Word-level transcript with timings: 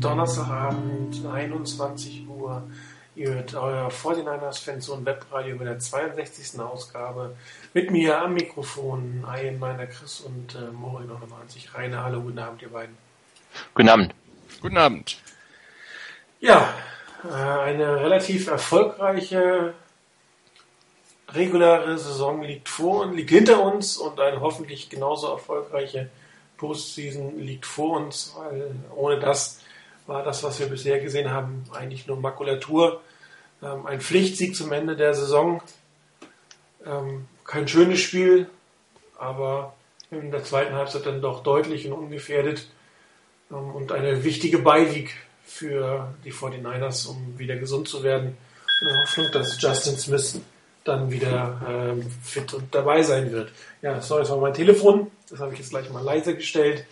Donnerstagabend, 0.00 1.26
21 1.26 2.28
Uhr. 2.28 2.62
Ihr 3.16 3.34
hört 3.34 3.54
euer 3.54 3.88
49ers 3.88 4.62
Fanzone 4.62 5.04
Webradio 5.04 5.56
mit 5.56 5.66
der 5.66 5.80
62. 5.80 6.60
Ausgabe. 6.60 7.36
Mit 7.74 7.90
mir 7.90 8.22
am 8.22 8.34
Mikrofon, 8.34 9.26
Ian 9.26 9.58
meiner 9.58 9.86
Chris 9.86 10.20
und 10.20 10.54
äh, 10.54 10.70
Mori 10.70 11.04
99. 11.04 11.74
Rainer, 11.74 12.04
hallo, 12.04 12.20
guten 12.22 12.38
Abend, 12.38 12.62
ihr 12.62 12.68
beiden. 12.68 12.96
Guten 13.74 13.88
Abend. 13.88 14.14
Guten 14.60 14.76
Abend. 14.76 15.18
Ja, 16.38 16.72
äh, 17.24 17.32
eine 17.32 17.96
relativ 18.00 18.46
erfolgreiche 18.46 19.74
reguläre 21.30 21.98
Saison 21.98 22.42
liegt 22.42 22.68
vor 22.68 23.02
und 23.02 23.14
liegt 23.14 23.30
hinter 23.30 23.62
uns 23.62 23.96
und 23.96 24.20
eine 24.20 24.40
hoffentlich 24.40 24.88
genauso 24.88 25.28
erfolgreiche 25.28 26.08
Postseason 26.56 27.38
liegt 27.38 27.66
vor 27.66 27.98
uns, 27.98 28.34
weil 28.36 28.74
ohne 28.94 29.18
das 29.18 29.60
war 30.08 30.24
das, 30.24 30.42
was 30.42 30.58
wir 30.58 30.66
bisher 30.66 30.98
gesehen 30.98 31.30
haben, 31.30 31.64
eigentlich 31.72 32.06
nur 32.06 32.18
Makulatur. 32.18 33.02
Ähm, 33.62 33.86
ein 33.86 34.00
Pflichtsieg 34.00 34.56
zum 34.56 34.72
Ende 34.72 34.96
der 34.96 35.14
Saison. 35.14 35.62
Ähm, 36.84 37.26
kein 37.44 37.68
schönes 37.68 38.00
Spiel, 38.00 38.48
aber 39.18 39.74
in 40.10 40.30
der 40.30 40.42
zweiten 40.42 40.74
Halbzeit 40.74 41.06
dann 41.06 41.20
doch 41.20 41.42
deutlich 41.42 41.86
und 41.86 41.92
ungefährdet. 41.92 42.68
Ähm, 43.50 43.70
und 43.74 43.92
eine 43.92 44.24
wichtige 44.24 44.58
Beiweg 44.58 45.14
für 45.44 46.14
die 46.24 46.32
49ers, 46.32 47.06
um 47.06 47.38
wieder 47.38 47.56
gesund 47.56 47.86
zu 47.86 48.02
werden. 48.02 48.36
In 48.80 48.88
der 48.88 49.02
Hoffnung, 49.02 49.26
dass 49.32 49.60
Justin 49.60 49.98
Smith 49.98 50.40
dann 50.84 51.10
wieder 51.10 51.60
ähm, 51.68 52.10
fit 52.22 52.54
und 52.54 52.74
dabei 52.74 53.02
sein 53.02 53.30
wird. 53.30 53.52
Ja, 53.82 54.00
sorry, 54.00 54.22
das 54.22 54.30
war 54.30 54.38
mein 54.38 54.54
Telefon. 54.54 55.10
Das 55.28 55.40
habe 55.40 55.52
ich 55.52 55.58
jetzt 55.58 55.70
gleich 55.70 55.90
mal 55.90 56.02
leise 56.02 56.34
gestellt. 56.34 56.86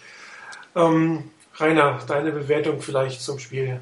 Ähm, 0.75 1.31
Rainer, 1.59 1.99
deine 2.07 2.33
Bewertung 2.33 2.81
vielleicht 2.81 3.23
zum 3.23 3.39
Spiel. 3.39 3.81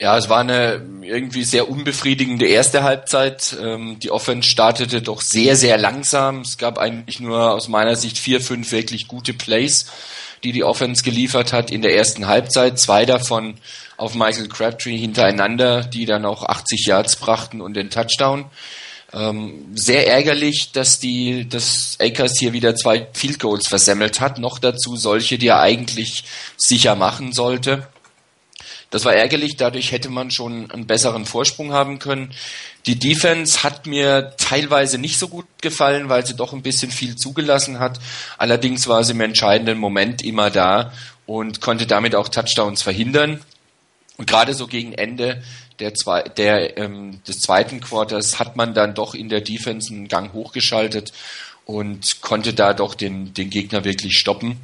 Ja, 0.00 0.18
es 0.18 0.28
war 0.28 0.40
eine 0.40 0.84
irgendwie 1.02 1.44
sehr 1.44 1.70
unbefriedigende 1.70 2.46
erste 2.46 2.82
Halbzeit. 2.82 3.56
Ähm, 3.60 3.98
die 4.00 4.10
Offense 4.10 4.48
startete 4.48 5.02
doch 5.02 5.20
sehr, 5.20 5.54
sehr 5.56 5.78
langsam. 5.78 6.40
Es 6.40 6.58
gab 6.58 6.78
eigentlich 6.78 7.20
nur 7.20 7.52
aus 7.52 7.68
meiner 7.68 7.94
Sicht 7.94 8.18
vier, 8.18 8.40
fünf 8.40 8.72
wirklich 8.72 9.06
gute 9.06 9.32
Plays, 9.32 9.86
die 10.42 10.50
die 10.50 10.64
Offense 10.64 11.04
geliefert 11.04 11.52
hat 11.52 11.70
in 11.70 11.80
der 11.80 11.94
ersten 11.94 12.26
Halbzeit. 12.26 12.78
Zwei 12.80 13.06
davon 13.06 13.54
auf 13.96 14.16
Michael 14.16 14.48
Crabtree 14.48 14.96
hintereinander, 14.96 15.84
die 15.84 16.06
dann 16.06 16.24
auch 16.24 16.42
80 16.42 16.86
Yards 16.86 17.16
brachten 17.16 17.60
und 17.60 17.74
den 17.74 17.90
Touchdown. 17.90 18.46
Ähm, 19.14 19.66
sehr 19.74 20.08
ärgerlich, 20.08 20.72
dass 20.72 20.98
die, 20.98 21.48
dass 21.48 21.96
Akers 22.00 22.36
hier 22.36 22.52
wieder 22.52 22.74
zwei 22.74 23.06
Field 23.12 23.38
Goals 23.38 23.68
versemmelt 23.68 24.20
hat. 24.20 24.38
Noch 24.38 24.58
dazu 24.58 24.96
solche, 24.96 25.38
die 25.38 25.48
er 25.48 25.60
eigentlich 25.60 26.24
sicher 26.56 26.96
machen 26.96 27.32
sollte. 27.32 27.86
Das 28.90 29.04
war 29.04 29.14
ärgerlich, 29.14 29.56
dadurch 29.56 29.92
hätte 29.92 30.08
man 30.08 30.30
schon 30.30 30.70
einen 30.70 30.86
besseren 30.86 31.26
Vorsprung 31.26 31.72
haben 31.72 31.98
können. 31.98 32.32
Die 32.86 32.98
Defense 32.98 33.62
hat 33.62 33.86
mir 33.86 34.34
teilweise 34.36 34.98
nicht 34.98 35.18
so 35.18 35.28
gut 35.28 35.46
gefallen, 35.60 36.08
weil 36.08 36.26
sie 36.26 36.34
doch 36.34 36.52
ein 36.52 36.62
bisschen 36.62 36.90
viel 36.90 37.16
zugelassen 37.16 37.78
hat. 37.78 37.98
Allerdings 38.36 38.88
war 38.88 39.02
sie 39.04 39.12
im 39.12 39.20
entscheidenden 39.20 39.78
Moment 39.78 40.22
immer 40.22 40.50
da 40.50 40.92
und 41.26 41.60
konnte 41.60 41.86
damit 41.86 42.14
auch 42.14 42.28
Touchdowns 42.28 42.82
verhindern. 42.82 43.40
Und 44.16 44.28
gerade 44.28 44.54
so 44.54 44.66
gegen 44.66 44.92
Ende 44.92 45.42
der, 45.80 45.94
zwei, 45.94 46.22
der 46.22 46.76
ähm, 46.78 47.20
des 47.26 47.40
zweiten 47.40 47.80
Quarters 47.80 48.38
hat 48.38 48.56
man 48.56 48.74
dann 48.74 48.94
doch 48.94 49.14
in 49.14 49.28
der 49.28 49.40
Defense 49.40 49.92
einen 49.92 50.08
Gang 50.08 50.32
hochgeschaltet 50.32 51.12
und 51.64 52.20
konnte 52.20 52.52
da 52.52 52.74
doch 52.74 52.94
den, 52.94 53.32
den 53.34 53.50
Gegner 53.50 53.84
wirklich 53.84 54.18
stoppen. 54.18 54.58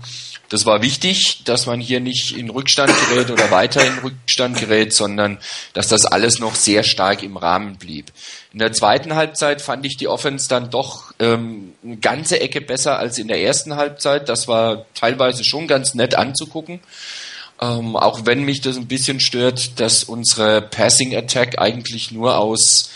Das 0.51 0.67
war 0.67 0.83
wichtig, 0.83 1.43
dass 1.45 1.67
man 1.67 1.81
hier 1.81 2.01
nicht 2.01 2.37
in 2.37 2.51
Rückstand 2.51 2.93
gerät 3.09 3.31
oder 3.31 3.53
weiter 3.53 3.87
in 3.87 3.99
Rückstand 3.99 4.59
gerät, 4.59 4.93
sondern 4.93 5.39
dass 5.75 5.87
das 5.87 6.05
alles 6.05 6.41
noch 6.41 6.57
sehr 6.57 6.83
stark 6.83 7.23
im 7.23 7.37
Rahmen 7.37 7.77
blieb. 7.77 8.13
In 8.53 8.59
der 8.59 8.73
zweiten 8.73 9.15
Halbzeit 9.15 9.63
fand 9.63 9.87
ich 9.87 9.97
die 9.97 10.09
Offense 10.09 10.49
dann 10.49 10.69
doch 10.71 11.13
ähm, 11.21 11.75
eine 11.85 11.99
ganze 11.99 12.41
Ecke 12.41 12.61
besser 12.61 12.99
als 12.99 13.19
in 13.19 13.29
der 13.29 13.41
ersten 13.41 13.77
Halbzeit. 13.77 14.29
Das 14.29 14.49
war 14.49 14.87
teilweise 14.95 15.45
schon 15.45 15.69
ganz 15.69 15.95
nett 15.95 16.17
anzugucken. 16.17 16.81
Ähm, 17.61 17.95
auch 17.97 18.25
wenn 18.25 18.45
mich 18.45 18.63
das 18.63 18.77
ein 18.77 18.87
bisschen 18.87 19.21
stört, 19.21 19.79
dass 19.81 20.05
unsere 20.05 20.63
Passing 20.63 21.15
Attack 21.15 21.59
eigentlich 21.59 22.11
nur 22.11 22.39
aus, 22.39 22.91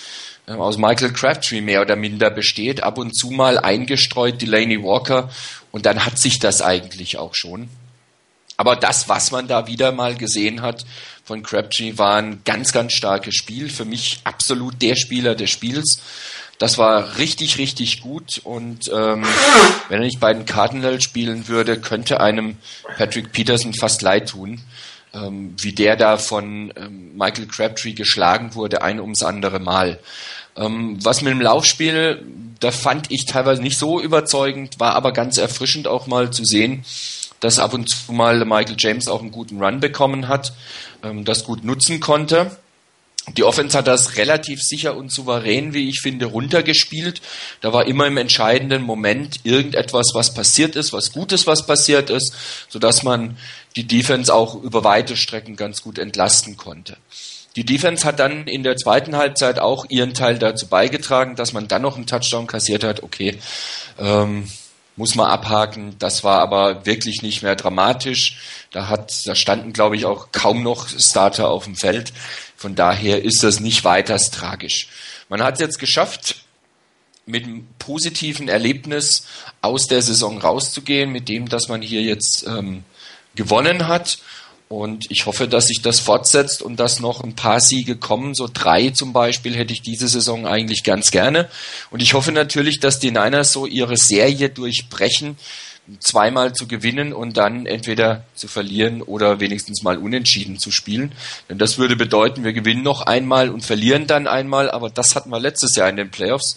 äh, 0.46 0.52
aus 0.52 0.78
Michael 0.78 1.12
Crabtree 1.12 1.60
mehr 1.60 1.82
oder 1.82 1.96
minder 1.96 2.30
besteht, 2.30 2.82
ab 2.82 2.96
und 2.96 3.14
zu 3.14 3.30
mal 3.30 3.58
eingestreut 3.58 4.40
Delaney 4.40 4.82
Walker 4.82 5.28
und 5.70 5.84
dann 5.84 6.06
hat 6.06 6.18
sich 6.18 6.38
das 6.38 6.62
eigentlich 6.62 7.18
auch 7.18 7.34
schon. 7.34 7.68
Aber 8.56 8.76
das, 8.76 9.08
was 9.08 9.30
man 9.32 9.48
da 9.48 9.66
wieder 9.66 9.92
mal 9.92 10.14
gesehen 10.14 10.62
hat 10.62 10.86
von 11.24 11.42
Crabtree, 11.42 11.98
war 11.98 12.16
ein 12.16 12.42
ganz, 12.44 12.72
ganz 12.72 12.92
starkes 12.92 13.34
Spiel. 13.34 13.68
Für 13.68 13.84
mich 13.84 14.20
absolut 14.24 14.80
der 14.80 14.94
Spieler 14.94 15.34
des 15.34 15.50
Spiels. 15.50 15.98
Das 16.58 16.78
war 16.78 17.18
richtig, 17.18 17.58
richtig 17.58 18.00
gut 18.00 18.40
und 18.44 18.88
ähm, 18.88 19.24
wenn 19.88 20.00
er 20.00 20.06
nicht 20.06 20.20
bei 20.20 20.32
den 20.32 20.44
Cardinals 20.46 21.02
spielen 21.02 21.48
würde, 21.48 21.80
könnte 21.80 22.20
einem 22.20 22.56
Patrick 22.96 23.32
Peterson 23.32 23.74
fast 23.74 24.02
leid 24.02 24.28
tun, 24.28 24.60
ähm, 25.12 25.54
wie 25.58 25.72
der 25.72 25.96
da 25.96 26.16
von 26.16 26.72
ähm, 26.76 27.16
Michael 27.16 27.46
Crabtree 27.46 27.92
geschlagen 27.92 28.54
wurde, 28.54 28.82
ein 28.82 29.00
ums 29.00 29.22
andere 29.22 29.58
Mal. 29.58 29.98
Ähm, 30.56 30.98
was 31.02 31.22
mit 31.22 31.32
dem 31.32 31.40
Laufspiel, 31.40 32.24
da 32.60 32.70
fand 32.70 33.10
ich 33.10 33.26
teilweise 33.26 33.60
nicht 33.60 33.78
so 33.78 34.00
überzeugend, 34.00 34.78
war 34.78 34.94
aber 34.94 35.12
ganz 35.12 35.38
erfrischend 35.38 35.88
auch 35.88 36.06
mal 36.06 36.30
zu 36.30 36.44
sehen, 36.44 36.84
dass 37.40 37.58
ab 37.58 37.74
und 37.74 37.88
zu 37.88 38.12
mal 38.12 38.44
Michael 38.44 38.76
James 38.78 39.08
auch 39.08 39.20
einen 39.20 39.32
guten 39.32 39.62
Run 39.62 39.80
bekommen 39.80 40.28
hat, 40.28 40.52
ähm, 41.02 41.24
das 41.24 41.44
gut 41.44 41.64
nutzen 41.64 41.98
konnte. 42.00 42.56
Die 43.28 43.44
Offense 43.44 43.78
hat 43.78 43.86
das 43.86 44.16
relativ 44.16 44.60
sicher 44.60 44.96
und 44.96 45.10
souverän, 45.10 45.72
wie 45.72 45.88
ich 45.88 46.00
finde, 46.00 46.26
runtergespielt. 46.26 47.22
Da 47.62 47.72
war 47.72 47.86
immer 47.86 48.06
im 48.06 48.18
entscheidenden 48.18 48.82
Moment 48.82 49.40
irgendetwas, 49.44 50.10
was 50.12 50.34
passiert 50.34 50.76
ist, 50.76 50.92
was 50.92 51.12
Gutes, 51.12 51.46
was 51.46 51.66
passiert 51.66 52.10
ist, 52.10 52.34
sodass 52.68 53.02
man 53.02 53.38
die 53.76 53.86
Defense 53.86 54.32
auch 54.32 54.62
über 54.62 54.84
weite 54.84 55.16
Strecken 55.16 55.56
ganz 55.56 55.82
gut 55.82 55.98
entlasten 55.98 56.58
konnte. 56.58 56.98
Die 57.56 57.64
Defense 57.64 58.04
hat 58.04 58.18
dann 58.18 58.46
in 58.46 58.62
der 58.62 58.76
zweiten 58.76 59.16
Halbzeit 59.16 59.58
auch 59.58 59.86
ihren 59.88 60.12
Teil 60.12 60.38
dazu 60.38 60.66
beigetragen, 60.66 61.36
dass 61.36 61.52
man 61.52 61.68
dann 61.68 61.82
noch 61.82 61.96
einen 61.96 62.06
Touchdown 62.06 62.46
kassiert 62.46 62.84
hat. 62.84 63.02
Okay, 63.02 63.38
ähm, 63.98 64.48
muss 64.96 65.14
man 65.14 65.30
abhaken. 65.30 65.96
Das 65.98 66.24
war 66.24 66.40
aber 66.40 66.84
wirklich 66.86 67.22
nicht 67.22 67.42
mehr 67.42 67.56
dramatisch. 67.56 68.38
Da 68.70 68.88
hat, 68.88 69.12
da 69.24 69.34
standen, 69.34 69.72
glaube 69.72 69.96
ich, 69.96 70.04
auch 70.04 70.28
kaum 70.32 70.62
noch 70.62 70.88
Starter 70.88 71.48
auf 71.48 71.64
dem 71.64 71.76
Feld. 71.76 72.12
Von 72.64 72.74
daher 72.74 73.22
ist 73.22 73.42
das 73.42 73.60
nicht 73.60 73.84
weiters 73.84 74.30
tragisch. 74.30 74.88
Man 75.28 75.42
hat 75.42 75.56
es 75.56 75.60
jetzt 75.60 75.78
geschafft, 75.78 76.36
mit 77.26 77.44
einem 77.44 77.66
positiven 77.78 78.48
Erlebnis 78.48 79.26
aus 79.60 79.86
der 79.86 80.00
Saison 80.00 80.38
rauszugehen, 80.38 81.12
mit 81.12 81.28
dem, 81.28 81.46
dass 81.50 81.68
man 81.68 81.82
hier 81.82 82.00
jetzt 82.00 82.46
ähm, 82.46 82.84
gewonnen 83.34 83.86
hat. 83.86 84.16
Und 84.70 85.10
ich 85.10 85.26
hoffe, 85.26 85.46
dass 85.46 85.66
sich 85.66 85.82
das 85.82 86.00
fortsetzt 86.00 86.62
und 86.62 86.80
dass 86.80 87.00
noch 87.00 87.22
ein 87.22 87.36
paar 87.36 87.60
Siege 87.60 87.96
kommen. 87.96 88.34
So 88.34 88.48
drei 88.50 88.88
zum 88.88 89.12
Beispiel 89.12 89.54
hätte 89.54 89.74
ich 89.74 89.82
diese 89.82 90.08
Saison 90.08 90.46
eigentlich 90.46 90.84
ganz 90.84 91.10
gerne. 91.10 91.50
Und 91.90 92.00
ich 92.00 92.14
hoffe 92.14 92.32
natürlich, 92.32 92.80
dass 92.80 92.98
die 92.98 93.10
Niners 93.10 93.52
so 93.52 93.66
ihre 93.66 93.98
Serie 93.98 94.48
durchbrechen, 94.48 95.36
zweimal 96.00 96.54
zu 96.54 96.66
gewinnen 96.66 97.12
und 97.12 97.36
dann 97.36 97.66
entweder 97.66 98.24
zu 98.34 98.48
verlieren 98.48 99.02
oder 99.02 99.40
wenigstens 99.40 99.82
mal 99.82 99.98
unentschieden 99.98 100.58
zu 100.58 100.70
spielen. 100.70 101.12
Denn 101.48 101.58
das 101.58 101.78
würde 101.78 101.96
bedeuten, 101.96 102.44
wir 102.44 102.52
gewinnen 102.52 102.82
noch 102.82 103.02
einmal 103.02 103.50
und 103.50 103.64
verlieren 103.64 104.06
dann 104.06 104.26
einmal, 104.26 104.70
aber 104.70 104.88
das 104.88 105.14
hatten 105.14 105.30
wir 105.30 105.40
letztes 105.40 105.76
Jahr 105.76 105.88
in 105.88 105.96
den 105.96 106.10
Playoffs. 106.10 106.56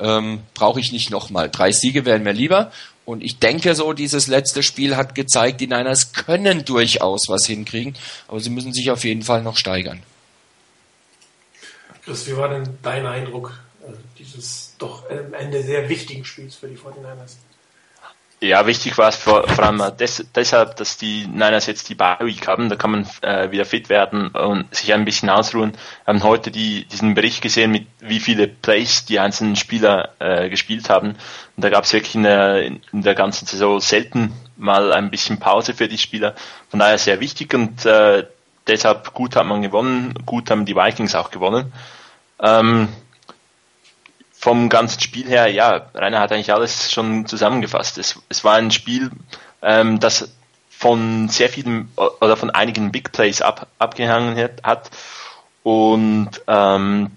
Ähm, 0.00 0.40
Brauche 0.54 0.80
ich 0.80 0.90
nicht 0.90 1.10
nochmal. 1.10 1.50
Drei 1.50 1.70
Siege 1.70 2.04
wären 2.04 2.24
mir 2.24 2.32
lieber. 2.32 2.72
Und 3.04 3.22
ich 3.22 3.38
denke 3.38 3.74
so, 3.74 3.92
dieses 3.92 4.26
letzte 4.26 4.62
Spiel 4.62 4.96
hat 4.96 5.14
gezeigt, 5.14 5.60
die 5.60 5.66
Niners 5.66 6.12
können 6.12 6.64
durchaus 6.64 7.28
was 7.28 7.46
hinkriegen, 7.46 7.94
aber 8.28 8.40
sie 8.40 8.50
müssen 8.50 8.72
sich 8.72 8.90
auf 8.90 9.04
jeden 9.04 9.22
Fall 9.22 9.42
noch 9.42 9.56
steigern. 9.56 10.02
Chris, 12.04 12.26
wie 12.26 12.36
war 12.36 12.48
denn 12.48 12.78
dein 12.82 13.06
Eindruck 13.06 13.52
äh, 13.82 13.92
dieses 14.18 14.74
doch 14.78 15.08
am 15.10 15.34
Ende 15.34 15.62
sehr 15.62 15.88
wichtigen 15.88 16.24
Spiels 16.24 16.56
für 16.56 16.66
die 16.66 16.76
49ers? 16.76 17.36
Ja, 18.40 18.66
wichtig 18.66 18.98
war 18.98 19.08
es 19.08 19.16
vor, 19.16 19.48
vor 19.48 19.64
allem 19.64 19.96
des, 19.96 20.26
deshalb, 20.34 20.76
dass 20.76 20.98
die 20.98 21.26
Niners 21.26 21.66
jetzt 21.66 21.88
die 21.88 21.94
Bye 21.94 22.18
Week 22.20 22.46
haben. 22.46 22.68
Da 22.68 22.76
kann 22.76 22.90
man 22.90 23.06
äh, 23.22 23.50
wieder 23.50 23.64
fit 23.64 23.88
werden 23.88 24.28
und 24.28 24.74
sich 24.74 24.92
ein 24.92 25.04
bisschen 25.06 25.30
ausruhen. 25.30 25.72
Wir 25.72 26.14
haben 26.14 26.22
heute 26.22 26.50
die, 26.50 26.84
diesen 26.84 27.14
Bericht 27.14 27.40
gesehen, 27.40 27.70
mit 27.70 27.86
wie 28.00 28.20
viele 28.20 28.46
Plays 28.48 29.06
die 29.06 29.18
einzelnen 29.18 29.56
Spieler 29.56 30.10
äh, 30.18 30.50
gespielt 30.50 30.90
haben. 30.90 31.16
Und 31.56 31.64
da 31.64 31.70
gab 31.70 31.84
es 31.84 31.92
wirklich 31.94 32.16
in 32.16 32.24
der, 32.24 32.62
in 32.64 32.80
der 32.92 33.14
ganzen 33.14 33.46
Saison 33.46 33.80
selten 33.80 34.34
mal 34.56 34.92
ein 34.92 35.10
bisschen 35.10 35.38
Pause 35.38 35.72
für 35.72 35.88
die 35.88 35.98
Spieler. 35.98 36.34
Von 36.68 36.80
daher 36.80 36.98
sehr 36.98 37.20
wichtig 37.20 37.54
und 37.54 37.86
äh, 37.86 38.26
deshalb 38.66 39.14
gut 39.14 39.36
hat 39.36 39.46
man 39.46 39.62
gewonnen. 39.62 40.14
Gut 40.26 40.50
haben 40.50 40.66
die 40.66 40.76
Vikings 40.76 41.14
auch 41.14 41.30
gewonnen. 41.30 41.72
Ähm, 42.40 42.88
vom 44.44 44.68
ganzen 44.68 45.00
Spiel 45.00 45.26
her, 45.26 45.46
ja, 45.46 45.86
Rainer 45.94 46.20
hat 46.20 46.30
eigentlich 46.30 46.52
alles 46.52 46.92
schon 46.92 47.24
zusammengefasst. 47.24 47.96
Es, 47.96 48.20
es 48.28 48.44
war 48.44 48.56
ein 48.56 48.70
Spiel, 48.70 49.10
ähm, 49.62 50.00
das 50.00 50.34
von 50.68 51.30
sehr 51.30 51.48
vielen 51.48 51.90
oder 51.96 52.36
von 52.36 52.50
einigen 52.50 52.92
Big 52.92 53.10
Plays 53.10 53.40
ab, 53.40 53.68
abgehangen 53.78 54.36
hat 54.62 54.90
und 55.62 56.28
ähm, 56.46 57.12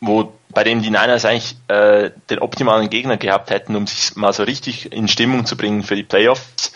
wo 0.00 0.32
bei 0.48 0.64
dem 0.64 0.80
die 0.80 0.88
Niners 0.88 1.26
eigentlich 1.26 1.54
äh, 1.68 2.12
den 2.30 2.38
optimalen 2.38 2.88
Gegner 2.88 3.18
gehabt 3.18 3.50
hätten, 3.50 3.76
um 3.76 3.86
sich 3.86 4.16
mal 4.16 4.32
so 4.32 4.44
richtig 4.44 4.90
in 4.90 5.06
Stimmung 5.06 5.44
zu 5.44 5.54
bringen 5.54 5.82
für 5.82 5.96
die 5.96 6.02
Playoffs. 6.02 6.72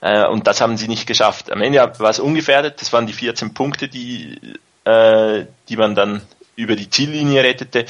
Äh, 0.00 0.28
und 0.28 0.46
das 0.46 0.60
haben 0.60 0.76
sie 0.76 0.86
nicht 0.86 1.08
geschafft. 1.08 1.50
Am 1.50 1.60
Ende 1.60 1.80
war 1.98 2.10
es 2.10 2.20
ungefährdet, 2.20 2.80
das 2.80 2.92
waren 2.92 3.08
die 3.08 3.14
14 3.14 3.52
Punkte, 3.52 3.88
die, 3.88 4.38
äh, 4.84 5.44
die 5.68 5.76
man 5.76 5.96
dann 5.96 6.22
über 6.54 6.76
die 6.76 6.88
Ziellinie 6.88 7.42
rettete. 7.42 7.86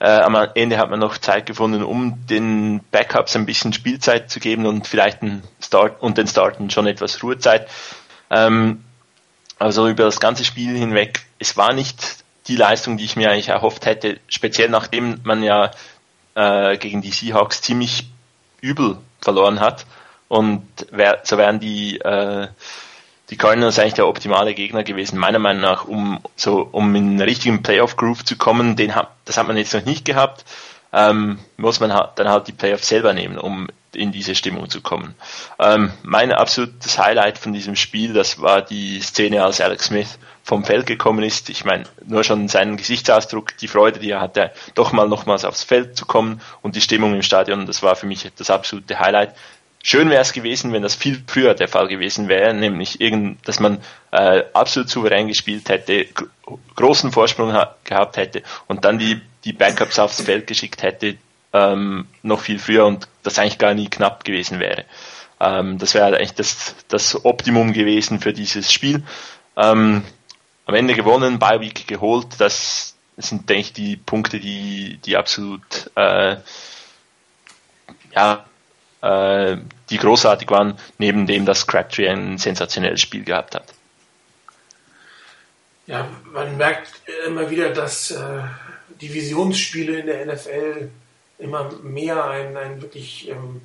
Äh, 0.00 0.20
am 0.20 0.36
Ende 0.54 0.78
hat 0.78 0.90
man 0.90 1.00
noch 1.00 1.18
Zeit 1.18 1.46
gefunden, 1.46 1.82
um 1.82 2.26
den 2.26 2.80
Backups 2.90 3.34
ein 3.34 3.46
bisschen 3.46 3.72
Spielzeit 3.72 4.30
zu 4.30 4.38
geben 4.38 4.66
und 4.66 4.86
vielleicht 4.86 5.22
den 5.22 5.42
Start 5.60 6.00
und 6.00 6.18
den 6.18 6.28
Starten 6.28 6.70
schon 6.70 6.86
etwas 6.86 7.22
Ruhezeit. 7.22 7.68
Ähm, 8.30 8.84
also 9.58 9.88
über 9.88 10.04
das 10.04 10.20
ganze 10.20 10.44
Spiel 10.44 10.76
hinweg, 10.76 11.22
es 11.40 11.56
war 11.56 11.72
nicht 11.72 12.24
die 12.46 12.56
Leistung, 12.56 12.96
die 12.96 13.04
ich 13.04 13.16
mir 13.16 13.30
eigentlich 13.30 13.48
erhofft 13.48 13.86
hätte, 13.86 14.20
speziell 14.28 14.68
nachdem 14.68 15.20
man 15.24 15.42
ja 15.42 15.72
äh, 16.34 16.76
gegen 16.78 17.02
die 17.02 17.10
Seahawks 17.10 17.60
ziemlich 17.60 18.08
übel 18.60 18.98
verloren 19.20 19.60
hat. 19.60 19.84
Und 20.28 20.66
wär, 20.90 21.20
so 21.24 21.38
wären 21.38 21.58
die, 21.58 21.98
äh, 21.98 22.48
die 23.30 23.36
Cardinals 23.36 23.78
eigentlich 23.78 23.94
der 23.94 24.06
optimale 24.06 24.54
Gegner 24.54 24.84
gewesen, 24.84 25.18
meiner 25.18 25.38
Meinung 25.38 25.62
nach, 25.62 25.84
um 25.84 26.20
so 26.36 26.68
um 26.70 26.94
in 26.94 27.10
einen 27.10 27.20
richtigen 27.20 27.62
Playoff-Groove 27.62 28.24
zu 28.24 28.36
kommen. 28.36 28.76
Den 28.76 28.94
hat, 28.94 29.10
das 29.24 29.36
hat 29.36 29.46
man 29.46 29.56
jetzt 29.56 29.74
noch 29.74 29.84
nicht 29.84 30.04
gehabt. 30.04 30.44
Ähm, 30.92 31.38
muss 31.58 31.80
man 31.80 31.92
halt, 31.92 32.12
dann 32.16 32.28
halt 32.28 32.48
die 32.48 32.52
Playoffs 32.52 32.88
selber 32.88 33.12
nehmen, 33.12 33.38
um 33.38 33.68
in 33.92 34.12
diese 34.12 34.34
Stimmung 34.34 34.70
zu 34.70 34.80
kommen. 34.80 35.14
Ähm, 35.58 35.92
mein 36.02 36.32
absolutes 36.32 36.98
Highlight 36.98 37.38
von 37.38 37.52
diesem 37.52 37.76
Spiel, 37.76 38.12
das 38.12 38.40
war 38.40 38.62
die 38.62 39.00
Szene, 39.00 39.44
als 39.44 39.60
Alex 39.60 39.86
Smith 39.86 40.18
vom 40.42 40.64
Feld 40.64 40.86
gekommen 40.86 41.22
ist. 41.22 41.50
Ich 41.50 41.64
meine, 41.64 41.84
nur 42.06 42.24
schon 42.24 42.48
seinen 42.48 42.78
Gesichtsausdruck, 42.78 43.56
die 43.58 43.68
Freude, 43.68 43.98
die 43.98 44.10
er 44.10 44.20
hatte, 44.20 44.50
doch 44.74 44.92
mal 44.92 45.08
nochmals 45.08 45.44
aufs 45.44 45.62
Feld 45.62 45.96
zu 45.96 46.06
kommen 46.06 46.40
und 46.62 46.74
die 46.74 46.80
Stimmung 46.80 47.14
im 47.14 47.22
Stadion, 47.22 47.66
das 47.66 47.82
war 47.82 47.96
für 47.96 48.06
mich 48.06 48.30
das 48.36 48.50
absolute 48.50 48.98
Highlight. 48.98 49.34
Schön 49.82 50.10
wäre 50.10 50.22
es 50.22 50.32
gewesen, 50.32 50.72
wenn 50.72 50.82
das 50.82 50.94
viel 50.94 51.22
früher 51.26 51.54
der 51.54 51.68
Fall 51.68 51.88
gewesen 51.88 52.28
wäre, 52.28 52.52
nämlich 52.52 53.00
irgend, 53.00 53.46
dass 53.46 53.60
man 53.60 53.78
äh, 54.10 54.42
absolut 54.52 54.90
souverän 54.90 55.28
gespielt 55.28 55.68
hätte, 55.68 56.06
großen 56.74 57.12
Vorsprung 57.12 57.54
gehabt 57.84 58.16
hätte 58.16 58.42
und 58.66 58.84
dann 58.84 58.98
die, 58.98 59.20
die 59.44 59.52
Backups 59.52 59.98
aufs 59.98 60.22
Feld 60.22 60.46
geschickt 60.46 60.82
hätte, 60.82 61.16
ähm, 61.52 62.06
noch 62.22 62.40
viel 62.40 62.58
früher 62.58 62.86
und 62.86 63.08
das 63.22 63.38
eigentlich 63.38 63.58
gar 63.58 63.74
nie 63.74 63.88
knapp 63.88 64.24
gewesen 64.24 64.58
wäre. 64.58 64.84
Ähm, 65.40 65.78
das 65.78 65.94
wäre 65.94 66.06
eigentlich 66.16 66.34
das, 66.34 66.74
das 66.88 67.24
Optimum 67.24 67.72
gewesen 67.72 68.20
für 68.20 68.32
dieses 68.32 68.72
Spiel. 68.72 69.04
Ähm, 69.56 70.02
am 70.66 70.74
Ende 70.74 70.94
gewonnen, 70.94 71.38
Bye 71.38 71.60
Week 71.60 71.86
geholt. 71.86 72.26
Das 72.38 72.94
sind, 73.16 73.48
denke 73.48 73.60
ich, 73.60 73.72
die 73.72 73.96
Punkte, 73.96 74.40
die, 74.40 74.98
die 75.04 75.16
absolut 75.16 75.90
äh, 75.94 76.36
ja, 78.14 78.44
äh, 79.02 79.56
die 79.90 79.98
großartig 79.98 80.50
waren, 80.50 80.78
neben 80.98 81.26
dem, 81.26 81.46
dass 81.46 81.66
Crabtree 81.66 82.08
ein 82.08 82.38
sensationelles 82.38 83.00
Spiel 83.00 83.24
gehabt 83.24 83.54
hat. 83.54 83.64
Ja, 85.86 86.08
man 86.32 86.56
merkt 86.56 86.90
immer 87.26 87.48
wieder, 87.50 87.70
dass 87.70 88.10
äh, 88.10 88.42
Divisionsspiele 89.00 90.00
in 90.00 90.06
der 90.06 90.26
NFL 90.26 90.90
immer 91.38 91.72
mehr 91.82 92.24
ein, 92.24 92.56
ein 92.56 92.82
wirklich 92.82 93.28
ähm, 93.30 93.62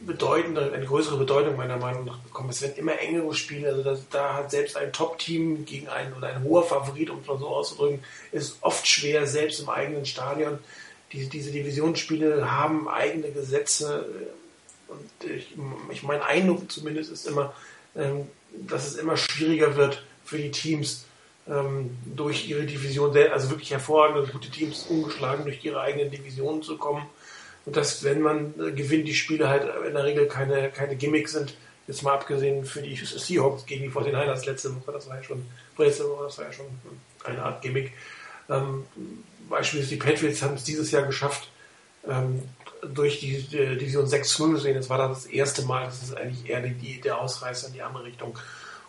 bedeutende, 0.00 0.72
eine 0.72 0.86
größere 0.86 1.18
Bedeutung 1.18 1.56
meiner 1.56 1.76
Meinung 1.76 2.04
nach 2.04 2.18
bekommen. 2.18 2.50
Es 2.50 2.62
werden 2.62 2.76
immer 2.76 2.98
engere 2.98 3.34
Spiele, 3.34 3.68
also 3.68 3.82
das, 3.82 4.08
da 4.08 4.34
hat 4.34 4.50
selbst 4.50 4.76
ein 4.76 4.92
Top-Team 4.92 5.64
gegen 5.66 5.88
einen 5.88 6.14
oder 6.14 6.28
ein 6.28 6.42
hoher 6.42 6.62
Favorit, 6.62 7.10
um 7.10 7.20
es 7.20 7.26
mal 7.26 7.38
so 7.38 7.48
auszudrücken, 7.48 8.02
ist 8.32 8.56
oft 8.62 8.86
schwer, 8.86 9.26
selbst 9.26 9.60
im 9.60 9.68
eigenen 9.68 10.06
Stadion. 10.06 10.58
Die, 11.12 11.28
diese 11.28 11.50
Divisionsspiele 11.50 12.50
haben 12.50 12.88
eigene 12.88 13.30
Gesetze 13.30 14.06
und 14.88 15.30
ich, 15.30 15.54
ich 15.90 16.02
mein 16.02 16.20
Eindruck 16.20 16.70
zumindest 16.70 17.12
ist 17.12 17.26
immer, 17.26 17.52
ähm, 17.96 18.26
dass 18.52 18.86
es 18.86 18.96
immer 18.96 19.16
schwieriger 19.16 19.76
wird 19.76 20.04
für 20.24 20.38
die 20.38 20.50
Teams 20.50 21.04
ähm, 21.48 21.96
durch 22.04 22.48
ihre 22.48 22.64
Division, 22.64 23.16
also 23.16 23.50
wirklich 23.50 23.70
hervorragende, 23.70 24.30
gute 24.30 24.50
Teams 24.50 24.86
ungeschlagen 24.88 25.44
durch 25.44 25.64
ihre 25.64 25.80
eigenen 25.80 26.10
Divisionen 26.10 26.62
zu 26.62 26.76
kommen 26.76 27.06
und 27.66 27.76
dass, 27.76 28.02
wenn 28.04 28.20
man 28.20 28.54
äh, 28.58 28.72
gewinnt, 28.72 29.06
die 29.06 29.14
Spiele 29.14 29.48
halt 29.48 29.64
in 29.86 29.94
der 29.94 30.04
Regel 30.04 30.26
keine, 30.26 30.70
keine 30.70 30.96
Gimmicks 30.96 31.32
sind. 31.32 31.54
Jetzt 31.86 32.02
mal 32.02 32.14
abgesehen 32.14 32.64
für 32.64 32.82
die 32.82 32.94
Seahawks 32.94 33.66
gegen 33.66 33.82
die 33.82 33.90
49ers 33.90 34.46
letzte 34.46 34.74
Woche, 34.76 34.92
das 34.92 35.08
war 35.08 35.16
ja 35.16 35.22
schon, 35.22 35.44
letzte 35.76 36.08
Woche, 36.08 36.24
das 36.24 36.38
war 36.38 36.44
ja 36.46 36.52
schon 36.52 36.66
eine 37.24 37.42
Art 37.42 37.62
Gimmick. 37.62 37.92
Ähm, 38.50 38.84
beispielsweise 39.48 39.90
die 39.90 39.96
Patriots 39.96 40.42
haben 40.42 40.54
es 40.54 40.64
dieses 40.64 40.90
Jahr 40.90 41.02
geschafft, 41.02 41.48
ähm, 42.08 42.42
durch 42.94 43.20
die, 43.20 43.42
die 43.42 43.76
Division 43.76 44.06
6 44.06 44.28
zu 44.28 44.56
sehen. 44.56 44.74
Das 44.74 44.88
war 44.88 44.98
das 44.98 45.26
erste 45.26 45.62
Mal, 45.62 45.84
das 45.84 46.02
ist 46.02 46.16
eigentlich 46.16 46.48
eher 46.48 46.60
die, 46.60 47.00
der 47.00 47.18
Ausreißer 47.18 47.68
in 47.68 47.74
die 47.74 47.82
andere 47.82 48.04
Richtung. 48.04 48.38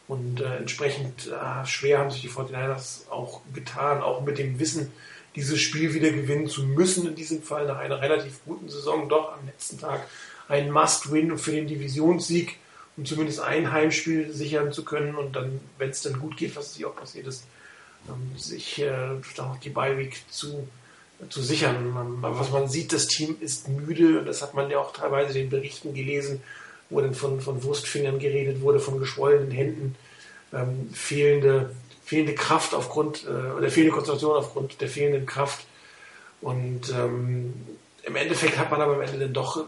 Und 0.08 0.42
äh, 0.42 0.58
entsprechend 0.58 1.28
äh, 1.28 1.66
schwer 1.66 2.00
haben 2.00 2.12
sich 2.12 2.22
die 2.22 2.30
49ers 2.30 3.10
auch 3.10 3.42
getan, 3.54 4.02
auch 4.02 4.22
mit 4.22 4.38
dem 4.38 4.60
Wissen, 4.60 4.92
dieses 5.36 5.62
Spiel 5.62 5.94
wieder 5.94 6.12
gewinnen 6.12 6.48
zu 6.48 6.64
müssen, 6.64 7.08
in 7.08 7.16
diesem 7.16 7.42
Fall 7.42 7.66
nach 7.66 7.78
einer 7.78 8.02
relativ 8.02 8.44
guten 8.46 8.68
Saison, 8.68 9.08
doch 9.08 9.34
am 9.34 9.46
letzten 9.46 9.80
Tag 9.80 10.06
ein 10.50 10.70
Must-Win 10.70 11.38
für 11.38 11.52
den 11.52 11.68
Divisionssieg, 11.68 12.58
um 12.98 13.06
zumindest 13.06 13.40
ein 13.40 13.72
Heimspiel 13.72 14.34
sichern 14.34 14.74
zu 14.74 14.84
können 14.84 15.16
und 15.16 15.36
dann, 15.36 15.62
wenn 15.78 15.90
es 15.90 16.02
dann 16.02 16.20
gut 16.20 16.36
geht, 16.36 16.58
was 16.58 16.74
sich 16.74 16.86
auch 16.86 16.96
passiert 16.96 17.28
ist, 17.28 17.46
sich 18.38 18.82
äh, 18.82 19.20
auch 19.38 19.58
die 19.58 19.70
Bye-Week 19.70 20.22
zu, 20.30 20.68
zu 21.30 21.42
sichern. 21.42 22.20
Aber 22.22 22.40
was 22.40 22.52
man 22.52 22.68
sieht, 22.68 22.94
das 22.94 23.08
Team 23.08 23.38
ist 23.40 23.68
müde 23.68 24.24
das 24.24 24.42
hat 24.42 24.54
man 24.54 24.70
ja 24.70 24.80
auch 24.80 24.94
teilweise 24.94 25.38
in 25.38 25.46
den 25.46 25.50
Berichten 25.50 25.94
gelesen, 25.94 26.42
wo 26.90 27.02
dann 27.02 27.14
von, 27.14 27.42
von 27.42 27.64
Wurstfingern 27.64 28.20
geredet 28.20 28.62
wurde, 28.62 28.80
von 28.80 29.00
geschwollenen 29.00 29.52
Händen, 29.52 29.96
ähm, 30.54 30.90
fehlende 30.94 31.72
fehlende 32.12 32.36
Kraft 32.36 32.74
aufgrund, 32.74 33.26
äh, 33.26 33.56
oder 33.56 33.70
fehlende 33.70 33.94
Konzentration 33.94 34.36
aufgrund 34.36 34.82
der 34.82 34.90
fehlenden 34.90 35.26
Kraft. 35.26 35.66
Und 36.42 36.90
ähm, 36.90 37.54
im 38.04 38.16
Endeffekt 38.18 38.58
hat 38.58 38.70
man 38.70 38.82
aber 38.82 38.96
am 38.96 39.02
Ende 39.02 39.18
dann 39.18 39.34
doch 39.34 39.64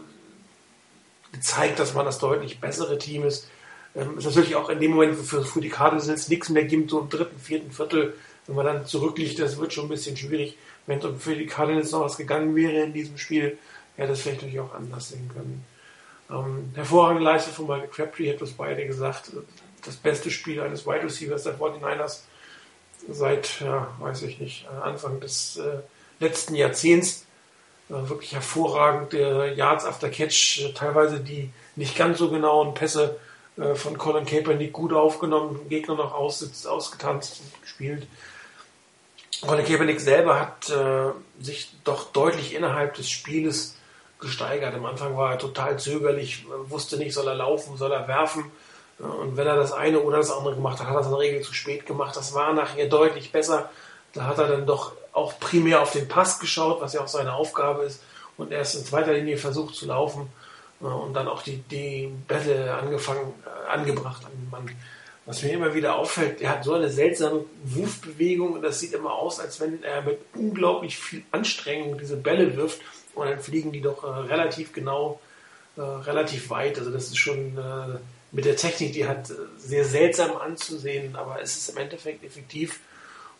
gezeigt, 1.32 1.78
dass 1.78 1.94
man 1.94 2.04
das 2.04 2.18
deutlich 2.18 2.60
bessere 2.60 2.98
Team 2.98 3.24
ist. 3.24 3.48
Ähm, 3.96 4.18
ist 4.18 4.26
natürlich 4.26 4.56
auch 4.56 4.68
in 4.68 4.78
dem 4.78 4.90
Moment 4.90 5.16
für, 5.16 5.42
für 5.42 5.62
die 5.62 5.70
Cardinals 5.70 6.28
nichts 6.28 6.50
mehr 6.50 6.64
gibt, 6.64 6.90
so 6.90 7.00
im 7.00 7.08
dritten, 7.08 7.38
vierten 7.38 7.72
Viertel, 7.72 8.12
wenn 8.46 8.56
man 8.56 8.66
dann 8.66 8.86
zurückliegt, 8.86 9.38
das 9.38 9.58
wird 9.58 9.72
schon 9.72 9.86
ein 9.86 9.90
bisschen 9.90 10.16
schwierig. 10.16 10.56
Wenn 10.86 11.00
für 11.18 11.34
die 11.34 11.46
Cardinals 11.46 11.92
noch 11.92 12.02
was 12.02 12.16
gegangen 12.16 12.54
wäre 12.54 12.84
in 12.84 12.92
diesem 12.92 13.16
Spiel, 13.16 13.58
hätte 13.96 14.12
es 14.12 14.20
vielleicht 14.20 14.42
natürlich 14.42 14.60
auch 14.60 14.74
anders 14.74 15.08
sehen 15.08 15.30
können. 15.32 15.64
Ähm, 16.30 16.70
hervorragende 16.74 17.24
Leistung 17.24 17.54
von 17.54 17.66
Michael 17.66 17.88
Crabtree, 17.88 18.32
hat 18.32 18.40
das 18.40 18.52
beide 18.52 18.86
gesagt. 18.86 19.30
Das 19.84 19.96
beste 19.96 20.30
Spiel 20.30 20.60
eines 20.60 20.86
Wide 20.86 21.04
Receivers 21.04 21.44
der 21.44 21.58
49ers 21.58 22.20
seit, 23.08 23.60
ja, 23.60 23.88
weiß 23.98 24.22
ich 24.22 24.38
nicht, 24.40 24.66
Anfang 24.82 25.20
des 25.20 25.56
äh, 25.56 25.80
letzten 26.20 26.54
Jahrzehnts. 26.54 27.26
Äh, 27.90 28.08
wirklich 28.08 28.32
hervorragende 28.32 29.52
Yards 29.54 29.84
after 29.84 30.08
Catch, 30.08 30.60
äh, 30.60 30.72
teilweise 30.72 31.20
die 31.20 31.50
nicht 31.76 31.96
ganz 31.96 32.18
so 32.18 32.30
genauen 32.30 32.72
Pässe 32.72 33.18
äh, 33.58 33.74
von 33.74 33.98
Colin 33.98 34.24
Kaepernick 34.24 34.72
gut 34.72 34.92
aufgenommen, 34.94 35.68
Gegner 35.68 35.94
noch 35.96 36.14
aussitzt, 36.14 36.66
ausgetanzt 36.66 37.40
und 37.40 37.62
gespielt. 37.62 38.06
Colin 39.46 39.64
Kaepernick 39.64 40.00
selber 40.00 40.40
hat 40.40 40.70
äh, 40.70 41.12
sich 41.40 41.74
doch 41.84 42.12
deutlich 42.12 42.54
innerhalb 42.54 42.94
des 42.94 43.10
Spieles 43.10 43.76
gesteigert. 44.20 44.74
Am 44.74 44.86
Anfang 44.86 45.16
war 45.16 45.32
er 45.32 45.38
total 45.38 45.78
zögerlich, 45.78 46.46
wusste 46.68 46.96
nicht, 46.96 47.14
soll 47.14 47.28
er 47.28 47.34
laufen, 47.34 47.76
soll 47.76 47.92
er 47.92 48.08
werfen 48.08 48.50
und 48.98 49.36
wenn 49.36 49.46
er 49.46 49.56
das 49.56 49.72
eine 49.72 50.00
oder 50.00 50.18
das 50.18 50.30
andere 50.30 50.54
gemacht 50.54 50.78
hat, 50.78 50.86
hat 50.86 50.94
er 50.94 51.00
es 51.00 51.06
in 51.06 51.12
der 51.12 51.20
Regel 51.20 51.42
zu 51.42 51.52
spät 51.52 51.86
gemacht. 51.86 52.16
Das 52.16 52.34
war 52.34 52.52
nachher 52.52 52.88
deutlich 52.88 53.32
besser. 53.32 53.70
Da 54.12 54.26
hat 54.26 54.38
er 54.38 54.46
dann 54.46 54.66
doch 54.66 54.92
auch 55.12 55.38
primär 55.40 55.82
auf 55.82 55.90
den 55.90 56.06
Pass 56.06 56.38
geschaut, 56.38 56.80
was 56.80 56.92
ja 56.92 57.00
auch 57.00 57.08
seine 57.08 57.32
Aufgabe 57.34 57.82
ist. 57.84 58.02
Und 58.36 58.52
erst 58.52 58.76
in 58.76 58.84
zweiter 58.84 59.12
Linie 59.12 59.36
versucht 59.36 59.74
zu 59.74 59.86
laufen 59.86 60.28
und 60.80 61.14
dann 61.14 61.28
auch 61.28 61.42
die, 61.42 61.58
die 61.58 62.12
Bälle 62.28 62.74
angefangen, 62.74 63.32
äh, 63.44 63.70
angebracht 63.70 64.24
an 64.24 64.32
den 64.32 64.50
Mann. 64.50 64.70
Was 65.26 65.42
mir 65.42 65.52
immer 65.52 65.74
wieder 65.74 65.96
auffällt, 65.96 66.42
er 66.42 66.50
hat 66.50 66.64
so 66.64 66.74
eine 66.74 66.90
seltsame 66.90 67.46
Wurfbewegung 67.64 68.52
und 68.52 68.62
das 68.62 68.80
sieht 68.80 68.92
immer 68.92 69.12
aus, 69.12 69.40
als 69.40 69.58
wenn 69.58 69.82
er 69.82 70.02
mit 70.02 70.18
unglaublich 70.34 70.98
viel 70.98 71.22
Anstrengung 71.30 71.96
diese 71.98 72.16
Bälle 72.16 72.56
wirft 72.56 72.80
und 73.14 73.26
dann 73.26 73.40
fliegen 73.40 73.72
die 73.72 73.80
doch 73.80 74.04
äh, 74.04 74.06
relativ 74.06 74.74
genau, 74.74 75.20
äh, 75.76 75.80
relativ 75.80 76.50
weit. 76.50 76.78
Also 76.78 76.90
das 76.90 77.04
ist 77.04 77.16
schon 77.16 77.56
äh, 77.56 77.98
mit 78.32 78.44
der 78.44 78.56
Technik, 78.56 78.92
die 78.92 79.08
hat 79.08 79.30
äh, 79.30 79.34
sehr 79.56 79.86
seltsam 79.86 80.36
anzusehen, 80.36 81.16
aber 81.16 81.40
es 81.40 81.56
ist 81.56 81.70
im 81.70 81.78
Endeffekt 81.78 82.22
effektiv. 82.22 82.80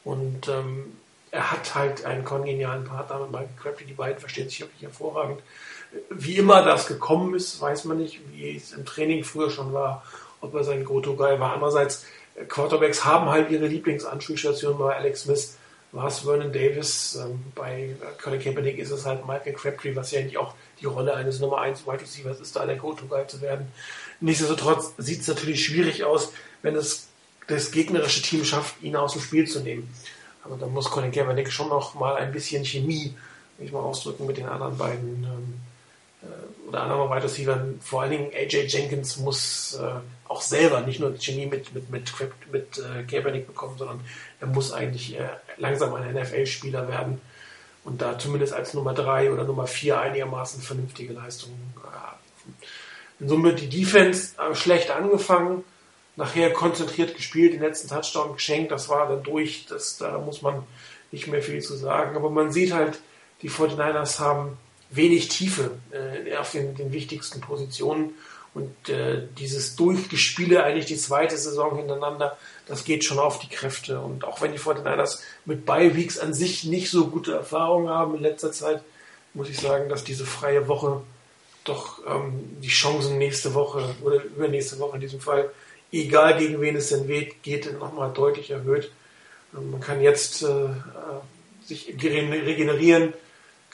Und 0.04 0.48
ähm, 0.48 0.96
er 1.30 1.50
hat 1.50 1.74
halt 1.74 2.04
einen 2.06 2.24
kongenialen 2.24 2.84
Partner 2.84 3.18
mit 3.18 3.30
Michael 3.32 3.48
Crabtree, 3.60 3.84
die 3.84 3.92
beiden 3.92 4.20
verstehen 4.20 4.48
sich 4.48 4.60
wirklich 4.60 4.82
hervorragend. 4.82 5.42
Wie 6.10 6.36
immer 6.36 6.64
das 6.64 6.86
gekommen 6.86 7.34
ist, 7.34 7.60
weiß 7.60 7.84
man 7.84 7.98
nicht, 7.98 8.20
wie 8.32 8.56
es 8.56 8.72
im 8.72 8.86
Training 8.86 9.24
früher 9.24 9.50
schon 9.50 9.72
war, 9.72 10.04
ob 10.44 10.54
er 10.54 10.64
sein 10.64 10.84
Go-To-Guy 10.84 11.40
war. 11.40 11.54
Andererseits, 11.54 12.04
äh, 12.36 12.44
Quarterbacks 12.44 13.04
haben 13.04 13.28
halt 13.28 13.50
ihre 13.50 13.66
Lieblingsanspielstation 13.66 14.78
bei 14.78 14.96
Alex 14.96 15.22
Smith, 15.22 15.56
war 15.92 16.08
es 16.08 16.20
Vernon 16.20 16.52
Davis, 16.52 17.16
ähm, 17.16 17.40
bei 17.54 17.94
Colin 18.22 18.40
Kaepernick 18.40 18.78
ist 18.78 18.90
es 18.90 19.06
halt 19.06 19.26
Michael 19.26 19.52
Crabtree, 19.52 19.94
was 19.94 20.10
ja 20.10 20.20
eigentlich 20.20 20.38
auch 20.38 20.54
die 20.80 20.86
Rolle 20.86 21.14
eines 21.14 21.38
Nummer 21.38 21.60
1 21.60 21.86
Wide 21.86 22.00
Receivers 22.00 22.40
ist, 22.40 22.56
da 22.56 22.66
der 22.66 22.76
Go-To-Guy 22.76 23.28
zu 23.28 23.40
werden. 23.40 23.68
Nichtsdestotrotz 24.20 24.92
sieht 24.98 25.20
es 25.20 25.28
natürlich 25.28 25.64
schwierig 25.64 26.04
aus, 26.04 26.32
wenn 26.62 26.74
es 26.74 27.06
das 27.46 27.70
gegnerische 27.70 28.22
Team 28.22 28.44
schafft, 28.44 28.82
ihn 28.82 28.96
aus 28.96 29.12
dem 29.12 29.22
Spiel 29.22 29.46
zu 29.46 29.60
nehmen. 29.60 29.88
Also 30.42 30.56
da 30.56 30.66
muss 30.66 30.90
Colin 30.90 31.12
Kaepernick 31.12 31.50
schon 31.52 31.68
noch 31.68 31.94
mal 31.94 32.16
ein 32.16 32.32
bisschen 32.32 32.64
Chemie, 32.64 33.14
will 33.58 33.66
ich 33.66 33.72
mal 33.72 33.80
ausdrücken, 33.80 34.26
mit 34.26 34.36
den 34.36 34.46
anderen 34.46 34.76
beiden 34.76 35.24
ähm, 35.24 35.54
äh, 36.22 36.68
oder 36.68 36.82
anderen 36.82 37.10
Wide 37.10 37.24
Receivers. 37.24 37.60
Vor 37.80 38.02
allen 38.02 38.10
Dingen 38.10 38.30
AJ 38.34 38.66
Jenkins 38.66 39.16
muss 39.18 39.78
äh, 39.80 40.00
auch 40.28 40.42
selber 40.42 40.80
nicht 40.80 41.00
nur 41.00 41.16
Chemie 41.18 41.46
mit, 41.46 41.74
mit, 41.74 41.90
mit, 41.90 42.12
mit 42.50 42.78
äh, 42.78 43.02
Kaepernick 43.04 43.46
bekommen, 43.46 43.76
sondern 43.78 44.00
er 44.40 44.46
muss 44.46 44.72
eigentlich 44.72 45.18
äh, 45.18 45.28
langsam 45.58 45.94
ein 45.94 46.14
NFL-Spieler 46.14 46.88
werden 46.88 47.20
und 47.84 48.00
da 48.00 48.18
zumindest 48.18 48.52
als 48.52 48.74
Nummer 48.74 48.94
3 48.94 49.32
oder 49.32 49.44
Nummer 49.44 49.66
4 49.66 50.00
einigermaßen 50.00 50.62
vernünftige 50.62 51.12
Leistungen 51.12 51.74
haben. 51.92 52.18
In 53.20 53.28
Summe 53.28 53.54
die 53.54 53.68
Defense 53.68 54.34
äh, 54.38 54.54
schlecht 54.54 54.90
angefangen, 54.90 55.64
nachher 56.16 56.52
konzentriert 56.52 57.16
gespielt, 57.16 57.52
den 57.52 57.60
letzten 57.60 57.88
Touchdown 57.88 58.34
geschenkt, 58.34 58.72
das 58.72 58.88
war 58.88 59.08
dann 59.08 59.22
durch, 59.22 59.66
das, 59.68 59.98
da 59.98 60.18
muss 60.18 60.42
man 60.42 60.62
nicht 61.10 61.26
mehr 61.26 61.42
viel 61.42 61.60
zu 61.60 61.76
sagen. 61.76 62.16
Aber 62.16 62.30
man 62.30 62.52
sieht 62.52 62.72
halt, 62.72 63.00
die 63.42 63.50
49ers 63.50 64.18
haben 64.18 64.56
wenig 64.90 65.28
Tiefe 65.28 65.72
äh, 65.90 66.36
auf 66.36 66.52
den, 66.52 66.74
den, 66.74 66.92
wichtigsten 66.92 67.40
Positionen 67.40 68.14
und 68.54 68.88
äh, 68.88 69.22
dieses 69.36 69.74
Durchgespiele 69.74 70.62
eigentlich 70.62 70.86
die 70.86 70.96
zweite 70.96 71.36
Saison 71.36 71.76
hintereinander, 71.76 72.38
das 72.66 72.84
geht 72.84 73.04
schon 73.04 73.18
auf 73.18 73.40
die 73.40 73.48
Kräfte. 73.48 74.00
Und 74.00 74.24
auch 74.24 74.40
wenn 74.40 74.52
die 74.52 74.58
49ers 74.58 75.20
mit 75.44 75.66
Bye-Weeks 75.66 76.18
an 76.20 76.32
sich 76.32 76.64
nicht 76.64 76.90
so 76.90 77.08
gute 77.08 77.34
Erfahrungen 77.34 77.88
haben 77.88 78.14
in 78.14 78.22
letzter 78.22 78.52
Zeit, 78.52 78.82
muss 79.34 79.48
ich 79.48 79.58
sagen, 79.58 79.88
dass 79.88 80.04
diese 80.04 80.24
freie 80.24 80.68
Woche 80.68 81.02
doch 81.64 81.98
ähm, 82.06 82.58
die 82.62 82.68
Chancen 82.68 83.18
nächste 83.18 83.54
Woche 83.54 83.82
oder 84.02 84.22
übernächste 84.22 84.78
Woche 84.78 84.96
in 84.96 85.00
diesem 85.00 85.20
Fall, 85.20 85.50
egal 85.90 86.38
gegen 86.38 86.60
wen 86.60 86.76
es 86.76 86.90
denn 86.90 87.08
weht, 87.08 87.42
geht 87.42 87.78
nochmal 87.80 88.12
deutlich 88.12 88.50
erhöht. 88.50 88.92
Ähm, 89.52 89.72
man 89.72 89.80
kann 89.80 90.00
jetzt 90.00 90.42
äh, 90.42 90.46
äh 90.46 90.68
sich 91.64 91.96
regenerieren, 92.02 93.14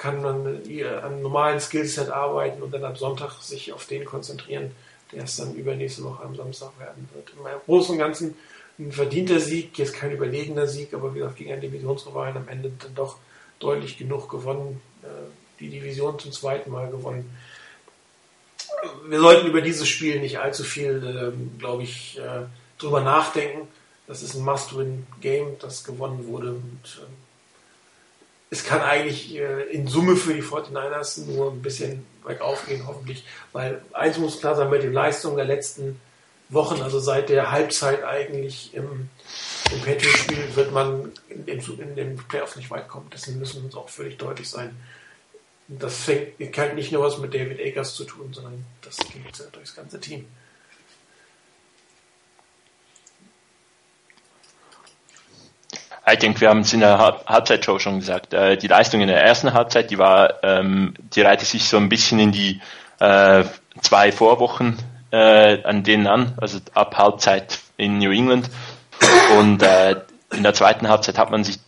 kann 0.00 0.22
man 0.22 0.62
an 1.04 1.20
normalen 1.20 1.60
Skillset 1.60 2.08
arbeiten 2.08 2.62
und 2.62 2.72
dann 2.72 2.84
am 2.84 2.96
Sonntag 2.96 3.42
sich 3.42 3.70
auf 3.70 3.86
den 3.86 4.06
konzentrieren, 4.06 4.70
der 5.12 5.24
es 5.24 5.36
dann 5.36 5.54
übernächste 5.54 6.02
Woche 6.04 6.22
am 6.22 6.34
Samstag 6.34 6.70
werden 6.78 7.06
wird. 7.12 7.30
Im 7.36 7.44
Großen 7.66 7.92
und 7.92 7.98
Ganzen 7.98 8.34
ein 8.78 8.92
verdienter 8.92 9.40
Sieg, 9.40 9.78
jetzt 9.78 9.92
kein 9.92 10.12
überlegener 10.12 10.66
Sieg, 10.66 10.94
aber 10.94 11.14
wie 11.14 11.18
gesagt, 11.18 11.36
gegen 11.36 11.52
einen 11.52 11.60
Divisionsrivalen 11.60 12.38
am 12.38 12.48
Ende 12.48 12.72
dann 12.78 12.94
doch 12.94 13.18
deutlich 13.58 13.98
genug 13.98 14.30
gewonnen, 14.30 14.80
äh, 15.02 15.06
die 15.60 15.68
Division 15.68 16.18
zum 16.18 16.32
zweiten 16.32 16.70
Mal 16.70 16.90
gewonnen. 16.90 17.36
Wir 19.06 19.20
sollten 19.20 19.48
über 19.48 19.60
dieses 19.60 19.86
Spiel 19.86 20.18
nicht 20.20 20.38
allzu 20.38 20.64
viel, 20.64 21.34
ähm, 21.34 21.58
glaube 21.58 21.82
ich, 21.82 22.18
äh, 22.18 22.46
drüber 22.78 23.02
nachdenken. 23.02 23.68
Das 24.06 24.22
ist 24.22 24.34
ein 24.34 24.44
Must-Win-Game, 24.44 25.58
das 25.58 25.84
gewonnen 25.84 26.26
wurde. 26.26 26.52
Und 26.52 27.02
ähm, 27.02 27.14
es 28.50 28.64
kann 28.64 28.80
eigentlich 28.80 29.36
äh, 29.36 29.62
in 29.70 29.86
Summe 29.86 30.16
für 30.16 30.34
die 30.34 30.42
49ers 30.42 31.24
nur 31.24 31.52
ein 31.52 31.62
bisschen 31.62 32.04
bergauf 32.24 32.66
gehen, 32.66 32.86
hoffentlich. 32.86 33.24
Weil 33.52 33.80
eins 33.92 34.18
muss 34.18 34.40
klar 34.40 34.56
sein, 34.56 34.70
mit 34.70 34.82
den 34.82 34.92
Leistungen 34.92 35.36
der 35.36 35.46
letzten 35.46 36.00
Wochen, 36.48 36.82
also 36.82 36.98
seit 36.98 37.28
der 37.28 37.52
Halbzeit 37.52 38.02
eigentlich 38.02 38.74
im, 38.74 39.08
im 39.72 39.80
Patriots-Spiel, 39.82 40.56
wird 40.56 40.72
man 40.72 41.12
in, 41.28 41.46
in, 41.46 41.94
den 41.94 42.16
Playoffs 42.16 42.56
nicht 42.56 42.72
weit 42.72 42.88
kommen. 42.88 43.08
Dessen 43.10 43.38
müssen 43.38 43.60
wir 43.60 43.66
uns 43.66 43.76
auch 43.76 43.88
völlig 43.88 44.18
deutlich 44.18 44.50
sein. 44.50 44.76
Das 45.68 46.00
fängt 46.00 46.58
halt 46.58 46.74
nicht 46.74 46.90
nur 46.90 47.04
was 47.04 47.18
mit 47.18 47.32
David 47.32 47.60
Akers 47.60 47.94
zu 47.94 48.02
tun, 48.04 48.32
sondern 48.32 48.64
das 48.82 48.96
geht 48.96 49.38
äh, 49.38 49.50
durchs 49.52 49.76
ganze 49.76 50.00
Team. 50.00 50.26
Ich 56.12 56.18
denke, 56.18 56.40
wir 56.40 56.48
haben 56.48 56.60
es 56.60 56.72
in 56.72 56.80
der 56.80 56.98
Halbzeitshow 56.98 57.78
schon 57.78 58.00
gesagt. 58.00 58.34
Äh, 58.34 58.56
die 58.56 58.68
Leistung 58.68 59.00
in 59.00 59.08
der 59.08 59.22
ersten 59.22 59.52
Halbzeit, 59.52 59.90
die 59.90 59.98
war, 59.98 60.42
ähm, 60.42 60.94
die 61.14 61.22
reihte 61.22 61.44
sich 61.44 61.68
so 61.68 61.76
ein 61.76 61.88
bisschen 61.88 62.18
in 62.18 62.32
die 62.32 62.60
äh, 62.98 63.44
zwei 63.80 64.12
Vorwochen 64.12 64.78
äh, 65.10 65.62
an 65.62 65.82
denen 65.82 66.06
an, 66.06 66.34
also 66.40 66.58
ab 66.74 66.96
Halbzeit 66.96 67.58
in 67.76 67.98
New 67.98 68.10
England. 68.10 68.50
Und 69.38 69.62
äh, 69.62 69.96
in 70.32 70.42
der 70.42 70.54
zweiten 70.54 70.88
Halbzeit 70.88 71.18
hat 71.18 71.30
man 71.30 71.44
sich 71.44 71.58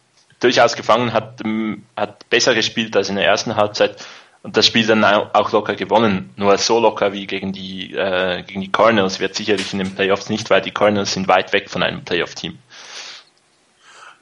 durchaus 0.41 0.77
gefangen, 0.77 1.13
hat, 1.13 1.41
ähm, 1.45 1.85
hat 1.97 2.29
besser 2.31 2.55
gespielt 2.55 2.97
als 2.97 3.09
in 3.09 3.17
der 3.17 3.27
ersten 3.27 3.57
Halbzeit 3.57 3.97
und 4.43 4.57
das 4.57 4.67
Spiel 4.67 4.87
dann 4.87 5.05
auch 5.05 5.53
locker 5.53 5.75
gewonnen. 5.75 6.31
Nur 6.37 6.59
so 6.59 6.81
locker 6.81 7.13
wie 7.13 7.27
gegen 7.27 7.53
die, 7.53 7.95
äh, 7.95 8.43
gegen 8.43 8.61
die 8.61 8.73
Cardinals 8.73 9.21
wird 9.21 9.35
sicherlich 9.35 9.73
in 9.73 9.79
den 9.79 9.95
Playoffs 9.95 10.29
nicht, 10.29 10.51
weil 10.51 10.61
die 10.61 10.73
Cardinals 10.73 11.13
sind 11.13 11.29
weit 11.29 11.53
weg 11.53 11.71
von 11.71 11.83
einem 11.83 12.05
Playoff-Team. 12.05 12.59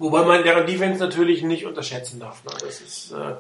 Wobei 0.01 0.25
man 0.25 0.43
deren 0.43 0.67
Defense 0.67 0.99
natürlich 0.99 1.43
nicht 1.43 1.67
unterschätzen 1.67 2.21
darf. 2.21 2.43
Ne? 2.45 2.53
Das 2.59 2.81
ist 2.81 3.13
äh, 3.13 3.35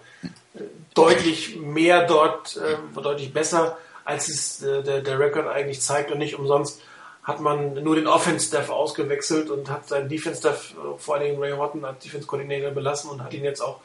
deutlich 0.94 1.56
mehr 1.56 2.06
dort, 2.06 2.58
äh, 2.58 2.76
deutlich 3.00 3.32
besser 3.32 3.78
als 4.04 4.28
es 4.28 4.62
äh, 4.62 4.82
der, 4.82 5.00
der 5.00 5.18
Record 5.18 5.48
eigentlich 5.48 5.80
zeigt 5.80 6.10
und 6.10 6.18
nicht 6.18 6.38
umsonst 6.38 6.82
hat 7.22 7.40
man 7.40 7.82
nur 7.82 7.96
den 7.96 8.06
Offense-Staff 8.06 8.68
ausgewechselt 8.68 9.48
und 9.48 9.70
hat 9.70 9.88
seinen 9.88 10.10
Defense-Staff, 10.10 10.74
äh, 10.74 10.98
vor 10.98 11.14
allem 11.16 11.40
Ray 11.40 11.52
Horton, 11.52 11.84
als 11.84 12.00
Defense-Coordinator 12.04 12.72
belassen 12.72 13.10
und 13.10 13.22
hat 13.22 13.32
ihn 13.32 13.44
jetzt 13.44 13.62
auch 13.62 13.80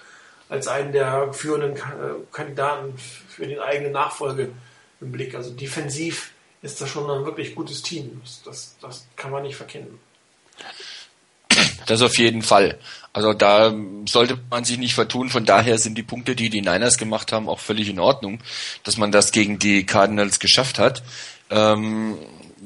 als 0.50 0.68
einen 0.68 0.92
der 0.92 1.32
führenden 1.32 1.78
äh, 1.78 1.82
Kandidaten 2.34 2.98
für 2.98 3.48
den 3.48 3.60
eigenen 3.60 3.94
Nachfolge 3.94 4.50
im 5.00 5.12
Blick. 5.14 5.34
Also 5.34 5.52
defensiv 5.52 6.34
ist 6.62 6.82
das 6.82 6.90
schon 6.90 7.10
ein 7.10 7.26
wirklich 7.26 7.56
gutes 7.56 7.82
Team. 7.82 8.22
Das, 8.44 8.76
das 8.82 9.08
kann 9.16 9.32
man 9.32 9.44
nicht 9.44 9.56
verkennen. 9.56 10.00
Das 11.86 12.02
auf 12.02 12.18
jeden 12.18 12.42
Fall. 12.42 12.78
Also 13.14 13.34
da 13.34 13.74
sollte 14.08 14.38
man 14.50 14.66
sich 14.66 14.78
nicht 14.78 14.94
vertun. 14.94 15.30
Von 15.30 15.46
daher 15.46 15.78
sind 15.78 15.98
die 15.98 16.04
Punkte, 16.04 16.36
die 16.36 16.50
die 16.50 16.62
Niners 16.62 16.98
gemacht 16.98 17.32
haben, 17.32 17.48
auch 17.48 17.60
völlig 17.60 17.88
in 17.88 18.00
Ordnung, 18.00 18.40
dass 18.84 18.98
man 18.98 19.12
das 19.12 19.32
gegen 19.32 19.58
die 19.58 19.86
Cardinals 19.86 20.40
geschafft 20.40 20.80
hat. 20.80 21.02
Ähm, 21.50 22.18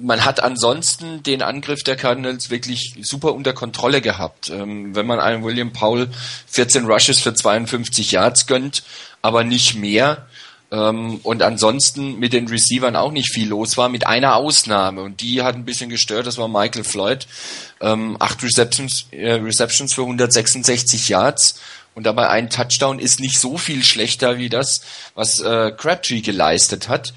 man 0.01 0.25
hat 0.25 0.41
ansonsten 0.41 1.23
den 1.23 1.41
Angriff 1.41 1.83
der 1.83 1.95
Cardinals 1.95 2.49
wirklich 2.49 2.95
super 3.01 3.33
unter 3.33 3.53
Kontrolle 3.53 4.01
gehabt. 4.01 4.49
Ähm, 4.49 4.95
wenn 4.95 5.05
man 5.05 5.19
einem 5.19 5.43
William 5.43 5.73
Powell 5.73 6.09
14 6.47 6.85
Rushes 6.85 7.19
für 7.19 7.33
52 7.33 8.11
Yards 8.11 8.47
gönnt, 8.47 8.83
aber 9.21 9.43
nicht 9.43 9.75
mehr, 9.75 10.28
ähm, 10.71 11.19
und 11.23 11.41
ansonsten 11.41 12.19
mit 12.19 12.33
den 12.33 12.47
Receivern 12.47 12.95
auch 12.95 13.11
nicht 13.11 13.31
viel 13.33 13.47
los 13.47 13.77
war, 13.77 13.89
mit 13.89 14.05
einer 14.05 14.35
Ausnahme. 14.35 15.01
Und 15.01 15.21
die 15.21 15.41
hat 15.41 15.55
ein 15.55 15.65
bisschen 15.65 15.89
gestört, 15.89 16.27
das 16.27 16.37
war 16.37 16.47
Michael 16.47 16.83
Floyd. 16.83 17.27
Ähm, 17.81 18.17
acht 18.19 18.43
Receptions, 18.43 19.07
äh, 19.11 19.33
Receptions 19.33 19.93
für 19.93 20.01
166 20.01 21.09
Yards. 21.09 21.59
Und 21.95 22.03
dabei 22.03 22.29
ein 22.29 22.49
Touchdown 22.49 22.99
ist 22.99 23.19
nicht 23.19 23.39
so 23.39 23.57
viel 23.57 23.83
schlechter 23.83 24.37
wie 24.37 24.49
das, 24.49 24.81
was 25.15 25.39
äh, 25.39 25.71
Crabtree 25.71 26.21
geleistet 26.21 26.87
hat. 26.87 27.13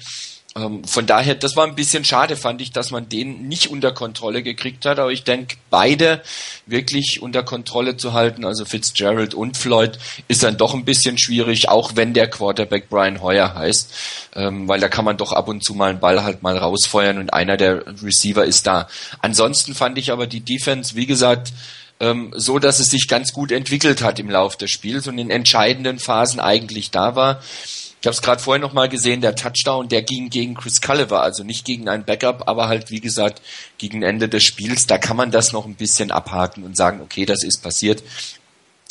Ähm, 0.55 0.83
von 0.83 1.05
daher, 1.07 1.35
das 1.35 1.55
war 1.55 1.65
ein 1.65 1.75
bisschen 1.75 2.05
schade, 2.05 2.35
fand 2.35 2.61
ich, 2.61 2.71
dass 2.71 2.91
man 2.91 3.09
den 3.09 3.47
nicht 3.47 3.71
unter 3.71 3.91
Kontrolle 3.91 4.43
gekriegt 4.43 4.85
hat. 4.85 4.99
Aber 4.99 5.11
ich 5.11 5.23
denke, 5.23 5.57
beide 5.69 6.21
wirklich 6.65 7.21
unter 7.21 7.43
Kontrolle 7.43 7.97
zu 7.97 8.13
halten, 8.13 8.45
also 8.45 8.65
Fitzgerald 8.65 9.33
und 9.33 9.57
Floyd, 9.57 9.97
ist 10.27 10.43
dann 10.43 10.57
doch 10.57 10.73
ein 10.73 10.85
bisschen 10.85 11.17
schwierig, 11.17 11.69
auch 11.69 11.95
wenn 11.95 12.13
der 12.13 12.29
Quarterback 12.29 12.89
Brian 12.89 13.21
Hoyer 13.21 13.55
heißt, 13.55 13.93
ähm, 14.35 14.67
weil 14.67 14.79
da 14.79 14.89
kann 14.89 15.05
man 15.05 15.17
doch 15.17 15.31
ab 15.31 15.47
und 15.47 15.63
zu 15.63 15.73
mal 15.73 15.89
einen 15.89 15.99
Ball 15.99 16.23
halt 16.23 16.43
mal 16.43 16.57
rausfeuern 16.57 17.17
und 17.17 17.33
einer 17.33 17.57
der 17.57 17.85
Receiver 18.03 18.45
ist 18.45 18.67
da. 18.67 18.87
Ansonsten 19.21 19.73
fand 19.73 19.97
ich 19.97 20.11
aber 20.11 20.27
die 20.27 20.41
Defense, 20.41 20.95
wie 20.95 21.07
gesagt, 21.07 21.51
ähm, 21.99 22.31
so 22.35 22.59
dass 22.59 22.79
es 22.79 22.89
sich 22.89 23.07
ganz 23.07 23.33
gut 23.33 23.51
entwickelt 23.51 24.03
hat 24.03 24.19
im 24.19 24.29
Laufe 24.29 24.57
des 24.57 24.71
Spiels 24.71 25.07
und 25.07 25.17
in 25.17 25.29
entscheidenden 25.29 25.99
Phasen 25.99 26.39
eigentlich 26.39 26.91
da 26.91 27.15
war. 27.15 27.41
Ich 28.03 28.07
habe 28.07 28.15
es 28.15 28.21
gerade 28.21 28.43
vorhin 28.43 28.61
noch 28.61 28.73
mal 28.73 28.89
gesehen, 28.89 29.21
der 29.21 29.33
Touchdown, 29.33 29.87
der 29.87 30.01
ging 30.01 30.29
gegen 30.29 30.55
Chris 30.55 30.81
Culliver, 30.81 31.21
also 31.21 31.45
nicht 31.45 31.63
gegen 31.63 31.87
ein 31.87 32.03
Backup, 32.03 32.49
aber 32.49 32.67
halt 32.67 32.91
wie 32.91 32.99
gesagt 32.99 33.41
gegen 33.77 34.03
Ende 34.03 34.27
des 34.27 34.43
Spiels. 34.43 34.87
Da 34.87 34.97
kann 34.97 35.15
man 35.15 35.31
das 35.31 35.53
noch 35.53 35.65
ein 35.65 35.75
bisschen 35.75 36.11
abhaken 36.11 36.65
und 36.65 36.75
sagen, 36.75 36.99
okay, 36.99 37.25
das 37.25 37.45
ist 37.45 37.63
passiert. 37.63 38.03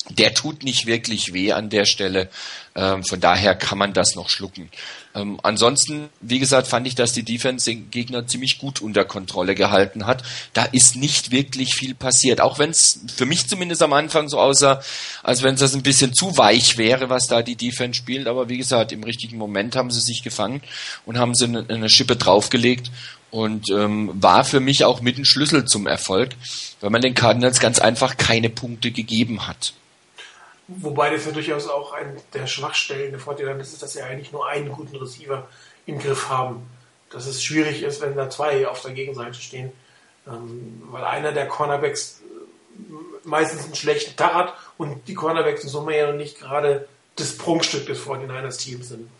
Der 0.08 0.34
tut 0.34 0.64
nicht 0.64 0.86
wirklich 0.86 1.32
weh 1.32 1.52
an 1.52 1.70
der 1.70 1.84
Stelle. 1.84 2.28
Ähm, 2.74 3.04
von 3.04 3.20
daher 3.20 3.54
kann 3.54 3.78
man 3.78 3.92
das 3.92 4.14
noch 4.14 4.30
schlucken. 4.30 4.70
Ähm, 5.14 5.38
ansonsten, 5.42 6.08
wie 6.20 6.38
gesagt, 6.38 6.66
fand 6.66 6.86
ich, 6.86 6.94
dass 6.94 7.12
die 7.12 7.22
Defense 7.22 7.70
den 7.70 7.90
Gegner 7.90 8.26
ziemlich 8.26 8.58
gut 8.58 8.80
unter 8.80 9.04
Kontrolle 9.04 9.54
gehalten 9.54 10.06
hat. 10.06 10.22
Da 10.54 10.64
ist 10.64 10.96
nicht 10.96 11.30
wirklich 11.30 11.74
viel 11.74 11.94
passiert. 11.94 12.40
Auch 12.40 12.58
wenn 12.58 12.70
es 12.70 13.00
für 13.14 13.26
mich 13.26 13.46
zumindest 13.46 13.82
am 13.82 13.92
Anfang 13.92 14.28
so 14.28 14.40
aussah, 14.40 14.82
als 15.22 15.42
wenn 15.42 15.54
es 15.54 15.60
das 15.60 15.74
ein 15.74 15.82
bisschen 15.82 16.14
zu 16.14 16.36
weich 16.38 16.78
wäre, 16.78 17.10
was 17.10 17.26
da 17.26 17.42
die 17.42 17.56
Defense 17.56 17.98
spielt. 17.98 18.26
Aber 18.26 18.48
wie 18.48 18.58
gesagt, 18.58 18.92
im 18.92 19.04
richtigen 19.04 19.36
Moment 19.36 19.76
haben 19.76 19.90
sie 19.90 20.00
sich 20.00 20.22
gefangen 20.22 20.62
und 21.04 21.18
haben 21.18 21.34
sie 21.34 21.44
eine, 21.44 21.66
eine 21.68 21.90
Schippe 21.90 22.16
draufgelegt 22.16 22.90
und 23.30 23.70
ähm, 23.70 24.10
war 24.14 24.44
für 24.44 24.60
mich 24.60 24.84
auch 24.84 25.00
mit 25.00 25.18
ein 25.18 25.24
Schlüssel 25.24 25.66
zum 25.66 25.86
Erfolg, 25.86 26.30
weil 26.80 26.90
man 26.90 27.02
den 27.02 27.14
Cardinals 27.14 27.60
ganz 27.60 27.78
einfach 27.78 28.16
keine 28.16 28.48
Punkte 28.48 28.90
gegeben 28.90 29.46
hat. 29.46 29.74
Wobei 30.68 31.10
das 31.10 31.26
ja 31.26 31.32
durchaus 31.32 31.68
auch 31.68 31.92
ein 31.92 32.16
der 32.32 32.46
Schwachstellen 32.46 33.10
der 33.10 33.20
Fortinanders 33.20 33.72
ist, 33.72 33.82
dass 33.82 33.92
sie 33.92 34.02
eigentlich 34.02 34.32
nur 34.32 34.48
einen 34.48 34.70
guten 34.70 34.96
Receiver 34.96 35.48
im 35.86 35.98
Griff 35.98 36.28
haben. 36.28 36.68
Dass 37.10 37.26
es 37.26 37.42
schwierig 37.42 37.82
ist, 37.82 38.00
wenn 38.00 38.16
da 38.16 38.30
zwei 38.30 38.66
auf 38.66 38.80
der 38.80 38.92
Gegenseite 38.92 39.34
stehen. 39.34 39.72
Ähm, 40.26 40.82
weil 40.90 41.04
einer 41.04 41.32
der 41.32 41.48
Cornerbacks 41.48 42.20
äh, 42.20 42.82
meistens 43.24 43.64
einen 43.64 43.74
schlechten 43.74 44.16
Tag 44.16 44.34
hat 44.34 44.54
und 44.78 45.08
die 45.08 45.14
Cornerbacks 45.14 45.64
in 45.64 45.68
Summe 45.68 45.96
ja 45.96 46.12
nicht 46.12 46.38
gerade 46.38 46.88
das 47.16 47.36
Prunkstück 47.36 47.86
des 47.86 48.00
49ers 48.00 48.58
Teams 48.58 48.88
sind. 48.88 49.10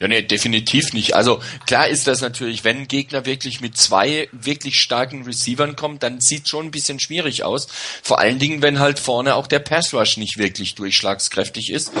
Ja, 0.00 0.08
nee, 0.08 0.22
definitiv 0.22 0.92
nicht. 0.92 1.14
Also 1.14 1.40
klar 1.66 1.86
ist 1.86 2.06
das 2.06 2.20
natürlich, 2.20 2.64
wenn 2.64 2.78
ein 2.78 2.88
Gegner 2.88 3.26
wirklich 3.26 3.60
mit 3.60 3.76
zwei 3.76 4.28
wirklich 4.32 4.74
starken 4.76 5.22
Receivern 5.22 5.76
kommt, 5.76 6.02
dann 6.02 6.20
sieht 6.20 6.48
schon 6.48 6.66
ein 6.66 6.70
bisschen 6.72 6.98
schwierig 6.98 7.44
aus. 7.44 7.68
Vor 8.02 8.18
allen 8.18 8.38
Dingen, 8.38 8.60
wenn 8.60 8.80
halt 8.80 8.98
vorne 8.98 9.36
auch 9.36 9.46
der 9.46 9.60
Pass 9.60 9.94
Rush 9.94 10.16
nicht 10.16 10.36
wirklich 10.36 10.74
durchschlagskräftig 10.74 11.70
ist. 11.70 11.92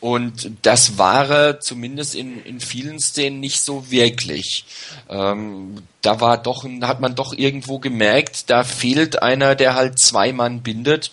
Und 0.00 0.50
das 0.62 0.98
war 0.98 1.30
er 1.30 1.60
zumindest 1.60 2.14
in, 2.14 2.42
in 2.44 2.58
vielen 2.58 2.98
Szenen 2.98 3.38
nicht 3.38 3.60
so 3.60 3.90
wirklich. 3.90 4.64
Ähm, 5.08 5.82
da 6.00 6.20
war 6.20 6.42
doch, 6.42 6.64
hat 6.64 7.00
man 7.00 7.14
doch 7.14 7.34
irgendwo 7.34 7.78
gemerkt, 7.78 8.50
da 8.50 8.64
fehlt 8.64 9.22
einer, 9.22 9.54
der 9.54 9.74
halt 9.74 10.00
zwei 10.00 10.32
Mann 10.32 10.62
bindet, 10.62 11.12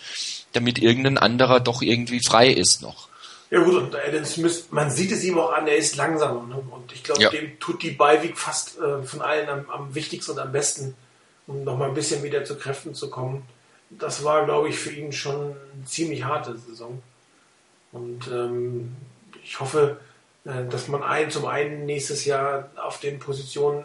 damit 0.54 0.80
irgendein 0.80 1.20
anderer 1.20 1.60
doch 1.60 1.84
irgendwie 1.84 2.22
frei 2.26 2.48
ist 2.50 2.82
noch. 2.82 3.09
Ja 3.52 3.62
gut, 3.62 3.76
und 3.76 3.96
Alan 3.96 4.26
Smith, 4.26 4.68
man 4.70 4.92
sieht 4.92 5.12
es 5.12 5.24
ihm 5.24 5.40
auch 5.40 5.52
an, 5.52 5.68
er 5.68 5.76
ist 5.76 5.96
langsamer. 5.96 6.46
Ne? 6.46 6.62
Und 6.70 6.92
ich 6.92 7.04
glaube, 7.04 7.22
ja. 7.22 7.30
dem 7.30 7.60
tut 7.60 7.82
die 7.82 7.92
Beiweg 7.92 8.38
fast 8.38 8.80
äh, 8.80 9.02
von 9.02 9.22
allen 9.22 9.50
am, 9.50 9.70
am, 9.70 9.96
wichtigsten 9.96 10.34
und 10.34 10.40
am 10.40 10.52
besten, 10.52 10.96
um 11.48 11.64
nochmal 11.64 11.90
ein 11.90 11.96
bisschen 11.96 12.22
wieder 12.22 12.46
zu 12.46 12.56
Kräften 12.58 12.94
zu 12.94 13.10
kommen. 13.10 13.44
Das 13.90 14.24
war, 14.24 14.46
glaube 14.46 14.70
ich, 14.70 14.78
für 14.78 14.92
ihn 14.92 15.12
schon 15.12 15.36
eine 15.36 15.86
ziemlich 15.86 16.24
harte 16.26 16.56
Saison. 16.58 17.02
Und 17.92 18.28
ähm, 18.28 18.96
ich 19.44 19.60
hoffe, 19.60 19.98
äh, 20.46 20.66
dass 20.70 20.88
man 20.88 21.02
ein, 21.02 21.32
zum 21.32 21.48
einen 21.48 21.88
nächstes 21.88 22.26
Jahr 22.26 22.70
auf 22.76 23.00
den 23.00 23.18
Positionen 23.18 23.84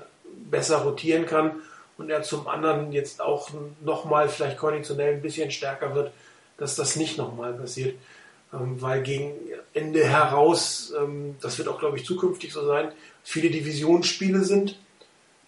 besser 0.50 0.78
rotieren 0.78 1.24
kann 1.24 1.52
und 1.96 2.10
er 2.10 2.22
zum 2.22 2.48
anderen 2.48 2.92
jetzt 2.92 3.22
auch 3.22 3.50
nochmal 3.80 4.28
vielleicht 4.28 4.58
konditionell 4.58 5.14
ein 5.14 5.22
bisschen 5.22 5.50
stärker 5.50 5.94
wird, 5.94 6.12
dass 6.58 6.76
das 6.76 6.96
nicht 6.96 7.16
nochmal 7.16 7.54
passiert. 7.54 7.96
Ähm, 8.54 8.80
weil 8.80 9.02
gegen 9.02 9.34
Ende 9.72 10.04
heraus, 10.06 10.92
ähm, 10.96 11.36
das 11.40 11.58
wird 11.58 11.68
auch, 11.68 11.78
glaube 11.78 11.98
ich, 11.98 12.04
zukünftig 12.04 12.52
so 12.52 12.66
sein, 12.66 12.92
viele 13.22 13.50
Divisionsspiele 13.50 14.44
sind 14.44 14.78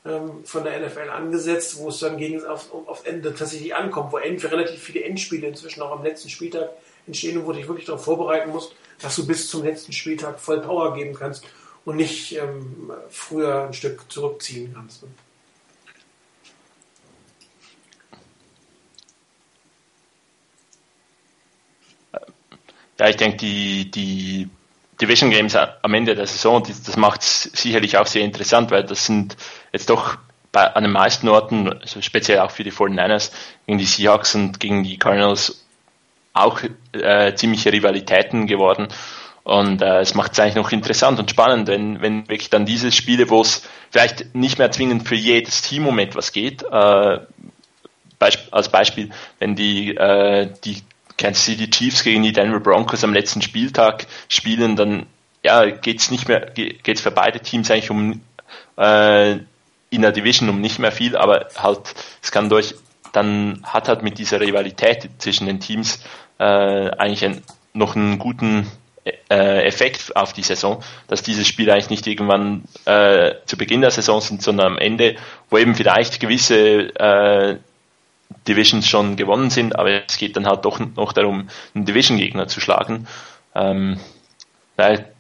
ähm, 0.05 0.45
von 0.45 0.65
der 0.65 0.81
NFL 0.81 1.11
angesetzt, 1.11 1.79
wo 1.79 1.89
es 1.89 2.01
dann 2.01 2.17
gegen 2.17 2.45
auf, 2.45 2.73
auf 2.73 3.07
Ende 3.07 3.35
tatsächlich 3.35 3.75
ankommt, 3.75 4.13
wo 4.13 4.17
relativ 4.17 4.83
viele 4.83 5.05
Endspiele 5.05 5.47
inzwischen 5.47 5.83
auch 5.83 5.93
am 5.93 6.03
letzten 6.03 6.29
Spieltag 6.29 6.71
entstehen 7.07 7.39
und 7.39 7.47
wo 7.47 7.53
du 7.53 7.59
dich 7.59 7.69
wirklich 7.69 7.87
darauf 7.87 8.05
vorbereiten 8.05 8.51
musst, 8.51 8.75
dass 9.01 9.15
du 9.17 9.27
bis 9.27 9.49
zum 9.49 9.63
letzten 9.63 9.93
Spieltag 9.93 10.41
voll 10.41 10.61
Power 10.61 10.95
geben 10.95 11.15
kannst 11.15 11.45
und 11.85 11.97
nicht 11.97 12.37
ähm, 12.37 12.91
früher 13.11 13.67
ein 13.67 13.75
Stück 13.75 14.11
zurückziehen 14.11 14.73
kannst. 14.75 15.05
Ja, 22.99 23.09
ich 23.09 23.17
denke, 23.17 23.37
die, 23.37 23.91
die 23.91 24.49
Division 25.01 25.31
Games 25.31 25.55
am 25.55 25.95
Ende 25.95 26.15
der 26.15 26.27
Saison, 26.27 26.63
das 26.63 26.97
macht 26.97 27.21
es 27.23 27.43
sicherlich 27.43 27.99
auch 27.99 28.07
sehr 28.07 28.23
interessant, 28.23 28.71
weil 28.71 28.85
das 28.85 29.05
sind 29.05 29.37
jetzt 29.73 29.91
doch 29.91 30.17
bei, 30.53 30.75
an 30.75 30.85
den 30.85 30.93
meisten 30.93 31.29
Orten, 31.29 31.69
also 31.69 32.01
speziell 32.01 32.39
auch 32.41 32.51
für 32.51 32.65
die 32.65 32.73
49ers, 32.73 33.33
gegen 33.67 33.79
die 33.79 33.85
Seahawks 33.85 34.35
und 34.35 34.59
gegen 34.59 34.85
die 34.85 34.99
Cardinals 34.99 35.67
auch 36.33 36.61
äh, 36.93 37.35
ziemliche 37.35 37.73
Rivalitäten 37.73 38.47
geworden. 38.47 38.89
Und 39.45 39.83
äh, 39.83 40.01
es 40.01 40.15
macht 40.15 40.33
es 40.33 40.41
eigentlich 40.41 40.57
noch 40.57 40.73
interessant 40.73 41.19
und 41.19 41.31
spannend, 41.31 41.69
wenn, 41.69 42.01
wenn 42.01 42.29
wirklich 42.29 42.51
dann 42.51 42.67
diese 42.67 42.91
Spiele, 42.91 43.31
wo 43.31 43.43
es 43.43 43.69
vielleicht 43.91 44.35
nicht 44.35 44.59
mehr 44.59 44.71
zwingend 44.71 45.07
für 45.07 45.15
jedes 45.15 45.63
Team 45.63 45.87
um 45.87 45.99
etwas 45.99 46.33
geht, 46.33 46.63
äh, 46.63 47.19
Beisp 48.19 48.49
als 48.51 48.71
Beispiel, 48.71 49.11
wenn 49.39 49.55
die, 49.55 49.95
äh, 49.95 50.51
die 50.65 50.83
Kansas 51.19 51.45
City 51.45 51.71
Chiefs 51.71 52.05
gegen 52.05 52.23
die 52.23 52.33
Denver 52.33 52.61
Broncos 52.61 53.05
am 53.05 53.15
letzten 53.15 53.43
Spieltag 53.43 54.07
spielen, 54.29 54.77
dann 54.77 55.07
ja, 55.43 55.65
geht's 55.67 56.11
nicht 56.11 56.29
mehr, 56.29 56.41
geht's 56.55 57.01
für 57.01 57.11
beide 57.11 57.41
Teams 57.41 57.71
eigentlich 57.71 57.91
um 57.91 58.21
äh, 58.77 59.39
in 59.91 60.03
der 60.03 60.13
Division 60.13 60.49
um 60.49 60.61
nicht 60.61 60.79
mehr 60.79 60.93
viel, 60.93 61.17
aber 61.17 61.49
halt 61.57 61.95
es 62.23 62.31
kann 62.33 62.49
durch, 62.49 62.75
dann 63.13 63.63
hat 63.65 63.89
halt 63.89 64.03
mit 64.03 64.19
dieser 64.19 64.41
Rivalität 64.41 65.09
zwischen 65.19 65.47
den 65.47 65.61
Teams 65.61 66.01
äh, 66.39 66.45
eigentlich 66.45 67.25
ein, 67.25 67.43
noch 67.73 67.97
einen 67.97 68.19
guten 68.19 68.67
äh, 69.31 69.65
Effekt 69.65 70.17
auf 70.17 70.33
die 70.33 70.43
Saison, 70.43 70.83
dass 71.07 71.23
diese 71.23 71.45
Spiele 71.45 71.73
eigentlich 71.73 71.91
nicht 71.91 72.07
irgendwann 72.07 72.65
äh, 72.85 73.35
zu 73.47 73.57
Beginn 73.57 73.81
der 73.81 73.91
Saison 73.91 74.21
sind, 74.21 74.43
sondern 74.43 74.67
am 74.73 74.79
Ende, 74.79 75.17
wo 75.49 75.59
eben 75.59 75.75
vielleicht 75.75 76.21
gewisse 76.21 76.95
äh, 76.97 77.59
Divisions 78.47 78.89
schon 78.89 79.17
gewonnen 79.17 79.51
sind, 79.51 79.79
aber 79.79 80.05
es 80.07 80.17
geht 80.19 80.37
dann 80.37 80.47
halt 80.47 80.65
doch 80.65 80.79
noch 80.79 81.13
darum, 81.13 81.49
einen 81.75 81.85
Division-Gegner 81.85 82.49
zu 82.49 82.61
schlagen. 82.61 83.07
Ähm, 83.55 83.99
daher 84.77 85.11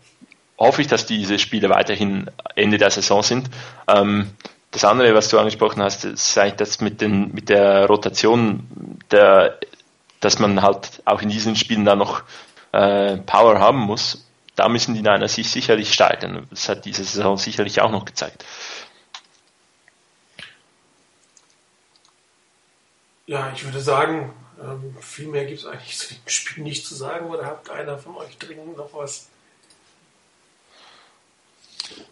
hoffe 0.58 0.80
ich, 0.82 0.88
dass 0.88 1.06
diese 1.06 1.38
Spiele 1.38 1.68
weiterhin 1.70 2.30
Ende 2.54 2.78
der 2.78 2.90
Saison 2.90 3.22
sind. 3.22 3.50
Ähm, 3.88 4.30
das 4.70 4.84
andere, 4.84 5.14
was 5.14 5.28
du 5.28 5.38
angesprochen 5.38 5.82
hast, 5.82 6.04
ist 6.04 6.36
eigentlich 6.36 6.54
das 6.56 6.80
mit, 6.80 7.00
den, 7.00 7.32
mit 7.32 7.48
der 7.48 7.86
Rotation, 7.86 8.98
der, 9.10 9.58
dass 10.20 10.38
man 10.38 10.62
halt 10.62 11.02
auch 11.04 11.22
in 11.22 11.28
diesen 11.28 11.56
Spielen 11.56 11.84
da 11.84 11.96
noch 11.96 12.22
äh, 12.72 13.16
Power 13.18 13.58
haben 13.58 13.78
muss. 13.78 14.26
Da 14.54 14.68
müssen 14.68 14.94
die 14.94 15.02
Niners 15.02 15.34
sich 15.34 15.50
sicherlich 15.50 15.92
steigern. 15.92 16.46
Das 16.50 16.68
hat 16.68 16.84
diese 16.84 17.04
Saison 17.04 17.36
sicherlich 17.36 17.80
auch 17.80 17.90
noch 17.90 18.04
gezeigt. 18.04 18.44
Ja, 23.26 23.52
ich 23.54 23.64
würde 23.64 23.80
sagen, 23.80 24.32
ähm, 24.62 24.96
viel 25.00 25.28
mehr 25.28 25.44
gibt 25.46 25.60
es 25.60 25.66
eigentlich 25.66 25.98
zu 25.98 26.14
dem 26.14 26.20
Spiel 26.26 26.62
nicht 26.62 26.86
zu 26.86 26.94
sagen. 26.94 27.26
Oder 27.26 27.46
habt 27.46 27.70
einer 27.70 27.98
von 27.98 28.16
euch 28.16 28.38
dringend 28.38 28.76
noch 28.76 28.92
was? 28.92 29.28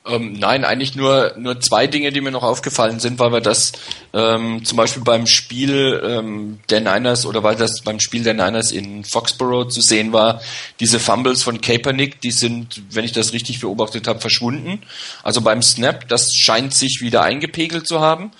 Ähm, 0.06 0.34
nein, 0.34 0.64
eigentlich 0.64 0.94
nur, 0.94 1.34
nur 1.36 1.60
zwei 1.60 1.86
Dinge, 1.86 2.12
die 2.12 2.20
mir 2.20 2.30
noch 2.30 2.42
aufgefallen 2.42 3.00
sind, 3.00 3.18
weil 3.18 3.32
wir 3.32 3.40
das 3.40 3.72
ähm, 4.12 4.64
zum 4.64 4.76
Beispiel 4.76 5.02
beim 5.02 5.26
Spiel 5.26 6.00
ähm, 6.04 6.60
der 6.68 6.80
Niners 6.80 7.26
oder 7.26 7.42
weil 7.42 7.56
das 7.56 7.80
beim 7.82 7.98
Spiel 8.00 8.22
der 8.22 8.34
Niners 8.34 8.70
in 8.70 9.02
Foxborough 9.02 9.68
zu 9.68 9.80
sehen 9.80 10.12
war, 10.12 10.42
diese 10.78 11.00
Fumbles 11.00 11.42
von 11.42 11.60
Kaepernick, 11.60 12.20
die 12.20 12.32
sind, 12.32 12.82
wenn 12.90 13.04
ich 13.04 13.12
das 13.12 13.32
richtig 13.32 13.60
beobachtet 13.60 14.06
habe, 14.06 14.20
verschwunden. 14.20 14.82
Also 15.22 15.40
beim 15.40 15.62
Snap, 15.62 16.06
das 16.08 16.32
scheint 16.34 16.74
sich 16.74 16.98
wieder 17.00 17.22
eingepegelt 17.22 17.86
zu 17.86 18.00
haben. 18.00 18.30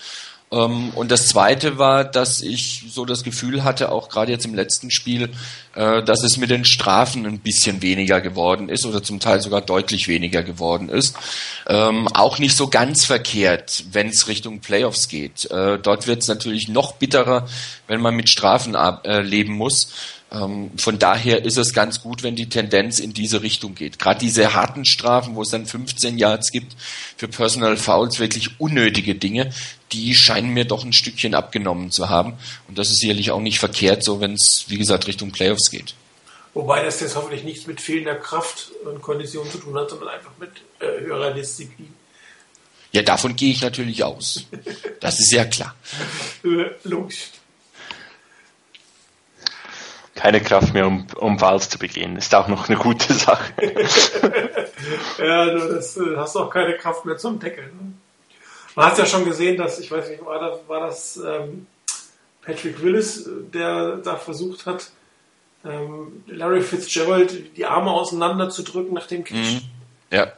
Ähm, 0.55 0.91
und 0.95 1.11
das 1.11 1.27
Zweite 1.27 1.79
war, 1.79 2.05
dass 2.05 2.41
ich 2.41 2.85
so 2.89 3.05
das 3.05 3.25
Gefühl 3.25 3.65
hatte, 3.65 3.91
auch 3.91 4.09
gerade 4.09 4.31
jetzt 4.31 4.45
im 4.45 4.55
letzten 4.55 4.91
Spiel, 4.91 5.31
äh, 5.75 6.03
dass 6.03 6.23
es 6.23 6.37
mit 6.37 6.51
den 6.51 6.65
Strafen 6.65 7.27
ein 7.27 7.41
bisschen 7.41 7.83
weniger 7.83 8.21
geworden 8.21 8.69
ist 8.69 8.87
oder 8.87 9.03
zum 9.03 9.19
Teil 9.19 9.41
sogar 9.41 9.61
deutlich 9.61 10.07
weniger 10.07 10.43
geworden 10.43 10.89
ist. 10.89 11.17
Ähm, 11.67 12.07
auch 12.09 12.39
nicht 12.39 12.57
so 12.57 12.69
ganz 12.69 13.05
verkehrt, 13.05 13.85
wenn 13.91 14.09
es 14.09 14.29
Richtung 14.29 14.61
Playoffs 14.61 15.09
geht. 15.09 15.51
Äh, 15.51 15.79
dort 15.79 16.07
wird 16.07 16.23
es 16.23 16.29
natürlich 16.29 16.69
noch 16.69 16.93
bitterer, 16.93 17.49
wenn 17.89 18.01
man 18.01 18.15
mit 18.15 18.29
Strafen 18.29 18.75
äh, 18.75 19.23
leben 19.23 19.55
muss. 19.55 19.89
Ähm, 20.35 20.71
von 20.77 20.99
daher 20.99 21.45
ist 21.45 21.59
es 21.59 21.73
ganz 21.73 22.03
gut, 22.03 22.23
wenn 22.23 22.35
die 22.35 22.49
Tendenz 22.49 22.99
in 22.99 23.13
diese 23.13 23.43
Richtung 23.43 23.75
geht. 23.75 23.99
Gerade 23.99 24.21
diese 24.21 24.55
harten 24.55 24.85
Strafen, 24.85 25.35
wo 25.37 25.43
es 25.43 25.51
dann 25.51 25.67
15 25.67 26.19
Yards 26.19 26.51
gibt 26.51 26.77
für 27.17 27.29
Personal 27.29 27.77
Fouls, 27.77 28.19
wirklich 28.19 28.61
unnötige 28.61 29.15
Dinge, 29.15 29.51
die 29.95 30.15
scheinen 30.15 30.51
mir 30.51 30.65
doch 30.65 30.85
ein 30.85 30.93
Stückchen 30.93 31.35
abgenommen 31.35 31.91
zu 31.91 32.09
haben. 32.09 32.35
Und 32.69 32.79
das 32.79 32.91
ist 32.91 33.01
sicherlich 33.01 33.31
auch 33.31 33.41
nicht 33.41 33.59
verkehrt, 33.59 34.05
so 34.05 34.21
wenn 34.21 34.35
es, 34.35 34.65
wie 34.69 34.79
gesagt, 34.79 35.07
Richtung 35.07 35.31
Playoffs 35.31 35.71
geht. 35.71 35.95
Wobei 36.53 36.83
das 36.83 37.01
jetzt 37.01 37.17
hoffentlich 37.17 37.45
nichts 37.45 37.67
mit 37.67 37.81
fehlender 37.81 38.15
Kraft 38.15 38.71
und 38.85 39.03
Kondition 39.03 39.51
zu 39.51 39.59
tun 39.59 39.77
hat, 39.77 39.91
sondern 39.91 40.09
einfach 40.09 40.33
mit 40.39 40.51
äh, 40.81 41.01
höherer 41.01 41.33
Disziplin. 41.33 41.93
Ja, 42.93 43.03
davon 43.03 43.35
gehe 43.35 43.51
ich 43.51 43.61
natürlich 43.61 44.05
aus. 44.05 44.47
Das 45.01 45.19
ist 45.19 45.33
ja 45.33 45.45
klar. 45.45 45.75
Äh, 46.45 46.73
logisch. 46.85 47.31
keine 50.15 50.41
Kraft 50.41 50.75
mehr, 50.75 50.87
um, 50.87 51.07
um 51.17 51.39
Fouls 51.39 51.69
zu 51.69 51.79
begehen. 51.79 52.17
Ist 52.17 52.35
auch 52.35 52.49
noch 52.49 52.69
eine 52.69 52.79
gute 52.79 53.13
Sache. 53.13 53.53
ja, 55.19 55.47
du 55.47 55.75
das, 55.75 55.97
äh, 55.97 56.17
hast 56.17 56.37
auch 56.37 56.51
keine 56.51 56.77
Kraft 56.77 57.05
mehr 57.05 57.17
zum 57.17 57.41
Deckeln. 57.41 57.99
Man 58.75 58.87
hat 58.87 58.99
ja 58.99 59.07
schon 59.07 59.25
gesehen, 59.25 59.57
dass, 59.57 59.79
ich 59.79 59.91
weiß 59.91 60.11
nicht, 60.11 60.25
war 60.25 60.41
das, 60.41 60.69
war 60.69 60.81
das 60.81 61.17
ähm, 61.17 61.67
Patrick 62.43 62.83
Willis, 62.83 63.29
der 63.53 63.97
da 63.99 64.17
versucht 64.17 64.67
hat, 64.67 64.91
ähm, 65.65 66.25
Larry 66.27 66.61
Fitzgerald 66.61 67.57
die 67.57 67.65
Arme 67.65 67.91
auseinander 67.91 68.51
nach 68.91 69.07
dem 69.07 69.25
Catch. 69.25 69.37
Mhm. 69.37 69.61
Ja. 70.11 70.33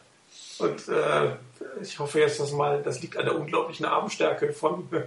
Und 0.58 0.88
äh, 0.88 1.36
ich 1.82 1.98
hoffe 1.98 2.20
jetzt, 2.20 2.40
dass 2.40 2.52
mal, 2.52 2.82
das 2.82 3.02
liegt 3.02 3.16
an 3.16 3.24
der 3.24 3.36
unglaublichen 3.36 3.86
Armstärke 3.86 4.52
von 4.52 4.88
äh, 4.92 5.06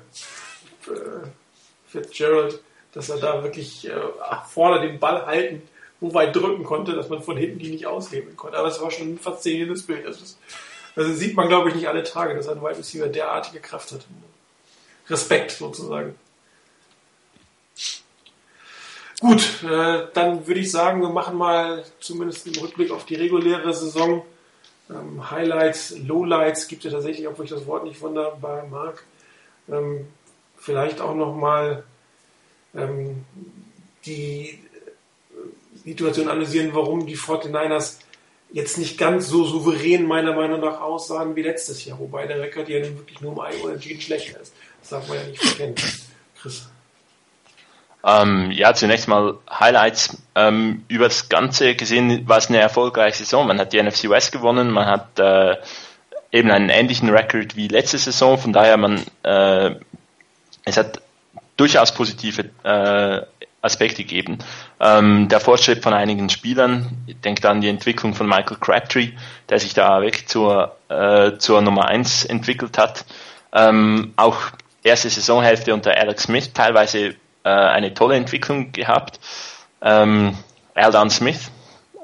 Fitzgerald, 1.88 2.62
dass 2.94 3.10
er 3.10 3.18
da 3.18 3.44
wirklich 3.44 3.88
äh, 3.88 3.94
vorne 4.48 4.82
den 4.82 5.00
Ball 5.00 5.26
halten, 5.26 5.62
so 6.02 6.13
weit 6.13 6.36
drücken 6.36 6.63
konnte, 6.63 6.94
dass 6.94 7.10
man 7.10 7.22
von 7.22 7.38
hinten 7.38 7.60
die 7.60 7.72
nicht 7.72 7.86
aushebeln 7.86 8.36
konnte. 8.36 8.58
Aber 8.58 8.68
es 8.68 8.82
war 8.82 8.92
schon 8.92 9.13
ein 9.13 9.20
faszinierendes 9.20 9.84
Bild. 9.86 10.06
Das 10.06 10.22
ist, 10.22 10.38
also 10.95 11.13
sieht 11.13 11.36
man, 11.36 11.47
glaube 11.47 11.69
ich, 11.69 11.75
nicht 11.75 11.88
alle 11.88 12.04
Tage, 12.04 12.36
dass 12.36 12.47
ein 12.47 12.62
Wide 12.62 12.78
Receiver 12.78 13.08
derartige 13.08 13.60
Kraft 13.60 13.91
hat. 13.91 14.06
Respekt 15.10 15.52
sozusagen. 15.52 16.15
Gut, 19.19 19.63
äh, 19.63 20.08
dann 20.13 20.47
würde 20.47 20.62
ich 20.62 20.71
sagen, 20.71 21.02
wir 21.02 21.10
machen 21.10 21.38
mal 21.38 21.84
zumindest 21.99 22.47
einen 22.47 22.56
Rückblick 22.58 22.91
auf 22.91 23.06
die 23.06 23.15
reguläre 23.15 23.73
Saison. 23.73 24.23
Ähm, 24.89 25.30
Highlights, 25.30 25.97
Lowlights 25.97 26.67
gibt 26.67 26.86
es 26.86 26.91
ja 26.91 26.97
tatsächlich, 26.97 27.28
obwohl 27.28 27.45
ich 27.45 27.52
das 27.52 27.65
Wort 27.67 27.84
nicht 27.84 27.99
wunderbar 28.02 28.65
mag. 28.67 29.04
Ähm, 29.69 30.08
vielleicht 30.58 31.02
auch 31.02 31.15
nochmal 31.15 31.84
ähm, 32.73 33.25
die 34.06 34.60
Situation 35.84 36.30
analysieren, 36.30 36.73
warum 36.73 37.06
die 37.06 37.17
49ers 37.17 37.97
jetzt 38.52 38.78
nicht 38.78 38.98
ganz 38.98 39.28
so 39.28 39.46
souverän 39.46 40.06
meiner 40.06 40.34
Meinung 40.34 40.60
nach 40.60 40.82
aussahen 40.82 41.36
wie 41.36 41.44
letztes 41.44 41.86
Jahr, 41.86 42.00
wobei 42.00 42.26
der 42.28 42.42
Rekord 42.42 42.70
ja 42.70 42.82
wirklich 42.82 43.22
nur 43.22 43.34
um 43.34 43.40
ein 43.40 43.56
Unentschieden 43.62 44.02
schlechter 44.02 44.40
ist. 44.40 44.54
Das 44.82 44.90
darf 44.90 45.08
man 45.08 45.18
ja 45.18 45.24
nicht 45.26 45.42
verkennen. 45.44 45.76
Chris. 46.42 46.68
Ähm, 48.04 48.52
ja, 48.52 48.74
zunächst 48.74 49.08
mal 49.08 49.38
Highlights. 49.50 50.18
Ähm, 50.36 50.86
über 50.88 51.06
das 51.06 51.28
Ganze 51.28 51.76
gesehen 51.76 52.28
war 52.28 52.38
es 52.38 52.48
eine 52.48 52.60
erfolgreiche 52.60 53.18
Saison. 53.18 53.46
Man 53.46 53.60
hat 53.60 53.74
die 53.74 53.84
NFC 53.84 54.10
West 54.10 54.32
gewonnen, 54.32 54.72
man 54.72 54.86
hat 54.86 55.20
äh, 55.20 55.58
eben 56.32 56.50
einen 56.50 56.70
ähnlichen 56.70 57.10
Rekord 57.10 57.56
wie 57.56 57.68
letzte 57.68 57.98
Saison. 57.98 58.38
Von 58.38 58.54
daher 58.54 58.78
man 58.78 59.04
äh, 59.24 59.76
es 60.64 60.78
hat 60.78 61.02
durchaus 61.58 61.94
positive 61.94 62.50
äh, 62.64 63.22
Aspekte 63.62 64.04
gegeben. 64.04 64.39
Ähm, 64.80 65.28
der 65.28 65.39
Fortschritt 65.39 65.84
von 65.84 65.93
einigen 65.93 66.30
Spielern, 66.30 66.98
ich 67.08 67.19
denke 67.19 67.50
an 67.50 67.62
die 67.62 67.67
Entwicklung 67.67 68.13
von 68.13 68.28
Michael 68.28 68.58
Crabtree, 68.60 69.12
der 69.50 69.60
sich 69.60 69.74
da 69.74 70.02
wirklich 70.02 70.28
zur, 70.28 70.78
äh, 70.89 71.38
zur 71.38 71.62
Nummer 71.62 71.86
1 71.86 72.26
entwickelt 72.26 72.78
hat. 72.78 73.06
Ähm, 73.52 74.13
auch 74.15 74.38
erste 74.84 75.10
Saisonhälfte 75.10 75.74
unter 75.74 75.95
Alex 75.95 76.24
Smith 76.24 76.54
teilweise 76.54 77.15
äh, 77.43 77.50
eine 77.50 77.93
tolle 77.93 78.15
Entwicklung 78.15 78.72
gehabt. 78.72 79.19
Ähm, 79.82 80.38
Aldan 80.76 81.10
Smith 81.10 81.52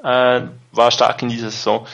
äh, 0.02 0.42
war 0.72 0.90
stark 0.90 1.22
in 1.22 1.28
dieser 1.28 1.50
Saison. 1.50 1.86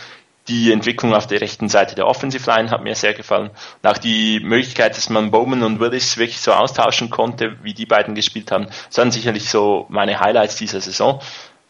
Die 0.48 0.72
Entwicklung 0.72 1.14
auf 1.14 1.26
der 1.26 1.40
rechten 1.40 1.68
Seite 1.68 1.94
der 1.94 2.06
Offensive 2.06 2.50
Line 2.50 2.70
hat 2.70 2.82
mir 2.82 2.94
sehr 2.94 3.14
gefallen. 3.14 3.50
Und 3.82 3.88
auch 3.88 3.98
die 3.98 4.40
Möglichkeit, 4.40 4.96
dass 4.96 5.08
man 5.08 5.30
Bowman 5.30 5.62
und 5.62 5.78
Willis 5.78 6.16
wirklich 6.16 6.40
so 6.40 6.52
austauschen 6.52 7.10
konnte, 7.10 7.56
wie 7.62 7.74
die 7.74 7.86
beiden 7.86 8.14
gespielt 8.14 8.50
haben, 8.50 8.66
das 8.88 8.98
waren 8.98 9.12
sicherlich 9.12 9.48
so 9.48 9.86
meine 9.88 10.18
Highlights 10.18 10.56
dieser 10.56 10.80
Saison. 10.80 11.20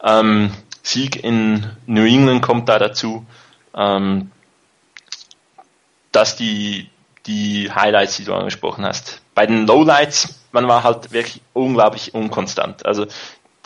Ähm, 0.02 0.52
Sieg 0.82 1.22
in 1.22 1.70
New 1.87 2.04
England 2.04 2.42
kommt 2.42 2.68
da 2.68 2.78
dazu. 2.78 3.26
Ähm, 3.74 4.30
dass 6.11 6.37
die, 6.37 6.90
die 7.26 7.70
Highlights, 7.70 8.16
die 8.16 8.24
du 8.24 8.35
angesprochen 8.35 8.85
hast. 8.85 9.22
Bei 9.35 9.46
den 9.46 9.66
Lowlights 9.66 10.42
man 10.52 10.68
war 10.68 10.85
halt 10.85 11.12
wirklich 11.12 11.42
unglaublich 11.52 12.14
unkonstant. 12.14 12.87
Also 12.87 13.06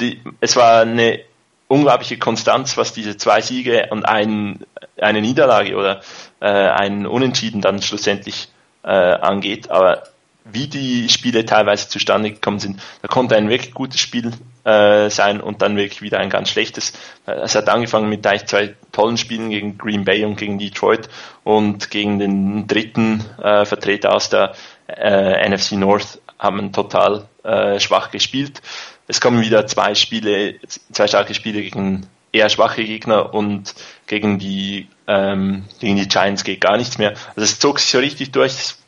die, 0.00 0.22
es 0.40 0.56
war 0.56 0.82
eine 0.82 1.20
unglaubliche 1.68 2.18
Konstanz, 2.18 2.76
was 2.76 2.92
diese 2.92 3.16
zwei 3.16 3.40
Siege 3.40 3.88
und 3.90 4.04
ein, 4.04 4.64
eine 5.00 5.20
Niederlage 5.20 5.76
oder 5.76 6.00
äh, 6.40 6.46
ein 6.46 7.06
Unentschieden 7.06 7.60
dann 7.60 7.82
schlussendlich 7.82 8.48
äh, 8.82 8.88
angeht. 8.88 9.70
Aber 9.70 10.04
wie 10.44 10.68
die 10.68 11.08
Spiele 11.08 11.44
teilweise 11.44 11.88
zustande 11.88 12.30
gekommen 12.30 12.60
sind, 12.60 12.80
da 13.02 13.08
konnte 13.08 13.36
ein 13.36 13.48
wirklich 13.48 13.74
gutes 13.74 13.98
Spiel 13.98 14.30
äh, 14.64 15.10
sein 15.10 15.40
und 15.40 15.60
dann 15.60 15.76
wirklich 15.76 16.02
wieder 16.02 16.20
ein 16.20 16.30
ganz 16.30 16.50
schlechtes. 16.50 16.92
Es 17.26 17.56
hat 17.56 17.68
angefangen 17.68 18.08
mit 18.08 18.24
eigentlich 18.26 18.46
zwei 18.46 18.74
tollen 18.92 19.16
Spielen 19.16 19.50
gegen 19.50 19.76
Green 19.76 20.04
Bay 20.04 20.24
und 20.24 20.36
gegen 20.36 20.58
Detroit 20.58 21.08
und 21.42 21.90
gegen 21.90 22.20
den 22.20 22.68
dritten 22.68 23.24
äh, 23.42 23.64
Vertreter 23.64 24.14
aus 24.14 24.28
der 24.28 24.54
äh, 24.86 25.48
NFC 25.48 25.72
North 25.72 26.20
haben 26.38 26.72
total 26.72 27.26
äh, 27.42 27.80
schwach 27.80 28.10
gespielt. 28.10 28.62
Es 29.08 29.20
kommen 29.20 29.40
wieder 29.40 29.66
zwei 29.66 29.94
Spiele, 29.94 30.56
zwei 30.92 31.06
starke 31.06 31.34
Spiele 31.34 31.62
gegen 31.62 32.06
eher 32.32 32.48
schwache 32.48 32.84
Gegner 32.84 33.32
und 33.34 33.74
gegen 34.06 34.38
die 34.38 34.88
ähm, 35.06 35.64
gegen 35.80 35.96
die 35.96 36.08
Giants 36.08 36.44
geht 36.44 36.60
gar 36.60 36.76
nichts 36.76 36.98
mehr. 36.98 37.10
Also 37.10 37.42
es 37.42 37.58
zog 37.58 37.78
sich 37.78 37.90
so 37.90 37.98
richtig 37.98 38.32
durch. 38.32 38.52
Es 38.52 38.78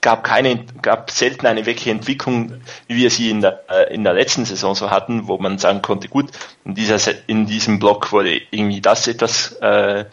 gab 0.00 0.24
keine, 0.24 0.64
gab 0.82 1.10
selten 1.10 1.46
eine 1.46 1.66
wirkliche 1.66 1.90
Entwicklung, 1.90 2.60
wie 2.88 2.96
wir 2.96 3.10
sie 3.10 3.30
in 3.30 3.40
der 3.40 3.64
äh, 3.70 3.94
in 3.94 4.04
der 4.04 4.14
letzten 4.14 4.44
Saison 4.44 4.74
so 4.74 4.90
hatten, 4.90 5.28
wo 5.28 5.38
man 5.38 5.58
sagen 5.58 5.82
konnte, 5.82 6.08
gut, 6.08 6.30
in 6.64 6.74
dieser 6.74 6.98
in 7.26 7.46
diesem 7.46 7.78
Block 7.78 8.12
wurde 8.12 8.40
irgendwie 8.50 8.80
das 8.80 9.06
etwas 9.06 9.52
äh, 9.60 10.04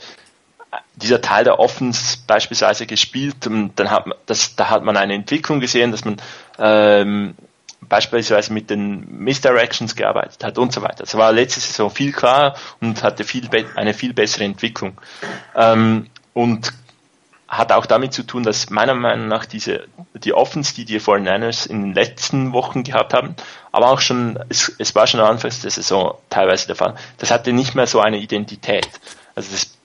dieser 0.96 1.22
Teil 1.22 1.44
der 1.44 1.60
Offens 1.60 2.18
beispielsweise 2.28 2.86
gespielt 2.86 3.48
und 3.48 3.74
dann 3.76 3.92
hat 3.92 4.08
man 4.08 4.18
das, 4.26 4.56
da 4.56 4.70
hat 4.70 4.84
man 4.84 4.98
eine 4.98 5.14
Entwicklung 5.14 5.60
gesehen, 5.60 5.92
dass 5.92 6.06
man 6.06 6.18
ähm, 6.60 7.36
beispielsweise 7.90 8.54
mit 8.54 8.70
den 8.70 9.08
Misdirections 9.20 9.96
gearbeitet 9.96 10.44
hat 10.44 10.58
und 10.58 10.74
so 10.74 10.82
weiter. 10.82 11.04
Das 11.04 11.16
war 11.16 11.32
letzte 11.32 11.60
Saison 11.60 11.90
viel 11.90 12.12
klarer 12.12 12.56
und 12.82 13.04
hatte 13.04 13.24
viel 13.24 13.50
eine 13.76 13.94
viel 13.94 14.14
bessere 14.14 14.44
Entwicklung. 14.44 15.00
Ähm, 15.56 16.08
und 16.34 16.74
hat 17.48 17.72
auch 17.72 17.86
damit 17.86 18.14
zu 18.14 18.24
tun, 18.24 18.44
dass 18.44 18.70
meiner 18.70 18.94
Meinung 18.94 19.28
nach 19.30 19.46
diese, 19.46 19.88
die 20.14 20.34
Offense, 20.34 20.76
die 20.76 20.84
die 20.84 21.00
49ers 21.00 21.68
in 21.68 21.82
den 21.82 21.94
letzten 21.94 22.52
Wochen 22.52 22.84
gehabt 22.84 23.14
haben, 23.14 23.36
aber 23.72 23.90
auch 23.90 24.02
schon, 24.02 24.38
es, 24.50 24.74
es 24.78 24.96
war 24.96 25.08
schon 25.08 25.22
anfangs 25.22 25.62
der 25.62 25.72
Saison 25.72 26.18
teilweise 26.30 26.68
der 26.68 26.76
Fall, 26.76 26.96
das 27.20 27.32
hatte 27.32 27.54
nicht 27.54 27.74
mehr 27.74 27.88
so 27.88 28.02
eine 28.02 28.18
Identität. 28.18 28.90
Also 29.34 29.52
das 29.52 29.77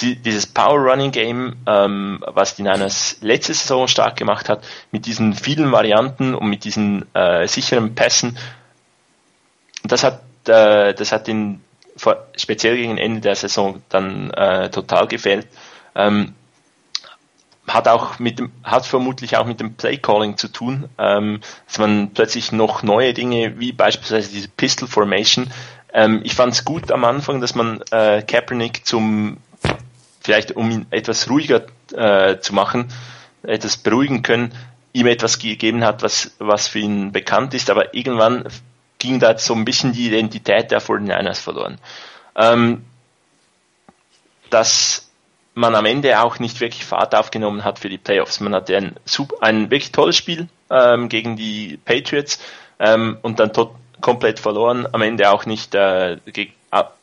dieses 0.00 0.46
Power 0.46 0.78
Running 0.78 1.10
Game, 1.10 1.56
ähm, 1.66 2.22
was 2.26 2.56
die 2.56 2.62
Niners 2.62 3.18
letzte 3.20 3.54
Saison 3.54 3.88
stark 3.88 4.16
gemacht 4.16 4.48
hat, 4.48 4.64
mit 4.90 5.06
diesen 5.06 5.34
vielen 5.34 5.72
Varianten 5.72 6.34
und 6.34 6.48
mit 6.48 6.64
diesen 6.64 7.04
äh, 7.14 7.46
sicheren 7.46 7.94
Pässen, 7.94 8.36
das 9.82 10.04
hat, 10.04 10.22
äh, 10.48 10.94
das 10.94 11.12
hat 11.12 11.26
den 11.26 11.62
speziell 12.36 12.76
gegen 12.76 12.98
Ende 12.98 13.20
der 13.20 13.36
Saison 13.36 13.82
dann 13.88 14.30
äh, 14.30 14.70
total 14.70 15.06
gefehlt. 15.06 15.46
Ähm, 15.94 16.34
hat 17.66 17.88
auch 17.88 18.18
mit 18.18 18.38
dem, 18.38 18.52
hat 18.62 18.84
vermutlich 18.84 19.36
auch 19.36 19.46
mit 19.46 19.60
dem 19.60 19.74
Play 19.74 19.96
Calling 19.96 20.36
zu 20.36 20.48
tun, 20.48 20.88
ähm, 20.98 21.40
dass 21.66 21.78
man 21.78 22.10
plötzlich 22.12 22.52
noch 22.52 22.82
neue 22.82 23.14
Dinge, 23.14 23.58
wie 23.58 23.72
beispielsweise 23.72 24.30
diese 24.30 24.48
Pistol 24.48 24.88
Formation, 24.88 25.50
ähm, 25.94 26.20
ich 26.24 26.34
fand 26.34 26.52
es 26.52 26.64
gut 26.64 26.90
am 26.90 27.04
Anfang, 27.04 27.40
dass 27.40 27.54
man 27.54 27.80
äh, 27.92 28.20
Kaepernick 28.22 28.84
zum 28.84 29.38
vielleicht 30.24 30.56
um 30.56 30.70
ihn 30.70 30.86
etwas 30.90 31.28
ruhiger 31.28 31.66
äh, 31.92 32.38
zu 32.38 32.54
machen, 32.54 32.88
etwas 33.42 33.76
beruhigen 33.76 34.22
können, 34.22 34.52
ihm 34.92 35.06
etwas 35.06 35.38
gegeben 35.38 35.84
hat, 35.84 36.02
was, 36.02 36.34
was 36.38 36.66
für 36.66 36.78
ihn 36.78 37.12
bekannt 37.12 37.52
ist, 37.52 37.70
aber 37.70 37.94
irgendwann 37.94 38.48
ging 38.98 39.20
da 39.20 39.36
so 39.38 39.54
ein 39.54 39.64
bisschen 39.64 39.92
die 39.92 40.08
Identität 40.08 40.70
der 40.70 40.80
49ers 40.80 41.40
verloren. 41.40 41.78
Ähm, 42.36 42.84
dass 44.50 45.10
man 45.54 45.74
am 45.74 45.84
Ende 45.84 46.20
auch 46.20 46.38
nicht 46.38 46.60
wirklich 46.60 46.84
Fahrt 46.84 47.14
aufgenommen 47.14 47.64
hat 47.64 47.78
für 47.78 47.88
die 47.88 47.98
Playoffs. 47.98 48.40
Man 48.40 48.54
hatte 48.54 48.76
ein, 48.76 48.94
ein 49.40 49.70
wirklich 49.70 49.92
tolles 49.92 50.16
Spiel 50.16 50.48
ähm, 50.70 51.08
gegen 51.08 51.36
die 51.36 51.78
Patriots 51.84 52.40
ähm, 52.78 53.18
und 53.22 53.40
dann 53.40 53.52
tot, 53.52 53.74
komplett 54.00 54.40
verloren. 54.40 54.86
Am 54.92 55.02
Ende 55.02 55.30
auch 55.30 55.46
nicht, 55.46 55.74
äh, 55.74 56.18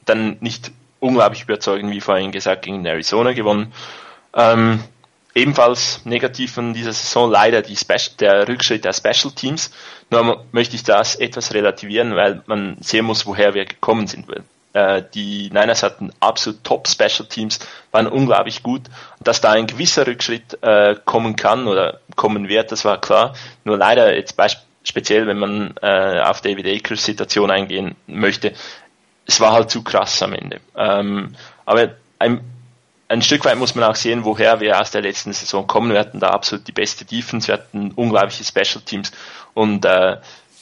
dann 0.06 0.38
nicht 0.40 0.72
unglaublich 1.02 1.44
überzeugend, 1.44 1.92
wie 1.92 2.00
vorhin 2.00 2.32
gesagt, 2.32 2.62
gegen 2.62 2.86
Arizona 2.86 3.34
gewonnen. 3.34 3.74
Ähm, 4.34 4.82
ebenfalls 5.34 6.06
negativ 6.06 6.54
von 6.54 6.74
dieser 6.74 6.94
Saison 6.94 7.30
leider 7.30 7.62
die 7.62 7.76
der 8.20 8.48
Rückschritt 8.48 8.86
der 8.86 8.94
Special 8.94 9.34
Teams. 9.34 9.72
Nur 10.10 10.46
möchte 10.52 10.76
ich 10.76 10.84
das 10.84 11.16
etwas 11.16 11.54
relativieren, 11.54 12.16
weil 12.16 12.42
man 12.46 12.78
sehen 12.80 13.06
muss, 13.06 13.26
woher 13.26 13.54
wir 13.54 13.66
gekommen 13.66 14.08
sind. 14.08 14.28
Äh, 14.74 15.04
die 15.14 15.50
Niners 15.50 15.84
hatten 15.84 16.12
absolut 16.20 16.64
top 16.64 16.88
Special 16.88 17.28
Teams, 17.28 17.60
waren 17.92 18.08
unglaublich 18.08 18.64
gut. 18.64 18.84
Dass 19.20 19.42
da 19.42 19.52
ein 19.52 19.68
gewisser 19.68 20.08
Rückschritt 20.08 20.62
äh, 20.62 20.96
kommen 21.04 21.36
kann 21.36 21.68
oder 21.68 22.00
kommen 22.16 22.48
wird, 22.48 22.72
das 22.72 22.86
war 22.86 23.02
klar. 23.02 23.34
Nur 23.64 23.78
leider 23.78 24.16
jetzt 24.16 24.38
speziell 24.84 25.28
wenn 25.28 25.40
man 25.40 25.74
äh, 25.82 26.22
auf 26.22 26.42
David 26.42 26.66
Akers 26.68 27.06
Situation 27.06 27.52
eingehen 27.52 27.96
möchte, 28.08 28.54
es 29.32 29.40
war 29.40 29.54
halt 29.54 29.72
zu 29.72 29.82
krass 29.82 30.22
am 30.22 30.34
Ende. 30.34 30.60
Ähm, 30.76 31.36
aber 31.66 31.96
ein, 32.20 32.42
ein 33.08 33.22
Stück 33.22 33.46
weit 33.46 33.58
muss 33.58 33.76
man 33.76 33.86
auch 33.86 33.96
sehen, 33.96 34.26
woher 34.26 34.60
wir 34.60 34.80
aus 34.80 34.92
der 34.92 35.02
letzten 35.02 35.32
Saison 35.32 35.68
kommen. 35.68 35.94
Wir 35.94 36.00
hatten 36.00 36.20
da 36.20 36.32
absolut 36.32 36.68
die 36.68 36.74
beste 36.74 37.06
Defense, 37.06 37.48
wir 37.48 37.54
hatten 37.54 37.92
unglaubliche 37.96 38.44
Special 38.44 38.84
Teams 38.84 39.12
und 39.54 39.86
äh, 39.86 40.18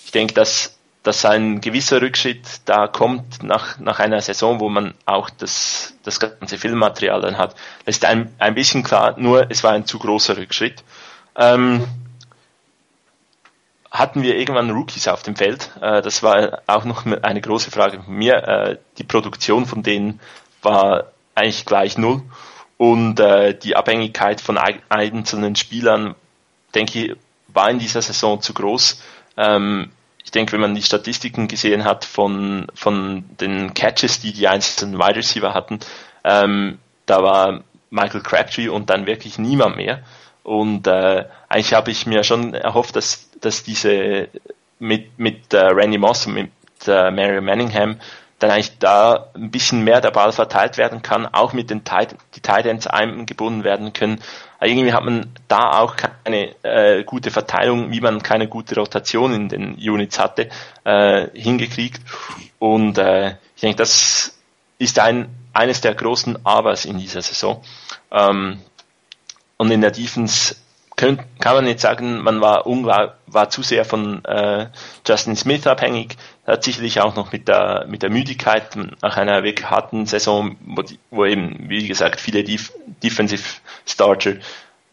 ich 0.05 0.11
denke, 0.11 0.35
dass, 0.35 0.77
dass 1.01 1.25
ein 1.25 1.61
gewisser 1.61 1.99
Rückschritt 2.01 2.61
da 2.65 2.87
kommt 2.87 3.41
nach, 3.41 3.79
nach 3.79 3.99
einer 3.99 4.21
Saison, 4.21 4.59
wo 4.59 4.69
man 4.69 4.93
auch 5.05 5.31
das, 5.31 5.95
das 6.03 6.19
ganze 6.19 6.59
Filmmaterial 6.59 7.21
dann 7.21 7.39
hat. 7.39 7.55
Das 7.85 7.95
ist 7.95 8.05
ein, 8.05 8.31
ein 8.37 8.53
bisschen 8.53 8.83
klar, 8.83 9.15
nur 9.17 9.49
es 9.49 9.63
war 9.63 9.71
ein 9.71 9.85
zu 9.85 9.97
großer 9.97 10.37
Rückschritt. 10.37 10.83
Ähm, 11.35 11.83
hatten 13.91 14.21
wir 14.21 14.37
irgendwann 14.37 14.69
Rookies 14.69 15.07
auf 15.07 15.23
dem 15.23 15.35
Feld? 15.35 15.71
Äh, 15.81 16.01
das 16.01 16.23
war 16.23 16.61
auch 16.67 16.85
noch 16.85 17.05
eine 17.05 17.41
große 17.41 17.71
Frage 17.71 18.01
von 18.01 18.13
mir. 18.13 18.35
Äh, 18.35 18.77
die 18.97 19.03
Produktion 19.03 19.65
von 19.65 19.83
denen 19.83 20.19
war 20.61 21.05
eigentlich 21.35 21.65
gleich 21.65 21.97
null 21.97 22.21
und 22.77 23.19
äh, 23.19 23.57
die 23.57 23.75
Abhängigkeit 23.75 24.41
von 24.41 24.57
einzelnen 24.57 25.55
Spielern, 25.55 26.15
denke 26.75 26.99
ich, 26.99 27.15
war 27.47 27.69
in 27.69 27.79
dieser 27.79 28.01
Saison 28.01 28.41
zu 28.41 28.53
groß. 28.53 29.01
Ähm, 29.37 29.91
ich 30.23 30.31
denke, 30.31 30.53
wenn 30.53 30.61
man 30.61 30.75
die 30.75 30.83
Statistiken 30.83 31.47
gesehen 31.47 31.85
hat 31.85 32.05
von, 32.05 32.67
von 32.75 33.25
den 33.41 33.73
Catches, 33.73 34.19
die 34.19 34.31
die 34.31 34.47
einzelnen 34.47 34.99
Wide 34.99 35.15
Receiver 35.15 35.53
hatten, 35.53 35.79
ähm, 36.23 36.77
da 37.05 37.23
war 37.23 37.63
Michael 37.89 38.21
Crabtree 38.21 38.69
und 38.69 38.89
dann 38.89 39.07
wirklich 39.07 39.39
niemand 39.39 39.75
mehr. 39.75 40.03
Und 40.49 40.87
äh, 40.87 41.25
eigentlich 41.47 41.75
habe 41.75 41.91
ich 41.91 42.07
mir 42.07 42.23
schon 42.23 42.55
erhofft, 42.55 42.95
dass, 42.95 43.29
dass 43.39 43.61
diese 43.61 44.29
mit, 44.79 45.19
mit 45.19 45.53
äh, 45.53 45.59
Randy 45.59 45.99
Moss 45.99 46.25
und 46.25 46.33
mit 46.33 46.49
äh, 46.87 47.11
Mary 47.11 47.39
Manningham 47.39 47.99
dann 48.39 48.49
eigentlich 48.49 48.79
da 48.79 49.27
ein 49.35 49.51
bisschen 49.51 49.83
mehr 49.83 50.01
der 50.01 50.09
Ball 50.09 50.31
verteilt 50.31 50.79
werden 50.79 51.03
kann, 51.03 51.27
auch 51.27 51.53
mit 51.53 51.69
den 51.69 51.83
Tight, 51.83 52.15
die 52.33 52.39
Tight 52.39 52.65
Ends 52.65 52.87
eingebunden 52.87 53.63
werden 53.63 53.93
können. 53.93 54.23
Aber 54.57 54.67
irgendwie 54.67 54.91
hat 54.91 55.03
man 55.03 55.31
da 55.47 55.81
auch 55.81 55.95
keine 55.95 56.55
äh, 56.63 57.03
gute 57.03 57.29
Verteilung, 57.29 57.91
wie 57.91 58.01
man 58.01 58.23
keine 58.23 58.47
gute 58.47 58.73
Rotation 58.73 59.31
in 59.31 59.49
den 59.49 59.75
Units 59.75 60.17
hatte, 60.17 60.49
äh, 60.83 61.27
hingekriegt. 61.31 62.01
Und 62.57 62.97
äh, 62.97 63.35
ich 63.55 63.61
denke, 63.61 63.77
das 63.77 64.35
ist 64.79 64.97
ein, 64.97 65.29
eines 65.53 65.81
der 65.81 65.93
großen 65.93 66.43
Abers 66.43 66.85
in 66.85 66.97
dieser 66.97 67.21
Saison. 67.21 67.61
Ähm, 68.11 68.61
und 69.59 69.69
in 69.69 69.81
der 69.81 69.91
Defense 69.91 70.55
können, 70.95 71.19
kann 71.39 71.55
man 71.55 71.67
jetzt 71.67 71.81
sagen, 71.81 72.23
man 72.23 72.41
war, 72.41 72.65
war 73.27 73.49
zu 73.49 73.61
sehr 73.61 73.85
von 73.85 74.23
äh, 74.25 74.67
Justin 75.07 75.35
Smith 75.35 75.67
abhängig. 75.67 76.17
Hat 76.47 76.63
sicherlich 76.63 76.99
auch 76.99 77.15
noch 77.15 77.31
mit 77.31 77.47
der, 77.47 77.85
mit 77.87 78.01
der 78.01 78.09
Müdigkeit 78.09 78.75
nach 79.01 79.17
einer 79.17 79.43
wirklich 79.43 79.69
harten 79.69 80.05
Saison, 80.05 80.57
wo, 80.65 80.81
die, 80.81 80.97
wo 81.11 81.25
eben, 81.25 81.69
wie 81.69 81.87
gesagt, 81.87 82.19
viele 82.19 82.43
Def 82.43 82.73
Defensive 83.03 83.43
Starter 83.85 84.35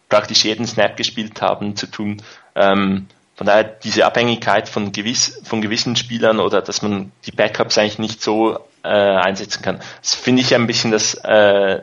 praktisch 0.08 0.44
jeden 0.44 0.66
Snap 0.66 0.96
gespielt 0.96 1.40
haben, 1.42 1.74
zu 1.74 1.86
tun. 1.86 2.22
Ähm, 2.54 3.06
von 3.36 3.46
daher 3.46 3.64
diese 3.64 4.06
Abhängigkeit 4.06 4.68
von, 4.68 4.92
gewiss, 4.92 5.40
von 5.44 5.60
gewissen 5.60 5.96
Spielern 5.96 6.40
oder 6.40 6.62
dass 6.62 6.82
man 6.82 7.12
die 7.24 7.32
Backups 7.32 7.78
eigentlich 7.78 7.98
nicht 7.98 8.22
so 8.22 8.58
äh, 8.82 8.88
einsetzen 8.88 9.62
kann, 9.62 9.80
das 10.00 10.14
finde 10.14 10.42
ich 10.42 10.54
ein 10.54 10.66
bisschen 10.66 10.90
das 10.90 11.14
äh, 11.14 11.82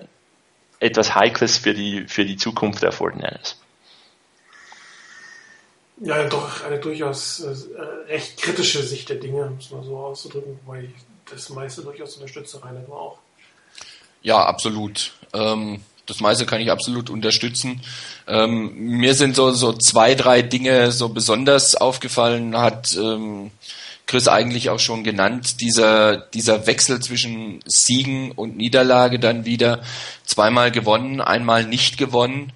etwas 0.83 1.15
Heikles 1.15 1.57
für 1.57 1.73
die, 1.73 2.05
für 2.07 2.25
die 2.25 2.37
Zukunft 2.37 2.83
der 2.83 2.91
Fortinanders. 2.91 3.57
Ja, 5.97 6.27
doch 6.27 6.65
eine 6.65 6.79
durchaus 6.79 7.39
äh, 7.39 8.11
recht 8.11 8.41
kritische 8.41 8.83
Sicht 8.83 9.09
der 9.09 9.17
Dinge, 9.17 9.45
um 9.45 9.57
es 9.57 9.71
mal 9.71 9.83
so 9.83 9.97
auszudrücken, 9.97 10.59
weil 10.65 10.85
ich 10.85 10.91
das 11.31 11.49
meiste 11.49 11.81
durchaus 11.81 12.15
unterstütze, 12.15 12.61
Rainer, 12.63 12.81
du 12.81 12.93
auch. 12.93 13.19
Ja, 14.21 14.43
absolut. 14.43 15.13
Ähm, 15.33 15.81
das 16.05 16.19
meiste 16.19 16.45
kann 16.45 16.59
ich 16.59 16.71
absolut 16.71 17.09
unterstützen. 17.09 17.81
Ähm, 18.27 18.73
mir 18.75 19.13
sind 19.13 19.35
so, 19.35 19.51
so 19.51 19.71
zwei, 19.73 20.15
drei 20.15 20.41
Dinge 20.41 20.91
so 20.91 21.09
besonders 21.09 21.75
aufgefallen, 21.75 22.57
hat 22.57 22.93
ähm, 22.97 23.51
Chris 24.05 24.27
eigentlich 24.27 24.69
auch 24.69 24.79
schon 24.79 25.03
genannt, 25.03 25.61
dieser, 25.61 26.17
dieser 26.17 26.67
Wechsel 26.67 26.99
zwischen 26.99 27.61
Siegen 27.65 28.31
und 28.31 28.57
Niederlage 28.57 29.19
dann 29.19 29.45
wieder 29.45 29.81
zweimal 30.25 30.71
gewonnen, 30.71 31.21
einmal 31.21 31.65
nicht 31.65 31.97
gewonnen. 31.97 32.51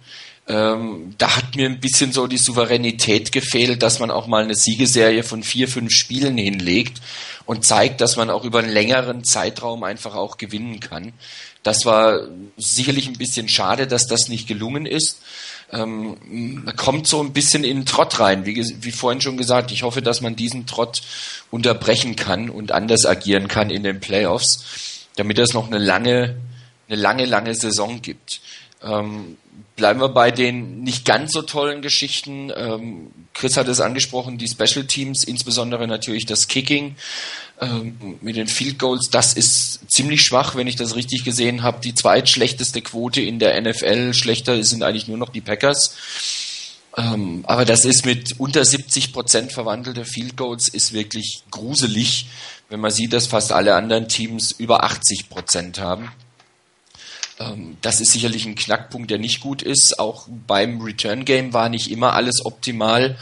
Ähm, 0.47 1.13
da 1.17 1.36
hat 1.36 1.55
mir 1.55 1.67
ein 1.67 1.79
bisschen 1.79 2.13
so 2.13 2.27
die 2.27 2.38
Souveränität 2.38 3.31
gefehlt, 3.31 3.83
dass 3.83 3.99
man 3.99 4.12
auch 4.12 4.27
mal 4.27 4.43
eine 4.43 4.55
Siegeserie 4.55 5.23
von 5.23 5.43
vier, 5.43 5.67
fünf 5.67 5.91
Spielen 5.91 6.38
hinlegt 6.38 7.01
und 7.45 7.65
zeigt, 7.65 8.01
dass 8.01 8.15
man 8.15 8.29
auch 8.29 8.45
über 8.45 8.60
einen 8.60 8.69
längeren 8.71 9.23
Zeitraum 9.23 9.83
einfach 9.83 10.15
auch 10.15 10.38
gewinnen 10.38 10.79
kann. 10.79 11.13
Das 11.63 11.86
war 11.86 12.27
sicherlich 12.55 13.07
ein 13.07 13.17
bisschen 13.17 13.49
schade, 13.49 13.88
dass 13.88 14.07
das 14.07 14.29
nicht 14.29 14.47
gelungen 14.47 14.86
ist. 14.86 15.21
Ähm, 15.71 16.65
kommt 16.77 17.08
so 17.08 17.21
ein 17.21 17.34
bisschen 17.34 17.63
in 17.63 17.80
den 17.80 17.86
Trott 17.86 18.19
rein, 18.19 18.45
wie, 18.45 18.56
wie 18.56 18.91
vorhin 18.91 19.19
schon 19.19 19.38
gesagt. 19.38 19.71
Ich 19.71 19.84
hoffe, 19.84 20.01
dass 20.01 20.21
man 20.21 20.36
diesen 20.36 20.65
Trott 20.65 21.01
unterbrechen 21.51 22.15
kann 22.15 22.49
und 22.49 22.71
anders 22.71 23.06
agieren 23.06 23.47
kann 23.47 23.69
in 23.69 23.84
den 23.84 23.99
Playoffs, 23.99 25.08
damit 25.17 25.39
es 25.39 25.53
noch 25.53 25.67
eine 25.67 25.77
lange, 25.77 26.38
eine 26.88 27.01
lange, 27.01 27.25
lange 27.25 27.53
Saison 27.53 28.01
gibt. 28.01 28.39
Ähm, 28.82 29.38
bleiben 29.77 30.01
wir 30.01 30.09
bei 30.09 30.31
den 30.31 30.81
nicht 30.81 31.05
ganz 31.05 31.31
so 31.31 31.43
tollen 31.43 31.81
Geschichten. 31.81 32.51
Ähm, 32.53 33.11
Chris 33.33 33.55
hat 33.55 33.67
es 33.69 33.79
angesprochen, 33.79 34.37
die 34.37 34.47
Special 34.47 34.85
Teams, 34.85 35.23
insbesondere 35.23 35.87
natürlich 35.87 36.25
das 36.25 36.47
Kicking 36.47 36.95
ähm, 37.61 38.17
mit 38.21 38.35
den 38.35 38.47
Field 38.47 38.79
Goals. 38.79 39.09
Das 39.11 39.33
ist 39.33 39.89
ziemlich 39.89 40.23
schwach, 40.23 40.55
wenn 40.55 40.67
ich 40.67 40.75
das 40.75 40.95
richtig 40.95 41.23
gesehen 41.23 41.61
habe. 41.61 41.79
Die 41.79 41.93
zweitschlechteste 41.93 42.81
Quote 42.81 43.21
in 43.21 43.37
der 43.39 43.61
NFL. 43.61 44.13
Schlechter 44.13 44.61
sind 44.63 44.81
eigentlich 44.83 45.07
nur 45.07 45.17
noch 45.17 45.29
die 45.29 45.41
Packers. 45.41 45.95
Ähm, 46.97 47.43
aber 47.45 47.63
das 47.63 47.85
ist 47.85 48.03
mit 48.03 48.39
unter 48.39 48.65
70 48.65 49.13
Prozent 49.13 49.51
verwandelte 49.51 50.05
Field 50.05 50.35
Goals 50.35 50.67
ist 50.67 50.91
wirklich 50.93 51.43
gruselig, 51.51 52.25
wenn 52.69 52.79
man 52.79 52.89
sieht, 52.89 53.13
dass 53.13 53.27
fast 53.27 53.51
alle 53.51 53.75
anderen 53.75 54.07
Teams 54.07 54.51
über 54.51 54.83
80 54.83 55.29
Prozent 55.29 55.79
haben. 55.79 56.11
Ähm, 57.39 57.78
das 57.82 58.02
ist 58.02 58.12
sicherlich 58.12 58.45
ein 58.45 58.56
Knackpunkt, 58.56 59.12
der 59.12 59.19
nicht 59.19 59.41
gut 59.41 59.62
ist. 59.62 60.00
Auch 60.00 60.28
beim 60.47 60.82
Return 60.82 61.26
Game 61.26 61.54
war 61.54 61.69
nicht 61.69 61.91
immer 61.91 62.13
alles 62.13 62.45
optimal. 62.45 63.17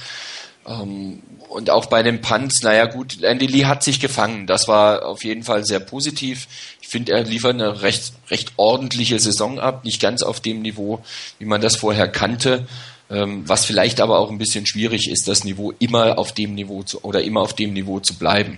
Ähm, 0.67 1.21
und 1.49 1.69
auch 1.69 1.85
bei 1.85 2.03
den 2.03 2.21
Punts, 2.21 2.63
naja 2.63 2.85
gut, 2.85 3.23
Andy 3.23 3.47
Lee 3.47 3.65
hat 3.65 3.83
sich 3.83 3.99
gefangen. 3.99 4.47
Das 4.47 4.67
war 4.67 5.05
auf 5.05 5.23
jeden 5.23 5.43
Fall 5.43 5.63
sehr 5.63 5.79
positiv. 5.79 6.47
Ich 6.81 6.87
finde, 6.87 7.13
er 7.13 7.23
liefert 7.23 7.53
eine 7.53 7.81
recht, 7.81 8.13
recht 8.29 8.53
ordentliche 8.57 9.19
Saison 9.19 9.59
ab. 9.59 9.85
Nicht 9.85 10.01
ganz 10.01 10.21
auf 10.21 10.39
dem 10.39 10.61
Niveau, 10.61 11.03
wie 11.39 11.45
man 11.45 11.61
das 11.61 11.77
vorher 11.77 12.07
kannte. 12.07 12.67
Ähm, 13.09 13.47
was 13.47 13.65
vielleicht 13.65 14.01
aber 14.01 14.19
auch 14.19 14.31
ein 14.31 14.39
bisschen 14.39 14.65
schwierig 14.65 15.09
ist, 15.09 15.27
das 15.27 15.43
Niveau 15.43 15.73
immer 15.77 16.17
auf 16.17 16.33
dem 16.33 16.55
Niveau 16.55 16.81
zu, 16.81 17.03
oder 17.03 17.21
immer 17.21 17.41
auf 17.41 17.53
dem 17.53 17.73
Niveau 17.73 17.99
zu 17.99 18.15
bleiben. 18.15 18.57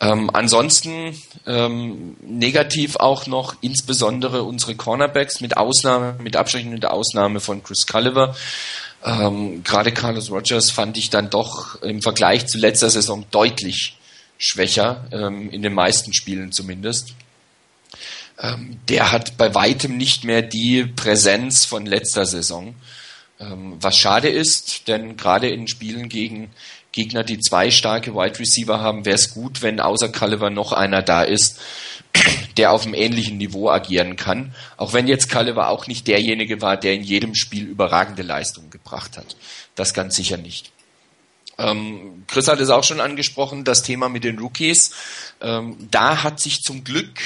Ähm, 0.00 0.30
ansonsten 0.32 1.20
ähm, 1.46 2.16
negativ 2.20 2.96
auch 2.96 3.26
noch 3.26 3.56
insbesondere 3.62 4.44
unsere 4.44 4.76
Cornerbacks 4.76 5.40
mit 5.40 5.56
Ausnahme, 5.56 6.16
mit 6.20 6.36
abstechender 6.36 6.92
Ausnahme 6.92 7.40
von 7.40 7.62
Chris 7.64 7.86
Culliver. 7.86 8.36
Ähm, 9.04 9.64
Gerade 9.64 9.92
Carlos 9.92 10.30
Rogers 10.30 10.70
fand 10.70 10.96
ich 10.96 11.10
dann 11.10 11.30
doch 11.30 11.82
im 11.82 12.00
Vergleich 12.00 12.46
zu 12.46 12.58
letzter 12.58 12.90
Saison 12.90 13.24
deutlich 13.30 13.96
schwächer, 14.38 15.06
ähm, 15.10 15.50
in 15.50 15.62
den 15.62 15.74
meisten 15.74 16.12
Spielen 16.12 16.52
zumindest. 16.52 17.14
Ähm, 18.40 18.78
der 18.88 19.10
hat 19.10 19.36
bei 19.36 19.54
weitem 19.54 19.96
nicht 19.96 20.22
mehr 20.22 20.42
die 20.42 20.84
Präsenz 20.84 21.64
von 21.64 21.86
letzter 21.86 22.24
Saison. 22.24 22.76
Ähm, 23.40 23.76
was 23.80 23.98
schade 23.98 24.28
ist, 24.28 24.86
denn 24.88 25.16
gerade 25.16 25.48
in 25.48 25.66
Spielen 25.66 26.08
gegen 26.08 26.50
Gegner, 26.98 27.22
die 27.22 27.38
zwei 27.38 27.70
starke 27.70 28.16
Wide 28.16 28.40
Receiver 28.40 28.80
haben, 28.80 29.04
wäre 29.04 29.14
es 29.14 29.32
gut, 29.32 29.62
wenn 29.62 29.78
außer 29.78 30.08
Culliver 30.08 30.50
noch 30.50 30.72
einer 30.72 31.00
da 31.00 31.22
ist, 31.22 31.60
der 32.56 32.72
auf 32.72 32.84
einem 32.84 32.94
ähnlichen 32.94 33.38
Niveau 33.38 33.70
agieren 33.70 34.16
kann. 34.16 34.52
Auch 34.76 34.94
wenn 34.94 35.06
jetzt 35.06 35.30
Culliver 35.30 35.68
auch 35.68 35.86
nicht 35.86 36.08
derjenige 36.08 36.60
war, 36.60 36.76
der 36.76 36.94
in 36.94 37.04
jedem 37.04 37.36
Spiel 37.36 37.66
überragende 37.66 38.22
Leistungen 38.22 38.70
gebracht 38.70 39.16
hat. 39.16 39.36
Das 39.76 39.94
ganz 39.94 40.16
sicher 40.16 40.38
nicht. 40.38 40.72
Ähm, 41.56 42.24
Chris 42.26 42.48
hat 42.48 42.58
es 42.58 42.70
auch 42.70 42.82
schon 42.82 43.00
angesprochen, 43.00 43.62
das 43.62 43.84
Thema 43.84 44.08
mit 44.08 44.24
den 44.24 44.40
Rookies. 44.40 44.90
Ähm, 45.40 45.76
da 45.92 46.24
hat 46.24 46.40
sich 46.40 46.62
zum 46.62 46.82
Glück 46.82 47.20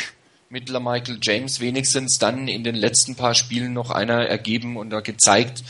mit 0.51 0.69
Michael 0.69 1.19
James 1.23 1.61
wenigstens 1.61 2.19
dann 2.19 2.47
in 2.47 2.63
den 2.63 2.75
letzten 2.75 3.17
paar 3.17 3.35
Spielen 3.35 3.73
noch 3.73 3.91
einer 3.91 4.27
ergeben 4.27 4.77
und 4.77 4.91
da 4.91 5.01
gezeigt, 5.01 5.65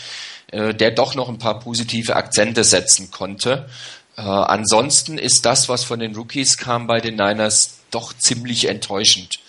äh, 0.53 0.75
der 0.75 0.93
doch 0.93 1.15
noch 1.15 1.29
ein 1.29 1.39
paar 1.39 1.59
positive 1.59 2.15
Akzente 2.15 2.63
setzen 2.63 3.11
konnte. 3.11 3.69
Äh, 4.17 4.21
ansonsten 4.21 5.19
ist 5.19 5.45
das, 5.45 5.69
was 5.69 5.85
von 5.85 5.99
den 5.99 6.15
Rookies 6.15 6.59
kam 6.59 6.87
bei 6.87 7.01
den 7.01 7.17
Niners, 7.17 7.79
doch 7.91 8.13
ziemlich 8.17 8.69
enttäuschend. 8.69 9.41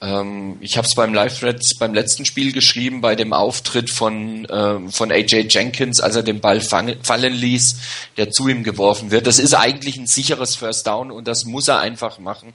Ähm, 0.00 0.56
ich 0.60 0.76
habe 0.76 0.86
es 0.86 0.94
beim 0.94 1.12
Live-Thread 1.12 1.60
beim 1.78 1.92
letzten 1.92 2.24
Spiel 2.24 2.52
geschrieben, 2.52 3.00
bei 3.00 3.14
dem 3.14 3.32
Auftritt 3.32 3.90
von, 3.90 4.44
äh, 4.46 4.90
von 4.90 5.10
AJ 5.10 5.48
Jenkins, 5.50 6.00
als 6.00 6.16
er 6.16 6.22
den 6.22 6.40
Ball 6.40 6.60
fangen, 6.60 6.96
fallen 7.02 7.34
ließ, 7.34 7.76
der 8.16 8.30
zu 8.30 8.48
ihm 8.48 8.62
geworfen 8.62 9.10
wird. 9.10 9.26
Das 9.26 9.38
ist 9.38 9.54
eigentlich 9.54 9.96
ein 9.96 10.06
sicheres 10.06 10.56
First 10.56 10.86
Down 10.86 11.10
und 11.10 11.26
das 11.26 11.44
muss 11.44 11.68
er 11.68 11.80
einfach 11.80 12.18
machen. 12.18 12.54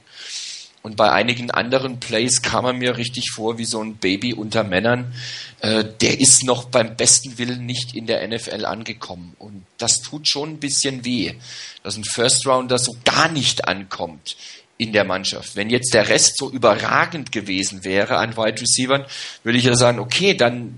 Und 0.84 0.96
bei 0.96 1.10
einigen 1.10 1.50
anderen 1.50 1.98
Plays 1.98 2.42
kam 2.42 2.66
er 2.66 2.74
mir 2.74 2.98
richtig 2.98 3.30
vor 3.34 3.56
wie 3.56 3.64
so 3.64 3.82
ein 3.82 3.96
Baby 3.96 4.34
unter 4.34 4.64
Männern. 4.64 5.14
Äh, 5.60 5.82
der 6.02 6.20
ist 6.20 6.44
noch 6.44 6.66
beim 6.66 6.94
besten 6.94 7.38
Willen 7.38 7.64
nicht 7.64 7.94
in 7.94 8.06
der 8.06 8.28
NFL 8.28 8.66
angekommen. 8.66 9.34
Und 9.38 9.64
das 9.78 10.02
tut 10.02 10.28
schon 10.28 10.50
ein 10.50 10.60
bisschen 10.60 11.06
weh, 11.06 11.36
dass 11.82 11.96
ein 11.96 12.04
First 12.04 12.46
Rounder 12.46 12.76
so 12.76 12.94
gar 13.02 13.30
nicht 13.30 13.66
ankommt 13.66 14.36
in 14.76 14.92
der 14.92 15.04
Mannschaft. 15.04 15.56
Wenn 15.56 15.70
jetzt 15.70 15.94
der 15.94 16.10
Rest 16.10 16.36
so 16.36 16.50
überragend 16.50 17.32
gewesen 17.32 17.82
wäre 17.82 18.18
an 18.18 18.36
Wide 18.36 18.60
Receivern, 18.60 19.06
würde 19.42 19.56
ich 19.56 19.64
ja 19.64 19.76
sagen, 19.76 20.00
okay, 20.00 20.34
dann 20.34 20.74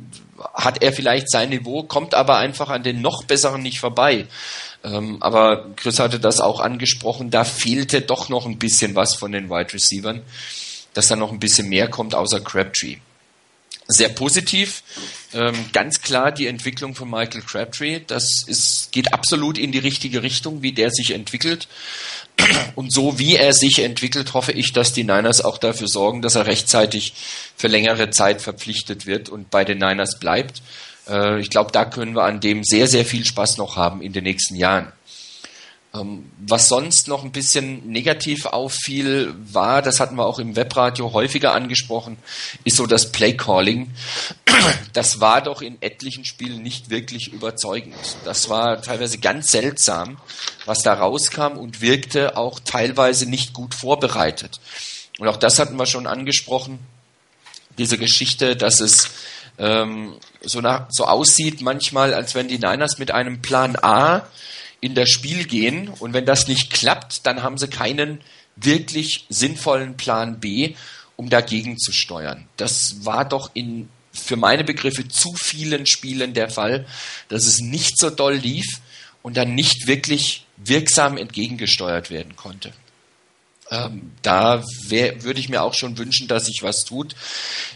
hat 0.55 0.85
er 0.85 0.93
vielleicht 0.93 1.33
sein 1.33 1.49
Niveau, 1.49 1.83
kommt 1.83 2.15
aber 2.15 2.39
einfach 2.39 2.69
an 2.71 2.85
den 2.85 3.01
noch 3.01 3.25
besseren 3.25 3.63
nicht 3.63 3.81
vorbei. 3.81 4.27
Ähm, 4.87 5.21
aber 5.21 5.75
Chris 5.75 5.99
hatte 5.99 6.21
das 6.21 6.41
auch 6.41 6.61
angesprochen, 6.61 7.31
da 7.31 7.45
fehlte 7.45 8.03
doch 8.03 8.29
noch 8.29 8.47
ein 8.47 8.59
bisschen 8.59 8.95
was 8.95 9.17
von 9.17 9.33
den 9.33 9.51
Wide 9.51 9.73
Receivern, 9.73 10.23
dass 10.95 11.09
da 11.09 11.17
noch 11.17 11.33
ein 11.33 11.41
bisschen 11.41 11.69
mehr 11.69 11.89
kommt 11.89 12.15
außer 12.15 12.41
Crabtree. 12.41 12.99
Sehr 13.89 14.09
positiv, 14.09 14.83
ähm, 15.33 15.55
ganz 15.73 16.03
klar 16.03 16.33
die 16.33 16.47
Entwicklung 16.47 16.95
von 16.95 17.11
Michael 17.11 17.43
Crabtree. 17.43 18.01
Das 18.07 18.45
ist, 18.47 18.91
geht 18.93 19.13
absolut 19.13 19.59
in 19.59 19.73
die 19.73 19.79
richtige 19.79 20.23
Richtung, 20.23 20.63
wie 20.63 20.73
der 20.73 20.91
sich 20.91 21.13
entwickelt. 21.13 21.69
Und 22.75 22.93
so 22.93 23.19
wie 23.19 23.37
er 23.37 23.53
sich 23.53 23.81
entwickelt, 23.81 24.35
hoffe 24.35 24.53
ich, 24.53 24.73
dass 24.73 24.93
die 24.93 25.05
Niners 25.05 25.41
auch 25.41 25.59
dafür 25.59 25.89
sorgen, 25.89 26.21
dass 26.21 26.35
er 26.35 26.47
rechtzeitig 26.47 27.15
für 27.57 27.69
längere 27.69 28.11
Zeit 28.11 28.43
verpflichtet 28.43 29.07
wird 29.07 29.29
und 29.29 29.51
bei 29.51 29.65
den 29.65 29.79
Niners 29.79 30.19
bleibt. 30.19 30.63
Äh, 31.09 31.41
ich 31.41 31.51
glaube, 31.51 31.73
da 31.73 31.85
können 31.85 32.15
wir 32.15 32.25
an 32.25 32.41
dem 32.41 32.65
sehr, 32.65 32.89
sehr 32.89 33.05
viel 33.05 33.25
Spaß 33.25 33.59
noch 33.59 33.77
haben 33.77 34.03
in 34.03 34.13
den 34.13 34.25
nächsten 34.25 34.57
Jahren. 34.57 34.93
Ähm, 35.95 36.31
was 36.39 36.69
sonst 36.69 37.09
noch 37.09 37.25
ein 37.25 37.33
bisschen 37.33 37.91
negativ 37.91 38.47
auffiel, 38.47 39.35
war, 39.53 39.83
das 39.83 40.01
hatten 40.01 40.17
wir 40.17 40.27
auch 40.27 40.39
im 40.39 40.57
Webradio 40.57 41.13
häufiger 41.13 41.53
angesprochen, 41.53 42.19
ist 42.65 42.77
so 42.77 42.87
das 42.87 43.13
Playcalling. 43.13 43.91
Das 44.95 45.21
war 45.21 45.43
doch 45.43 45.61
in 45.61 45.81
etlichen 45.83 46.25
Spielen 46.25 46.63
nicht 46.63 46.89
wirklich 46.89 47.33
überzeugend. 47.33 47.95
Das 48.25 48.49
war 48.49 48.81
teilweise 48.81 49.19
ganz 49.19 49.51
seltsam, 49.51 50.17
was 50.65 50.83
da 50.83 50.95
rauskam 50.95 51.59
und 51.59 51.83
wirkte 51.83 52.37
auch 52.37 52.59
teilweise 52.61 53.27
nicht 53.27 53.53
gut 53.53 53.75
vorbereitet. 53.75 54.61
Und 55.19 55.29
auch 55.29 55.37
das 55.37 55.59
hatten 55.59 55.77
wir 55.77 55.87
schon 55.87 56.07
angesprochen, 56.07 56.79
diese 57.79 57.99
Geschichte, 57.99 58.57
dass 58.57 58.81
es 58.81 59.11
ähm, 59.59 60.15
so, 60.43 60.61
nach, 60.61 60.87
so 60.91 61.05
aussieht 61.07 61.61
manchmal, 61.61 62.15
als 62.15 62.35
wenn 62.35 62.49
die 62.49 62.59
Niners 62.59 62.99
mit 62.99 63.11
einem 63.11 63.43
Plan 63.43 63.77
A 63.81 64.27
in 64.81 64.95
das 64.95 65.11
Spiel 65.11 65.45
gehen 65.45 65.89
und 65.89 66.13
wenn 66.13 66.27
das 66.27 66.49
nicht 66.49 66.73
klappt, 66.73 67.27
dann 67.27 67.43
haben 67.43 67.59
sie 67.59 67.69
keinen 67.69 68.21
wirklich 68.57 69.27
sinnvollen 69.29 69.97
Plan 69.97 70.41
B, 70.41 70.75
um 71.17 71.31
dagegen 71.31 71.79
zu 71.79 71.93
steuern. 71.93 72.49
Das 72.57 73.05
war 73.05 73.25
doch 73.25 73.51
in 73.55 73.89
für 74.13 74.37
meine 74.37 74.65
Begriffe 74.65 75.07
zu 75.09 75.35
vielen 75.35 75.85
Spielen 75.85 76.33
der 76.33 76.49
Fall, 76.49 76.87
dass 77.29 77.47
es 77.47 77.61
nicht 77.61 77.99
so 77.99 78.09
doll 78.11 78.35
lief 78.35 78.81
und 79.23 79.37
dann 79.37 79.55
nicht 79.55 79.87
wirklich 79.87 80.47
wirksam 80.57 81.19
entgegengesteuert 81.19 82.11
werden 82.11 82.35
konnte. 82.35 82.73
Ähm, 83.71 84.13
da 84.23 84.63
würde 84.89 85.41
ich 85.41 85.49
mir 85.49 85.63
auch 85.63 85.75
schon 85.75 85.99
wünschen, 85.99 86.29
dass 86.29 86.47
sich 86.47 86.61
was 86.63 86.85
tut. 86.85 87.15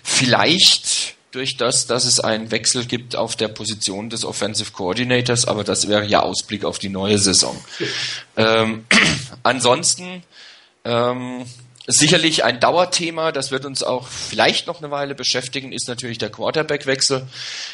Vielleicht 0.02 1.14
durch 1.32 1.56
das, 1.56 1.86
dass 1.86 2.04
es 2.04 2.20
einen 2.20 2.50
Wechsel 2.50 2.84
gibt 2.84 3.14
auf 3.16 3.36
der 3.36 3.48
Position 3.48 4.10
des 4.10 4.24
Offensive 4.24 4.72
Coordinators, 4.72 5.46
aber 5.46 5.64
das 5.64 5.88
wäre 5.88 6.04
ja 6.04 6.20
Ausblick 6.20 6.64
auf 6.64 6.78
die 6.78 6.88
neue 6.88 7.18
Saison. 7.18 7.56
ähm, 8.36 8.84
ansonsten 9.42 10.22
ähm, 10.84 11.44
sicherlich 11.86 12.44
ein 12.44 12.60
Dauerthema, 12.60 13.32
das 13.32 13.50
wird 13.50 13.64
uns 13.64 13.82
auch 13.82 14.06
vielleicht 14.08 14.66
noch 14.66 14.78
eine 14.78 14.90
Weile 14.90 15.14
beschäftigen, 15.14 15.72
ist 15.72 15.88
natürlich 15.88 16.18
der 16.18 16.30
Quarterback-Wechsel. 16.30 17.26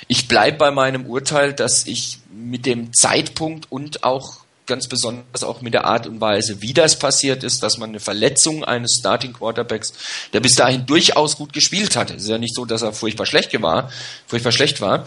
Ich 0.08 0.28
bleibe 0.28 0.58
bei 0.58 0.70
meinem 0.70 1.06
Urteil, 1.06 1.52
dass 1.52 1.86
ich 1.86 2.18
mit 2.30 2.66
dem 2.66 2.92
Zeitpunkt 2.92 3.70
und 3.70 4.04
auch 4.04 4.45
ganz 4.66 4.88
besonders 4.88 5.44
auch 5.44 5.60
mit 5.60 5.74
der 5.74 5.84
Art 5.84 6.06
und 6.06 6.20
Weise, 6.20 6.60
wie 6.60 6.74
das 6.74 6.98
passiert 6.98 7.44
ist, 7.44 7.62
dass 7.62 7.78
man 7.78 7.90
eine 7.90 8.00
Verletzung 8.00 8.64
eines 8.64 8.96
Starting 8.98 9.32
Quarterbacks, 9.32 9.92
der 10.32 10.40
bis 10.40 10.54
dahin 10.54 10.86
durchaus 10.86 11.36
gut 11.36 11.52
gespielt 11.52 11.96
hatte, 11.96 12.14
es 12.14 12.24
ist 12.24 12.28
ja 12.28 12.38
nicht 12.38 12.54
so, 12.54 12.64
dass 12.64 12.82
er 12.82 12.92
furchtbar 12.92 13.26
schlecht 13.26 13.60
war, 13.62 13.90
furchtbar 14.26 14.52
schlecht 14.52 14.80
war, 14.80 15.06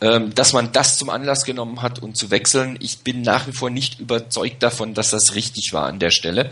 ähm, 0.00 0.32
dass 0.34 0.52
man 0.52 0.70
das 0.72 0.96
zum 0.96 1.10
Anlass 1.10 1.44
genommen 1.44 1.82
hat 1.82 1.98
und 1.98 2.16
zu 2.16 2.30
wechseln. 2.30 2.78
Ich 2.80 3.00
bin 3.00 3.22
nach 3.22 3.48
wie 3.48 3.52
vor 3.52 3.68
nicht 3.68 3.98
überzeugt 3.98 4.62
davon, 4.62 4.94
dass 4.94 5.10
das 5.10 5.34
richtig 5.34 5.72
war 5.72 5.86
an 5.86 5.98
der 5.98 6.10
Stelle. 6.10 6.50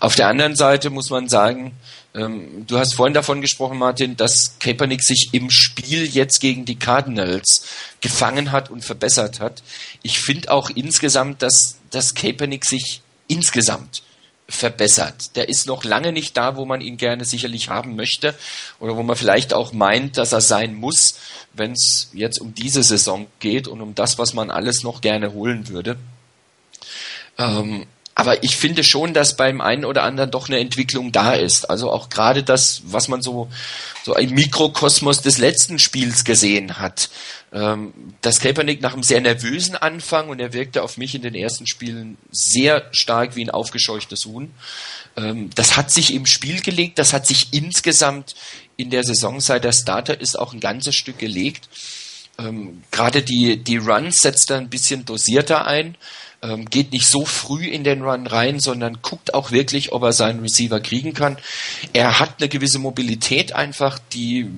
Auf 0.00 0.14
der 0.14 0.28
anderen 0.28 0.56
Seite 0.56 0.88
muss 0.88 1.10
man 1.10 1.28
sagen, 1.28 1.74
ähm, 2.16 2.64
du 2.66 2.78
hast 2.78 2.94
vorhin 2.94 3.14
davon 3.14 3.42
gesprochen, 3.42 3.78
Martin, 3.78 4.16
dass 4.16 4.58
Kaepernick 4.58 5.02
sich 5.02 5.28
im 5.32 5.50
Spiel 5.50 6.06
jetzt 6.06 6.40
gegen 6.40 6.64
die 6.64 6.78
Cardinals 6.78 7.66
gefangen 8.00 8.52
hat 8.52 8.70
und 8.70 8.84
verbessert 8.84 9.38
hat. 9.40 9.62
Ich 10.02 10.18
finde 10.18 10.50
auch 10.50 10.70
insgesamt, 10.70 11.42
dass, 11.42 11.76
dass 11.90 12.14
Kaepernick 12.14 12.64
sich 12.64 13.02
insgesamt 13.28 14.02
verbessert. 14.48 15.36
Der 15.36 15.48
ist 15.48 15.66
noch 15.66 15.84
lange 15.84 16.12
nicht 16.12 16.36
da, 16.36 16.56
wo 16.56 16.64
man 16.64 16.80
ihn 16.80 16.96
gerne 16.96 17.24
sicherlich 17.24 17.68
haben 17.68 17.96
möchte 17.96 18.34
oder 18.78 18.96
wo 18.96 19.02
man 19.02 19.16
vielleicht 19.16 19.52
auch 19.52 19.72
meint, 19.72 20.16
dass 20.16 20.32
er 20.32 20.40
sein 20.40 20.74
muss, 20.74 21.18
wenn 21.52 21.72
es 21.72 22.10
jetzt 22.12 22.40
um 22.40 22.54
diese 22.54 22.82
Saison 22.82 23.26
geht 23.40 23.68
und 23.68 23.80
um 23.80 23.94
das, 23.94 24.18
was 24.18 24.34
man 24.34 24.50
alles 24.50 24.82
noch 24.84 25.00
gerne 25.00 25.32
holen 25.32 25.68
würde. 25.68 25.98
Ähm, 27.38 27.86
aber 28.18 28.42
ich 28.42 28.56
finde 28.56 28.82
schon, 28.82 29.12
dass 29.12 29.36
beim 29.36 29.60
einen 29.60 29.84
oder 29.84 30.02
anderen 30.02 30.30
doch 30.30 30.48
eine 30.48 30.58
Entwicklung 30.58 31.12
da 31.12 31.34
ist. 31.34 31.68
Also 31.68 31.92
auch 31.92 32.08
gerade 32.08 32.42
das, 32.42 32.80
was 32.86 33.08
man 33.08 33.20
so, 33.20 33.48
so 34.04 34.16
im 34.16 34.30
Mikrokosmos 34.30 35.20
des 35.20 35.36
letzten 35.36 35.78
Spiels 35.78 36.24
gesehen 36.24 36.78
hat. 36.78 37.10
Ähm, 37.52 37.92
dass 38.22 38.40
Kaepernick 38.40 38.80
nach 38.80 38.94
einem 38.94 39.02
sehr 39.02 39.20
nervösen 39.20 39.76
Anfang 39.76 40.30
und 40.30 40.40
er 40.40 40.54
wirkte 40.54 40.82
auf 40.82 40.96
mich 40.96 41.14
in 41.14 41.20
den 41.20 41.34
ersten 41.34 41.66
Spielen 41.66 42.16
sehr 42.30 42.88
stark 42.90 43.36
wie 43.36 43.44
ein 43.44 43.50
aufgescheuchtes 43.50 44.24
Huhn. 44.24 44.50
Ähm, 45.18 45.50
das 45.54 45.76
hat 45.76 45.90
sich 45.90 46.14
im 46.14 46.24
Spiel 46.24 46.62
gelegt, 46.62 46.98
das 46.98 47.12
hat 47.12 47.26
sich 47.26 47.48
insgesamt 47.52 48.34
in 48.78 48.88
der 48.88 49.04
Saison 49.04 49.40
seit 49.40 49.62
der 49.62 49.72
Starter 49.72 50.18
ist 50.18 50.38
auch 50.38 50.54
ein 50.54 50.60
ganzes 50.60 50.94
Stück 50.94 51.18
gelegt. 51.18 51.68
Ähm, 52.38 52.82
gerade 52.90 53.22
die, 53.22 53.62
die 53.62 53.76
Runs 53.76 54.20
setzt 54.20 54.50
er 54.50 54.56
ein 54.56 54.70
bisschen 54.70 55.04
dosierter 55.04 55.66
ein 55.66 55.96
ähm, 56.42 56.66
geht 56.66 56.92
nicht 56.92 57.06
so 57.06 57.24
früh 57.24 57.66
in 57.66 57.84
den 57.84 58.02
Run 58.02 58.26
rein, 58.26 58.60
sondern 58.60 59.00
guckt 59.02 59.34
auch 59.34 59.50
wirklich, 59.50 59.92
ob 59.92 60.02
er 60.02 60.12
seinen 60.12 60.40
Receiver 60.40 60.80
kriegen 60.80 61.14
kann. 61.14 61.38
Er 61.92 62.18
hat 62.18 62.34
eine 62.38 62.48
gewisse 62.48 62.78
Mobilität 62.78 63.52
einfach, 63.52 63.98
die 64.12 64.50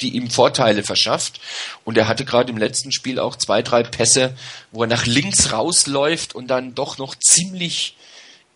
die 0.00 0.14
ihm 0.14 0.30
Vorteile 0.30 0.82
verschafft. 0.82 1.40
Und 1.84 1.98
er 1.98 2.08
hatte 2.08 2.24
gerade 2.24 2.50
im 2.50 2.56
letzten 2.56 2.92
Spiel 2.92 3.18
auch 3.18 3.36
zwei, 3.36 3.62
drei 3.62 3.82
Pässe, 3.82 4.34
wo 4.72 4.82
er 4.82 4.88
nach 4.88 5.06
links 5.06 5.52
rausläuft 5.52 6.34
und 6.34 6.48
dann 6.48 6.74
doch 6.74 6.98
noch 6.98 7.14
ziemlich 7.14 7.96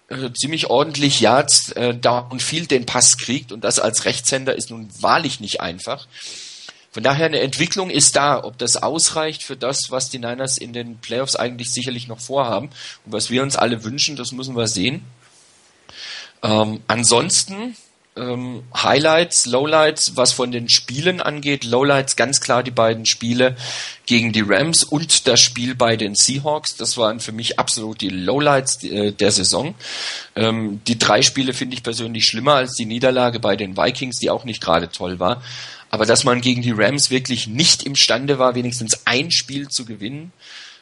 äh, 0.08 0.32
ziemlich 0.32 0.68
ordentlich 0.68 1.20
Yards 1.20 1.72
äh, 1.72 1.94
downfield 1.94 2.70
den 2.70 2.86
Pass 2.86 3.16
kriegt. 3.16 3.52
Und 3.52 3.64
das 3.64 3.78
als 3.78 4.04
Rechtshänder 4.04 4.54
ist 4.54 4.70
nun 4.70 4.88
wahrlich 5.00 5.40
nicht 5.40 5.60
einfach. 5.60 6.06
Von 6.94 7.02
daher 7.02 7.26
eine 7.26 7.40
Entwicklung 7.40 7.90
ist 7.90 8.14
da. 8.14 8.44
Ob 8.44 8.56
das 8.56 8.80
ausreicht 8.80 9.42
für 9.42 9.56
das, 9.56 9.90
was 9.90 10.10
die 10.10 10.20
Niners 10.20 10.58
in 10.58 10.72
den 10.72 10.98
Playoffs 10.98 11.34
eigentlich 11.34 11.72
sicherlich 11.72 12.06
noch 12.06 12.20
vorhaben 12.20 12.70
und 13.04 13.12
was 13.12 13.30
wir 13.30 13.42
uns 13.42 13.56
alle 13.56 13.82
wünschen, 13.82 14.14
das 14.14 14.30
müssen 14.30 14.56
wir 14.56 14.68
sehen. 14.68 15.02
Ähm, 16.44 16.82
ansonsten 16.86 17.74
ähm, 18.14 18.62
Highlights, 18.76 19.46
Lowlights, 19.46 20.16
was 20.16 20.30
von 20.30 20.52
den 20.52 20.68
Spielen 20.68 21.20
angeht. 21.20 21.64
Lowlights 21.64 22.14
ganz 22.14 22.40
klar 22.40 22.62
die 22.62 22.70
beiden 22.70 23.06
Spiele 23.06 23.56
gegen 24.06 24.32
die 24.32 24.44
Rams 24.46 24.84
und 24.84 25.26
das 25.26 25.40
Spiel 25.40 25.74
bei 25.74 25.96
den 25.96 26.14
Seahawks. 26.14 26.76
Das 26.76 26.96
waren 26.96 27.18
für 27.18 27.32
mich 27.32 27.58
absolut 27.58 28.02
die 28.02 28.10
Lowlights 28.10 28.84
äh, 28.84 29.10
der 29.10 29.32
Saison. 29.32 29.74
Ähm, 30.36 30.80
die 30.86 30.96
drei 30.96 31.22
Spiele 31.22 31.54
finde 31.54 31.74
ich 31.74 31.82
persönlich 31.82 32.24
schlimmer 32.24 32.54
als 32.54 32.74
die 32.74 32.86
Niederlage 32.86 33.40
bei 33.40 33.56
den 33.56 33.76
Vikings, 33.76 34.20
die 34.20 34.30
auch 34.30 34.44
nicht 34.44 34.60
gerade 34.60 34.92
toll 34.92 35.18
war. 35.18 35.42
Aber 35.94 36.06
dass 36.06 36.24
man 36.24 36.40
gegen 36.40 36.60
die 36.60 36.72
Rams 36.72 37.10
wirklich 37.10 37.46
nicht 37.46 37.84
imstande 37.84 38.40
war, 38.40 38.56
wenigstens 38.56 39.06
ein 39.06 39.30
Spiel 39.30 39.68
zu 39.68 39.84
gewinnen, 39.84 40.32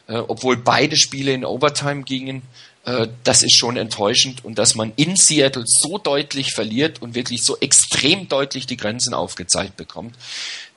äh, 0.06 0.14
obwohl 0.14 0.56
beide 0.56 0.96
Spiele 0.96 1.34
in 1.34 1.44
Overtime 1.44 2.04
gingen, 2.04 2.40
äh, 2.86 3.08
das 3.22 3.42
ist 3.42 3.58
schon 3.58 3.76
enttäuschend. 3.76 4.42
Und 4.42 4.58
dass 4.58 4.74
man 4.74 4.94
in 4.96 5.16
Seattle 5.16 5.64
so 5.66 5.98
deutlich 5.98 6.54
verliert 6.54 7.02
und 7.02 7.14
wirklich 7.14 7.44
so 7.44 7.58
extrem 7.60 8.28
deutlich 8.28 8.66
die 8.66 8.78
Grenzen 8.78 9.12
aufgezeigt 9.12 9.76
bekommt, 9.76 10.16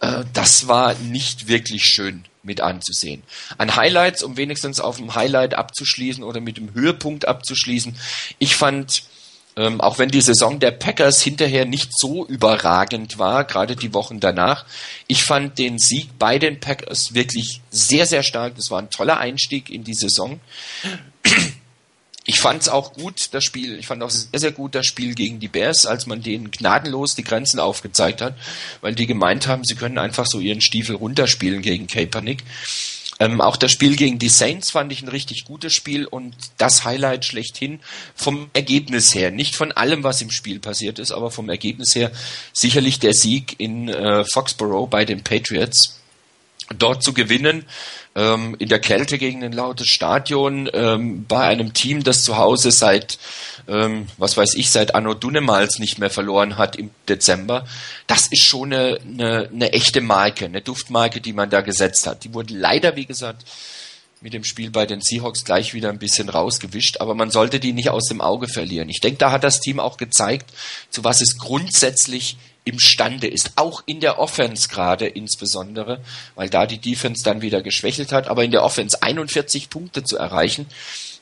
äh, 0.02 0.26
das 0.34 0.68
war 0.68 0.96
nicht 0.96 1.48
wirklich 1.48 1.86
schön 1.86 2.26
mit 2.44 2.60
anzusehen. 2.60 3.24
An 3.58 3.78
Highlights, 3.78 4.22
um 4.22 4.36
wenigstens 4.36 4.82
auf 4.82 4.98
dem 4.98 5.16
Highlight 5.16 5.54
abzuschließen 5.54 6.26
oder 6.26 6.42
mit 6.42 6.58
dem 6.58 6.74
Höhepunkt 6.74 7.26
abzuschließen, 7.26 7.96
ich 8.40 8.58
fand 8.58 9.04
Ähm, 9.58 9.80
auch 9.80 10.00
wenn 10.00 10.10
die 10.10 10.22
Saison 10.22 10.60
der 10.60 10.72
Packers 10.72 11.22
hinterher 11.22 11.66
nicht 11.66 11.92
so 11.98 12.26
überragend 12.26 13.18
war, 13.18 13.46
gerade 13.46 13.78
die 13.78 13.94
Wochen 13.94 14.20
danach. 14.20 14.66
Ich 15.08 15.24
fand 15.24 15.58
den 15.58 15.80
Sieg 15.80 16.20
bei 16.20 16.40
den 16.40 16.60
Packers 16.60 17.14
wirklich 17.14 17.62
sehr, 17.70 18.06
sehr 18.06 18.24
stark. 18.24 18.56
Das 18.58 18.70
war 18.70 18.82
ein 18.82 18.90
toller 18.90 19.18
Einstieg 19.18 19.70
in 19.70 19.86
die 19.86 19.94
Saison. 19.94 20.42
Ich 22.28 22.40
fand 22.40 22.64
es 22.64 22.70
auch 22.70 22.94
gut, 22.94 23.30
das 23.34 23.44
Spiel. 23.44 23.78
Ich 23.78 23.86
fand 23.86 24.02
auch 24.02 24.10
sehr, 24.10 24.40
sehr 24.40 24.52
gut 24.52 24.74
das 24.74 24.88
Spiel 24.88 25.14
gegen 25.14 25.40
die 25.40 25.48
Bears, 25.48 25.86
als 25.86 26.08
man 26.08 26.24
denen 26.24 26.50
gnadenlos 26.50 27.14
die 27.14 27.24
Grenzen 27.24 27.60
aufgezeigt 27.60 28.22
hat, 28.22 28.36
weil 28.82 28.96
die 28.96 29.06
gemeint 29.06 29.48
haben, 29.48 29.64
sie 29.64 29.76
können 29.76 30.00
einfach 30.00 30.26
so 30.26 30.40
ihren 30.40 30.62
Stiefel 30.62 30.96
runterspielen 30.96 31.62
gegen 31.62 31.86
Kaepernick. 31.86 32.44
Ähm, 33.20 33.40
auch 33.40 33.56
das 33.56 33.72
Spiel 33.72 33.96
gegen 33.96 34.20
die 34.20 34.30
Saints 34.30 34.72
fand 34.72 34.92
ich 34.92 35.02
ein 35.02 35.08
richtig 35.08 35.46
gutes 35.46 35.74
Spiel 35.74 36.06
und 36.06 36.36
das 36.58 36.84
Highlight 36.84 37.24
schlechthin 37.24 37.80
vom 38.14 38.50
Ergebnis 38.54 39.16
her. 39.16 39.32
Nicht 39.32 39.56
von 39.56 39.72
allem, 39.72 40.04
was 40.04 40.22
im 40.22 40.32
Spiel 40.32 40.60
passiert 40.60 41.00
ist, 41.00 41.12
aber 41.12 41.32
vom 41.32 41.50
Ergebnis 41.50 41.96
her 41.96 42.12
sicherlich 42.52 43.00
der 43.00 43.14
Sieg 43.14 43.56
in 43.58 43.88
äh, 43.88 44.26
Foxborough 44.26 44.90
bei 44.90 45.06
den 45.06 45.24
Patriots. 45.24 46.02
Dort 46.78 47.04
zu 47.04 47.14
gewinnen, 47.14 47.66
ähm, 48.16 48.56
in 48.60 48.70
der 48.70 48.80
Kälte 48.80 49.18
gegen 49.18 49.44
ein 49.44 49.52
lautes 49.52 49.88
Stadion, 49.88 50.70
ähm, 50.74 51.26
bei 51.28 51.42
einem 51.42 51.74
Team, 51.74 52.04
das 52.04 52.24
zu 52.24 52.38
Hause 52.38 52.72
seit, 52.72 53.20
ähm, 53.68 54.08
was 54.18 54.38
weiß 54.38 54.56
ich, 54.56 54.70
seit 54.70 54.96
Anno 54.96 55.14
Dunnemals 55.14 55.80
nicht 55.80 56.00
mehr 56.00 56.10
verloren 56.10 56.58
hat 56.58 56.78
im 56.78 56.92
Dezember, 57.10 57.66
das 58.08 58.28
ist 58.28 58.44
schon 58.44 58.74
eine, 58.74 59.00
eine, 59.02 59.50
eine 59.54 59.74
echte 59.74 60.02
Marke, 60.02 60.46
eine 60.46 60.62
Duftmarke, 60.62 61.20
die 61.20 61.34
man 61.34 61.50
da 61.50 61.62
gesetzt 61.62 62.08
hat. 62.08 62.24
Die 62.24 62.34
wurde 62.34 62.54
leider, 62.54 62.96
wie 62.96 63.06
gesagt, 63.06 63.44
mit 64.22 64.34
dem 64.34 64.46
Spiel 64.46 64.72
bei 64.72 64.86
den 64.86 65.02
Seahawks 65.02 65.44
gleich 65.44 65.74
wieder 65.74 65.90
ein 65.90 66.00
bisschen 66.00 66.30
rausgewischt, 66.30 67.02
aber 67.02 67.16
man 67.16 67.30
sollte 67.30 67.60
die 67.60 67.74
nicht 67.74 67.90
aus 67.90 68.06
dem 68.06 68.22
Auge 68.22 68.48
verlieren. 68.48 68.90
Ich 68.90 69.02
denke, 69.02 69.18
da 69.18 69.32
hat 69.32 69.44
das 69.44 69.60
Team 69.60 69.80
auch 69.80 69.98
gezeigt, 69.98 70.52
zu 70.90 71.04
was 71.04 71.22
es 71.22 71.38
grundsätzlich 71.38 72.38
imstande 72.66 73.28
ist, 73.28 73.52
auch 73.56 73.84
in 73.86 74.00
der 74.00 74.20
Offense 74.20 74.68
gerade 74.68 75.08
insbesondere, 75.08 76.02
weil 76.36 76.50
da 76.50 76.66
die 76.66 76.80
Defense 76.80 77.24
dann 77.24 77.42
wieder 77.42 77.62
geschwächelt 77.62 78.12
hat, 78.12 78.28
aber 78.28 78.44
in 78.44 78.52
der 78.52 78.64
Offense 78.64 79.02
41 79.02 79.70
Punkte 79.70 80.04
zu 80.04 80.18
erreichen, 80.18 80.66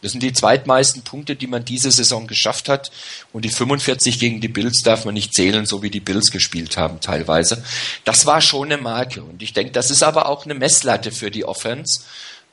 das 0.04 0.12
sind 0.12 0.22
die 0.22 0.34
zweitmeisten 0.34 1.04
Punkte, 1.04 1.38
die 1.38 1.48
man 1.48 1.64
diese 1.64 1.89
Saison 1.89 2.28
geschafft 2.28 2.68
hat. 2.68 2.91
Und 3.32 3.46
die 3.46 3.50
45 3.50 4.20
gegen 4.20 4.41
die 4.41 4.50
Bills 4.50 4.82
darf 4.84 5.06
man 5.06 5.14
nicht 5.14 5.34
zählen, 5.34 5.66
so 5.66 5.82
wie 5.82 5.89
die 5.89 6.02
Bills 6.02 6.30
gespielt 6.30 6.76
haben 6.76 7.00
teilweise. 7.00 7.64
Das 8.04 8.26
war 8.26 8.41
schon 8.41 8.70
eine 8.70 8.82
Marke. 8.82 9.24
Und 9.24 9.41
ich 9.41 9.54
denke, 9.54 9.72
das 9.72 9.91
ist 9.91 10.04
aber 10.04 10.28
auch 10.28 10.44
eine 10.44 10.56
Messlatte 10.56 11.14
für 11.14 11.32
die 11.32 11.46
Offense, 11.46 12.02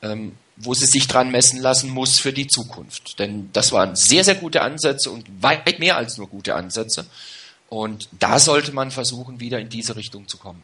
ähm, 0.01 0.37
wo 0.55 0.73
sie 0.73 0.85
sich 0.85 1.07
dran 1.07 1.29
messen 1.29 1.59
lassen 1.59 1.89
muss 1.89 2.19
für 2.19 2.31
die 2.31 2.47
Zukunft. 2.47 3.19
Denn 3.19 3.49
das 3.51 3.73
waren 3.73 3.97
sehr, 3.97 4.23
sehr 4.23 4.35
gute 4.35 4.61
Ansätze 4.61 5.11
und 5.11 5.25
weit 5.41 5.79
mehr 5.79 5.97
als 5.97 6.17
nur 6.17 6.29
gute 6.29 6.55
Ansätze. 6.55 7.05
Und 7.71 8.09
da 8.19 8.37
sollte 8.37 8.73
man 8.73 8.91
versuchen, 8.91 9.39
wieder 9.39 9.57
in 9.57 9.69
diese 9.69 9.95
Richtung 9.95 10.27
zu 10.27 10.37
kommen. 10.37 10.61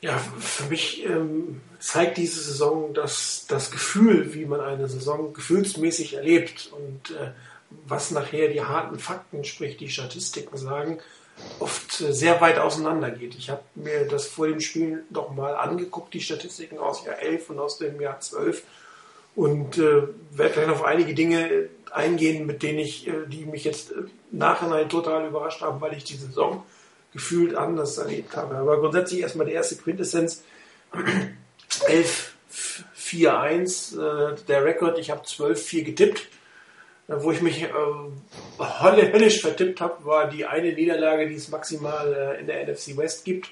Ja, 0.00 0.16
für 0.16 0.66
mich 0.66 1.04
ähm, 1.04 1.60
zeigt 1.80 2.18
diese 2.18 2.40
Saison 2.40 2.94
das, 2.94 3.44
das 3.48 3.72
Gefühl, 3.72 4.32
wie 4.32 4.44
man 4.44 4.60
eine 4.60 4.86
Saison 4.86 5.34
gefühlsmäßig 5.34 6.14
erlebt 6.14 6.70
und 6.70 7.16
äh, 7.16 7.32
was 7.84 8.12
nachher 8.12 8.46
die 8.46 8.62
harten 8.62 9.00
Fakten, 9.00 9.42
sprich 9.42 9.76
die 9.76 9.88
Statistiken 9.88 10.56
sagen, 10.56 11.00
oft 11.58 12.00
äh, 12.00 12.12
sehr 12.12 12.40
weit 12.40 12.58
auseinander 12.58 13.10
geht. 13.10 13.34
Ich 13.34 13.50
habe 13.50 13.62
mir 13.74 14.06
das 14.06 14.28
vor 14.28 14.46
dem 14.46 14.60
Spiel 14.60 15.02
doch 15.10 15.34
mal 15.34 15.56
angeguckt, 15.56 16.14
die 16.14 16.20
Statistiken 16.20 16.78
aus 16.78 17.04
Jahr 17.04 17.18
11 17.18 17.50
und 17.50 17.58
aus 17.58 17.78
dem 17.78 18.00
Jahr 18.00 18.20
12 18.20 18.62
und 19.34 19.78
äh, 19.78 20.02
werde 20.30 20.54
vielleicht 20.54 20.70
auf 20.70 20.84
einige 20.84 21.14
Dinge 21.14 21.70
eingehen, 21.92 22.46
mit 22.46 22.62
denen 22.62 22.78
ich, 22.78 23.06
äh, 23.08 23.26
die 23.26 23.44
mich 23.44 23.64
jetzt 23.64 23.92
äh, 23.92 24.02
nachhinein 24.30 24.88
total 24.88 25.26
überrascht 25.26 25.60
haben, 25.60 25.80
weil 25.80 25.94
ich 25.94 26.04
die 26.04 26.16
Saison 26.16 26.64
gefühlt 27.12 27.54
anders 27.54 27.98
erlebt 27.98 28.36
habe. 28.36 28.56
Aber 28.56 28.78
grundsätzlich 28.80 29.20
erstmal 29.20 29.46
die 29.46 29.52
erste 29.52 29.76
Quintessenz. 29.76 30.44
11, 31.86 32.34
4, 32.48 33.40
1, 33.40 33.96
äh, 33.96 33.98
der 34.46 34.64
Rekord, 34.64 34.98
ich 34.98 35.10
habe 35.10 35.22
12, 35.22 35.62
4 35.62 35.84
getippt. 35.84 36.28
Wo 37.10 37.32
ich 37.32 37.40
mich 37.40 37.62
äh, 37.62 37.68
höllisch 38.58 39.40
vertippt 39.40 39.80
habe, 39.80 40.04
war 40.04 40.28
die 40.28 40.44
eine 40.44 40.74
Niederlage, 40.74 41.26
die 41.26 41.36
es 41.36 41.48
maximal 41.48 42.12
äh, 42.12 42.38
in 42.38 42.46
der 42.46 42.66
NFC 42.66 42.98
West 42.98 43.24
gibt. 43.24 43.48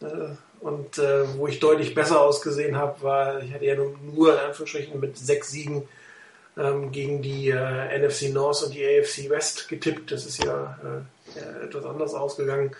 Äh, 0.00 0.36
und 0.60 0.96
äh, 0.98 1.36
wo 1.36 1.48
ich 1.48 1.58
deutlich 1.58 1.94
besser 1.94 2.20
ausgesehen 2.20 2.76
habe, 2.76 3.02
war, 3.02 3.42
ich 3.42 3.52
hatte 3.52 3.64
ja 3.64 3.74
nur, 3.74 3.96
nur 4.14 4.34
in 4.34 4.38
Anführungsstrichen 4.38 5.00
mit 5.00 5.18
sechs 5.18 5.50
Siegen 5.50 5.88
ähm, 6.56 6.92
gegen 6.92 7.22
die 7.22 7.50
äh, 7.50 7.98
NFC 7.98 8.32
North 8.32 8.62
und 8.62 8.74
die 8.74 8.84
AFC 8.84 9.28
West 9.30 9.68
getippt. 9.68 10.10
Das 10.10 10.26
ist 10.26 10.42
ja 10.42 10.78
äh, 10.84 11.64
etwas 11.64 11.84
anders 11.84 12.14
ausgegangen 12.14 12.74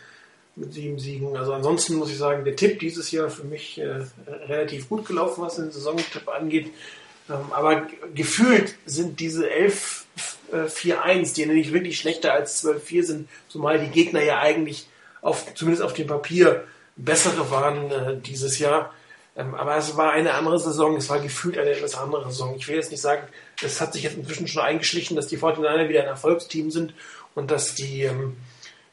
mit 0.54 0.72
sieben 0.72 0.98
Siegen. 0.98 1.36
Also 1.36 1.52
ansonsten 1.52 1.96
muss 1.96 2.10
ich 2.10 2.18
sagen, 2.18 2.44
der 2.44 2.56
Tipp 2.56 2.80
dieses 2.80 3.10
Jahr 3.10 3.28
für 3.28 3.44
mich 3.44 3.78
äh, 3.78 4.00
relativ 4.48 4.88
gut 4.88 5.06
gelaufen, 5.06 5.42
was 5.42 5.56
den 5.56 5.70
Saisontipp 5.70 6.28
angeht. 6.28 6.70
Ähm, 7.28 7.52
aber 7.52 7.86
gefühlt 8.14 8.74
sind 8.86 9.20
diese 9.20 9.50
11 9.50 10.04
4-1, 10.52 11.34
die 11.34 11.46
nicht 11.46 11.72
wirklich 11.72 11.98
schlechter 11.98 12.32
als 12.32 12.64
12-4 12.64 13.02
sind, 13.02 13.28
zumal 13.48 13.80
die 13.80 13.88
Gegner 13.88 14.22
ja 14.22 14.38
eigentlich 14.38 14.86
auf, 15.20 15.54
zumindest 15.54 15.82
auf 15.82 15.92
dem 15.92 16.06
Papier 16.06 16.64
bessere 16.96 17.50
waren 17.50 17.90
äh, 17.90 18.16
dieses 18.16 18.58
Jahr. 18.58 18.94
Ähm, 19.36 19.54
aber 19.54 19.76
es 19.76 19.96
war 19.96 20.12
eine 20.12 20.34
andere 20.34 20.58
Saison, 20.58 20.96
es 20.96 21.10
war 21.10 21.20
gefühlt 21.20 21.58
eine 21.58 21.70
etwas 21.70 21.94
andere 21.94 22.24
Saison. 22.26 22.54
Ich 22.56 22.66
will 22.68 22.76
jetzt 22.76 22.90
nicht 22.90 23.02
sagen, 23.02 23.28
es 23.62 23.80
hat 23.80 23.92
sich 23.92 24.02
jetzt 24.02 24.16
inzwischen 24.16 24.48
schon 24.48 24.62
eingeschlichen, 24.62 25.16
dass 25.16 25.26
die 25.26 25.36
49 25.36 25.88
wieder 25.88 26.02
ein 26.02 26.08
Erfolgsteam 26.08 26.70
sind 26.70 26.94
und 27.34 27.50
dass 27.50 27.74
die, 27.74 28.02
ähm, 28.02 28.36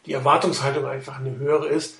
die 0.06 0.14
Erwartungshaltung 0.14 0.86
einfach 0.86 1.20
eine 1.20 1.38
höhere 1.38 1.68
ist. 1.68 1.98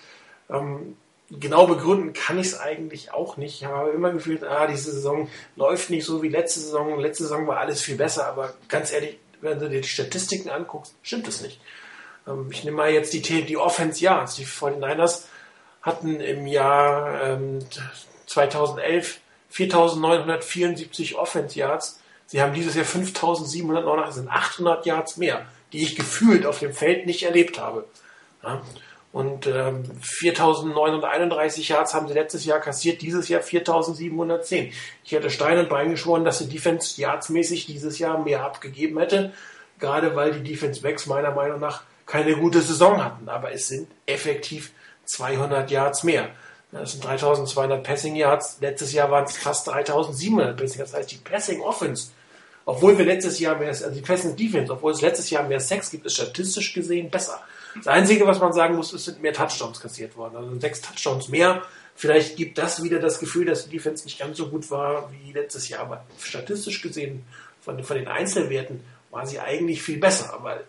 Ähm, 0.50 0.98
genau 1.30 1.68
begründen 1.68 2.12
kann 2.14 2.38
ich 2.38 2.48
es 2.48 2.60
eigentlich 2.60 3.14
auch 3.14 3.38
nicht. 3.38 3.62
Ich 3.62 3.66
habe 3.66 3.92
immer 3.92 4.12
gefühlt, 4.12 4.44
ah, 4.44 4.68
diese 4.68 4.92
Saison 4.92 5.30
läuft 5.56 5.90
nicht 5.90 6.06
so 6.06 6.22
wie 6.22 6.30
letzte 6.30 6.60
Saison. 6.60 7.00
Letzte 7.00 7.24
Saison 7.24 7.48
war 7.48 7.58
alles 7.58 7.82
viel 7.82 7.96
besser, 7.96 8.28
aber 8.28 8.54
ganz 8.68 8.92
ehrlich, 8.92 9.18
wenn 9.40 9.60
du 9.60 9.70
dir 9.70 9.82
die 9.82 9.88
Statistiken 9.88 10.50
anguckst, 10.50 10.96
stimmt 11.02 11.28
es 11.28 11.42
nicht. 11.42 11.60
Ich 12.52 12.64
nehme 12.64 12.78
mal 12.78 12.92
jetzt 12.92 13.14
die, 13.14 13.22
die 13.22 13.58
Offense 13.58 14.02
Yards. 14.02 14.36
Die 14.36 14.46
49ers 14.46 15.24
hatten 15.82 16.22
im 16.22 16.48
Jahr 16.48 17.22
ähm, 17.22 17.60
2011 18.34 19.20
4.974 19.52 21.16
Offense 21.16 21.58
Yards 21.58 22.00
Sie 22.34 22.42
haben 22.42 22.54
dieses 22.54 22.76
Jahr 22.76 22.86
5.789, 22.86 24.12
sind 24.12 24.30
800 24.30 24.86
Yards 24.86 25.18
mehr, 25.18 25.46
die 25.72 25.84
ich 25.84 25.96
gefühlt 25.96 26.46
auf 26.48 26.60
dem 26.60 26.74
Feld 26.74 27.06
nicht 27.06 27.24
erlebt 27.24 27.60
habe. 27.60 27.86
Ja? 28.42 28.62
Und 29.12 29.46
ähm, 29.46 29.84
4.931 30.02 31.70
Yards 31.70 31.94
haben 31.94 32.08
sie 32.08 32.16
letztes 32.16 32.46
Jahr 32.46 32.60
kassiert, 32.60 33.04
dieses 33.04 33.30
Jahr 33.30 33.42
4.710. 33.42 34.72
Ich 35.04 35.12
hätte 35.12 35.30
Stein 35.30 35.60
und 35.60 35.70
Bein 35.70 35.92
geschworen, 35.92 36.26
dass 36.26 36.40
die 36.40 36.50
Defense 36.50 37.00
yardsmäßig 37.00 37.68
dieses 37.68 38.00
Jahr 38.00 38.18
mehr 38.18 38.44
abgegeben 38.44 38.98
hätte, 38.98 39.34
gerade 39.78 40.16
weil 40.16 40.32
die 40.32 40.52
Defense 40.52 40.82
Backs 40.82 41.06
meiner 41.06 41.32
Meinung 41.32 41.60
nach 41.60 41.84
keine 42.08 42.36
gute 42.36 42.62
Saison 42.62 43.04
hatten. 43.04 43.30
Aber 43.30 43.52
es 43.52 43.68
sind 43.68 43.88
effektiv 44.08 44.72
200 45.06 45.70
Yards 45.70 46.04
mehr. 46.04 46.30
Das 46.74 46.92
sind 46.92 47.04
3200 47.04 47.84
Passing 47.84 48.16
Yards. 48.16 48.58
Letztes 48.60 48.94
Jahr 48.94 49.10
waren 49.12 49.26
es 49.26 49.38
fast 49.38 49.68
3700 49.68 50.58
Passing 50.58 50.80
Yards. 50.80 50.92
Das 50.92 51.00
heißt, 51.00 51.12
die 51.12 51.18
Passing 51.18 51.62
Offense 51.62 52.08
obwohl 52.66 52.98
wir 52.98 53.06
letztes 53.06 53.40
Jahr 53.40 53.58
mehr, 53.58 53.70
also 53.70 53.90
die 53.90 54.02
Passing 54.02 54.36
Defense, 54.36 54.72
obwohl 54.72 54.94
es 54.94 55.02
letztes 55.02 55.30
Jahr 55.30 55.44
mehr 55.44 55.60
Sex 55.60 55.92
gibt, 55.92 56.06
ist 56.06 56.16
statistisch 56.16 56.74
gesehen 56.74 57.10
besser. 57.10 57.42
Das 57.76 57.88
Einzige, 57.88 58.26
was 58.26 58.40
man 58.40 58.54
sagen 58.54 58.76
muss, 58.76 58.94
ist, 58.94 59.06
sind 59.06 59.22
mehr 59.22 59.34
Touchdowns 59.34 59.80
kassiert 59.80 60.16
worden. 60.16 60.38
Also 60.38 60.60
sechs 60.60 60.80
Touchdowns 60.82 61.28
mehr. 61.28 61.64
Vielleicht 61.96 62.38
gibt 62.38 62.58
das 62.58 62.82
wieder 62.82 63.00
das 63.00 63.20
Gefühl, 63.20 63.46
dass 63.46 63.66
die 63.66 63.72
Defense 63.72 64.06
nicht 64.06 64.20
ganz 64.20 64.38
so 64.38 64.48
gut 64.48 64.70
war 64.72 65.12
wie 65.12 65.34
letztes 65.34 65.70
Jahr. 65.70 65.82
Aber 65.82 66.06
statistisch 66.20 66.82
gesehen, 66.82 67.26
von, 67.62 67.84
von 67.84 67.98
den 67.98 68.08
Einzelwerten, 68.08 68.82
war 69.12 69.28
sie 69.28 69.40
eigentlich 69.40 69.82
viel 69.82 69.98
besser. 69.98 70.34
Aber 70.34 70.62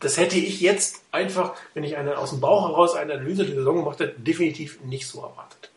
das 0.00 0.16
hätte 0.16 0.36
ich 0.36 0.60
jetzt 0.60 1.02
einfach, 1.12 1.54
wenn 1.74 1.84
ich 1.84 1.96
eine, 1.96 2.18
aus 2.18 2.30
dem 2.30 2.40
Bauch 2.40 2.68
heraus 2.68 2.94
eine 2.94 3.14
Analyse 3.14 3.44
der 3.44 3.54
Saison 3.54 3.76
gemacht 3.76 4.00
hätte, 4.00 4.18
definitiv 4.20 4.80
nicht 4.80 5.06
so 5.06 5.20
erwartet. 5.20 5.70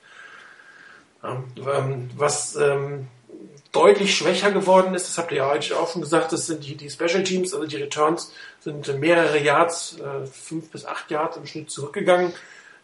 Ähm, 1.24 2.10
was 2.16 2.56
ähm, 2.56 3.08
deutlich 3.72 4.16
schwächer 4.16 4.52
geworden 4.52 4.94
ist, 4.94 5.08
das 5.08 5.18
habt 5.18 5.32
ihr 5.32 5.40
ja 5.40 5.50
heute 5.50 5.78
auch 5.78 5.92
schon 5.92 6.02
gesagt, 6.02 6.32
das 6.32 6.48
sind 6.48 6.66
die, 6.66 6.76
die 6.76 6.90
Special 6.90 7.24
Teams, 7.24 7.54
also 7.54 7.66
die 7.66 7.78
Returns 7.78 8.32
sind 8.62 9.00
mehrere 9.00 9.40
Yards, 9.40 9.98
äh, 10.00 10.26
fünf 10.26 10.70
bis 10.70 10.86
acht 10.86 11.12
Yards 11.12 11.38
im 11.38 11.46
Schnitt 11.46 11.70
zurückgegangen. 11.70 12.34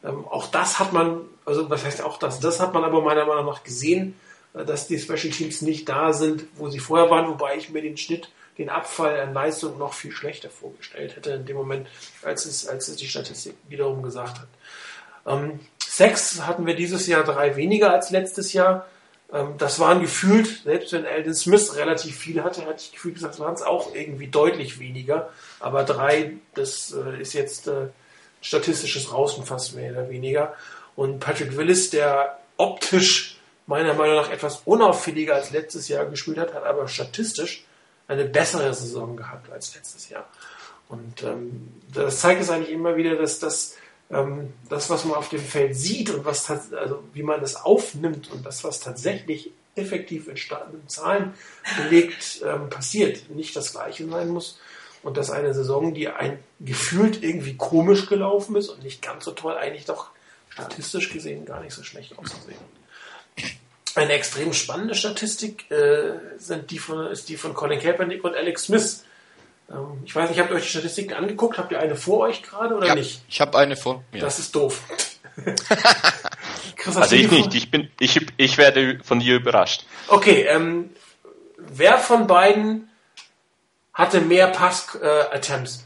Ähm, 0.04 0.26
auch 0.28 0.48
das 0.48 0.80
hat 0.80 0.92
man, 0.92 1.22
also 1.46 1.70
was 1.70 1.86
heißt 1.86 2.02
auch 2.02 2.18
das, 2.18 2.40
das 2.40 2.60
hat 2.60 2.74
man 2.74 2.84
aber 2.84 3.02
meiner 3.02 3.26
Meinung 3.26 3.46
nach 3.46 3.64
gesehen, 3.64 4.20
äh, 4.54 4.66
dass 4.66 4.88
die 4.88 5.00
Special 5.00 5.32
Teams 5.32 5.62
nicht 5.62 5.88
da 5.88 6.12
sind, 6.12 6.46
wo 6.56 6.70
sie 6.70 6.80
vorher 6.80 7.10
waren, 7.10 7.28
wobei 7.28 7.56
ich 7.56 7.70
mir 7.70 7.82
den 7.82 7.98
Schnitt, 7.98 8.30
den 8.60 8.70
Abfall 8.70 9.20
an 9.22 9.34
Leistung 9.34 9.78
noch 9.78 9.94
viel 9.94 10.12
schlechter 10.12 10.50
vorgestellt 10.50 11.16
hätte 11.16 11.32
in 11.32 11.46
dem 11.46 11.56
Moment, 11.56 11.88
als 12.22 12.46
es, 12.46 12.68
als 12.68 12.90
es 12.90 12.98
die 12.98 13.08
Statistik 13.08 13.56
wiederum 13.70 14.04
gesagt 14.04 14.38
hat. 14.38 14.48
Ähm, 15.26 15.62
Sex 15.82 16.46
hatten 16.46 16.66
wir 16.66 16.76
dieses 16.76 17.08
Jahr 17.08 17.24
drei 17.24 17.56
weniger 17.56 17.92
als 17.92 18.12
letztes 18.12 18.54
Jahr. 18.54 18.86
Ähm, 19.32 19.56
das 19.58 19.80
waren 19.80 20.02
gefühlt, 20.02 20.64
selbst 20.66 20.92
wenn 20.92 21.06
Alden 21.06 21.34
Smith 21.34 21.76
relativ 21.78 22.18
viel 22.18 22.44
hatte, 22.44 22.66
hatte 22.66 22.84
ich 22.84 22.92
gefühlt 22.92 23.16
gesagt, 23.16 23.40
waren 23.40 23.54
es 23.54 23.62
auch 23.62 23.96
irgendwie 23.96 24.28
deutlich 24.28 24.80
weniger. 24.80 25.30
Aber 25.62 25.84
drei, 25.84 26.34
das 26.54 26.94
äh, 26.94 27.22
ist 27.22 27.34
jetzt 27.34 27.68
äh, 27.68 27.88
statistisches 28.42 29.14
Rauschen 29.14 29.46
fast 29.46 29.74
mehr 29.76 29.92
oder 29.94 30.10
weniger. 30.10 30.54
Und 30.98 31.20
Patrick 31.20 31.56
Willis, 31.56 31.92
der 31.92 32.40
optisch 32.58 33.38
meiner 33.68 33.94
Meinung 33.94 34.18
nach 34.18 34.32
etwas 34.32 34.64
unauffälliger 34.66 35.36
als 35.36 35.52
letztes 35.52 35.88
Jahr 35.88 36.06
gespielt 36.08 36.38
hat, 36.40 36.54
hat 36.54 36.66
aber 36.66 36.90
statistisch 36.90 37.64
eine 38.10 38.26
bessere 38.26 38.74
Saison 38.74 39.16
gehabt 39.16 39.52
als 39.52 39.76
letztes 39.76 40.10
Jahr. 40.10 40.28
Und 40.90 41.24
ähm, 41.24 41.70
das 41.94 42.20
zeigt 42.20 42.42
es 42.42 42.50
eigentlich 42.50 42.72
immer 42.72 42.98
wieder, 42.98 43.16
dass 43.16 43.40
das, 43.40 43.76
ähm, 44.10 44.54
das, 44.68 44.90
was 44.90 45.06
man 45.06 45.16
auf 45.16 45.30
dem 45.30 45.40
Feld 45.40 45.76
sieht 45.76 46.10
und 46.10 46.26
was 46.26 46.50
also 46.50 47.04
wie 47.14 47.24
man 47.24 47.40
das 47.40 47.56
aufnimmt 47.56 48.32
und 48.32 48.46
das, 48.46 48.64
was 48.64 48.80
tatsächlich 48.80 49.52
effektiv 49.76 50.28
in 50.28 50.36
Zahlen 50.88 51.34
belegt 51.78 52.42
ähm, 52.44 52.70
passiert, 52.70 53.30
nicht 53.30 53.56
das 53.56 53.72
gleiche 53.72 54.08
sein 54.10 54.30
muss. 54.30 54.60
Und 55.04 55.16
dass 55.16 55.30
eine 55.30 55.54
Saison, 55.54 55.94
die 55.94 56.10
ein 56.10 56.40
gefühlt 56.60 57.24
irgendwie 57.24 57.56
komisch 57.56 58.08
gelaufen 58.08 58.56
ist 58.58 58.70
und 58.70 58.84
nicht 58.84 59.02
ganz 59.02 59.24
so 59.24 59.32
toll, 59.32 59.56
eigentlich 59.56 59.86
doch 59.86 60.10
statistisch 60.50 61.14
gesehen 61.14 61.46
gar 61.46 61.62
nicht 61.62 61.74
so 61.74 61.84
schlecht 61.84 62.18
ausgesehen. 62.18 62.79
Eine 64.00 64.14
extrem 64.14 64.54
spannende 64.54 64.96
Statistik 64.96 65.70
äh, 65.70 66.14
sind 66.38 66.72
die 66.72 66.80
von, 66.80 67.08
ist 67.08 67.28
die 67.28 67.36
von 67.36 67.54
Colin 67.54 67.82
Kaepernick 67.82 68.24
und 68.24 68.34
Alex 68.34 68.64
Smith. 68.64 69.04
Ähm, 69.70 70.02
ich 70.06 70.16
weiß 70.16 70.30
nicht, 70.30 70.40
habt 70.40 70.52
ihr 70.52 70.56
euch 70.56 70.64
die 70.64 70.70
Statistiken 70.70 71.14
angeguckt? 71.14 71.58
Habt 71.58 71.74
ihr 71.74 71.82
eine 71.82 71.98
vor 71.98 72.20
euch 72.20 72.42
gerade 72.42 72.76
oder 72.76 72.88
ja, 72.88 72.96
nicht? 72.96 73.22
Ich 73.28 73.42
habe 73.42 73.58
eine 73.58 73.76
vor 73.76 74.02
mir. 74.14 74.22
Das 74.22 74.40
ist 74.40 74.56
doof. 74.56 74.82
Chris, 76.78 76.96
also 76.96 77.14
ich 77.14 77.30
nicht. 77.30 77.54
Ich, 77.54 77.72
bin, 77.72 77.92
ich, 78.00 78.26
ich 78.38 78.58
werde 78.58 79.00
von 79.04 79.20
dir 79.20 79.36
überrascht. 79.36 79.84
Okay, 80.08 80.44
ähm, 80.44 80.92
wer 81.58 81.98
von 81.98 82.26
beiden 82.26 82.90
hatte 83.94 84.22
mehr 84.22 84.48
Pass-Attempts? 84.48 85.86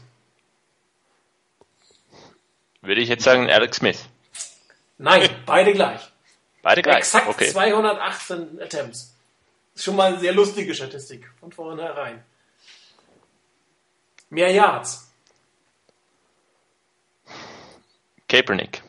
Äh, 2.12 2.86
Würde 2.86 3.00
ich 3.00 3.08
jetzt 3.08 3.24
sagen 3.24 3.50
Alex 3.50 3.78
Smith. 3.78 4.04
Nein, 4.98 5.28
beide 5.46 5.72
gleich. 5.72 6.13
Beide 6.64 6.82
gleich. 6.82 6.98
Exakt 6.98 7.28
okay. 7.28 7.52
218 7.52 8.60
Attempts. 8.60 9.14
Das 9.74 9.80
ist 9.80 9.84
schon 9.84 9.96
mal 9.96 10.12
eine 10.12 10.18
sehr 10.18 10.32
lustige 10.32 10.74
Statistik 10.74 11.30
von 11.38 11.52
vornherein. 11.52 12.24
Mehr 14.30 14.50
Yards. 14.50 15.10
Kaepernick. 18.28 18.82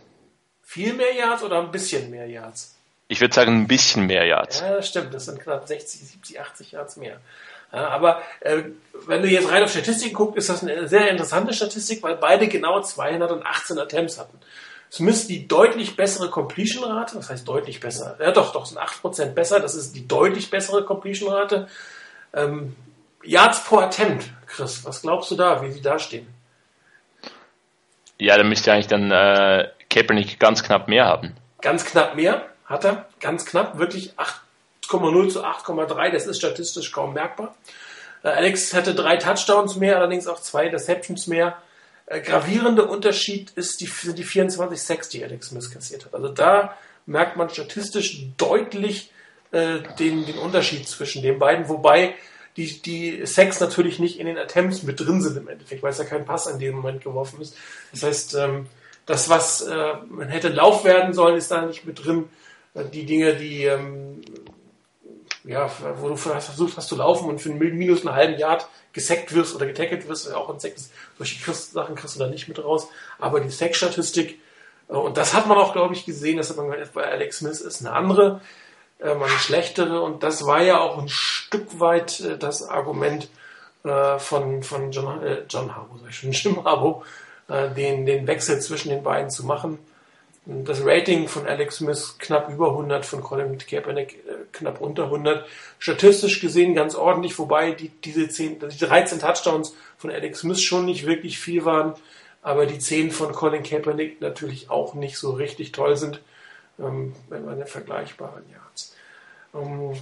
Viel 0.64 0.94
mehr 0.94 1.14
Yards 1.14 1.44
oder 1.44 1.60
ein 1.60 1.70
bisschen 1.70 2.10
mehr 2.10 2.28
Yards? 2.28 2.76
Ich 3.10 3.20
würde 3.20 3.36
sagen 3.36 3.62
ein 3.62 3.68
bisschen 3.68 4.08
mehr 4.08 4.26
Yards. 4.26 4.62
Ja, 4.62 4.76
das 4.76 4.88
stimmt. 4.88 5.14
Das 5.14 5.26
sind 5.26 5.42
knapp 5.42 5.68
60, 5.68 6.00
70, 6.00 6.40
80 6.40 6.72
Yards 6.72 6.96
mehr. 6.96 7.20
Ja, 7.74 7.90
aber 7.90 8.22
äh, 8.40 8.64
wenn 9.06 9.22
du 9.22 9.28
jetzt 9.28 9.52
rein 9.52 9.64
auf 9.64 9.70
Statistiken 9.70 10.16
guckst, 10.16 10.38
ist 10.38 10.50
das 10.50 10.64
eine 10.64 10.88
sehr 10.88 11.10
interessante 11.10 11.54
Statistik, 11.54 12.02
weil 12.04 12.16
beide 12.16 12.48
genau 12.48 12.82
218 12.82 13.78
Attempts 13.78 14.18
hatten. 14.18 14.40
Smith 14.96 15.28
die 15.28 15.46
deutlich 15.46 15.98
bessere 15.98 16.30
Completion-Rate, 16.30 17.18
das 17.18 17.30
heißt 17.30 17.46
deutlich 17.46 17.82
besser, 17.82 18.16
ja 18.18 18.32
doch, 18.32 18.54
doch, 18.54 18.66
sind 18.66 18.80
8% 18.80 19.34
besser, 19.34 19.60
das 19.60 19.76
ist 19.76 19.94
die 19.94 20.08
deutlich 20.08 20.50
bessere 20.50 20.86
Completion-Rate. 20.86 21.68
Ähm, 22.34 22.78
Yards 23.22 23.66
pro 23.66 23.80
Attempt, 23.80 24.32
Chris, 24.48 24.86
was 24.86 25.02
glaubst 25.02 25.30
du 25.32 25.36
da, 25.36 25.62
wie 25.62 25.72
sie 25.72 25.82
da 25.82 26.00
stehen? 26.00 26.28
Ja, 28.18 28.38
da 28.38 28.44
müsste 28.46 28.72
eigentlich 28.72 28.88
dann 28.88 29.12
äh, 29.12 29.68
Kaepernick 29.90 30.40
ganz 30.40 30.64
knapp 30.64 30.88
mehr 30.88 31.04
haben. 31.04 31.36
Ganz 31.60 31.84
knapp 31.84 32.16
mehr, 32.16 32.46
hat 32.66 32.86
er, 32.86 33.06
ganz 33.20 33.46
knapp, 33.46 33.78
wirklich 33.78 34.14
8,0 34.14 35.28
zu 35.28 35.44
8,3, 35.44 36.10
das 36.12 36.26
ist 36.26 36.38
statistisch 36.38 36.94
kaum 36.94 37.14
merkbar. 37.14 37.54
Äh, 38.24 38.30
Alex 38.30 38.74
hatte 38.74 38.96
drei 38.96 39.18
Touchdowns 39.18 39.76
mehr, 39.76 39.98
allerdings 39.98 40.28
auch 40.28 40.40
zwei 40.40 40.70
Deceptions 40.70 41.28
mehr. 41.28 41.58
Äh, 42.08 42.22
gravierende 42.22 42.86
Unterschied 42.86 43.52
ist 43.52 43.82
die, 43.82 43.88
sind 43.88 44.18
die 44.18 44.24
24 44.24 44.82
Sacks, 44.82 45.10
die 45.10 45.24
Alex 45.24 45.48
Smith 45.48 45.72
kassiert 45.72 46.06
hat. 46.06 46.14
Also 46.14 46.30
da 46.30 46.78
merkt 47.06 47.38
man 47.38 47.50
statistisch 47.50 48.26
deutlich 48.38 49.12
äh, 49.52 49.80
den, 50.00 50.26
den 50.26 50.38
Unterschied 50.38 50.88
zwischen 50.88 51.22
den 51.24 51.40
beiden, 51.40 51.70
wobei 51.70 52.16
die, 52.58 52.82
die 52.82 53.26
Sacks 53.26 53.60
natürlich 53.60 54.00
nicht 54.00 54.20
in 54.20 54.28
den 54.28 54.38
Attempts 54.38 54.84
mit 54.84 55.00
drin 55.00 55.22
sind 55.22 55.38
im 55.38 55.48
Endeffekt, 55.48 55.84
weil 55.84 55.92
es 55.92 55.98
ja 55.98 56.06
kein 56.06 56.26
Pass 56.26 56.48
in 56.48 56.60
dem 56.60 56.76
Moment 56.76 57.04
geworfen 57.04 57.42
ist. 57.42 57.58
Das 57.92 58.04
heißt, 58.04 58.36
ähm, 58.36 58.68
das, 59.06 59.30
was 59.30 59.62
äh, 59.62 59.94
man 60.10 60.30
hätte 60.30 60.50
Lauf 60.50 60.84
werden 60.84 61.14
sollen, 61.14 61.38
ist 61.38 61.52
da 61.52 61.66
nicht 61.66 61.86
mit 61.86 62.04
drin. 62.04 62.30
Äh, 62.74 62.86
die 62.86 63.06
Dinge, 63.06 63.36
die 63.36 63.66
ähm, 63.66 64.22
ja, 65.46 65.70
wo 66.00 66.10
du 66.10 66.16
versucht 66.16 66.78
hast 66.78 66.90
zu 66.90 66.96
laufen 66.96 67.30
und 67.30 67.40
für 67.40 67.50
einen 67.50 67.60
minus 67.78 68.06
einen 68.06 68.16
halben 68.16 68.40
Yard 68.40 68.68
gesackt 68.94 69.34
wirst 69.34 69.56
oder 69.56 69.66
getackelt 69.66 70.08
wirst, 70.08 70.34
auch 70.34 70.50
ein 70.50 70.60
Sack 70.60 70.74
solche 71.18 71.54
Sachen 71.54 71.96
kriegst 71.96 72.16
du 72.16 72.20
da 72.20 72.28
nicht 72.28 72.48
mit 72.48 72.64
raus. 72.64 72.88
Aber 73.20 73.40
die 73.40 73.50
Sack-Statistik, 73.50 74.40
äh, 74.90 74.94
und 74.94 75.18
das 75.18 75.34
hat 75.34 75.48
man 75.48 75.58
auch, 75.58 75.74
glaube 75.74 75.94
ich, 75.94 76.06
gesehen, 76.06 76.38
das 76.38 76.50
hat 76.50 76.58
man 76.58 76.74
bei 76.94 77.04
Alex 77.04 77.40
Smith 77.40 77.62
ist 77.62 77.82
eine 77.82 77.94
andere, 77.94 78.42
ähm, 79.02 79.22
eine 79.22 79.38
schlechtere, 79.38 80.02
und 80.02 80.24
das 80.24 80.46
war 80.46 80.62
ja 80.62 80.80
auch 80.80 80.98
ein 80.98 81.10
Stück 81.10 81.80
weit 81.80 82.22
äh, 82.22 82.38
das 82.38 82.68
Argument 82.68 83.30
äh, 83.84 84.18
von, 84.18 84.64
von 84.64 84.92
John, 84.92 85.22
John 85.50 85.76
Harbo, 85.76 85.98
sag 86.00 86.10
ich 86.10 86.18
schon, 86.18 86.32
Jim 86.56 86.64
Harbo, 86.64 87.04
den, 87.48 88.08
den 88.08 88.26
Wechsel 88.26 88.60
zwischen 88.60 88.90
den 88.90 89.04
beiden 89.04 89.30
zu 89.30 89.46
machen 89.46 89.78
das 90.46 90.86
Rating 90.86 91.28
von 91.28 91.48
Alex 91.48 91.78
Smith 91.78 92.16
knapp 92.20 92.50
über 92.50 92.70
100, 92.70 93.06
von 93.06 93.22
Colin 93.22 93.58
Kaepernick 93.58 94.24
äh, 94.28 94.34
knapp 94.52 94.80
unter 94.80 95.06
100. 95.06 95.46
Statistisch 95.80 96.40
gesehen 96.40 96.76
ganz 96.76 96.94
ordentlich, 96.94 97.38
wobei 97.40 97.72
die, 97.72 97.90
diese 97.90 98.30
10, 98.30 98.60
die 98.60 98.78
13 98.78 99.20
Touchdowns 99.20 99.76
von 99.98 100.12
Alex 100.12 100.40
Smith 100.42 100.62
schon 100.62 100.86
nicht 100.86 101.08
wirklich 101.08 101.40
viel 101.40 101.66
waren, 101.66 101.96
aber 102.44 102.68
die 102.68 102.78
10 102.78 103.10
von 103.10 103.32
Colin 103.32 103.64
Kaepernick 103.64 104.22
natürlich 104.22 104.70
auch 104.70 104.94
nicht 104.94 105.18
so 105.18 105.32
richtig 105.32 105.72
toll 105.72 105.98
sind, 105.98 106.22
ähm, 106.80 107.16
wenn 107.28 107.46
man 107.46 107.56
eine 107.56 107.66
vergleichbaren 107.66 108.44
Yards. 108.52 108.96
Ähm, 109.56 109.94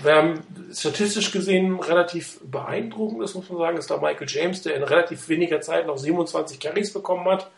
wer 0.00 0.34
statistisch 0.72 1.32
gesehen 1.32 1.80
relativ 1.80 2.38
beeindruckend 2.44 3.24
ist, 3.24 3.34
muss 3.34 3.48
man 3.48 3.58
sagen, 3.58 3.78
ist 3.78 3.90
da 3.90 3.96
Michael 3.96 4.28
James, 4.28 4.62
der 4.62 4.76
in 4.76 4.84
relativ 4.84 5.28
weniger 5.28 5.60
Zeit 5.60 5.88
noch 5.88 5.98
27 5.98 6.60
Carries 6.60 6.92
bekommen 6.92 7.24
hat 7.24 7.50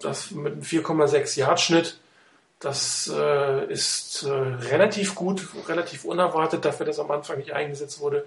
das 0.00 0.32
mit 0.32 0.52
einem 0.52 0.62
4,6 0.62 1.38
Yard 1.38 1.60
Schnitt. 1.60 1.98
Das 2.58 3.10
äh, 3.14 3.72
ist 3.72 4.24
äh, 4.24 4.30
relativ 4.30 5.14
gut, 5.14 5.48
relativ 5.66 6.04
unerwartet 6.04 6.64
dafür, 6.64 6.84
dass 6.84 6.98
am 6.98 7.10
Anfang 7.10 7.38
nicht 7.38 7.52
eingesetzt 7.52 8.00
wurde. 8.00 8.26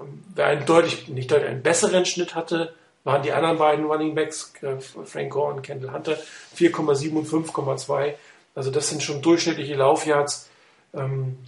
Ähm, 0.00 0.22
wer 0.34 0.46
einen 0.46 0.64
deutlich, 0.64 1.08
nicht 1.08 1.30
deutlich, 1.30 1.48
einen 1.48 1.62
besseren 1.62 2.04
Schnitt 2.04 2.36
hatte, 2.36 2.72
waren 3.02 3.22
die 3.22 3.32
anderen 3.32 3.58
beiden 3.58 3.86
Running 3.86 4.14
Backs, 4.14 4.52
äh, 4.62 4.76
Frank 4.80 5.32
Gore 5.32 5.54
und 5.54 5.62
Kendall 5.62 5.92
Hunter, 5.92 6.16
4,7 6.56 7.14
und 7.14 7.26
5,2. 7.26 8.14
Also 8.54 8.70
das 8.70 8.88
sind 8.90 9.02
schon 9.02 9.22
durchschnittliche 9.22 9.74
Laufyards. 9.74 10.48
Ähm, 10.94 11.38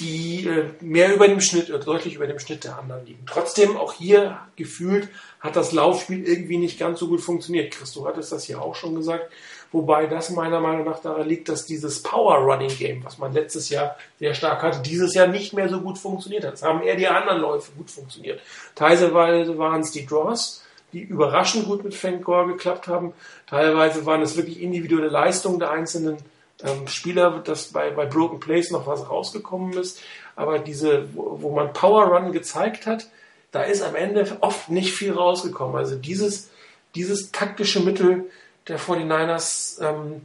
die 0.00 0.46
äh, 0.46 0.70
mehr 0.80 1.14
über 1.14 1.28
dem 1.28 1.40
Schnitt 1.40 1.70
oder 1.70 1.78
deutlich 1.78 2.16
über 2.16 2.26
dem 2.26 2.38
Schnitt 2.38 2.64
der 2.64 2.78
anderen 2.78 3.06
liegen. 3.06 3.24
Trotzdem, 3.26 3.76
auch 3.76 3.92
hier 3.92 4.38
gefühlt, 4.56 5.08
hat 5.40 5.56
das 5.56 5.72
Laufspiel 5.72 6.24
irgendwie 6.26 6.58
nicht 6.58 6.78
ganz 6.78 6.98
so 6.98 7.08
gut 7.08 7.20
funktioniert. 7.20 7.72
Christo 7.72 8.04
hat 8.06 8.18
es 8.18 8.30
das 8.30 8.44
hier 8.44 8.60
auch 8.60 8.74
schon 8.74 8.94
gesagt. 8.96 9.30
Wobei 9.70 10.06
das 10.06 10.30
meiner 10.30 10.60
Meinung 10.60 10.84
nach 10.84 11.00
daran 11.00 11.28
liegt, 11.28 11.48
dass 11.48 11.66
dieses 11.66 12.02
Power 12.02 12.36
Running 12.36 12.76
Game, 12.76 13.04
was 13.04 13.18
man 13.18 13.32
letztes 13.32 13.70
Jahr 13.70 13.96
sehr 14.20 14.32
stark 14.34 14.62
hatte, 14.62 14.80
dieses 14.80 15.14
Jahr 15.14 15.26
nicht 15.26 15.52
mehr 15.52 15.68
so 15.68 15.80
gut 15.80 15.98
funktioniert 15.98 16.44
hat. 16.44 16.54
Es 16.54 16.62
haben 16.62 16.82
eher 16.82 16.94
die 16.94 17.08
anderen 17.08 17.40
Läufe 17.40 17.72
gut 17.76 17.90
funktioniert. 17.90 18.40
Teilweise 18.76 19.58
waren 19.58 19.80
es 19.80 19.90
die 19.90 20.06
Draws, 20.06 20.62
die 20.92 21.02
überraschend 21.02 21.66
gut 21.66 21.82
mit 21.82 21.94
Frank 21.94 22.24
Gore 22.24 22.46
geklappt 22.46 22.86
haben. 22.86 23.14
Teilweise 23.48 24.06
waren 24.06 24.22
es 24.22 24.36
wirklich 24.36 24.62
individuelle 24.62 25.08
Leistungen 25.08 25.58
der 25.58 25.72
einzelnen 25.72 26.18
ähm, 26.64 26.88
Spieler, 26.88 27.42
dass 27.44 27.72
bei, 27.72 27.90
bei 27.90 28.06
Broken 28.06 28.40
Place 28.40 28.70
noch 28.70 28.86
was 28.86 29.08
rausgekommen 29.08 29.74
ist. 29.74 30.00
Aber 30.34 30.58
diese, 30.58 31.14
wo, 31.14 31.42
wo 31.42 31.50
man 31.54 31.72
Power 31.72 32.06
Run 32.06 32.32
gezeigt 32.32 32.86
hat, 32.86 33.08
da 33.52 33.62
ist 33.62 33.82
am 33.82 33.94
Ende 33.94 34.38
oft 34.40 34.70
nicht 34.70 34.92
viel 34.92 35.12
rausgekommen. 35.12 35.76
Also 35.76 35.94
dieses, 35.94 36.50
dieses 36.94 37.30
taktische 37.30 37.80
Mittel 37.80 38.30
der 38.66 38.80
49ers 38.80 39.80
ähm, 39.82 40.22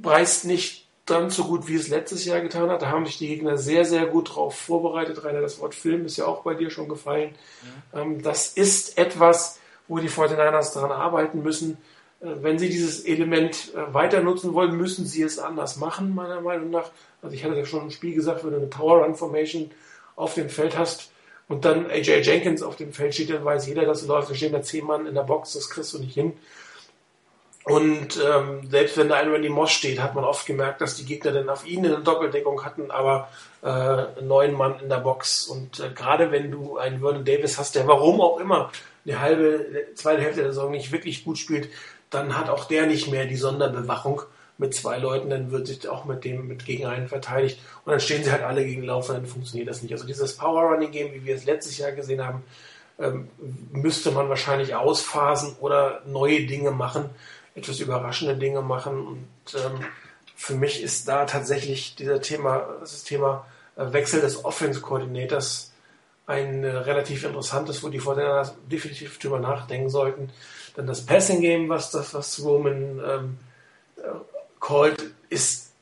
preist 0.00 0.44
nicht 0.44 0.86
dann 1.06 1.30
so 1.30 1.44
gut, 1.44 1.68
wie 1.68 1.74
es 1.74 1.88
letztes 1.88 2.24
Jahr 2.24 2.40
getan 2.40 2.70
hat. 2.70 2.82
Da 2.82 2.90
haben 2.90 3.06
sich 3.06 3.18
die 3.18 3.28
Gegner 3.28 3.56
sehr, 3.56 3.84
sehr 3.84 4.06
gut 4.06 4.34
drauf 4.34 4.56
vorbereitet. 4.56 5.24
Rainer, 5.24 5.40
das 5.40 5.58
Wort 5.58 5.74
Film 5.74 6.04
ist 6.04 6.18
ja 6.18 6.26
auch 6.26 6.42
bei 6.42 6.54
dir 6.54 6.70
schon 6.70 6.88
gefallen. 6.88 7.34
Ja. 7.92 8.02
Ähm, 8.02 8.22
das 8.22 8.48
ist 8.52 8.98
etwas, 8.98 9.58
wo 9.88 9.98
die 9.98 10.10
49ers 10.10 10.74
daran 10.74 10.92
arbeiten 10.92 11.42
müssen. 11.42 11.78
Äh, 12.20 12.26
wenn 12.42 12.58
Sie 12.58 12.68
dieses 12.68 13.04
Element 13.04 13.72
äh, 13.74 13.92
weiter 13.92 14.20
nutzen 14.20 14.54
wollen, 14.54 14.76
müssen 14.76 15.06
Sie 15.06 15.22
es 15.22 15.38
anders 15.38 15.76
machen, 15.76 16.14
meiner 16.14 16.40
Meinung 16.40 16.70
nach. 16.70 16.90
Also 17.22 17.34
ich 17.34 17.44
hatte 17.44 17.56
ja 17.56 17.64
schon 17.64 17.84
im 17.84 17.90
Spiel 17.90 18.14
gesagt, 18.14 18.44
wenn 18.44 18.50
du 18.50 18.56
eine 18.56 18.66
Power 18.66 19.04
Run 19.04 19.14
Formation 19.14 19.70
auf 20.16 20.34
dem 20.34 20.48
Feld 20.48 20.76
hast 20.76 21.10
und 21.48 21.64
dann 21.64 21.90
AJ 21.90 22.22
Jenkins 22.22 22.62
auf 22.62 22.76
dem 22.76 22.92
Feld 22.92 23.14
steht, 23.14 23.30
dann 23.30 23.44
weiß 23.44 23.66
jeder, 23.66 23.84
dass 23.84 24.02
du 24.02 24.08
läufst. 24.08 24.30
Da 24.30 24.34
stehen 24.34 24.52
da 24.52 24.62
zehn 24.62 24.84
Mann 24.84 25.06
in 25.06 25.14
der 25.14 25.22
Box, 25.22 25.52
das 25.52 25.70
kriegst 25.70 25.94
du 25.94 25.98
nicht 25.98 26.14
hin. 26.14 26.34
Und 27.64 28.18
ähm, 28.24 28.66
selbst 28.70 28.96
wenn 28.96 29.10
da 29.10 29.16
einer 29.16 29.34
in 29.34 29.42
die 29.42 29.50
Moss 29.50 29.72
steht, 29.72 30.00
hat 30.00 30.14
man 30.14 30.24
oft 30.24 30.46
gemerkt, 30.46 30.80
dass 30.80 30.96
die 30.96 31.04
Gegner 31.04 31.32
dann 31.32 31.50
auf 31.50 31.66
ihn 31.66 31.84
eine 31.84 31.98
Doppeldeckung 31.98 32.64
hatten, 32.64 32.90
aber 32.90 33.28
äh, 33.62 34.22
neun 34.22 34.54
Mann 34.54 34.80
in 34.80 34.88
der 34.88 34.98
Box. 34.98 35.46
Und 35.46 35.78
äh, 35.78 35.90
gerade 35.90 36.30
wenn 36.30 36.50
du 36.50 36.78
einen 36.78 37.00
Vernon 37.00 37.26
Davis 37.26 37.58
hast, 37.58 37.74
der 37.74 37.86
warum 37.86 38.22
auch 38.22 38.40
immer 38.40 38.70
eine 39.04 39.20
halbe, 39.20 39.66
zweite 39.94 40.22
Hälfte 40.22 40.42
der 40.42 40.52
Saison 40.52 40.70
nicht 40.70 40.92
wirklich 40.92 41.24
gut 41.24 41.36
spielt, 41.36 41.68
dann 42.10 42.36
hat 42.36 42.48
auch 42.48 42.64
der 42.64 42.86
nicht 42.86 43.10
mehr 43.10 43.26
die 43.26 43.36
Sonderbewachung 43.36 44.22
mit 44.56 44.74
zwei 44.74 44.98
Leuten, 44.98 45.30
dann 45.30 45.50
wird 45.52 45.66
sich 45.66 45.88
auch 45.88 46.04
mit 46.04 46.24
dem 46.24 46.48
mit 46.48 46.64
gegen 46.64 46.86
einen 46.86 47.08
verteidigt 47.08 47.60
und 47.84 47.92
dann 47.92 48.00
stehen 48.00 48.24
sie 48.24 48.32
halt 48.32 48.42
alle 48.42 48.64
gegen 48.64 48.82
Lauf 48.82 49.08
und 49.08 49.16
dann 49.16 49.26
funktioniert 49.26 49.68
das 49.68 49.82
nicht. 49.82 49.92
Also 49.92 50.06
dieses 50.06 50.36
Power 50.36 50.62
Running 50.62 50.90
Game, 50.90 51.12
wie 51.14 51.24
wir 51.24 51.36
es 51.36 51.44
letztes 51.44 51.78
Jahr 51.78 51.92
gesehen 51.92 52.24
haben, 52.24 52.42
ähm, 52.98 53.28
müsste 53.70 54.10
man 54.10 54.28
wahrscheinlich 54.28 54.74
ausphasen 54.74 55.54
oder 55.60 56.02
neue 56.06 56.46
Dinge 56.46 56.72
machen 56.72 57.10
etwas 57.58 57.80
überraschende 57.80 58.36
Dinge 58.36 58.62
machen. 58.62 59.06
Und 59.06 59.54
ähm, 59.54 59.84
für 60.36 60.54
mich 60.54 60.82
ist 60.82 61.08
da 61.08 61.24
tatsächlich 61.26 61.96
dieser 61.96 62.20
Thema, 62.20 62.76
das 62.80 63.04
Thema 63.04 63.46
äh, 63.76 63.92
Wechsel 63.92 64.20
des 64.20 64.44
Offense-Koordinators 64.44 65.72
ein 66.26 66.64
äh, 66.64 66.68
relativ 66.68 67.24
interessantes, 67.24 67.82
wo 67.82 67.88
die 67.88 67.98
Vorteile 67.98 68.50
definitiv 68.70 69.18
drüber 69.18 69.40
nachdenken 69.40 69.90
sollten. 69.90 70.30
Dann 70.74 70.86
das 70.86 71.04
Passing 71.04 71.40
Game, 71.40 71.68
was 71.68 71.90
das, 71.90 72.14
was 72.14 72.42
Roman 72.42 73.00
ähm, 73.04 73.38
äh, 73.96 74.02
called, 74.60 75.02
ist 75.28 75.72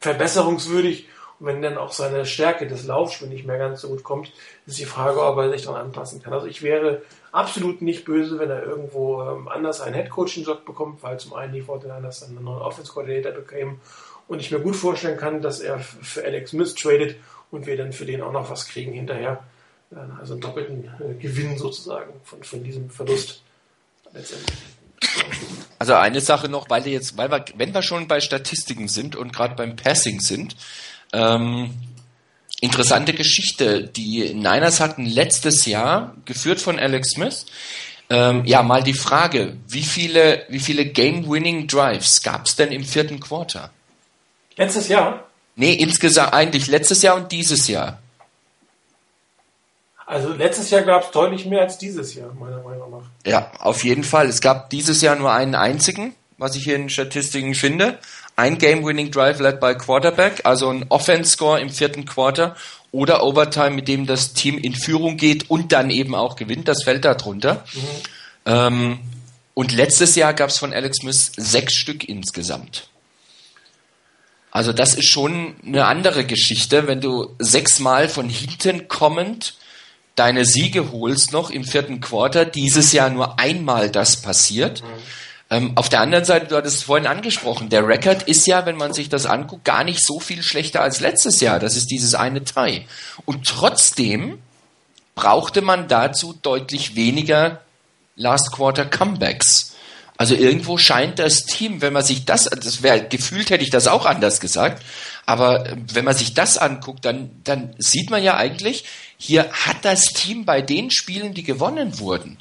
verbesserungswürdig. 0.00 1.08
Und 1.38 1.46
wenn 1.46 1.62
dann 1.62 1.78
auch 1.78 1.92
seine 1.92 2.24
Stärke 2.24 2.66
des 2.66 2.86
Laufspiels 2.86 3.30
nicht 3.30 3.46
mehr 3.46 3.58
ganz 3.58 3.80
so 3.80 3.88
gut 3.88 4.04
kommt, 4.04 4.32
ist 4.66 4.78
die 4.78 4.84
Frage, 4.84 5.22
ob 5.24 5.38
er 5.38 5.50
sich 5.50 5.62
daran 5.62 5.86
anpassen 5.86 6.22
kann. 6.22 6.32
Also 6.32 6.46
ich 6.46 6.62
wäre 6.62 7.02
absolut 7.32 7.82
nicht 7.82 8.04
böse, 8.04 8.38
wenn 8.38 8.50
er 8.50 8.62
irgendwo 8.62 9.22
ähm, 9.22 9.48
anders 9.48 9.80
einen 9.80 9.94
Headcoaching-Job 9.94 10.64
bekommt, 10.64 11.02
weil 11.02 11.18
zum 11.18 11.34
einen 11.34 11.52
die 11.52 11.62
Fortinanders 11.62 12.20
dann 12.20 12.36
einen 12.36 12.44
neuen 12.44 12.62
Offense-Coordinator 12.62 13.32
bekämen 13.32 13.80
und 14.28 14.40
ich 14.40 14.50
mir 14.50 14.60
gut 14.60 14.76
vorstellen 14.76 15.18
kann, 15.18 15.42
dass 15.42 15.60
er 15.60 15.78
für 15.80 16.24
Alex 16.24 16.50
Smith 16.50 16.74
tradet 16.74 17.16
und 17.50 17.66
wir 17.66 17.76
dann 17.76 17.92
für 17.92 18.06
den 18.06 18.22
auch 18.22 18.32
noch 18.32 18.50
was 18.50 18.66
kriegen 18.66 18.92
hinterher. 18.92 19.42
Also 20.18 20.34
einen 20.34 20.40
doppelten 20.40 20.84
äh, 20.84 21.14
Gewinn 21.20 21.58
sozusagen 21.58 22.12
von, 22.24 22.42
von 22.42 22.64
diesem 22.64 22.88
Verlust 22.88 23.41
letztendlich. 24.12 24.58
Also 25.78 25.94
eine 25.94 26.20
Sache 26.20 26.48
noch, 26.48 26.70
weil 26.70 26.84
wir 26.84 26.92
jetzt, 26.92 27.16
weil 27.16 27.30
wir, 27.30 27.44
wenn 27.56 27.74
wir 27.74 27.82
schon 27.82 28.06
bei 28.06 28.20
Statistiken 28.20 28.88
sind 28.88 29.16
und 29.16 29.32
gerade 29.32 29.54
beim 29.56 29.74
Passing 29.74 30.20
sind, 30.20 30.56
ähm, 31.12 31.74
interessante 32.60 33.12
Geschichte. 33.12 33.84
Die 33.84 34.32
Niners 34.32 34.80
hatten 34.80 35.04
letztes 35.04 35.66
Jahr, 35.66 36.16
geführt 36.24 36.60
von 36.60 36.78
Alex 36.78 37.10
Smith, 37.10 37.46
ähm, 38.10 38.44
ja, 38.44 38.62
mal 38.62 38.82
die 38.82 38.94
Frage, 38.94 39.56
wie 39.68 39.82
viele, 39.82 40.44
wie 40.48 40.60
viele 40.60 40.84
Game-Winning 40.84 41.66
Drives 41.66 42.22
gab 42.22 42.46
es 42.46 42.56
denn 42.56 42.70
im 42.70 42.84
vierten 42.84 43.18
Quarter? 43.20 43.70
Letztes 44.56 44.88
Jahr? 44.88 45.26
Nee, 45.56 45.74
insgesamt 45.74 46.32
eigentlich 46.32 46.66
letztes 46.66 47.02
Jahr 47.02 47.16
und 47.16 47.32
dieses 47.32 47.68
Jahr. 47.68 48.00
Also 50.06 50.32
letztes 50.32 50.70
Jahr 50.70 50.82
gab 50.82 51.04
es 51.04 51.10
deutlich 51.10 51.46
mehr 51.46 51.62
als 51.62 51.78
dieses 51.78 52.14
Jahr, 52.14 52.32
meiner 52.34 52.62
Meinung 52.62 52.90
nach. 52.90 53.04
Ja, 53.24 53.50
auf 53.58 53.84
jeden 53.84 54.04
Fall. 54.04 54.28
Es 54.28 54.40
gab 54.40 54.70
dieses 54.70 55.00
Jahr 55.00 55.16
nur 55.16 55.32
einen 55.32 55.54
einzigen, 55.54 56.14
was 56.38 56.56
ich 56.56 56.64
hier 56.64 56.76
in 56.76 56.90
Statistiken 56.90 57.54
finde 57.54 57.98
ein 58.36 58.58
Game-Winning 58.58 59.10
Drive 59.10 59.40
led 59.40 59.60
by 59.60 59.74
Quarterback, 59.74 60.40
also 60.44 60.70
ein 60.70 60.86
Offense-Score 60.88 61.60
im 61.60 61.70
vierten 61.70 62.04
Quarter 62.06 62.56
oder 62.90 63.22
Overtime, 63.22 63.70
mit 63.70 63.88
dem 63.88 64.06
das 64.06 64.32
Team 64.32 64.58
in 64.58 64.74
Führung 64.74 65.16
geht 65.16 65.50
und 65.50 65.72
dann 65.72 65.90
eben 65.90 66.14
auch 66.14 66.36
gewinnt. 66.36 66.68
Das 66.68 66.82
fällt 66.82 67.04
da 67.04 67.14
drunter. 67.14 67.64
Mhm. 67.74 67.80
Ähm, 68.46 68.98
und 69.54 69.72
letztes 69.72 70.14
Jahr 70.14 70.34
gab 70.34 70.50
es 70.50 70.58
von 70.58 70.72
Alex 70.72 70.98
Smith 70.98 71.32
sechs 71.36 71.74
Stück 71.74 72.08
insgesamt. 72.08 72.88
Also 74.50 74.72
das 74.72 74.94
ist 74.94 75.08
schon 75.08 75.54
eine 75.64 75.86
andere 75.86 76.24
Geschichte, 76.26 76.86
wenn 76.86 77.00
du 77.00 77.34
sechsmal 77.38 78.08
von 78.08 78.28
hinten 78.28 78.88
kommend 78.88 79.54
deine 80.14 80.44
Siege 80.44 80.92
holst 80.92 81.32
noch 81.32 81.50
im 81.50 81.64
vierten 81.64 82.00
Quarter, 82.00 82.44
dieses 82.44 82.92
Jahr 82.92 83.10
nur 83.10 83.38
einmal 83.38 83.90
das 83.90 84.16
passiert. 84.16 84.82
Mhm 84.82 84.86
ähm, 85.52 85.72
auf 85.74 85.90
der 85.90 86.00
anderen 86.00 86.24
Seite, 86.24 86.46
du 86.46 86.56
hattest 86.56 86.78
es 86.78 86.82
vorhin 86.84 87.06
angesprochen, 87.06 87.68
der 87.68 87.86
Rekord 87.86 88.22
ist 88.22 88.46
ja, 88.46 88.64
wenn 88.64 88.78
man 88.78 88.94
sich 88.94 89.10
das 89.10 89.26
anguckt, 89.26 89.66
gar 89.66 89.84
nicht 89.84 90.02
so 90.02 90.18
viel 90.18 90.42
schlechter 90.42 90.80
als 90.80 91.00
letztes 91.00 91.42
Jahr. 91.42 91.58
Das 91.58 91.76
ist 91.76 91.90
dieses 91.90 92.14
eine 92.14 92.42
Teil. 92.42 92.86
Und 93.26 93.46
trotzdem 93.46 94.38
brauchte 95.14 95.60
man 95.60 95.88
dazu 95.88 96.32
deutlich 96.40 96.96
weniger 96.96 97.60
Last 98.16 98.50
Quarter 98.52 98.86
Comebacks. 98.86 99.74
Also 100.16 100.34
irgendwo 100.34 100.78
scheint 100.78 101.18
das 101.18 101.44
Team, 101.44 101.82
wenn 101.82 101.92
man 101.92 102.04
sich 102.04 102.24
das, 102.24 102.44
das 102.44 102.82
wäre 102.82 103.02
gefühlt 103.06 103.50
hätte 103.50 103.64
ich 103.64 103.70
das 103.70 103.88
auch 103.88 104.06
anders 104.06 104.40
gesagt, 104.40 104.82
aber 105.26 105.66
äh, 105.66 105.76
wenn 105.92 106.04
man 106.06 106.16
sich 106.16 106.32
das 106.32 106.56
anguckt, 106.56 107.04
dann, 107.04 107.30
dann 107.44 107.74
sieht 107.76 108.10
man 108.10 108.22
ja 108.22 108.36
eigentlich, 108.36 108.84
hier 109.24 109.48
hat 109.52 109.84
das 109.84 110.06
Team 110.06 110.44
bei 110.44 110.62
den 110.62 110.90
Spielen, 110.90 111.32
die 111.32 111.44
gewonnen 111.44 112.00
wurden, 112.00 112.38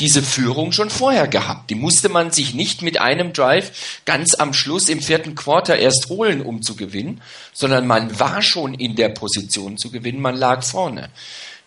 diese 0.00 0.22
Führung 0.22 0.72
schon 0.72 0.90
vorher 0.90 1.28
gehabt. 1.28 1.70
Die 1.70 1.76
musste 1.76 2.08
man 2.08 2.32
sich 2.32 2.52
nicht 2.52 2.82
mit 2.82 3.00
einem 3.00 3.32
Drive 3.32 4.00
ganz 4.06 4.34
am 4.34 4.52
Schluss 4.52 4.88
im 4.88 5.00
vierten 5.00 5.36
Quarter 5.36 5.76
erst 5.76 6.08
holen, 6.08 6.42
um 6.42 6.62
zu 6.62 6.74
gewinnen, 6.74 7.20
sondern 7.52 7.86
man 7.86 8.18
war 8.18 8.42
schon 8.42 8.74
in 8.74 8.96
der 8.96 9.10
Position 9.10 9.78
zu 9.78 9.92
gewinnen, 9.92 10.20
man 10.20 10.34
lag 10.34 10.64
vorne. 10.64 11.10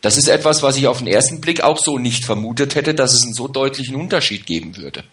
Das 0.02 0.18
ist 0.18 0.28
etwas, 0.28 0.62
was 0.62 0.76
ich 0.76 0.88
auf 0.88 0.98
den 0.98 1.08
ersten 1.08 1.40
Blick 1.40 1.62
auch 1.62 1.78
so 1.78 1.98
nicht 1.98 2.26
vermutet 2.26 2.76
hätte, 2.76 2.94
dass 2.94 3.14
es 3.14 3.24
einen 3.24 3.34
so 3.34 3.48
deutlichen 3.48 3.96
Unterschied 3.96 4.46
geben 4.46 4.76
würde. 4.76 5.06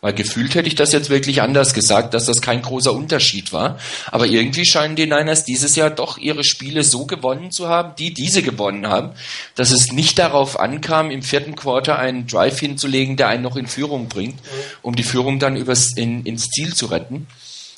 Weil 0.00 0.14
gefühlt 0.14 0.54
hätte 0.54 0.68
ich 0.68 0.74
das 0.74 0.92
jetzt 0.92 1.10
wirklich 1.10 1.42
anders 1.42 1.74
gesagt, 1.74 2.14
dass 2.14 2.24
das 2.24 2.40
kein 2.40 2.62
großer 2.62 2.92
Unterschied 2.92 3.52
war. 3.52 3.78
Aber 4.10 4.24
irgendwie 4.26 4.64
scheinen 4.64 4.96
die 4.96 5.04
Niners 5.04 5.44
dieses 5.44 5.76
Jahr 5.76 5.90
doch 5.90 6.16
ihre 6.16 6.42
Spiele 6.42 6.84
so 6.84 7.04
gewonnen 7.04 7.50
zu 7.50 7.68
haben, 7.68 7.94
die 7.96 8.14
diese 8.14 8.42
gewonnen 8.42 8.88
haben, 8.88 9.10
dass 9.56 9.70
es 9.70 9.92
nicht 9.92 10.18
darauf 10.18 10.58
ankam, 10.58 11.10
im 11.10 11.22
vierten 11.22 11.54
Quarter 11.54 11.98
einen 11.98 12.26
Drive 12.26 12.58
hinzulegen, 12.58 13.18
der 13.18 13.28
einen 13.28 13.42
noch 13.42 13.56
in 13.56 13.66
Führung 13.66 14.08
bringt, 14.08 14.40
um 14.80 14.96
die 14.96 15.02
Führung 15.02 15.38
dann 15.38 15.56
übers, 15.56 15.94
in, 15.94 16.24
ins 16.24 16.48
Ziel 16.48 16.74
zu 16.74 16.86
retten, 16.86 17.26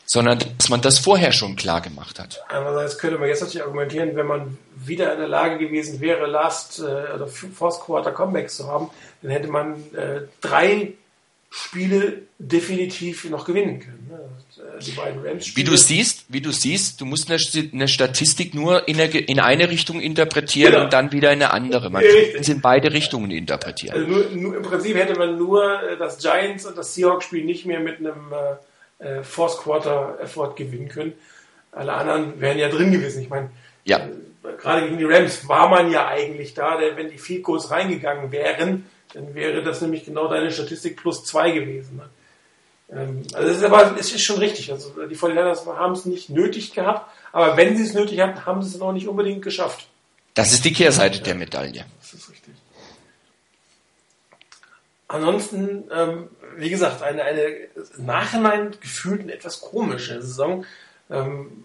sondern 0.06 0.38
dass 0.58 0.68
man 0.68 0.80
das 0.80 1.00
vorher 1.00 1.32
schon 1.32 1.56
klar 1.56 1.80
gemacht 1.80 2.20
hat. 2.20 2.40
Andererseits 2.48 2.98
könnte 2.98 3.18
man 3.18 3.28
jetzt 3.28 3.40
natürlich 3.40 3.64
argumentieren, 3.64 4.14
wenn 4.14 4.26
man 4.26 4.58
wieder 4.76 5.12
in 5.12 5.18
der 5.18 5.28
Lage 5.28 5.58
gewesen 5.58 6.00
wäre, 6.00 6.26
Last 6.26 6.78
äh, 6.78 7.14
oder 7.14 7.26
Fourth 7.26 7.80
Quarter 7.80 8.12
Comebacks 8.12 8.56
zu 8.56 8.68
haben, 8.68 8.90
dann 9.22 9.32
hätte 9.32 9.48
man 9.48 9.74
äh, 9.94 10.22
drei 10.40 10.92
Spiele 11.54 12.22
definitiv 12.38 13.28
noch 13.28 13.44
gewinnen 13.44 13.78
können. 13.78 14.08
Ne? 14.10 14.20
Die 14.86 14.92
beiden 14.92 15.22
Rams 15.22 15.54
wie 15.54 15.64
du 15.64 15.76
siehst, 15.76 16.24
wie 16.30 16.40
du 16.40 16.50
siehst, 16.50 16.98
du 16.98 17.04
musst 17.04 17.30
eine, 17.30 17.88
Statistik 17.88 18.54
nur 18.54 18.88
in 18.88 18.98
eine, 18.98 19.18
in 19.18 19.38
eine 19.38 19.68
Richtung 19.68 20.00
interpretieren 20.00 20.72
genau. 20.72 20.84
und 20.84 20.94
dann 20.94 21.12
wieder 21.12 21.30
in 21.30 21.42
eine 21.42 21.52
andere. 21.52 21.90
Man 21.90 22.02
kann 22.02 22.40
es 22.40 22.48
in 22.48 22.62
beide 22.62 22.94
Richtungen 22.94 23.30
interpretieren. 23.30 23.94
Also 23.94 24.08
nur, 24.08 24.30
nur, 24.30 24.56
Im 24.56 24.62
Prinzip 24.62 24.96
hätte 24.96 25.14
man 25.18 25.36
nur 25.36 25.62
äh, 25.82 25.98
das 25.98 26.18
Giants 26.18 26.64
und 26.64 26.78
das 26.78 26.94
Seahawks-Spiel 26.94 27.44
nicht 27.44 27.66
mehr 27.66 27.80
mit 27.80 27.98
einem 27.98 28.32
äh, 28.98 29.18
äh, 29.18 29.22
Fourth 29.22 29.58
Quarter 29.58 30.18
Effort 30.22 30.54
gewinnen 30.56 30.88
können. 30.88 31.12
Alle 31.70 31.92
anderen 31.92 32.40
wären 32.40 32.58
ja 32.58 32.70
drin 32.70 32.92
gewesen. 32.92 33.20
Ich 33.22 33.28
meine, 33.28 33.50
ja. 33.84 33.98
äh, 33.98 34.56
gerade 34.56 34.86
gegen 34.86 34.96
die 34.96 35.04
Rams 35.04 35.46
war 35.46 35.68
man 35.68 35.90
ja 35.90 36.08
eigentlich 36.08 36.54
da, 36.54 36.78
denn 36.78 36.96
wenn 36.96 37.10
die 37.10 37.18
Field 37.18 37.42
Goals 37.42 37.70
reingegangen 37.70 38.32
wären, 38.32 38.86
dann 39.14 39.34
wäre 39.34 39.62
das 39.62 39.80
nämlich 39.80 40.04
genau 40.04 40.28
deine 40.28 40.50
Statistik 40.50 40.96
plus 40.96 41.24
zwei 41.24 41.50
gewesen. 41.50 41.96
Ne? 41.96 42.08
Ähm, 42.90 43.22
also 43.32 43.48
es 43.48 43.58
ist 43.58 43.64
aber 43.64 43.96
es 43.98 44.12
ist 44.12 44.22
schon 44.22 44.38
richtig. 44.38 44.72
Also 44.72 44.90
die 45.06 45.16
49 45.16 45.66
haben 45.66 45.92
es 45.92 46.04
nicht 46.04 46.30
nötig 46.30 46.72
gehabt, 46.72 47.10
aber 47.32 47.56
wenn 47.56 47.76
sie 47.76 47.84
es 47.84 47.94
nötig 47.94 48.20
hatten, 48.20 48.44
haben 48.46 48.62
sie 48.62 48.74
es 48.74 48.80
auch 48.80 48.92
nicht 48.92 49.08
unbedingt 49.08 49.42
geschafft. 49.42 49.86
Das 50.34 50.52
ist 50.52 50.64
die 50.64 50.72
Kehrseite 50.72 51.18
ja, 51.18 51.24
der 51.24 51.34
Medaille. 51.34 51.84
Das 52.00 52.14
ist 52.14 52.30
richtig. 52.30 52.54
Ansonsten, 55.08 55.84
ähm, 55.94 56.28
wie 56.56 56.70
gesagt, 56.70 57.02
eine, 57.02 57.22
eine 57.22 57.54
nachhinein 57.98 58.74
gefühlt 58.80 59.28
etwas 59.28 59.60
komische 59.60 60.22
Saison, 60.22 60.64
ähm, 61.10 61.64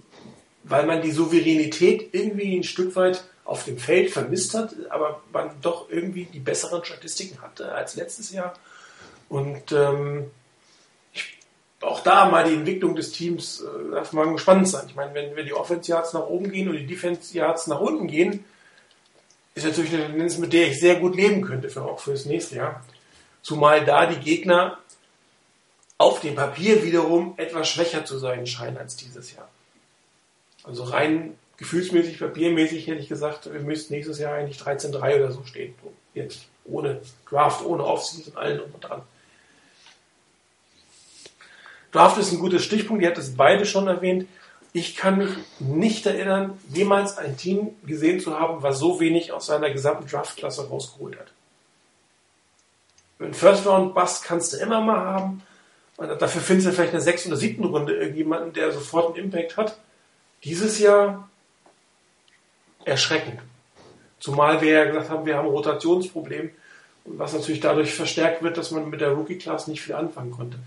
weil 0.63 0.85
man 0.85 1.01
die 1.01 1.11
Souveränität 1.11 2.09
irgendwie 2.11 2.57
ein 2.57 2.63
Stück 2.63 2.93
weit 2.97 3.23
auf 3.47 3.63
dem 3.63 3.77
Feld 3.77 4.11
vermisst 4.11 4.53
hat, 4.53 4.75
aber 4.89 5.21
man 5.31 5.49
doch 5.61 5.89
irgendwie 5.89 6.25
die 6.25 6.39
besseren 6.39 6.83
Statistiken 6.83 7.41
hatte 7.41 7.71
als 7.71 7.95
letztes 7.95 8.31
Jahr. 8.31 8.53
Und 9.29 9.71
ähm, 9.71 10.29
ich, 11.13 11.37
auch 11.79 12.01
da 12.01 12.29
mal 12.29 12.43
die 12.43 12.55
Entwicklung 12.55 12.93
des 12.93 13.13
Teams 13.13 13.61
äh, 13.61 13.91
darf 13.91 14.11
man 14.11 14.33
gespannt 14.33 14.67
sein. 14.67 14.85
Ich 14.89 14.95
meine, 14.95 15.13
wenn, 15.13 15.35
wenn 15.37 15.45
die 15.45 15.53
Offense 15.53 15.89
Yards 15.89 16.11
nach 16.11 16.27
oben 16.27 16.51
gehen 16.51 16.69
und 16.69 16.75
die 16.75 16.85
Defense 16.85 17.35
Yards 17.35 17.67
nach 17.67 17.79
unten 17.79 18.07
gehen, 18.07 18.43
ist 19.55 19.65
natürlich 19.65 19.93
eine 19.93 20.07
Tendenz, 20.07 20.37
mit 20.37 20.51
der 20.51 20.67
ich 20.67 20.79
sehr 20.79 20.97
gut 20.97 21.15
leben 21.15 21.41
könnte, 21.41 21.69
für, 21.69 21.83
auch 21.83 21.99
für 21.99 22.11
das 22.11 22.25
nächste 22.25 22.57
Jahr. 22.57 22.83
Zumal 23.41 23.85
da 23.85 24.07
die 24.07 24.19
Gegner 24.19 24.77
auf 25.97 26.19
dem 26.19 26.35
Papier 26.35 26.83
wiederum 26.83 27.33
etwas 27.37 27.69
schwächer 27.69 28.03
zu 28.03 28.19
sein 28.19 28.45
scheinen 28.45 28.77
als 28.77 28.97
dieses 28.97 29.33
Jahr. 29.33 29.47
Also 30.65 30.83
rein 30.83 31.37
gefühlsmäßig, 31.57 32.19
papiermäßig 32.19 32.87
hätte 32.87 33.01
ich 33.01 33.09
gesagt, 33.09 33.51
wir 33.51 33.59
müssten 33.59 33.93
nächstes 33.93 34.19
Jahr 34.19 34.35
eigentlich 34.35 34.59
13-3 34.59 35.15
oder 35.15 35.31
so 35.31 35.43
stehen. 35.43 35.73
Jetzt 36.13 36.45
ohne 36.65 37.01
Draft, 37.29 37.65
ohne 37.65 37.83
Offseason, 37.83 38.37
allen 38.37 38.59
und 38.59 38.81
dran. 38.81 39.01
Draft 41.91 42.17
ist 42.17 42.31
ein 42.31 42.39
gutes 42.39 42.63
Stichpunkt, 42.63 43.01
ihr 43.01 43.09
habt 43.09 43.17
es 43.17 43.35
beide 43.35 43.65
schon 43.65 43.87
erwähnt. 43.87 44.27
Ich 44.73 44.95
kann 44.95 45.17
mich 45.17 45.31
nicht 45.59 46.05
erinnern, 46.05 46.59
jemals 46.71 47.17
ein 47.17 47.37
Team 47.37 47.69
gesehen 47.85 48.19
zu 48.19 48.37
haben, 48.37 48.61
was 48.61 48.79
so 48.79 48.99
wenig 48.99 49.31
aus 49.31 49.47
seiner 49.47 49.71
gesamten 49.71 50.07
Draftklasse 50.07 50.67
rausgeholt 50.67 51.17
hat. 51.17 51.31
Ein 53.19 53.33
First 53.33 53.65
Round 53.65 53.95
Bust 53.95 54.23
kannst 54.25 54.53
du 54.53 54.57
immer 54.57 54.81
mal 54.81 54.99
haben. 54.99 55.41
Und 55.95 56.21
dafür 56.21 56.41
findest 56.41 56.67
du 56.67 56.71
vielleicht 56.73 56.91
in 56.91 56.97
der 56.97 57.01
sechsten 57.01 57.29
oder 57.29 57.37
siebten 57.37 57.63
Runde 57.63 57.95
irgendjemanden, 57.95 58.53
der 58.53 58.71
sofort 58.71 59.15
einen 59.15 59.25
Impact 59.25 59.57
hat. 59.57 59.79
Dieses 60.43 60.77
Jahr 60.77 61.27
erschreckend. 62.88 63.39
Zumal 64.19 64.61
wir 64.61 64.71
ja 64.71 64.85
gesagt 64.85 65.09
haben, 65.09 65.25
wir 65.25 65.38
haben 65.38 65.45
ein 65.45 65.51
Rotationsproblem, 65.51 66.49
was 67.05 67.33
natürlich 67.33 67.59
dadurch 67.59 67.93
verstärkt 67.93 68.41
wird, 68.41 68.57
dass 68.57 68.71
man 68.71 68.89
mit 68.89 69.01
der 69.01 69.11
Rookie-Class 69.11 69.67
nicht 69.67 69.81
viel 69.81 69.95
anfangen 69.95 70.31
konnte. 70.31 70.57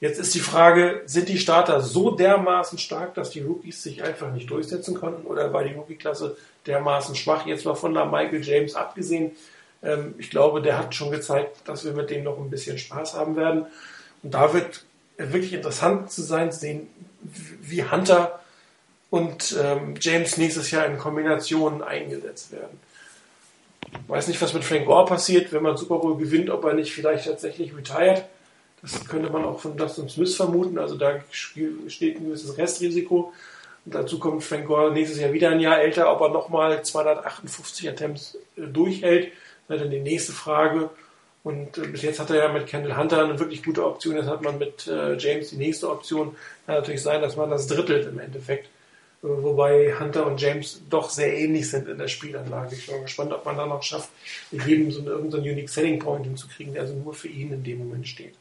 Jetzt 0.00 0.18
ist 0.18 0.34
die 0.34 0.40
Frage, 0.40 1.02
sind 1.06 1.28
die 1.28 1.38
Starter 1.38 1.80
so 1.80 2.10
dermaßen 2.10 2.76
stark, 2.78 3.14
dass 3.14 3.30
die 3.30 3.40
Rookies 3.40 3.82
sich 3.82 4.02
einfach 4.02 4.32
nicht 4.32 4.50
durchsetzen 4.50 4.94
konnten 4.94 5.26
oder 5.26 5.52
war 5.52 5.62
die 5.62 5.74
Rookie-Klasse 5.74 6.36
dermaßen 6.66 7.14
schwach? 7.14 7.46
Jetzt 7.46 7.64
mal 7.64 7.76
von 7.76 7.94
der 7.94 8.06
Michael 8.06 8.42
James 8.42 8.74
abgesehen. 8.74 9.30
Ähm, 9.82 10.14
ich 10.18 10.30
glaube, 10.30 10.60
der 10.60 10.78
hat 10.78 10.94
schon 10.94 11.12
gezeigt, 11.12 11.56
dass 11.66 11.84
wir 11.84 11.92
mit 11.92 12.10
dem 12.10 12.24
noch 12.24 12.38
ein 12.38 12.50
bisschen 12.50 12.78
Spaß 12.78 13.14
haben 13.14 13.36
werden. 13.36 13.66
Und 14.24 14.34
da 14.34 14.52
wird 14.52 14.84
wirklich 15.18 15.52
interessant 15.52 16.10
zu 16.10 16.22
sein, 16.22 16.50
zu 16.50 16.58
sehen, 16.58 16.88
wie 17.60 17.84
Hunter 17.84 18.40
und 19.12 19.54
ähm, 19.62 19.94
James 20.00 20.38
nächstes 20.38 20.70
Jahr 20.70 20.86
in 20.86 20.96
Kombinationen 20.96 21.82
eingesetzt 21.82 22.50
werden. 22.50 22.80
Ich 23.92 24.08
weiß 24.08 24.26
nicht, 24.28 24.40
was 24.40 24.54
mit 24.54 24.64
Frank 24.64 24.86
Gore 24.86 25.04
passiert, 25.04 25.52
wenn 25.52 25.62
man 25.62 25.76
Super 25.76 25.98
Bowl 25.98 26.16
gewinnt, 26.16 26.48
ob 26.48 26.64
er 26.64 26.72
nicht 26.72 26.94
vielleicht 26.94 27.26
tatsächlich 27.26 27.76
retired. 27.76 28.24
Das 28.80 29.06
könnte 29.06 29.28
man 29.28 29.44
auch 29.44 29.60
von 29.60 29.76
Dustin 29.76 30.08
Smith 30.08 30.34
vermuten. 30.34 30.78
Also 30.78 30.96
da 30.96 31.20
steht 31.30 32.16
ein 32.16 32.24
gewisses 32.24 32.56
Restrisiko. 32.56 33.34
Und 33.84 33.94
dazu 33.94 34.18
kommt 34.18 34.44
Frank 34.44 34.66
Gore 34.66 34.90
nächstes 34.92 35.20
Jahr 35.20 35.34
wieder 35.34 35.50
ein 35.50 35.60
Jahr 35.60 35.78
älter, 35.78 36.10
ob 36.10 36.22
er 36.22 36.30
nochmal 36.30 36.82
258 36.82 37.90
Attempts 37.90 38.38
äh, 38.56 38.62
durchhält. 38.62 39.30
Das 39.68 39.76
ist 39.76 39.84
dann 39.84 39.90
die 39.90 40.00
nächste 40.00 40.32
Frage. 40.32 40.88
Und 41.44 41.76
äh, 41.76 41.82
bis 41.82 42.00
jetzt 42.00 42.18
hat 42.18 42.30
er 42.30 42.36
ja 42.36 42.48
mit 42.50 42.66
Kendall 42.66 42.96
Hunter 42.96 43.22
eine 43.22 43.38
wirklich 43.38 43.62
gute 43.62 43.84
Option. 43.84 44.16
Jetzt 44.16 44.28
hat 44.28 44.40
man 44.40 44.56
mit 44.56 44.86
äh, 44.86 45.18
James 45.18 45.50
die 45.50 45.56
nächste 45.56 45.90
Option. 45.90 46.34
Kann 46.64 46.76
natürlich 46.76 47.02
sein, 47.02 47.20
dass 47.20 47.36
man 47.36 47.50
das 47.50 47.66
drittelt 47.66 48.08
im 48.08 48.18
Endeffekt. 48.18 48.70
Wobei 49.24 49.94
Hunter 50.00 50.26
und 50.26 50.40
James 50.40 50.82
doch 50.90 51.08
sehr 51.08 51.38
ähnlich 51.38 51.70
sind 51.70 51.86
in 51.86 51.96
der 51.96 52.08
Spielanlage. 52.08 52.74
Ich 52.74 52.86
bin 52.86 53.02
gespannt, 53.02 53.32
ob 53.32 53.44
man 53.44 53.56
da 53.56 53.66
noch 53.66 53.82
schafft, 53.82 54.08
jedem 54.50 54.90
so 54.90 54.98
einen, 54.98 55.06
irgendeinen 55.06 55.44
Unique 55.44 55.68
Selling 55.68 56.00
Point 56.00 56.24
hinzukriegen, 56.26 56.72
der 56.72 56.82
also 56.82 56.94
nur 56.94 57.14
für 57.14 57.28
ihn 57.28 57.52
in 57.52 57.62
dem 57.62 57.78
Moment 57.78 58.08
steht. 58.08 58.34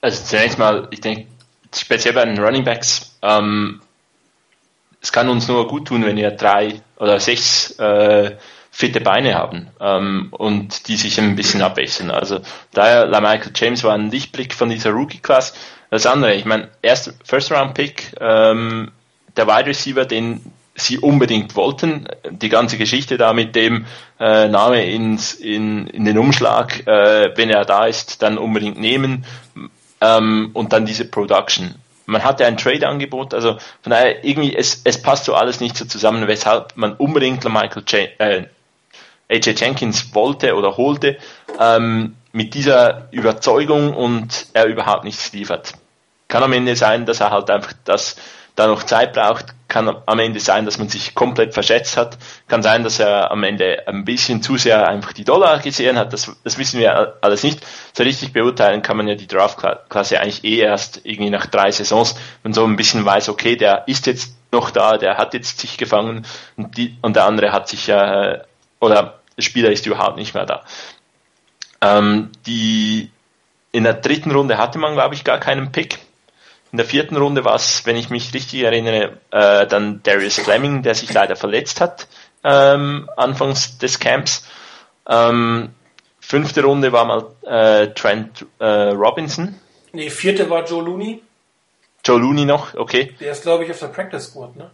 Also 0.00 0.22
zunächst 0.22 0.58
mal, 0.58 0.86
ich 0.92 1.00
denke, 1.00 1.26
speziell 1.74 2.14
bei 2.14 2.24
den 2.24 2.38
Running 2.38 2.62
Backs, 2.62 3.16
ähm, 3.20 3.80
es 5.00 5.10
kann 5.10 5.28
uns 5.28 5.48
nur 5.48 5.66
gut 5.66 5.88
tun, 5.88 6.04
wenn 6.04 6.16
wir 6.16 6.30
drei 6.30 6.80
oder 6.98 7.18
sechs 7.18 7.76
äh, 7.80 8.36
fitte 8.70 9.00
Beine 9.00 9.34
haben 9.34 9.70
ähm, 9.80 10.28
und 10.30 10.86
die 10.86 10.96
sich 10.96 11.18
ein 11.18 11.34
bisschen 11.34 11.62
abwechseln. 11.62 12.12
Also 12.12 12.42
daher, 12.72 13.06
Michael 13.20 13.52
James 13.54 13.82
war 13.82 13.94
ein 13.94 14.10
Lichtblick 14.10 14.54
von 14.54 14.68
dieser 14.68 14.90
Rookie-Class. 14.90 15.54
Das 15.90 16.06
andere, 16.06 16.34
ich 16.34 16.44
meine, 16.44 16.68
erst 16.82 17.14
First-Round-Pick, 17.24 18.16
ähm, 18.20 18.90
der 19.36 19.46
Wide 19.46 19.66
Receiver, 19.66 20.04
den 20.04 20.40
sie 20.74 20.98
unbedingt 20.98 21.56
wollten, 21.56 22.06
die 22.30 22.48
ganze 22.48 22.76
Geschichte 22.76 23.16
da 23.16 23.32
mit 23.32 23.54
dem 23.56 23.86
äh, 24.20 24.48
Name 24.48 24.84
ins, 24.84 25.32
in, 25.32 25.86
in 25.86 26.04
den 26.04 26.18
Umschlag, 26.18 26.86
äh, 26.86 27.32
wenn 27.34 27.50
er 27.50 27.64
da 27.64 27.86
ist, 27.86 28.22
dann 28.22 28.36
unbedingt 28.36 28.78
nehmen 28.78 29.24
ähm, 30.00 30.50
und 30.52 30.72
dann 30.72 30.84
diese 30.84 31.06
Production. 31.06 31.74
Man 32.04 32.22
hatte 32.22 32.46
ein 32.46 32.56
Trade-Angebot, 32.56 33.34
also 33.34 33.58
von 33.82 33.90
daher 33.90 34.24
irgendwie, 34.24 34.54
es, 34.54 34.82
es 34.84 35.00
passt 35.00 35.24
so 35.24 35.34
alles 35.34 35.60
nicht 35.60 35.76
so 35.76 35.86
zusammen, 35.86 36.28
weshalb 36.28 36.76
man 36.76 36.92
unbedingt 36.94 37.44
Michael 37.44 37.82
J 37.86 38.08
äh, 38.18 38.44
AJ 39.28 39.54
Jenkins 39.56 40.14
wollte 40.14 40.54
oder 40.54 40.76
holte, 40.76 41.16
ähm, 41.58 42.14
mit 42.36 42.52
dieser 42.52 43.08
Überzeugung 43.12 43.94
und 43.94 44.48
er 44.52 44.66
überhaupt 44.66 45.04
nichts 45.04 45.32
liefert. 45.32 45.72
Kann 46.28 46.42
am 46.42 46.52
Ende 46.52 46.76
sein, 46.76 47.06
dass 47.06 47.20
er 47.20 47.30
halt 47.30 47.48
einfach 47.48 47.72
das 47.84 48.16
da 48.56 48.66
noch 48.66 48.82
Zeit 48.82 49.14
braucht, 49.14 49.46
kann 49.68 50.02
am 50.04 50.18
Ende 50.18 50.38
sein, 50.38 50.66
dass 50.66 50.76
man 50.76 50.90
sich 50.90 51.14
komplett 51.14 51.54
verschätzt 51.54 51.96
hat, 51.96 52.18
kann 52.46 52.62
sein, 52.62 52.84
dass 52.84 52.98
er 52.98 53.30
am 53.30 53.42
Ende 53.42 53.88
ein 53.88 54.04
bisschen 54.04 54.42
zu 54.42 54.58
sehr 54.58 54.86
einfach 54.86 55.14
die 55.14 55.24
Dollar 55.24 55.60
gesehen 55.60 55.98
hat, 55.98 56.12
das, 56.12 56.30
das 56.44 56.58
wissen 56.58 56.78
wir 56.78 57.16
alles 57.22 57.42
nicht. 57.42 57.64
So 57.94 58.02
richtig 58.02 58.34
beurteilen 58.34 58.82
kann 58.82 58.98
man 58.98 59.08
ja 59.08 59.14
die 59.14 59.26
Draftklasse 59.26 60.20
eigentlich 60.20 60.44
eh 60.44 60.58
erst 60.58 61.00
irgendwie 61.04 61.30
nach 61.30 61.46
drei 61.46 61.70
Saisons, 61.70 62.16
wenn 62.42 62.52
so 62.52 62.64
ein 62.64 62.76
bisschen 62.76 63.06
weiß, 63.06 63.30
okay, 63.30 63.56
der 63.56 63.88
ist 63.88 64.06
jetzt 64.06 64.36
noch 64.52 64.70
da, 64.70 64.98
der 64.98 65.16
hat 65.16 65.32
jetzt 65.32 65.58
sich 65.58 65.78
gefangen 65.78 66.26
und, 66.58 66.76
die, 66.76 66.98
und 67.00 67.16
der 67.16 67.24
andere 67.24 67.52
hat 67.52 67.66
sich 67.68 67.86
ja, 67.86 68.24
äh, 68.24 68.42
oder 68.78 69.20
der 69.36 69.42
Spieler 69.42 69.70
ist 69.70 69.86
überhaupt 69.86 70.16
nicht 70.16 70.34
mehr 70.34 70.46
da. 70.46 70.64
Ähm, 71.80 72.30
die, 72.46 73.10
in 73.72 73.84
der 73.84 73.94
dritten 73.94 74.30
Runde 74.30 74.58
hatte 74.58 74.78
man, 74.78 74.94
glaube 74.94 75.14
ich, 75.14 75.24
gar 75.24 75.38
keinen 75.38 75.72
Pick. 75.72 75.98
In 76.72 76.78
der 76.78 76.86
vierten 76.86 77.16
Runde 77.16 77.44
war 77.44 77.54
es, 77.54 77.86
wenn 77.86 77.96
ich 77.96 78.10
mich 78.10 78.34
richtig 78.34 78.62
erinnere, 78.62 79.18
äh, 79.30 79.66
dann 79.66 80.02
Darius 80.02 80.38
Fleming, 80.38 80.82
der 80.82 80.94
sich 80.94 81.12
leider 81.12 81.36
verletzt 81.36 81.80
hat 81.80 82.06
ähm, 82.46 83.10
anfangs 83.16 83.78
des 83.78 83.98
Camps. 83.98 84.46
Ähm, 85.08 85.70
fünfte 86.20 86.62
Runde 86.62 86.92
war 86.92 87.04
mal 87.04 87.26
äh, 87.42 87.88
Trent 87.92 88.46
äh, 88.58 88.64
Robinson. 88.64 89.56
Nee, 89.92 90.10
vierte 90.10 90.48
war 90.48 90.64
Joe 90.64 90.82
Looney. 90.82 91.22
Joe 92.04 92.20
Looney 92.20 92.44
noch, 92.44 92.74
okay. 92.74 93.14
Der 93.18 93.32
ist, 93.32 93.42
glaube 93.42 93.64
ich, 93.64 93.70
auf 93.70 93.80
der 93.80 93.88
Practice 93.88 94.30
Squad, 94.30 94.56
ne? 94.56 94.70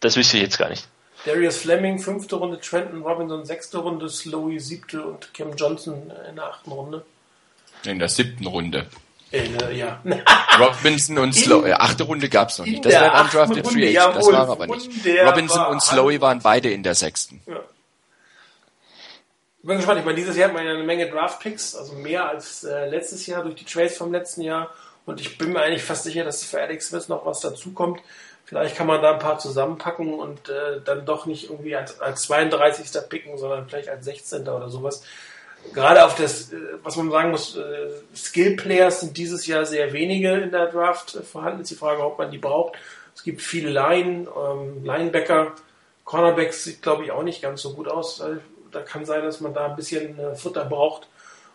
Das 0.00 0.16
wüsste 0.16 0.36
ich 0.36 0.42
jetzt 0.42 0.58
gar 0.58 0.68
nicht. 0.68 0.86
Darius 1.24 1.58
Fleming, 1.58 1.98
fünfte 1.98 2.36
Runde, 2.36 2.58
Trenton 2.60 3.02
Robinson, 3.02 3.44
sechste 3.44 3.78
Runde, 3.78 4.08
Slowey, 4.08 4.58
siebte 4.58 5.04
und 5.04 5.32
Kim 5.34 5.54
Johnson 5.56 6.12
in 6.28 6.36
der 6.36 6.46
achten 6.46 6.72
Runde. 6.72 7.04
In 7.84 7.98
der 7.98 8.08
siebten 8.08 8.46
Runde. 8.46 8.86
In, 9.30 9.58
äh, 9.60 9.72
ja. 9.72 10.00
Robinson 10.58 11.18
und 11.18 11.32
Slow, 11.32 11.66
äh, 11.66 11.72
achte 11.72 12.04
Runde 12.04 12.28
gab's 12.28 12.58
noch 12.58 12.66
nicht. 12.66 12.84
Das 12.84 12.92
wäre 12.92 13.12
ein 13.12 13.24
undrafted 13.24 13.66
Free 13.66 13.96
Agent, 13.96 14.16
das 14.16 14.26
war 14.26 14.48
aber 14.48 14.66
nicht. 14.66 14.90
Robinson 15.24 15.66
und 15.66 15.82
Slowey 15.82 16.20
waren 16.20 16.40
beide 16.40 16.70
in 16.70 16.82
der 16.82 16.94
sechsten. 16.94 17.40
Ja. 17.46 17.60
Ich 19.62 19.66
bin 19.68 19.76
gespannt. 19.76 20.00
Ich 20.00 20.04
meine, 20.04 20.16
dieses 20.16 20.36
Jahr 20.36 20.48
hat 20.48 20.54
man 20.54 20.66
ja 20.66 20.72
eine 20.72 20.82
Menge 20.82 21.08
Draft-Picks, 21.08 21.76
also 21.76 21.94
mehr 21.94 22.28
als 22.28 22.64
äh, 22.64 22.88
letztes 22.90 23.26
Jahr 23.26 23.44
durch 23.44 23.54
die 23.54 23.64
Trades 23.64 23.96
vom 23.96 24.12
letzten 24.12 24.42
Jahr. 24.42 24.70
Und 25.06 25.20
ich 25.20 25.38
bin 25.38 25.52
mir 25.52 25.62
eigentlich 25.62 25.84
fast 25.84 26.02
sicher, 26.02 26.24
dass 26.24 26.44
für 26.44 26.60
Alex 26.60 26.88
Smith 26.88 27.08
noch 27.08 27.24
was 27.24 27.40
dazukommt. 27.40 28.00
Vielleicht 28.44 28.76
kann 28.76 28.86
man 28.86 29.00
da 29.00 29.12
ein 29.12 29.18
paar 29.18 29.38
zusammenpacken 29.38 30.12
und 30.12 30.48
äh, 30.48 30.80
dann 30.84 31.06
doch 31.06 31.26
nicht 31.26 31.48
irgendwie 31.48 31.74
als, 31.74 32.00
als 32.00 32.22
32. 32.22 33.08
picken, 33.08 33.38
sondern 33.38 33.68
vielleicht 33.68 33.88
als 33.88 34.04
16. 34.04 34.48
oder 34.48 34.68
sowas 34.68 35.02
gerade 35.72 36.04
auf 36.04 36.14
das, 36.16 36.52
äh, 36.52 36.56
was 36.82 36.96
man 36.96 37.10
sagen 37.10 37.30
muss, 37.30 37.56
äh, 37.56 37.90
Skill-Players 38.14 39.00
sind 39.00 39.16
dieses 39.16 39.46
Jahr 39.46 39.64
sehr 39.64 39.92
wenige 39.92 40.32
in 40.32 40.50
der 40.50 40.66
Draft 40.66 41.10
vorhanden. 41.10 41.62
Ist 41.62 41.70
die 41.70 41.76
Frage, 41.76 42.04
ob 42.04 42.18
man 42.18 42.30
die 42.30 42.38
braucht. 42.38 42.74
Es 43.14 43.22
gibt 43.22 43.42
viele 43.42 43.70
Line, 43.70 44.26
ähm, 44.36 44.84
Linebacker, 44.84 45.52
Cornerbacks 46.04 46.64
sieht, 46.64 46.82
glaube 46.82 47.04
ich, 47.04 47.12
auch 47.12 47.22
nicht 47.22 47.42
ganz 47.42 47.62
so 47.62 47.74
gut 47.74 47.88
aus. 47.88 48.22
Da 48.70 48.80
kann 48.80 49.04
sein, 49.04 49.22
dass 49.22 49.40
man 49.40 49.54
da 49.54 49.66
ein 49.66 49.76
bisschen 49.76 50.18
äh, 50.18 50.34
Futter 50.34 50.64
braucht, 50.64 51.08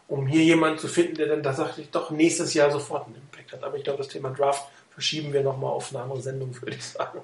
um 0.08 0.28
hier 0.28 0.44
jemanden 0.44 0.78
zu 0.78 0.88
finden, 0.88 1.16
der 1.16 1.28
dann 1.28 1.44
tatsächlich 1.44 1.90
doch 1.92 2.12
nächstes 2.12 2.54
Jahr 2.54 2.72
sofort 2.72 3.08
einen 3.08 3.16
Impact 3.16 3.54
hat. 3.54 3.64
Aber 3.64 3.78
ich 3.78 3.84
glaube, 3.84 3.98
das 3.98 4.08
Thema 4.08 4.30
Draft 4.30 4.64
verschieben 4.98 5.32
wir 5.32 5.44
nochmal 5.44 5.70
auf 5.70 5.94
eine 5.94 6.02
andere 6.02 6.24
Sendung, 6.24 6.60
würde 6.60 6.76
ich 6.76 6.84
sagen. 6.84 7.20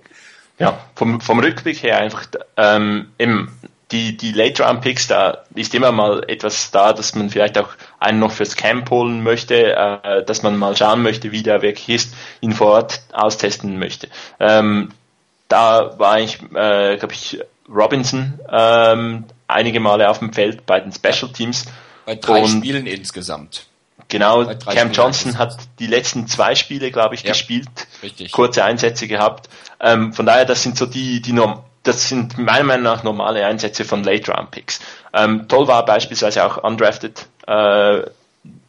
Ja, 0.60 0.80
vom, 0.94 1.20
vom 1.20 1.40
Rückblick 1.40 1.82
her 1.82 1.98
einfach 1.98 2.28
ähm, 2.56 3.12
im 3.18 3.50
die, 3.90 4.16
die 4.16 4.32
Late 4.32 4.64
Round 4.64 4.82
Picks, 4.82 5.08
da 5.08 5.44
ist 5.56 5.74
immer 5.74 5.92
mal 5.92 6.24
etwas 6.28 6.70
da, 6.70 6.94
dass 6.94 7.16
man 7.16 7.32
vielleicht 7.32 7.58
auch 7.58 7.70
einen 8.00 8.20
noch 8.20 8.32
fürs 8.32 8.56
Camp 8.56 8.92
holen 8.92 9.24
möchte, 9.24 9.76
äh, 9.76 10.24
dass 10.24 10.44
man 10.44 10.56
mal 10.56 10.78
schauen 10.78 11.02
möchte, 11.02 11.32
wie 11.32 11.42
der 11.42 11.64
wirklich 11.64 11.90
ist, 11.90 12.14
ihn 12.42 12.54
vor 12.54 12.68
Ort 12.68 13.02
austesten 13.12 13.80
möchte. 13.80 14.08
Ähm, 14.40 14.92
da 15.48 15.98
war 15.98 16.20
ich, 16.20 16.42
äh, 16.54 16.98
glaube 16.98 17.14
ich, 17.14 17.40
Robinson 17.68 18.40
ähm, 18.52 19.26
einige 19.48 19.80
Male 19.80 20.10
auf 20.10 20.20
dem 20.20 20.32
Feld 20.32 20.68
bei 20.68 20.80
den 20.80 20.92
Special 20.92 21.32
Teams. 21.32 21.66
Bei 22.06 22.16
drei 22.16 22.42
und 22.42 22.50
Spielen 22.50 22.86
insgesamt. 22.86 23.66
Genau, 24.10 24.46
Cam 24.46 24.58
Spielen 24.60 24.94
Johnson 24.94 25.38
hat 25.38 25.58
die 25.80 25.88
letzten 25.88 26.28
zwei 26.28 26.56
Spiele, 26.56 26.92
glaube 26.92 27.16
ich, 27.16 27.24
ja, 27.24 27.30
gespielt, 27.30 27.70
richtig. 28.02 28.32
kurze 28.32 28.64
Einsätze 28.64 29.08
gehabt. 29.08 29.50
Ähm, 29.80 30.14
von 30.14 30.26
daher, 30.26 30.46
das 30.46 30.64
sind 30.64 30.78
so 30.78 30.86
die, 30.86 31.22
die 31.22 31.34
noch 31.34 31.64
das 31.84 32.08
sind 32.08 32.38
meiner 32.38 32.64
Meinung 32.64 32.84
nach 32.84 33.04
normale 33.04 33.46
Einsätze 33.46 33.84
von 33.84 34.04
Late 34.04 34.32
Round 34.32 34.52
Picks. 34.52 34.80
Ähm, 35.14 35.48
toll 35.50 35.68
war 35.68 35.86
beispielsweise 35.86 36.46
auch 36.46 36.58
undrafted 36.58 37.28
äh, 37.46 38.04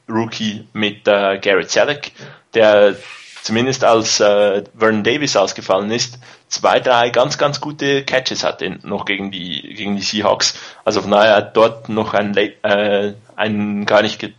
Rookie 0.09 0.67
mit 0.73 1.07
äh, 1.07 1.39
Garrett 1.39 1.71
Selleck, 1.71 2.13
der 2.55 2.97
zumindest 3.43 3.85
als 3.85 4.21
äh, 4.21 4.65
Vernon 4.77 5.05
Davis 5.05 5.37
ausgefallen 5.37 5.91
ist, 5.91 6.19
zwei, 6.49 6.81
drei 6.81 7.11
ganz, 7.11 7.39
ganz 7.39 7.61
gute 7.61 8.05
Catches 8.05 8.43
hatte 8.43 8.79
noch 8.83 9.05
gegen 9.05 9.31
die 9.31 9.75
gegen 9.75 9.97
die 9.97 10.03
Seahawks. 10.03 10.55
Also 10.85 11.03
von 11.03 11.11
daher 11.11 11.41
dort 11.43 11.89
noch 11.89 12.15
ein, 12.15 12.37
äh, 12.37 13.15
ein 13.37 13.87
gar 13.87 14.03
nicht 14.03 14.23
der 14.23 14.31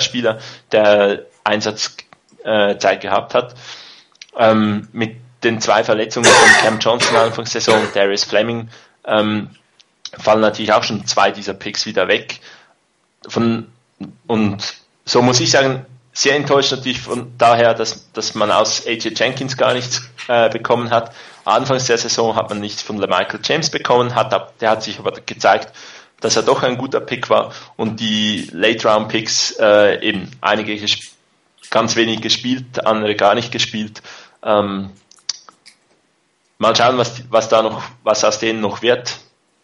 Spieler, 0.00 0.38
der 0.72 1.26
Einsatzzeit 1.44 2.04
äh, 2.44 2.96
gehabt 2.98 3.34
hat. 3.34 3.54
Ähm, 4.36 4.88
mit 4.92 5.16
den 5.42 5.60
zwei 5.60 5.84
Verletzungen 5.84 6.30
von 6.30 6.50
Cam 6.62 6.78
Johnson 6.78 7.16
Anfangssaison 7.16 7.80
und 7.80 7.96
Darius 7.96 8.24
Fleming 8.24 8.68
ähm, 9.04 9.50
fallen 10.18 10.40
natürlich 10.40 10.72
auch 10.72 10.84
schon 10.84 11.06
zwei 11.06 11.30
dieser 11.30 11.54
Picks 11.54 11.86
wieder 11.86 12.08
weg. 12.08 12.40
Von, 13.26 13.72
und 14.26 14.74
so 15.04 15.22
muss 15.22 15.40
ich 15.40 15.50
sagen, 15.50 15.86
sehr 16.12 16.36
enttäuscht 16.36 16.72
natürlich 16.72 17.00
von 17.00 17.32
daher, 17.38 17.74
dass, 17.74 18.10
dass 18.12 18.34
man 18.34 18.50
aus 18.50 18.86
AJ 18.86 19.14
Jenkins 19.16 19.56
gar 19.56 19.72
nichts 19.72 20.02
äh, 20.28 20.48
bekommen 20.50 20.90
hat. 20.90 21.14
Anfangs 21.44 21.86
der 21.86 21.98
Saison 21.98 22.36
hat 22.36 22.50
man 22.50 22.60
nichts 22.60 22.82
von 22.82 22.98
Michael 22.98 23.40
James 23.42 23.70
bekommen, 23.70 24.14
hat, 24.14 24.60
der 24.60 24.70
hat 24.70 24.82
sich 24.82 24.98
aber 24.98 25.12
gezeigt, 25.12 25.72
dass 26.20 26.36
er 26.36 26.42
doch 26.42 26.62
ein 26.62 26.78
guter 26.78 27.00
Pick 27.00 27.30
war 27.30 27.52
und 27.76 28.00
die 28.00 28.48
Late 28.52 28.88
Round 28.88 29.08
Picks 29.08 29.56
äh, 29.58 30.00
eben 30.06 30.30
einige 30.40 30.78
ganz 31.70 31.96
wenig 31.96 32.20
gespielt, 32.20 32.84
andere 32.84 33.14
gar 33.14 33.34
nicht 33.34 33.52
gespielt. 33.52 34.02
Ähm, 34.42 34.90
mal 36.58 36.76
schauen, 36.76 36.98
was, 36.98 37.22
was 37.30 37.48
da 37.48 37.62
noch, 37.62 37.82
was 38.02 38.24
aus 38.24 38.38
denen 38.38 38.60
noch 38.60 38.82
wird. 38.82 39.18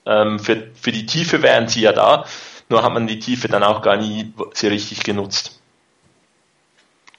Ähm, 0.07 0.39
für, 0.39 0.69
für 0.81 0.93
die 0.93 1.07
Tiefe 1.07 1.43
wären 1.43 1.69
sie 1.69 1.83
ja 1.83 1.93
da, 1.93 2.25
nur 2.69 2.83
hat 2.83 2.93
man 2.93 3.07
die 3.07 3.19
Tiefe 3.19 3.49
dann 3.49 3.63
auch 3.63 3.83
gar 3.83 3.97
nie 3.97 4.33
sehr 4.55 4.71
richtig 4.71 5.03
genutzt. 5.03 5.61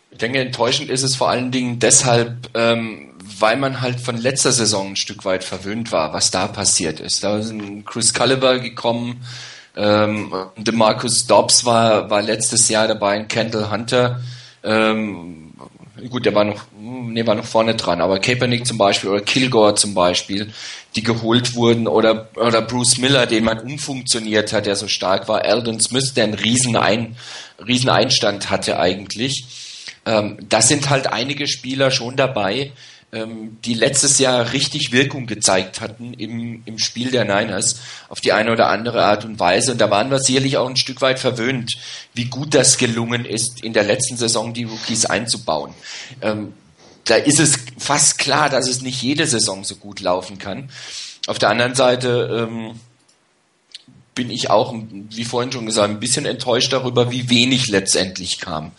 Ich 0.09 0.17
denke, 0.17 0.39
enttäuschend 0.39 0.89
ist 0.89 1.03
es 1.03 1.15
vor 1.15 1.29
allen 1.29 1.51
Dingen 1.51 1.79
deshalb, 1.79 2.49
ähm, 2.55 3.16
weil 3.39 3.57
man 3.57 3.81
halt 3.81 3.99
von 3.99 4.17
letzter 4.17 4.51
Saison 4.51 4.89
ein 4.89 4.95
Stück 4.95 5.25
weit 5.25 5.43
verwöhnt 5.43 5.91
war, 5.91 6.13
was 6.13 6.31
da 6.31 6.47
passiert 6.47 6.99
ist. 6.99 7.23
Da 7.23 7.35
ein 7.35 7.85
Chris 7.85 8.13
Culliver 8.13 8.59
gekommen, 8.59 9.23
ähm, 9.75 10.33
Marcus 10.73 11.27
Dobbs 11.27 11.63
war, 11.63 12.09
war 12.09 12.21
letztes 12.21 12.67
Jahr 12.69 12.87
dabei, 12.87 13.15
ein 13.15 13.27
Kendall 13.27 13.69
Hunter. 13.69 14.21
Ähm, 14.63 15.53
gut, 16.09 16.25
der 16.25 16.33
war 16.33 16.45
noch, 16.45 16.65
nee, 16.79 17.25
war 17.25 17.35
noch 17.35 17.45
vorne 17.45 17.75
dran, 17.75 18.01
aber 18.01 18.19
Kaepernick 18.19 18.65
zum 18.65 18.77
Beispiel 18.77 19.09
oder 19.09 19.21
Kilgore 19.21 19.75
zum 19.75 19.93
Beispiel, 19.93 20.51
die 20.95 21.03
geholt 21.03 21.55
wurden 21.55 21.87
oder, 21.87 22.29
oder 22.35 22.61
Bruce 22.61 22.97
Miller, 22.97 23.27
den 23.27 23.43
man 23.43 23.59
umfunktioniert 23.59 24.51
hat, 24.51 24.65
der 24.65 24.75
so 24.75 24.87
stark 24.87 25.27
war, 25.27 25.45
Eldon 25.45 25.79
Smith, 25.79 26.13
der 26.15 26.25
einen 26.25 26.33
riesen, 26.33 26.75
Ein, 26.75 27.15
riesen 27.65 27.89
Einstand 27.89 28.49
hatte 28.49 28.79
eigentlich. 28.79 29.45
Ähm, 30.05 30.37
das 30.49 30.69
sind 30.69 30.89
halt 30.89 31.07
einige 31.07 31.47
Spieler 31.47 31.91
schon 31.91 32.15
dabei, 32.15 32.71
ähm, 33.13 33.57
die 33.63 33.73
letztes 33.73 34.19
Jahr 34.19 34.51
richtig 34.51 34.91
Wirkung 34.91 35.27
gezeigt 35.27 35.79
hatten 35.79 36.13
im, 36.13 36.61
im 36.65 36.77
Spiel 36.77 37.09
der 37.09 37.23
Niners 37.23 37.79
auf 38.09 38.19
die 38.19 38.33
eine 38.33 38.51
oder 38.51 38.67
andere 38.69 39.05
Art 39.05 39.23
und 39.23 39.39
Weise. 39.39 39.71
Und 39.71 39.79
da 39.79 39.89
waren 39.89 40.11
wir 40.11 40.19
sicherlich 40.19 40.57
auch 40.57 40.69
ein 40.69 40.75
Stück 40.75 41.01
weit 41.01 41.19
verwöhnt, 41.19 41.73
wie 42.13 42.25
gut 42.25 42.53
das 42.53 42.77
gelungen 42.77 43.25
ist, 43.25 43.63
in 43.63 43.73
der 43.73 43.83
letzten 43.83 44.17
Saison 44.17 44.53
die 44.53 44.65
Rookies 44.65 45.05
einzubauen. 45.05 45.73
Ähm, 46.21 46.53
da 47.05 47.15
ist 47.15 47.39
es 47.39 47.59
fast 47.77 48.17
klar, 48.17 48.49
dass 48.49 48.67
es 48.67 48.81
nicht 48.81 49.01
jede 49.01 49.25
Saison 49.25 49.63
so 49.63 49.75
gut 49.75 50.01
laufen 50.01 50.37
kann. 50.37 50.69
Auf 51.27 51.39
der 51.39 51.49
anderen 51.49 51.75
Seite 51.75 52.49
ähm, 52.49 52.79
bin 54.13 54.29
ich 54.29 54.49
auch, 54.49 54.75
wie 54.91 55.23
vorhin 55.23 55.51
schon 55.51 55.65
gesagt, 55.65 55.89
ein 55.89 55.99
bisschen 55.99 56.25
enttäuscht 56.25 56.73
darüber, 56.73 57.11
wie 57.11 57.29
wenig 57.29 57.67
letztendlich 57.67 58.39
kam. 58.39 58.71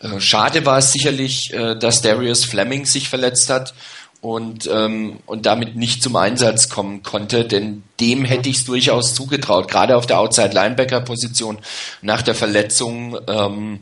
Äh, 0.00 0.20
schade 0.20 0.66
war 0.66 0.78
es 0.78 0.92
sicherlich, 0.92 1.52
äh, 1.52 1.76
dass 1.76 2.02
Darius 2.02 2.44
Fleming 2.44 2.86
sich 2.86 3.08
verletzt 3.08 3.50
hat 3.50 3.74
und, 4.20 4.68
ähm, 4.72 5.18
und 5.26 5.46
damit 5.46 5.76
nicht 5.76 6.02
zum 6.02 6.16
Einsatz 6.16 6.68
kommen 6.68 7.02
konnte, 7.02 7.44
denn 7.44 7.82
dem 8.00 8.24
hätte 8.24 8.48
ich 8.48 8.56
es 8.56 8.64
durchaus 8.64 9.14
zugetraut, 9.14 9.68
gerade 9.70 9.96
auf 9.96 10.06
der 10.06 10.18
Outside-Linebacker-Position 10.18 11.58
nach 12.02 12.22
der 12.22 12.34
Verletzung 12.34 13.18
ähm, 13.28 13.80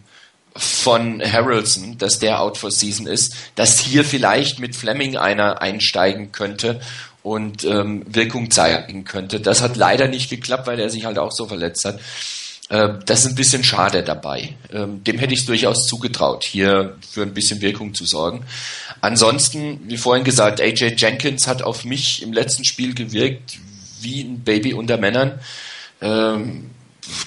von 0.56 1.20
Harrelson, 1.20 1.98
dass 1.98 2.18
der 2.18 2.40
out 2.40 2.58
for 2.58 2.70
season 2.70 3.06
ist, 3.06 3.34
dass 3.56 3.78
hier 3.78 4.04
vielleicht 4.04 4.60
mit 4.60 4.76
Fleming 4.76 5.16
einer 5.16 5.62
einsteigen 5.62 6.30
könnte 6.30 6.80
und 7.22 7.64
ähm, 7.64 8.04
Wirkung 8.06 8.50
zeigen 8.50 9.04
könnte. 9.04 9.40
Das 9.40 9.62
hat 9.62 9.76
leider 9.76 10.08
nicht 10.08 10.30
geklappt, 10.30 10.66
weil 10.66 10.78
er 10.78 10.90
sich 10.90 11.06
halt 11.06 11.18
auch 11.18 11.32
so 11.32 11.46
verletzt 11.46 11.84
hat. 11.84 11.98
Ähm, 12.70 13.00
das 13.04 13.20
ist 13.20 13.32
ein 13.32 13.34
bisschen 13.34 13.62
schade 13.62 14.02
dabei. 14.02 14.56
Ähm, 14.72 15.04
dem 15.04 15.18
hätte 15.18 15.34
ich 15.34 15.40
es 15.40 15.46
durchaus 15.46 15.86
zugetraut, 15.86 16.44
hier 16.44 16.96
für 17.08 17.22
ein 17.22 17.34
bisschen 17.34 17.60
Wirkung 17.60 17.94
zu 17.94 18.04
sorgen. 18.04 18.44
Ansonsten, 19.00 19.80
wie 19.88 19.98
vorhin 19.98 20.24
gesagt, 20.24 20.60
AJ 20.60 20.94
Jenkins 20.96 21.46
hat 21.46 21.62
auf 21.62 21.84
mich 21.84 22.22
im 22.22 22.32
letzten 22.32 22.64
Spiel 22.64 22.94
gewirkt 22.94 23.58
wie 24.00 24.22
ein 24.22 24.40
Baby 24.40 24.72
unter 24.74 24.96
Männern. 24.96 25.40
Ähm, 26.00 26.70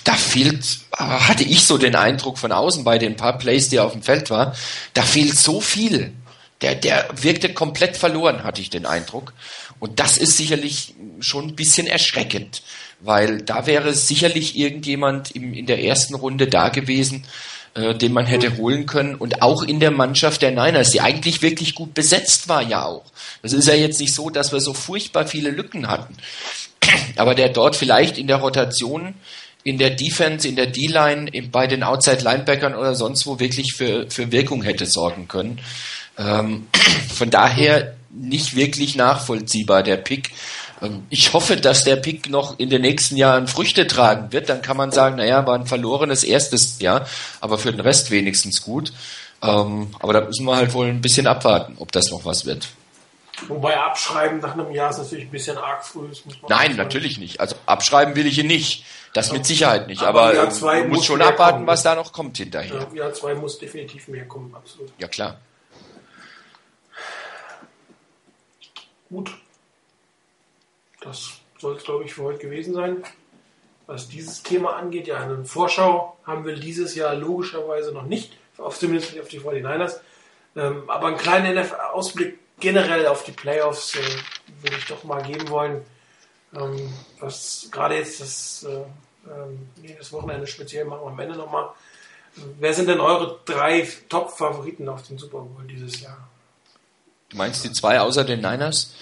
da 0.04 0.14
fehlt, 0.14 0.80
hatte 0.92 1.44
ich 1.44 1.66
so 1.66 1.78
den 1.78 1.96
Eindruck 1.96 2.40
von 2.40 2.52
außen 2.52 2.84
bei 2.84 2.98
den 2.98 3.16
paar 3.16 3.38
Plays, 3.38 3.70
die 3.70 3.80
auf 3.80 3.92
dem 3.92 4.02
Feld 4.02 4.32
war, 4.32 4.56
da 4.94 5.04
fehlt 5.04 5.38
so 5.38 5.62
viel. 5.62 6.14
Der, 6.62 6.74
der 6.74 7.08
wirkte 7.14 7.54
komplett 7.54 7.96
verloren, 7.98 8.44
hatte 8.44 8.62
ich 8.62 8.72
den 8.72 8.88
Eindruck. 8.88 9.34
Und 9.80 10.00
das 10.00 10.18
ist 10.18 10.38
sicherlich 10.38 10.96
schon 11.20 11.50
ein 11.50 11.56
bisschen 11.56 11.86
erschreckend 11.86 12.64
weil 13.00 13.42
da 13.42 13.66
wäre 13.66 13.94
sicherlich 13.94 14.58
irgendjemand 14.58 15.32
im, 15.32 15.54
in 15.54 15.66
der 15.66 15.84
ersten 15.84 16.16
Runde 16.16 16.48
da 16.48 16.70
gewesen, 16.70 17.26
äh, 17.76 17.94
den 17.94 18.14
man 18.14 18.26
hätte 18.26 18.58
holen 18.58 18.86
können 18.86 19.16
und 19.16 19.42
auch 19.42 19.64
in 19.64 19.80
der 19.80 19.92
Mannschaft 19.92 20.42
der 20.42 20.52
Niners, 20.52 20.92
die 20.92 21.02
eigentlich 21.02 21.42
wirklich 21.42 21.76
gut 21.76 21.94
besetzt 21.94 22.50
war 22.50 22.62
ja 22.62 22.86
auch. 22.86 23.06
Das 23.42 23.54
ist 23.54 23.68
ja 23.68 23.76
jetzt 23.76 24.00
nicht 24.00 24.14
so, 24.14 24.30
dass 24.30 24.52
wir 24.52 24.62
so 24.62 24.74
furchtbar 24.74 25.28
viele 25.28 25.52
Lücken 25.52 25.88
hatten, 25.88 26.16
aber 27.16 27.36
der 27.36 27.50
dort 27.50 27.76
vielleicht 27.76 28.18
in 28.18 28.28
der 28.28 28.38
Rotation 28.38 29.14
in 29.68 29.78
der 29.78 29.90
Defense, 29.90 30.48
in 30.48 30.56
der 30.56 30.68
D-Line, 30.68 31.30
bei 31.52 31.68
den 31.68 31.84
Outside-Linebackern 31.84 32.74
oder 32.74 32.96
sonst 32.96 33.28
wo 33.28 33.38
wirklich 33.38 33.74
für, 33.76 34.10
für 34.10 34.32
Wirkung 34.32 34.64
hätte 34.64 34.86
sorgen 34.86 35.28
können. 35.28 35.60
Ähm, 36.18 36.68
von 37.14 37.30
daher 37.30 37.96
nicht 38.10 38.56
wirklich 38.56 38.96
nachvollziehbar 38.96 39.84
der 39.84 39.98
Pick. 39.98 40.32
Ähm, 40.82 41.06
ich 41.10 41.34
hoffe, 41.34 41.58
dass 41.58 41.84
der 41.84 41.96
Pick 41.96 42.30
noch 42.30 42.60
in 42.60 42.70
den 42.70 42.82
nächsten 42.82 43.18
Jahren 43.18 43.48
Früchte 43.48 43.88
tragen 43.88 44.32
wird. 44.32 44.50
Dann 44.50 44.62
kann 44.62 44.78
man 44.78 44.92
sagen, 44.92 45.18
naja, 45.18 45.46
war 45.46 45.56
ein 45.56 45.68
verlorenes 45.68 46.24
erstes 46.24 46.80
Jahr, 46.80 47.08
aber 47.42 47.58
für 47.58 47.72
den 47.72 47.82
Rest 47.82 48.12
wenigstens 48.12 48.62
gut. 48.62 48.94
Ähm, 49.42 49.90
aber 50.00 50.14
da 50.14 50.22
müssen 50.22 50.46
wir 50.46 50.56
halt 50.56 50.74
wohl 50.74 50.88
ein 50.88 51.02
bisschen 51.02 51.28
abwarten, 51.28 51.76
ob 51.80 51.92
das 51.92 52.10
noch 52.10 52.26
was 52.26 52.46
wird. 52.46 52.68
Wobei 53.48 53.78
abschreiben 53.78 54.40
nach 54.40 54.54
einem 54.54 54.72
Jahr 54.72 54.90
ist 54.90 54.98
natürlich 54.98 55.26
ein 55.26 55.32
bisschen 55.32 55.58
arg 55.58 55.86
früh. 55.86 56.10
Nein, 56.50 56.76
natürlich 56.76 57.20
nicht. 57.20 57.40
Also 57.40 57.56
abschreiben 57.68 58.16
will 58.16 58.26
ich 58.26 58.40
ihn 58.40 58.48
nicht. 58.48 58.84
Das 59.14 59.32
mit 59.32 59.46
Sicherheit 59.46 59.88
nicht. 59.88 60.04
Aber, 60.04 60.30
aber 60.30 60.36
man 60.36 60.90
muss, 60.90 60.98
muss 60.98 61.06
schon 61.06 61.22
abwarten, 61.22 61.58
kommen. 61.58 61.68
was 61.68 61.84
da 61.84 61.96
noch 61.96 62.12
kommt 62.12 62.38
hinterher. 62.38 62.88
Ja, 62.94 62.96
Jahr 62.96 63.14
zwei 63.14 63.36
muss 63.36 63.58
definitiv 63.58 64.08
mehr 64.08 64.28
kommen, 64.28 64.54
absolut. 64.54 64.92
Ja, 64.98 65.08
klar. 65.08 65.40
Gut, 69.10 69.32
das 71.08 71.32
soll 71.60 71.76
es, 71.76 71.84
glaube 71.84 72.04
ich, 72.06 72.14
für 72.14 72.24
heute 72.24 72.40
gewesen 72.40 72.74
sein. 72.74 73.04
Was 73.88 74.10
dieses 74.10 74.44
Thema 74.44 74.76
angeht, 74.76 75.08
ja, 75.08 75.18
eine 75.18 75.46
Vorschau 75.46 76.18
haben 76.26 76.46
wir 76.46 76.56
dieses 76.56 76.94
Jahr 76.96 77.16
logischerweise 77.16 77.94
noch 77.94 78.04
nicht, 78.04 78.38
auf, 78.58 78.78
zumindest 78.78 79.14
nicht 79.14 79.22
auf 79.22 79.30
die 79.30 79.40
49ers. 79.40 80.02
Ähm, 80.56 80.90
aber 80.90 81.08
einen 81.08 81.18
kleinen 81.18 81.58
Ausblick 81.94 82.40
generell 82.60 83.08
auf 83.08 83.24
die 83.24 83.32
Playoffs 83.32 83.96
äh, 83.96 84.00
würde 84.62 84.78
ich 84.78 84.86
doch 84.86 85.04
mal 85.04 85.22
geben 85.24 85.48
wollen. 85.50 85.86
Ähm, 86.54 86.94
was 87.20 87.70
gerade 87.72 87.96
jetzt 87.96 88.20
das, 88.20 88.66
äh, 88.68 89.90
äh, 89.90 89.96
das 89.98 90.12
Wochenende 90.12 90.48
speziell 90.48 90.86
machen 90.86 91.02
wir 91.04 91.12
am 91.12 91.20
Ende 91.20 91.38
nochmal. 91.38 91.70
Wer 92.60 92.74
sind 92.74 92.88
denn 92.88 93.00
eure 93.00 93.40
drei 93.46 93.88
Top-Favoriten 94.10 94.88
auf 94.90 95.04
den 95.04 95.18
Super 95.18 95.40
Bowl 95.40 95.66
dieses 95.68 96.02
Jahr? 96.02 96.28
Du 97.30 97.38
meinst 97.38 97.64
die 97.64 97.72
zwei 97.72 98.00
außer 98.00 98.24
den 98.24 98.42
Niners? 98.42 98.94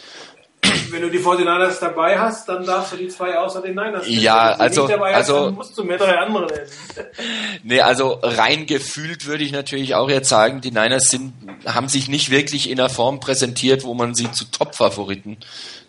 Wenn 0.91 1.01
du 1.01 1.09
die 1.09 1.19
49ers 1.19 1.79
dabei 1.79 2.17
hast, 2.17 2.47
dann 2.49 2.65
darfst 2.65 2.93
du 2.93 2.97
die 2.97 3.07
zwei 3.07 3.37
außer 3.37 3.61
den 3.61 3.75
Niners 3.75 4.07
nennen. 4.07 4.21
Ja, 4.21 4.53
also, 4.53 4.89
hast, 4.89 5.01
also, 5.01 5.51
musst 5.51 5.77
du 5.77 5.83
mir 5.83 5.97
drei 5.97 6.17
andere 6.17 6.45
nennen. 6.47 6.67
nee, 7.63 7.81
also 7.81 8.19
rein 8.21 8.65
gefühlt 8.65 9.25
würde 9.25 9.43
ich 9.43 9.51
natürlich 9.51 9.95
auch 9.95 10.09
jetzt 10.09 10.29
sagen, 10.29 10.61
die 10.61 10.71
Niners 10.71 11.09
sind, 11.09 11.33
haben 11.65 11.89
sich 11.89 12.07
nicht 12.07 12.29
wirklich 12.29 12.69
in 12.69 12.79
einer 12.79 12.89
Form 12.89 13.19
präsentiert, 13.19 13.83
wo 13.83 13.93
man 13.93 14.15
sie 14.15 14.31
zu 14.31 14.45
Top-Favoriten 14.45 15.37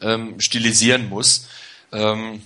ähm, 0.01 0.41
stilisieren 0.41 1.09
muss. 1.09 1.49
Ähm, 1.93 2.43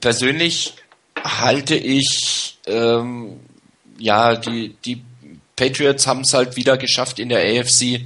persönlich 0.00 0.74
halte 1.22 1.76
ich, 1.76 2.58
ähm, 2.66 3.40
ja, 3.98 4.36
die, 4.36 4.76
die 4.84 5.02
Patriots 5.56 6.06
haben 6.06 6.20
es 6.20 6.34
halt 6.34 6.56
wieder 6.56 6.76
geschafft 6.76 7.18
in 7.18 7.28
der 7.28 7.40
AFC, 7.40 8.04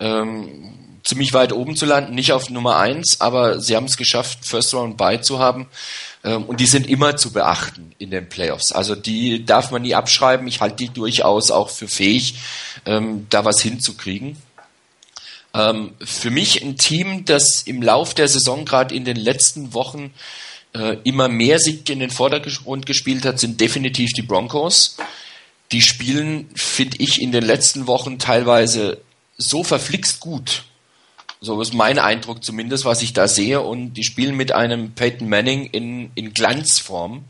ähm, 0.00 0.79
ziemlich 1.10 1.32
weit 1.34 1.52
oben 1.52 1.74
zu 1.74 1.86
landen, 1.86 2.14
nicht 2.14 2.30
auf 2.30 2.50
Nummer 2.50 2.76
eins, 2.76 3.20
aber 3.20 3.60
sie 3.60 3.74
haben 3.74 3.86
es 3.86 3.96
geschafft, 3.96 4.44
First 4.46 4.72
Round 4.74 4.96
bei 4.96 5.16
zu 5.16 5.40
haben. 5.40 5.66
Ähm, 6.22 6.44
und 6.44 6.60
die 6.60 6.66
sind 6.66 6.88
immer 6.88 7.16
zu 7.16 7.32
beachten 7.32 7.92
in 7.98 8.10
den 8.10 8.28
Playoffs. 8.28 8.70
Also 8.70 8.94
die 8.94 9.44
darf 9.44 9.72
man 9.72 9.82
nie 9.82 9.96
abschreiben. 9.96 10.46
Ich 10.46 10.60
halte 10.60 10.76
die 10.76 10.90
durchaus 10.90 11.50
auch 11.50 11.68
für 11.68 11.88
fähig, 11.88 12.36
ähm, 12.86 13.26
da 13.28 13.44
was 13.44 13.60
hinzukriegen. 13.60 14.36
Ähm, 15.52 15.94
für 15.98 16.30
mich 16.30 16.62
ein 16.62 16.76
Team, 16.76 17.24
das 17.24 17.62
im 17.62 17.82
Lauf 17.82 18.14
der 18.14 18.28
Saison 18.28 18.64
gerade 18.64 18.94
in 18.94 19.04
den 19.04 19.16
letzten 19.16 19.74
Wochen 19.74 20.14
äh, 20.74 20.96
immer 21.02 21.26
mehr 21.26 21.58
Sieg 21.58 21.90
in 21.90 21.98
den 21.98 22.10
Vordergrund 22.10 22.86
gespielt 22.86 23.24
hat, 23.24 23.40
sind 23.40 23.60
definitiv 23.60 24.10
die 24.12 24.22
Broncos. 24.22 24.96
die 25.72 25.82
spielen, 25.82 26.48
finde 26.54 26.98
ich, 26.98 27.20
in 27.20 27.32
den 27.32 27.44
letzten 27.44 27.88
Wochen 27.88 28.18
teilweise 28.18 28.98
so 29.36 29.64
verflixt 29.64 30.20
gut. 30.20 30.64
So 31.40 31.60
ist 31.60 31.72
mein 31.72 31.98
Eindruck 31.98 32.44
zumindest, 32.44 32.84
was 32.84 33.02
ich 33.02 33.12
da 33.12 33.26
sehe. 33.26 33.60
Und 33.60 33.94
die 33.94 34.04
spielen 34.04 34.36
mit 34.36 34.52
einem 34.52 34.92
Peyton 34.92 35.28
Manning 35.28 35.66
in, 35.66 36.10
in 36.14 36.34
Glanzform. 36.34 37.24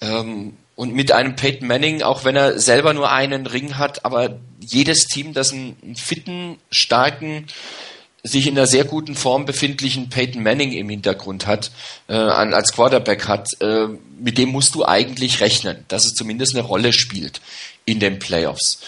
Ähm, 0.00 0.56
und 0.74 0.94
mit 0.94 1.12
einem 1.12 1.36
Peyton 1.36 1.68
Manning, 1.68 2.02
auch 2.02 2.24
wenn 2.24 2.36
er 2.36 2.58
selber 2.58 2.92
nur 2.94 3.10
einen 3.10 3.46
Ring 3.46 3.78
hat, 3.78 4.04
aber 4.04 4.38
jedes 4.60 5.06
Team, 5.06 5.32
das 5.32 5.52
einen, 5.52 5.76
einen 5.82 5.96
fitten, 5.96 6.58
starken, 6.70 7.46
sich 8.22 8.46
in 8.46 8.56
einer 8.56 8.66
sehr 8.66 8.84
guten 8.84 9.14
Form 9.14 9.44
befindlichen 9.46 10.08
Peyton 10.08 10.42
Manning 10.42 10.72
im 10.72 10.88
Hintergrund 10.88 11.46
hat, 11.46 11.72
äh, 12.08 12.14
als 12.14 12.72
Quarterback 12.72 13.26
hat, 13.26 13.48
äh, 13.60 13.88
mit 14.18 14.38
dem 14.38 14.50
musst 14.50 14.74
du 14.74 14.84
eigentlich 14.84 15.40
rechnen, 15.40 15.84
dass 15.88 16.04
es 16.04 16.14
zumindest 16.14 16.54
eine 16.54 16.64
Rolle 16.64 16.92
spielt 16.92 17.40
in 17.84 17.98
den 17.98 18.18
Playoffs. 18.18 18.80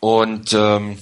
Und 0.00 0.52
ähm, 0.52 0.98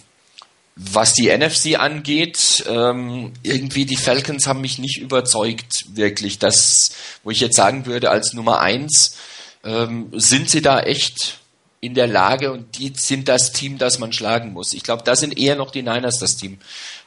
was 0.81 1.13
die 1.13 1.37
NFC 1.37 1.79
angeht, 1.79 2.65
ähm, 2.69 3.33
irgendwie 3.43 3.85
die 3.85 3.97
Falcons 3.97 4.47
haben 4.47 4.61
mich 4.61 4.79
nicht 4.79 4.99
überzeugt, 4.99 5.87
wirklich. 5.97 6.39
Das, 6.39 6.93
wo 7.25 7.33
ich 7.33 7.41
jetzt 7.41 7.57
sagen 7.57 7.85
würde, 7.85 8.11
als 8.11 8.33
Nummer 8.33 8.61
eins 8.61 9.17
ähm, 9.65 10.09
sind 10.13 10.49
sie 10.49 10.63
da 10.63 10.79
echt 10.81 11.41
in 11.81 11.95
der 11.95 12.07
Lage 12.07 12.53
und 12.53 12.79
die 12.79 12.93
sind 12.95 13.29
das 13.29 13.53
Team, 13.53 13.79
das 13.79 13.99
man 13.99 14.13
schlagen 14.13 14.53
muss. 14.53 14.73
Ich 14.73 14.85
glaube, 14.85 15.03
da 15.05 15.17
sind 15.17 15.37
eher 15.37 15.57
noch 15.57 15.73
die 15.73 15.83
Niners 15.83 16.19
das 16.21 16.37
Team, 16.37 16.59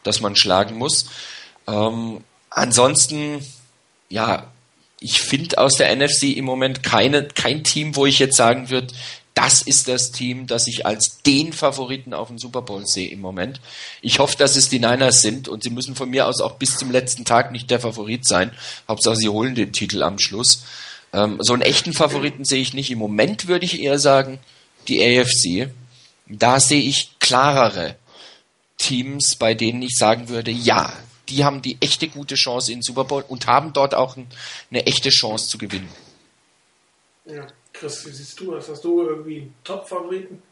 das 0.03 0.19
man 0.19 0.36
schlagen 0.36 0.78
muss. 0.78 1.05
Ähm, 1.65 2.22
ansonsten, 2.49 3.39
ja, 4.09 4.47
ich 4.99 5.22
finde 5.22 5.57
aus 5.57 5.76
der 5.78 5.95
NFC 5.95 6.36
im 6.36 6.45
Moment 6.45 6.84
keine, 6.84 7.24
kein 7.24 7.63
Team, 7.63 7.95
wo 7.95 8.05
ich 8.05 8.19
jetzt 8.19 8.36
sagen 8.36 8.69
würde, 8.69 8.93
das 9.34 9.62
ist 9.62 9.88
das 9.88 10.12
Team, 10.12 10.46
das 10.48 10.68
ich 10.68 10.86
als 10.86 11.22
den 11.26 11.54
Favoriten 11.54 12.14
auf 12.14 12.28
den 12.28 12.38
Super 12.38 12.62
Bowl 12.62 12.86
sehe 12.86 13.10
im 13.10 13.22
Moment. 13.22 13.62
Ich 14.02 14.20
hoffe, 14.20 14.38
dass 14.38 14.56
es 14.56 14.70
die 14.70 14.80
Niners 14.80 15.22
sind 15.22 15.48
und 15.48 15.64
sie 15.64 15.70
müssen 15.70 15.96
von 15.96 16.10
mir 16.10 16.28
aus 16.28 16.42
auch 16.42 16.56
bis 16.56 16.78
zum 16.78 16.92
letzten 16.92 17.24
Tag 17.24 17.52
nicht 17.52 17.70
der 17.72 17.80
Favorit 17.80 18.28
sein. 18.28 18.52
Hauptsache, 18.88 19.16
sie 19.16 19.30
holen 19.30 19.56
den 19.56 19.72
Titel 19.72 20.04
am 20.04 20.20
Schluss. 20.20 20.64
Ähm, 21.14 21.38
so 21.40 21.54
einen 21.54 21.62
echten 21.62 21.94
Favoriten 21.94 22.44
sehe 22.44 22.62
ich 22.62 22.74
nicht. 22.74 22.92
Im 22.92 23.00
Moment 23.00 23.48
würde 23.48 23.66
ich 23.66 23.82
eher 23.82 24.00
sagen, 24.00 24.40
die 24.88 25.02
AFC. 25.02 25.70
Da 26.28 26.60
sehe 26.60 26.82
ich 26.82 27.18
klarere 27.20 27.96
Teams, 28.78 29.36
bei 29.36 29.54
denen 29.54 29.82
ich 29.82 29.98
sagen 29.98 30.30
würde, 30.30 30.52
ja, 30.52 30.92
die 31.30 31.46
haben 31.46 31.62
die 31.62 31.78
echte 31.82 32.08
gute 32.08 32.36
Chance 32.36 32.74
in 32.74 32.82
Super 32.82 33.06
Bowl 33.06 33.24
und 33.28 33.48
haben 33.48 33.74
dort 33.74 33.94
auch 33.96 34.18
ein, 34.18 34.28
eine 34.70 34.86
echte 34.86 35.10
Chance 35.10 35.48
zu 35.48 35.58
gewinnen. 35.58 35.90
Ja, 37.26 37.48
Chris, 37.82 38.06
wie 38.06 38.12
siehst 38.12 38.40
du 38.40 38.52
das? 38.52 38.70
Hast 38.70 38.84
du 38.84 39.02
irgendwie 39.02 39.52
Top-Favoriten? 39.64 40.44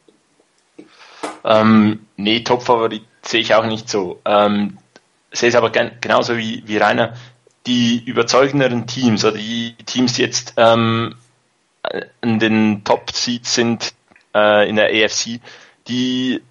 Ähm, 1.44 2.08
nee, 2.18 2.40
Top-Favorit 2.40 3.04
sehe 3.22 3.42
ich 3.42 3.54
auch 3.54 3.68
nicht 3.68 3.88
so. 3.88 4.20
Ähm, 4.26 4.80
sehe 5.32 5.50
es 5.50 5.56
aber 5.56 5.70
gen 5.70 5.92
genauso 6.02 6.36
wie, 6.38 6.64
wie 6.66 6.78
Rainer. 6.78 7.14
Die 7.68 8.04
überzeugenderen 8.04 8.88
Teams 8.88 9.24
oder 9.24 9.38
die 9.38 9.76
Teams, 9.86 10.14
die 10.14 10.24
jetzt 10.24 10.56
ähm, 10.58 11.14
in 12.22 12.40
den 12.40 12.84
Top-Seeds 12.84 13.54
sind, 13.54 13.94
äh, 14.34 14.68
in 14.68 14.76
der 14.76 14.88
AFC, 14.88 15.40
die, 15.88 16.42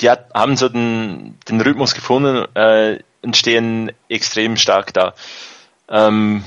die 0.00 0.10
hat, 0.10 0.32
haben 0.32 0.56
so 0.56 0.68
den, 0.68 1.40
den 1.48 1.60
Rhythmus 1.60 1.96
gefunden 1.96 2.46
äh, 2.54 3.00
und 3.22 3.36
stehen 3.36 3.90
extrem 4.08 4.56
stark 4.56 4.94
da. 4.94 5.14
Ähm, 5.88 6.44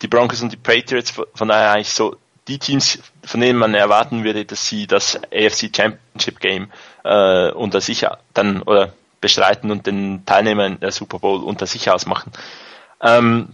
die 0.00 0.08
Broncos 0.08 0.40
und 0.40 0.50
die 0.50 0.56
Patriots, 0.56 1.10
von 1.10 1.48
daher 1.48 1.72
eigentlich 1.72 1.92
so 1.92 2.16
die 2.48 2.58
Teams, 2.58 2.98
von 3.24 3.40
denen 3.40 3.58
man 3.58 3.74
erwarten 3.74 4.24
würde, 4.24 4.44
dass 4.44 4.66
sie 4.66 4.86
das 4.86 5.16
AFC 5.32 5.74
Championship 5.74 6.40
Game 6.40 6.70
äh, 7.04 7.50
unter 7.50 7.80
sich 7.80 8.06
dann 8.34 8.62
oder 8.62 8.92
bestreiten 9.20 9.70
und 9.70 9.86
den 9.86 10.26
Teilnehmern 10.26 10.78
der 10.80 10.92
Super 10.92 11.18
Bowl 11.18 11.42
unter 11.42 11.66
sich 11.66 11.90
ausmachen. 11.90 12.30
Ähm, 13.00 13.48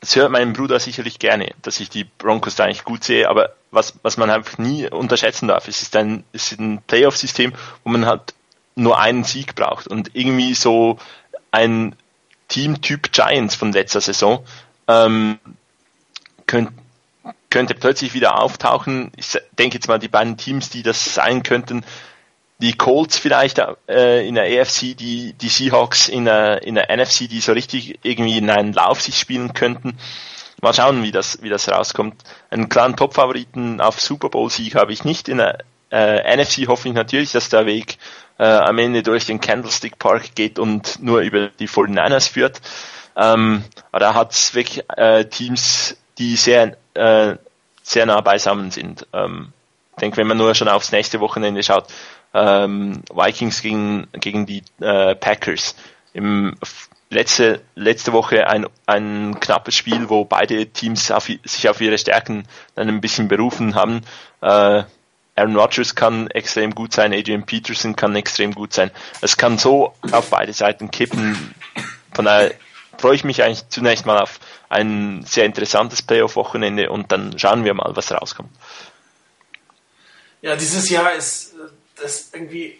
das 0.00 0.16
hört 0.16 0.32
mein 0.32 0.54
Bruder 0.54 0.80
sicherlich 0.80 1.18
gerne, 1.18 1.52
dass 1.62 1.78
ich 1.78 1.90
die 1.90 2.04
Broncos 2.04 2.56
da 2.56 2.64
eigentlich 2.64 2.84
gut 2.84 3.04
sehe, 3.04 3.28
aber 3.28 3.54
was, 3.70 3.94
was 4.02 4.16
man 4.16 4.30
einfach 4.30 4.58
nie 4.58 4.88
unterschätzen 4.88 5.46
darf, 5.46 5.68
es 5.68 5.82
ist 5.82 5.94
ein, 5.94 6.24
es 6.32 6.50
ist 6.50 6.58
ein 6.58 6.82
Playoff-System, 6.86 7.52
wo 7.84 7.90
man 7.90 8.06
halt 8.06 8.34
nur 8.74 8.98
einen 8.98 9.24
Sieg 9.24 9.54
braucht 9.54 9.86
und 9.86 10.10
irgendwie 10.14 10.54
so 10.54 10.98
ein 11.50 11.94
Team-Typ 12.48 13.12
Giants 13.12 13.54
von 13.54 13.72
letzter 13.72 14.00
Saison 14.00 14.44
ähm, 14.88 15.38
könnt, 16.46 16.72
könnte 17.50 17.74
plötzlich 17.74 18.14
wieder 18.14 18.40
auftauchen. 18.40 19.12
Ich 19.16 19.38
denke 19.58 19.74
jetzt 19.76 19.88
mal, 19.88 19.98
die 19.98 20.08
beiden 20.08 20.36
Teams, 20.36 20.70
die 20.70 20.82
das 20.82 21.14
sein 21.14 21.42
könnten, 21.42 21.84
die 22.60 22.74
Colts 22.74 23.18
vielleicht 23.18 23.60
äh, 23.88 24.26
in 24.26 24.34
der 24.34 24.44
AFC, 24.44 24.96
die, 24.96 25.32
die 25.32 25.48
Seahawks 25.48 26.08
in 26.08 26.26
der, 26.26 26.62
in 26.62 26.74
der 26.74 26.94
NFC, 26.94 27.28
die 27.28 27.40
so 27.40 27.52
richtig 27.52 27.98
irgendwie 28.02 28.38
in 28.38 28.50
einen 28.50 28.72
Lauf 28.72 29.00
sich 29.00 29.18
spielen 29.18 29.54
könnten. 29.54 29.96
Mal 30.60 30.74
schauen, 30.74 31.02
wie 31.02 31.10
das, 31.10 31.42
wie 31.42 31.48
das 31.48 31.68
rauskommt. 31.70 32.22
Einen 32.50 32.68
klaren 32.68 32.96
Top-Favoriten 32.96 33.80
auf 33.80 33.98
Super 33.98 34.28
Bowl-Sieg 34.28 34.74
habe 34.74 34.92
ich 34.92 35.04
nicht. 35.04 35.28
In 35.28 35.38
der 35.38 35.58
äh, 35.90 36.36
NFC 36.36 36.68
hoffe 36.68 36.88
ich 36.88 36.94
natürlich, 36.94 37.32
dass 37.32 37.48
der 37.48 37.64
Weg 37.64 37.96
äh, 38.38 38.44
am 38.44 38.76
Ende 38.76 39.02
durch 39.02 39.24
den 39.24 39.40
Candlestick 39.40 39.98
Park 39.98 40.34
geht 40.34 40.58
und 40.58 41.02
nur 41.02 41.20
über 41.20 41.48
die 41.48 41.68
49ers 41.68 42.30
führt. 42.30 42.60
Ähm, 43.16 43.64
aber 43.90 44.00
da 44.00 44.14
hat 44.14 44.32
es 44.32 44.54
wirklich 44.54 44.84
äh, 44.96 45.24
Teams, 45.24 45.96
die 46.18 46.36
sehr, 46.36 46.76
äh, 46.94 47.36
sehr 47.82 48.06
nah 48.06 48.20
beisammen 48.20 48.70
sind. 48.70 49.06
Ähm, 49.12 49.52
ich 49.92 50.00
denke, 50.00 50.16
wenn 50.16 50.26
man 50.26 50.38
nur 50.38 50.54
schon 50.54 50.68
aufs 50.68 50.92
nächste 50.92 51.20
Wochenende 51.20 51.62
schaut, 51.62 51.86
ähm, 52.32 53.02
Vikings 53.12 53.62
gegen, 53.62 54.08
gegen 54.12 54.46
die 54.46 54.62
äh, 54.80 55.14
Packers. 55.14 55.74
Im 56.12 56.56
letzte, 57.10 57.60
letzte 57.74 58.12
Woche 58.12 58.46
ein, 58.46 58.66
ein 58.86 59.38
knappes 59.40 59.74
Spiel, 59.74 60.08
wo 60.08 60.24
beide 60.24 60.66
Teams 60.66 61.10
auf, 61.10 61.30
sich 61.44 61.68
auf 61.68 61.80
ihre 61.80 61.98
Stärken 61.98 62.44
dann 62.74 62.88
ein 62.88 63.00
bisschen 63.00 63.28
berufen 63.28 63.74
haben. 63.74 64.02
Äh, 64.40 64.84
Aaron 65.36 65.56
Rodgers 65.56 65.94
kann 65.94 66.28
extrem 66.28 66.74
gut 66.74 66.92
sein, 66.92 67.12
Adrian 67.12 67.46
Peterson 67.46 67.96
kann 67.96 68.14
extrem 68.16 68.52
gut 68.54 68.72
sein. 68.72 68.90
Es 69.20 69.36
kann 69.36 69.58
so 69.58 69.94
auf 70.12 70.30
beide 70.30 70.52
Seiten 70.52 70.90
kippen. 70.90 71.54
Von 72.12 72.24
daher 72.24 72.52
freue 73.00 73.14
ich 73.14 73.24
mich 73.24 73.42
eigentlich 73.42 73.68
zunächst 73.68 74.06
mal 74.06 74.20
auf 74.20 74.38
ein 74.68 75.22
sehr 75.24 75.44
interessantes 75.44 76.02
Playoff-Wochenende 76.02 76.90
und 76.90 77.10
dann 77.10 77.38
schauen 77.38 77.64
wir 77.64 77.74
mal, 77.74 77.90
was 77.94 78.12
rauskommt. 78.12 78.50
Ja, 80.42 80.56
dieses 80.56 80.88
Jahr 80.88 81.12
ist 81.14 81.54
äh, 81.54 81.70
das 82.00 82.30
irgendwie 82.32 82.78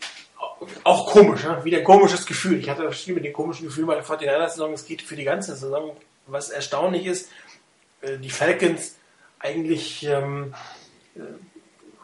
auch 0.84 1.06
komisch, 1.06 1.44
ne? 1.44 1.64
wieder 1.64 1.78
ein 1.78 1.84
komisches 1.84 2.26
Gefühl. 2.26 2.58
Ich 2.58 2.68
hatte 2.68 2.90
viel 2.92 3.14
mit 3.14 3.24
dem 3.24 3.32
komischen 3.32 3.66
Gefühl 3.66 3.86
bei 3.86 3.94
der 3.94 4.04
49er-Saison, 4.04 4.72
es 4.72 4.84
geht 4.84 5.02
für 5.02 5.16
die 5.16 5.24
ganze 5.24 5.56
Saison. 5.56 5.96
Was 6.26 6.50
erstaunlich 6.50 7.06
ist, 7.06 7.28
äh, 8.02 8.18
die 8.18 8.30
Falcons 8.30 8.96
eigentlich 9.38 10.04
ähm, 10.04 10.54
äh, 11.16 11.20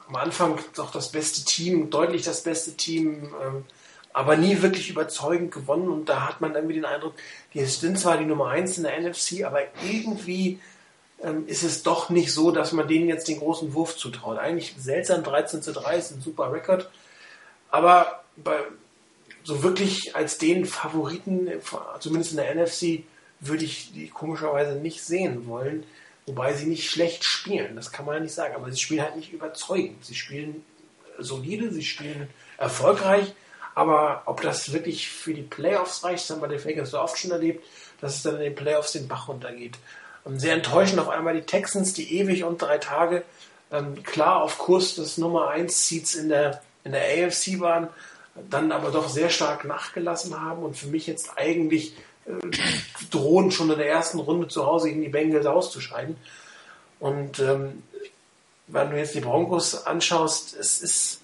am 0.09 0.17
Anfang 0.17 0.59
doch 0.75 0.91
das 0.91 1.11
beste 1.11 1.45
Team, 1.45 1.91
deutlich 1.91 2.23
das 2.23 2.43
beste 2.43 2.77
Team, 2.77 3.35
ähm, 3.43 3.65
aber 4.17 4.39
nie 4.39 4.63
wirklich 4.63 4.89
überzeugend 4.89 5.53
gewonnen. 5.53 5.91
Und 5.91 6.09
da 6.09 6.27
hat 6.27 6.41
man 6.41 6.55
irgendwie 6.55 6.77
den 6.77 6.87
Eindruck, 6.87 7.13
die 7.53 7.63
sind 7.67 7.99
zwar 7.99 8.17
die 8.17 8.25
Nummer 8.25 8.49
1 8.49 8.79
in 8.79 8.85
der 8.85 8.99
NFC, 8.99 9.45
aber 9.45 9.61
irgendwie 9.85 10.59
ähm, 11.23 11.47
ist 11.47 11.63
es 11.63 11.83
doch 11.83 12.09
nicht 12.09 12.33
so, 12.33 12.51
dass 12.51 12.73
man 12.73 12.89
denen 12.89 13.09
jetzt 13.09 13.29
den 13.29 13.41
großen 13.41 13.75
Wurf 13.75 13.95
zutraut. 13.95 14.39
Eigentlich 14.39 14.75
seltsam, 14.79 15.23
13 15.23 15.61
zu 15.61 15.75
3 15.75 15.99
ist 15.99 16.13
ein 16.13 16.23
super 16.23 16.51
Rekord. 16.51 16.89
Aber 17.71 18.25
bei, 18.37 18.57
so 19.45 19.63
wirklich 19.63 20.17
als 20.17 20.39
den 20.39 20.65
Favoriten, 20.65 21.51
zumindest 22.01 22.31
in 22.31 22.39
der 22.39 22.55
NFC, 22.55 23.05
würde 23.41 23.67
ich 23.67 23.93
die 23.93 24.09
komischerweise 24.09 24.77
nicht 24.77 25.05
sehen 25.05 25.47
wollen. 25.47 25.85
Wobei 26.25 26.55
sie 26.55 26.65
nicht 26.65 26.89
schlecht 26.89 27.23
spielen, 27.23 27.77
das 27.77 27.93
kann 27.93 28.07
man 28.07 28.15
ja 28.15 28.21
nicht 28.21 28.35
sagen. 28.35 28.55
Aber 28.55 28.73
sie 28.73 28.81
spielen 28.81 29.03
halt 29.03 29.17
nicht 29.17 29.35
überzeugend. 29.35 30.07
Sie 30.07 30.15
spielen 30.15 30.65
solide, 31.19 31.71
sie 31.71 31.85
spielen 31.85 32.31
erfolgreich. 32.57 33.35
Aber 33.77 34.23
ob 34.25 34.41
das 34.41 34.73
wirklich 34.73 35.11
für 35.11 35.35
die 35.35 35.43
Playoffs 35.43 36.03
reicht, 36.03 36.31
haben 36.31 36.41
wir 36.41 36.49
den 36.49 36.59
Falcons 36.59 36.93
so 36.93 36.99
oft 36.99 37.19
schon 37.19 37.31
erlebt, 37.31 37.63
dass 38.01 38.17
es 38.17 38.23
dann 38.23 38.37
in 38.37 38.41
den 38.41 38.55
Playoffs 38.55 38.93
den 38.93 39.07
Bach 39.07 39.29
runtergeht. 39.29 39.77
Und 40.25 40.41
sehr 40.41 40.55
enttäuschend 40.55 40.99
auf 40.99 41.11
einmal 41.11 41.35
die 41.35 41.43
Texans, 41.43 41.93
die 41.93 42.19
ewig 42.19 42.43
und 42.43 42.63
drei 42.63 42.79
Tage 42.79 43.23
ähm, 43.71 44.03
klar 44.03 44.43
auf 44.43 44.57
Kurs 44.57 44.95
des 44.95 45.19
Nummer 45.19 45.51
1 45.51 45.89
Seeds 45.89 46.15
in 46.15 46.31
der 46.31 46.63
in 46.85 46.93
der 46.93 47.03
AFC 47.03 47.61
waren, 47.61 47.89
dann 48.49 48.73
aber 48.73 48.91
doch 48.91 49.09
sehr 49.09 49.29
stark 49.29 49.65
nachgelassen 49.65 50.41
haben 50.41 50.63
und 50.63 50.79
für 50.79 50.87
mich 50.87 51.07
jetzt 51.07 51.37
eigentlich 51.37 51.95
äh, 52.25 52.33
drohen, 53.11 53.51
schon 53.51 53.71
in 53.71 53.77
der 53.77 53.91
ersten 53.91 54.21
Runde 54.21 54.49
zu 54.49 54.65
Hause 54.65 54.89
gegen 54.89 55.03
die 55.03 55.09
Bengals 55.09 55.47
auszuscheiden. 55.47 56.17
Und 56.99 57.41
ähm, 57.41 57.83
wenn 58.69 58.91
du 58.91 58.97
jetzt 58.97 59.15
die 59.15 59.21
Broncos 59.21 59.85
anschaust, 59.85 60.57
es 60.57 60.81
ist 60.81 61.21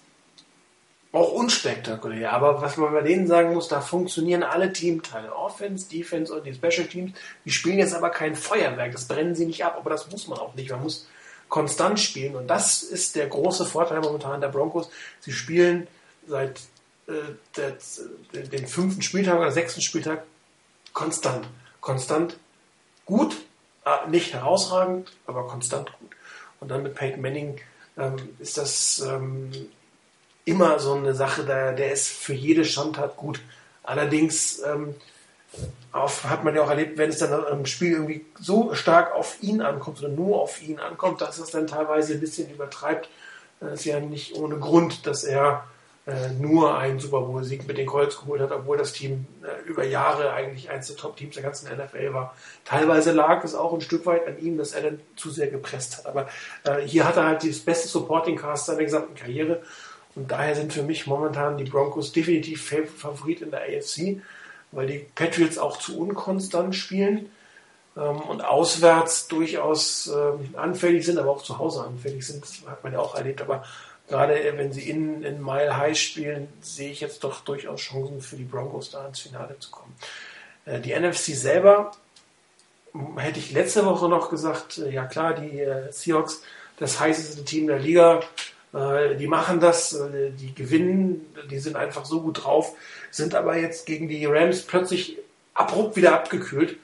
auch 1.12 1.32
unspektakulär. 1.32 2.32
Aber 2.32 2.62
was 2.62 2.78
man 2.78 2.92
bei 2.92 3.02
denen 3.02 3.26
sagen 3.26 3.52
muss, 3.52 3.68
da 3.68 3.80
funktionieren 3.80 4.42
alle 4.42 4.72
Teamteile. 4.72 5.34
Offense, 5.34 5.88
Defense 5.88 6.34
und 6.34 6.44
die 6.44 6.54
Special 6.54 6.86
Teams. 6.86 7.12
Die 7.44 7.50
spielen 7.50 7.78
jetzt 7.78 7.94
aber 7.94 8.10
kein 8.10 8.34
Feuerwerk. 8.34 8.92
Das 8.92 9.06
brennen 9.06 9.34
sie 9.34 9.46
nicht 9.46 9.64
ab. 9.64 9.76
Aber 9.78 9.90
das 9.90 10.10
muss 10.10 10.26
man 10.26 10.38
auch 10.38 10.54
nicht. 10.54 10.70
Man 10.70 10.82
muss 10.82 11.06
konstant 11.48 12.00
spielen. 12.00 12.34
Und 12.34 12.48
das 12.48 12.82
ist 12.82 13.14
der 13.14 13.26
große 13.26 13.66
Vorteil 13.66 14.00
momentan 14.00 14.40
der 14.40 14.48
Broncos. 14.48 14.88
Sie 15.20 15.32
spielen 15.32 15.86
seit 16.26 16.60
äh, 17.06 17.12
der, 17.56 17.76
der, 18.32 18.42
den 18.44 18.66
fünften 18.66 19.02
Spieltag 19.02 19.38
oder 19.38 19.52
sechsten 19.52 19.82
Spieltag 19.82 20.24
konstant. 20.94 21.46
Konstant 21.82 22.38
gut, 23.04 23.36
äh, 23.84 24.08
nicht 24.08 24.32
herausragend, 24.32 25.12
aber 25.26 25.46
konstant 25.46 25.92
gut. 25.98 26.10
Und 26.60 26.70
dann 26.70 26.82
mit 26.84 26.94
Peyton 26.94 27.20
Manning 27.20 27.60
ähm, 27.98 28.16
ist 28.38 28.56
das 28.56 29.00
ähm, 29.00 29.50
immer 30.44 30.78
so 30.78 30.94
eine 30.94 31.14
Sache, 31.14 31.44
der, 31.44 31.72
der 31.72 31.92
ist 31.92 32.08
für 32.08 32.34
jede 32.34 32.64
Schandtat 32.64 33.16
gut. 33.16 33.40
Allerdings 33.82 34.62
ähm, 34.62 34.94
auf, 35.92 36.24
hat 36.24 36.44
man 36.44 36.54
ja 36.54 36.62
auch 36.62 36.70
erlebt, 36.70 36.98
wenn 36.98 37.10
es 37.10 37.18
dann 37.18 37.44
im 37.50 37.66
Spiel 37.66 37.92
irgendwie 37.92 38.24
so 38.40 38.74
stark 38.74 39.14
auf 39.14 39.42
ihn 39.42 39.60
ankommt 39.60 40.00
oder 40.00 40.08
nur 40.08 40.40
auf 40.40 40.62
ihn 40.62 40.78
ankommt, 40.78 41.20
dass 41.20 41.38
es 41.38 41.50
dann 41.50 41.66
teilweise 41.66 42.14
ein 42.14 42.20
bisschen 42.20 42.50
übertreibt. 42.50 43.08
Das 43.60 43.80
ist 43.80 43.84
ja 43.84 44.00
nicht 44.00 44.34
ohne 44.34 44.56
Grund, 44.56 45.06
dass 45.06 45.24
er 45.24 45.64
äh, 46.04 46.30
nur 46.40 46.76
einen 46.76 46.98
Super 46.98 47.20
Bowl-Sieg 47.20 47.68
mit 47.68 47.78
den 47.78 47.86
Colts 47.86 48.18
geholt 48.18 48.40
hat, 48.40 48.50
obwohl 48.50 48.76
das 48.76 48.92
Team 48.92 49.26
äh, 49.42 49.68
über 49.68 49.84
Jahre 49.84 50.32
eigentlich 50.32 50.68
eines 50.68 50.88
der 50.88 50.96
Top-Teams 50.96 51.34
der 51.34 51.44
ganzen 51.44 51.68
NFL 51.72 52.12
war. 52.12 52.34
Teilweise 52.64 53.12
lag 53.12 53.44
es 53.44 53.54
auch 53.54 53.72
ein 53.72 53.80
Stück 53.80 54.04
weit 54.04 54.26
an 54.26 54.36
ihm, 54.40 54.58
dass 54.58 54.72
er 54.72 54.82
dann 54.82 55.00
zu 55.14 55.30
sehr 55.30 55.46
gepresst 55.46 55.98
hat. 55.98 56.06
Aber 56.06 56.28
äh, 56.64 56.80
hier 56.80 57.06
hat 57.06 57.18
er 57.18 57.26
halt 57.26 57.48
das 57.48 57.60
beste 57.60 57.86
Supporting-Cast 57.86 58.66
seiner 58.66 58.82
gesamten 58.82 59.14
Karriere. 59.14 59.62
Und 60.14 60.30
daher 60.30 60.54
sind 60.54 60.72
für 60.72 60.82
mich 60.82 61.06
momentan 61.06 61.56
die 61.56 61.64
Broncos 61.64 62.12
definitiv 62.12 62.70
Favorit 62.96 63.40
in 63.40 63.50
der 63.50 63.62
AFC 63.62 64.20
weil 64.72 64.86
die 64.86 65.06
Patriots 65.14 65.58
auch 65.58 65.76
zu 65.76 65.98
unkonstant 65.98 66.74
spielen 66.74 67.30
ähm, 67.96 68.20
und 68.22 68.42
auswärts 68.42 69.28
durchaus 69.28 70.08
ähm, 70.08 70.54
anfällig 70.56 71.04
sind, 71.04 71.18
aber 71.18 71.30
auch 71.30 71.42
zu 71.42 71.58
Hause 71.58 71.84
anfällig 71.84 72.26
sind. 72.26 72.42
Das 72.42 72.62
hat 72.66 72.82
man 72.82 72.94
ja 72.94 72.98
auch 72.98 73.14
erlebt. 73.14 73.42
Aber 73.42 73.64
gerade 74.08 74.34
wenn 74.56 74.72
sie 74.72 74.88
in, 74.88 75.22
in 75.22 75.42
Mile 75.42 75.76
High 75.76 75.96
spielen, 75.96 76.48
sehe 76.62 76.90
ich 76.90 77.00
jetzt 77.00 77.22
doch 77.22 77.40
durchaus 77.40 77.80
Chancen 77.80 78.20
für 78.20 78.36
die 78.36 78.44
Broncos 78.44 78.90
da 78.90 79.06
ins 79.06 79.20
Finale 79.20 79.58
zu 79.60 79.70
kommen. 79.70 79.94
Äh, 80.64 80.80
die 80.80 80.98
NFC 80.98 81.36
selber 81.36 81.92
hätte 83.16 83.38
ich 83.38 83.52
letzte 83.52 83.86
Woche 83.86 84.08
noch 84.08 84.30
gesagt, 84.30 84.78
äh, 84.78 84.90
ja 84.90 85.04
klar, 85.04 85.34
die 85.34 85.60
äh, 85.60 85.92
Seahawks, 85.92 86.42
das 86.78 86.98
heißeste 86.98 87.44
Team 87.44 87.66
der 87.66 87.78
Liga, 87.78 88.20
äh, 88.20 88.22
die 88.72 89.26
machen 89.26 89.60
das, 89.60 89.92
äh, 89.92 90.30
die 90.30 90.54
gewinnen, 90.54 91.26
die 91.50 91.58
sind 91.58 91.76
einfach 91.76 92.04
so 92.04 92.22
gut 92.22 92.44
drauf, 92.44 92.74
sind 93.10 93.34
aber 93.34 93.56
jetzt 93.56 93.86
gegen 93.86 94.08
die 94.08 94.24
Rams 94.24 94.62
plötzlich 94.62 95.18
abrupt 95.54 95.96
wieder 95.96 96.14
abgekühlt 96.14 96.78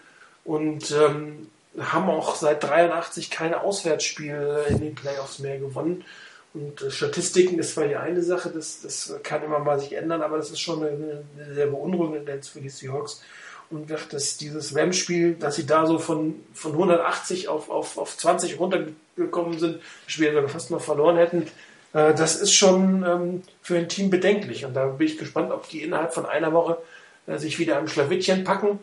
und 0.44 0.90
ähm, 0.90 1.48
haben 1.78 2.10
auch 2.10 2.34
seit 2.34 2.62
83 2.62 3.30
keine 3.30 3.62
Auswärtsspiele 3.62 4.66
in 4.68 4.80
den 4.80 4.94
Playoffs 4.94 5.38
mehr 5.38 5.58
gewonnen. 5.58 6.04
Und 6.52 6.82
äh, 6.82 6.90
Statistiken 6.90 7.58
ist 7.58 7.74
zwar 7.74 7.86
die 7.86 7.96
eine 7.96 8.22
Sache, 8.22 8.50
das, 8.50 8.82
das 8.82 9.14
kann 9.22 9.42
immer 9.42 9.58
mal 9.58 9.80
sich 9.80 9.94
ändern, 9.94 10.22
aber 10.22 10.36
das 10.36 10.50
ist 10.50 10.60
schon 10.60 10.82
eine, 10.82 11.24
eine 11.36 11.54
sehr 11.54 11.66
beunruhigende 11.68 12.18
Tendenz 12.18 12.48
für 12.48 12.60
die 12.60 12.68
Seahawks. 12.70 13.22
Und 13.70 13.90
dass 13.90 14.38
dieses 14.38 14.74
Rams-Spiel, 14.74 15.34
dass 15.34 15.56
sie 15.56 15.66
da 15.66 15.86
so 15.86 15.98
von, 15.98 16.42
von 16.54 16.72
180 16.72 17.48
auf, 17.48 17.68
auf, 17.68 17.98
auf 17.98 18.16
20 18.16 18.58
runtergekommen 18.58 19.58
sind, 19.58 19.76
das 20.04 20.12
Spiel 20.12 20.32
sogar 20.32 20.48
fast 20.48 20.70
noch 20.70 20.80
verloren 20.80 21.18
hätten, 21.18 21.46
äh, 21.92 22.14
das 22.14 22.36
ist 22.36 22.54
schon 22.54 23.04
ähm, 23.04 23.42
für 23.62 23.78
ein 23.78 23.88
Team 23.88 24.10
bedenklich. 24.10 24.64
Und 24.64 24.74
da 24.74 24.86
bin 24.86 25.06
ich 25.06 25.18
gespannt, 25.18 25.52
ob 25.52 25.68
die 25.68 25.82
innerhalb 25.82 26.12
von 26.12 26.26
einer 26.26 26.52
Woche 26.52 26.78
äh, 27.26 27.38
sich 27.38 27.58
wieder 27.58 27.78
am 27.78 27.88
Schlawittchen 27.88 28.44
packen 28.44 28.78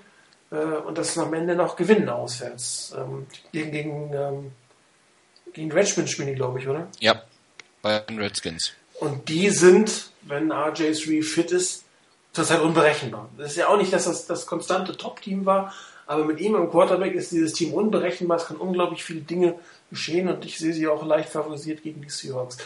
äh, 0.51 0.56
und 0.56 0.97
das 0.97 1.18
am 1.18 1.34
Ende 1.34 1.56
noch 1.56 1.76
gewinnen 1.76 2.10
auswärts. 2.10 2.93
Ähm, 2.97 3.28
gegen, 3.51 3.72
gegen, 3.72 4.14
ähm, 4.14 4.51
gegen 5.53 5.72
Redskins 5.72 6.12
spielen 6.12 6.30
die, 6.30 6.36
glaube 6.36 6.60
ich, 6.60 6.68
oder? 6.68 6.88
Ja, 6.99 7.24
bei 7.82 7.99
den 7.99 8.20
Redskins. 8.20 8.74
Und 8.99 9.28
die 9.30 9.49
sind, 9.49 10.12
wenn 10.22 10.51
RJ3 10.51 11.24
fit 11.24 11.51
ist, 11.51 11.84
zurzeit 12.32 12.62
unberechenbar. 12.62 13.30
Das 13.38 13.51
ist 13.51 13.58
ja 13.58 13.68
auch 13.68 13.78
nicht, 13.78 13.93
dass 13.93 14.06
das 14.06 14.26
das 14.28 14.45
konstante 14.45 14.95
Top-Team 14.95 15.45
war, 15.45 15.74
aber 16.06 16.26
mit 16.26 16.39
ihm 16.39 16.56
im 16.56 16.70
Quarterback 16.70 17.14
ist 17.14 17.32
dieses 17.32 17.53
Team 17.53 17.74
unberechenbar. 17.74 18.38
Es 18.38 18.45
kann 18.45 18.58
unglaublich 18.58 19.03
viele 19.03 19.22
Dinge 19.22 19.56
geschehen 19.89 20.28
und 20.28 20.45
ich 20.45 20.58
sehe 20.58 20.74
sie 20.74 20.88
auch 20.88 21.06
leicht 21.06 21.30
favorisiert 21.30 21.82
gegen 21.82 22.01
die 22.01 22.10
Seahawks. 22.10 22.58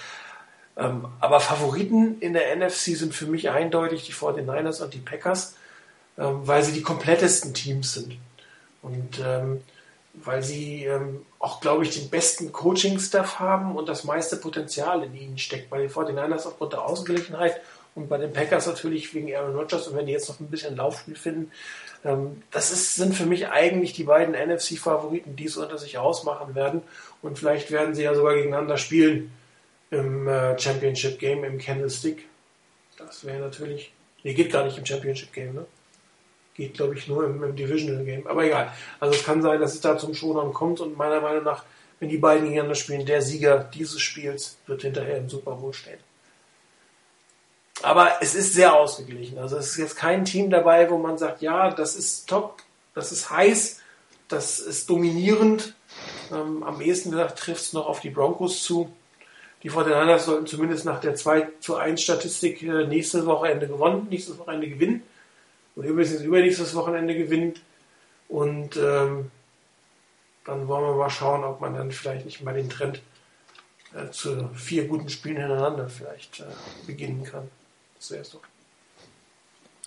Ähm, 0.80 1.06
aber 1.20 1.42
Favoriten 1.42 2.20
in 2.22 2.34
der 2.34 2.56
NFC 2.56 2.96
sind 2.96 3.14
für 3.14 3.26
mich 3.26 3.50
eindeutig 3.50 4.06
die 4.06 4.14
49ers 4.14 4.82
und 4.82 4.94
die 4.94 5.00
Packers, 5.00 5.56
ähm, 6.18 6.42
weil 6.48 6.64
sie 6.64 6.72
die 6.72 6.82
komplettesten 6.82 7.54
Teams 7.54 7.94
sind. 7.94 8.18
Und 8.82 9.20
ähm, 9.24 9.62
weil 10.14 10.42
sie 10.42 10.86
ähm, 10.86 11.26
auch, 11.38 11.60
glaube 11.60 11.84
ich, 11.84 11.92
den 11.92 12.10
besten 12.10 12.52
Coaching-Staff 12.52 13.40
haben 13.40 13.76
und 13.76 13.90
das 13.90 14.06
meiste 14.06 14.38
Potenzial 14.38 15.04
in 15.04 15.16
ihnen 15.16 15.38
steckt. 15.38 15.70
Bei 15.70 15.80
den 15.80 15.90
49ers 15.90 16.48
aufgrund 16.48 16.74
der 16.74 16.84
Ausgeglichenheit 16.84 17.62
und 17.94 18.08
bei 18.08 18.18
den 18.18 18.32
Packers 18.32 18.66
natürlich 18.66 19.14
wegen 19.14 19.34
Aaron 19.36 19.56
Rodgers 19.56 19.88
und 19.88 19.98
wenn 19.98 20.06
die 20.06 20.14
jetzt 20.14 20.30
noch 20.30 20.40
ein 20.40 20.48
bisschen 20.48 20.78
Laufspiel 20.78 21.16
finden. 21.16 21.52
Ähm, 22.06 22.42
das 22.52 22.72
ist, 22.72 22.96
sind 22.96 23.16
für 23.16 23.26
mich 23.26 23.50
eigentlich 23.50 23.92
die 23.94 24.06
beiden 24.06 24.34
NFC-Favoriten, 24.34 25.36
die 25.36 25.46
es 25.46 25.58
unter 25.58 25.78
sich 25.78 25.98
ausmachen 25.98 26.56
werden. 26.56 26.84
Und 27.22 27.38
vielleicht 27.38 27.70
werden 27.70 27.94
sie 27.94 28.04
ja 28.04 28.16
sogar 28.16 28.36
gegeneinander 28.36 28.78
spielen 28.78 29.32
im 29.92 30.28
äh, 30.28 30.58
Championship 30.60 31.20
Game 31.20 31.44
im 31.44 31.58
Candlestick. 31.58 32.28
Das 32.98 33.26
wäre 33.26 33.40
natürlich. 33.40 33.92
Nee, 34.24 34.34
geht 34.34 34.52
gar 34.52 34.66
nicht 34.66 34.78
im 34.78 34.86
Championship 34.86 35.32
Game, 35.34 35.54
ne? 35.54 35.66
Geht, 36.54 36.74
glaube 36.74 36.96
ich, 36.96 37.08
nur 37.08 37.26
im, 37.26 37.42
im, 37.42 37.56
Divisional 37.56 38.04
Game. 38.04 38.28
Aber 38.28 38.44
egal. 38.44 38.74
Also 39.00 39.16
es 39.16 39.24
kann 39.24 39.42
sein, 39.42 39.62
dass 39.62 39.76
es 39.76 39.82
da 39.82 39.98
zum 39.98 40.14
Showdown 40.14 40.54
kommt 40.54 40.82
und 40.82 40.98
meiner 40.98 41.22
Meinung 41.22 41.44
nach, 41.44 41.64
wenn 42.00 42.10
die 42.10 42.18
beiden 42.18 42.44
gegeneinander 42.44 42.76
spielen, 42.76 43.06
der 43.06 43.22
Sieger 43.22 43.60
dieses 43.74 44.02
Spiels 44.02 44.58
wird 44.68 44.82
hinterher 44.82 45.18
im 45.18 45.30
Super 45.30 45.54
Bowl 45.54 45.74
stehen. 45.74 46.00
Aber 47.82 48.22
es 48.22 48.36
ist 48.36 48.54
sehr 48.54 48.76
ausgeglichen. 48.76 49.38
Also 49.38 49.58
es 49.58 49.72
ist 49.72 49.78
jetzt 49.78 49.96
kein 49.96 50.26
Team 50.26 50.50
dabei, 50.50 50.90
wo 50.90 50.98
man 50.98 51.18
sagt, 51.18 51.42
ja, 51.42 51.72
das 51.72 51.96
ist 51.96 52.28
top, 52.28 52.62
das 52.94 53.14
ist 53.14 53.30
heiß, 53.30 53.80
das 54.28 54.60
ist 54.60 54.90
dominierend. 54.90 55.76
Ähm, 56.32 56.64
am 56.64 56.82
ehesten 56.82 57.12
gesagt 57.12 57.40
trifft 57.40 57.62
es 57.62 57.74
noch 57.74 57.88
auf 57.88 58.02
die 58.02 58.10
Broncos 58.10 58.64
zu. 58.64 58.92
Die 59.64 59.72
49ers 59.72 60.20
sollten 60.20 60.48
zumindest 60.48 60.86
nach 60.86 61.02
der 61.02 61.16
2 61.16 61.48
zu 61.60 61.76
1 61.76 62.02
Statistik 62.02 62.64
äh, 62.64 62.88
nächstes 62.88 63.26
Wochenende 63.26 63.68
gewonnen, 63.68 64.08
nächstes 64.10 64.38
Wochenende 64.38 64.70
gewinnen. 64.70 65.04
Und 65.76 65.86
übrigens 65.86 66.22
übernächstes 66.22 66.74
Wochenende 66.76 67.16
gewinnen. 67.16 67.54
Und 68.30 68.78
ähm, 68.78 69.32
dann 70.46 70.68
wollen 70.68 70.84
wir 70.86 70.96
mal 70.96 71.10
schauen, 71.10 71.44
ob 71.44 71.62
man 71.62 71.76
dann 71.76 71.92
vielleicht 71.92 72.26
nicht 72.26 72.42
mal 72.42 72.54
den 72.54 72.70
Trend 72.70 73.02
äh, 73.94 74.10
zu 74.12 74.50
vier 74.56 74.88
guten 74.88 75.10
Spielen 75.10 75.38
hintereinander 75.38 75.90
vielleicht 75.90 76.40
äh, 76.40 76.44
beginnen 76.86 77.24
kann. 77.24 77.50
Das 77.98 78.12
wäre 78.12 78.22
es 78.22 78.32
doch. 78.32 78.42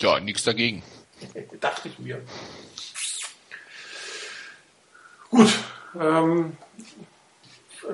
Ja, 0.00 0.20
nichts 0.20 0.44
dagegen. 0.44 0.82
Dachte 1.60 1.88
ich 1.88 1.98
mir. 1.98 2.20
Gut. 5.30 5.50
Ähm, 5.98 6.56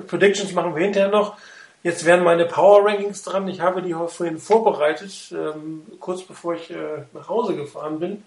Predictions 0.07 0.51
machen 0.53 0.75
wir 0.75 0.83
hinterher 0.83 1.09
noch. 1.09 1.37
Jetzt 1.81 2.05
wären 2.05 2.23
meine 2.23 2.45
Power 2.45 2.85
Rankings 2.85 3.23
dran. 3.23 3.47
Ich 3.47 3.61
habe 3.61 3.81
die 3.81 3.93
vorhin 3.93 4.37
vorbereitet, 4.37 5.13
ähm, 5.31 5.83
kurz 5.99 6.23
bevor 6.23 6.55
ich 6.55 6.69
äh, 6.71 7.03
nach 7.13 7.29
Hause 7.29 7.55
gefahren 7.55 7.99
bin 7.99 8.23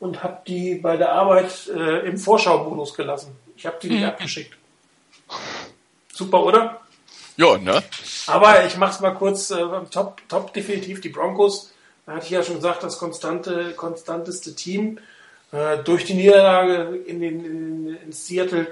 und 0.00 0.22
habe 0.22 0.38
die 0.46 0.76
bei 0.76 0.96
der 0.96 1.12
Arbeit 1.12 1.68
äh, 1.68 2.06
im 2.06 2.16
Vorschau-Modus 2.16 2.94
gelassen. 2.94 3.36
Ich 3.56 3.66
habe 3.66 3.76
die 3.82 3.88
nicht 3.90 4.00
mhm. 4.00 4.08
abgeschickt. 4.08 4.56
Super, 6.12 6.42
oder? 6.42 6.80
Ja, 7.36 7.58
ne? 7.58 7.82
Aber 8.26 8.64
ich 8.64 8.78
mache 8.78 8.92
es 8.92 9.00
mal 9.00 9.14
kurz. 9.14 9.50
Äh, 9.50 9.64
top, 9.90 10.22
top 10.28 10.54
definitiv 10.54 11.02
die 11.02 11.10
Broncos. 11.10 11.72
Da 12.06 12.12
hatte 12.12 12.24
ich 12.24 12.30
ja 12.30 12.42
schon 12.42 12.56
gesagt, 12.56 12.82
das 12.82 12.98
konstante, 12.98 13.72
konstanteste 13.72 14.54
Team. 14.54 14.98
Äh, 15.52 15.78
durch 15.84 16.04
die 16.04 16.14
Niederlage 16.14 16.96
in, 17.06 17.20
den, 17.20 17.44
in, 17.44 17.96
in 17.96 18.12
Seattle 18.12 18.68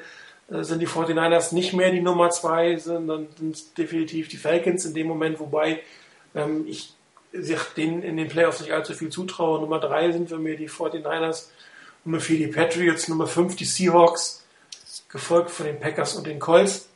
sind 0.49 0.81
die 0.81 0.89
49ers 0.89 1.55
nicht 1.55 1.73
mehr 1.73 1.91
die 1.91 2.01
Nummer 2.01 2.31
zwei, 2.31 2.77
sondern 2.77 3.29
sind 3.39 3.79
definitiv 3.79 4.29
die 4.29 4.37
Falcons 4.37 4.85
in 4.85 4.95
dem 4.95 5.07
Moment, 5.07 5.41
wobei 5.41 5.81
ähm, 6.35 6.67
ich 6.67 6.95
denen 7.77 8.03
in 8.03 8.17
den 8.17 8.29
Playoffs 8.29 8.61
nicht 8.61 8.73
allzu 8.73 8.95
viel 8.95 9.09
zutraue. 9.09 9.61
Nummer 9.61 9.81
drei 9.81 10.13
sind 10.13 10.29
für 10.29 10.39
mich 10.39 10.59
die 10.59 10.69
49ers, 10.69 11.47
Nummer 12.05 12.21
vier 12.21 12.39
die 12.39 12.47
Patriots, 12.47 13.09
Nummer 13.09 13.27
fünf 13.27 13.57
die 13.57 13.65
Seahawks, 13.65 14.45
gefolgt 15.09 15.51
von 15.51 15.67
den 15.67 15.81
Packers 15.81 16.15
und 16.15 16.27
den 16.27 16.39
Colts. 16.39 16.89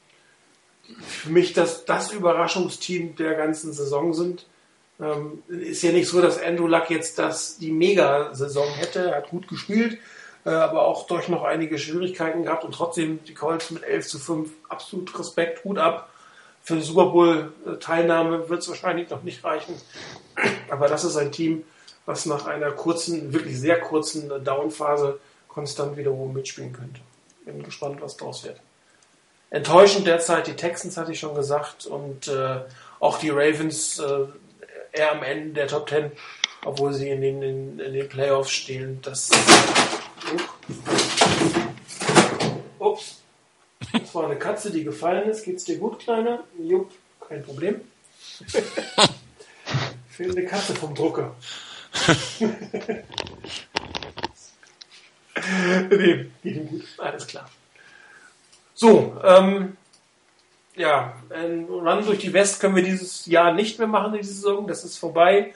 Für 1.01 1.31
mich 1.31 1.53
das, 1.55 1.85
das 1.85 2.13
Überraschungsteam 2.13 3.17
der 3.17 3.35
ganzen 3.35 3.73
Saison 3.73 4.15
sind. 4.15 4.47
Ähm, 5.01 5.43
ist 5.49 5.83
ja 5.83 5.93
nicht 5.93 6.09
so, 6.09 6.21
dass 6.21 6.41
Andrew 6.41 6.67
Luck 6.67 6.91
jetzt 6.91 7.19
das, 7.19 7.59
die 7.59 7.73
Mega-Saison 7.73 8.69
hätte, 8.75 9.15
hat 9.15 9.31
gut 9.31 9.49
gespielt, 9.49 9.95
äh, 9.95 9.99
aber 10.45 10.87
auch 10.87 11.07
durch 11.07 11.29
noch 11.29 11.43
einige 11.43 11.79
Schwierigkeiten 11.79 12.45
gehabt 12.45 12.65
und 12.65 12.75
trotzdem 12.75 13.23
die 13.25 13.35
Colts 13.35 13.71
mit 13.71 13.83
11 13.83 14.07
zu 14.07 14.19
5 14.19 14.51
absolut 14.69 15.19
Respekt, 15.19 15.65
Hut 15.65 15.79
ab. 15.79 16.09
Für 16.63 16.77
die 16.77 16.83
Super 16.83 17.07
Bowl-Teilnahme 17.07 18.49
wird 18.49 18.63
es 18.63 18.69
wahrscheinlich 18.69 19.09
noch 19.11 19.23
nicht 19.23 19.43
reichen. 19.45 19.75
Aber 20.71 20.89
das 20.89 21.05
ist 21.05 21.17
ein 21.17 21.33
Team, 21.33 21.65
was 22.07 22.27
nach 22.27 22.47
einer 22.47 22.71
kurzen, 22.73 23.33
wirklich 23.33 23.59
sehr 23.59 23.81
kurzen 23.81 24.29
Down-Phase 24.45 25.19
konstant 25.49 25.97
wieder 25.97 26.13
oben 26.13 26.35
mitspielen 26.35 26.73
könnte. 26.73 27.01
Bin 27.45 27.63
gespannt, 27.63 28.01
was 28.01 28.17
draus 28.17 28.45
wird. 28.45 28.61
enttäuschend 29.51 30.07
derzeit. 30.07 30.47
Die 30.47 30.57
Texans 30.57 30.97
hatte 30.97 31.13
ich 31.13 31.21
schon 31.21 31.35
gesagt 31.35 31.87
und 31.87 32.29
äh, 32.29 32.61
auch 33.01 33.19
die 33.19 33.31
Ravens 33.31 33.99
äh, 33.99 34.27
eher 34.93 35.13
am 35.13 35.23
Ende 35.23 35.55
der 35.55 35.69
Top 35.69 35.87
Ten, 35.87 36.13
obwohl 36.65 36.93
sie 36.93 37.11
in 37.11 37.21
den, 37.21 37.43
in, 37.43 37.79
in 37.79 37.93
den 37.93 38.09
Playoffs 38.09 38.51
stehen. 38.51 39.01
Das, 39.03 39.31
ups, 42.79 43.23
das 43.93 44.15
war 44.15 44.27
eine 44.27 44.39
Katze, 44.39 44.71
die 44.71 44.85
gefallen 44.85 45.29
ist. 45.29 45.45
Geht's 45.45 45.65
dir 45.65 45.79
gut, 45.79 45.99
Kleiner? 46.01 46.45
Jupp, 46.59 46.91
kein 47.27 47.43
Problem. 47.43 47.81
Fehlende 50.09 50.45
Katze 50.45 50.75
vom 50.75 50.95
Drucker. 50.95 51.35
nee, 55.91 56.27
geht 56.43 56.57
ihm 56.57 56.69
gut. 56.69 56.85
Alles 56.99 57.27
klar. 57.27 57.49
So, 58.75 59.17
ähm, 59.25 59.77
ja, 60.77 61.15
ein 61.31 61.65
Run 61.65 62.05
durch 62.05 62.21
die 62.21 62.33
West 62.33 62.61
können 62.61 62.77
wir 62.77 62.85
dieses 62.85 63.27
Jahr 63.27 63.53
nicht 63.53 63.79
mehr 63.79 63.89
machen, 63.89 64.13
diese 64.13 64.35
Saison. 64.35 64.67
Das 64.67 64.85
ist 64.85 64.99
vorbei. 64.99 65.55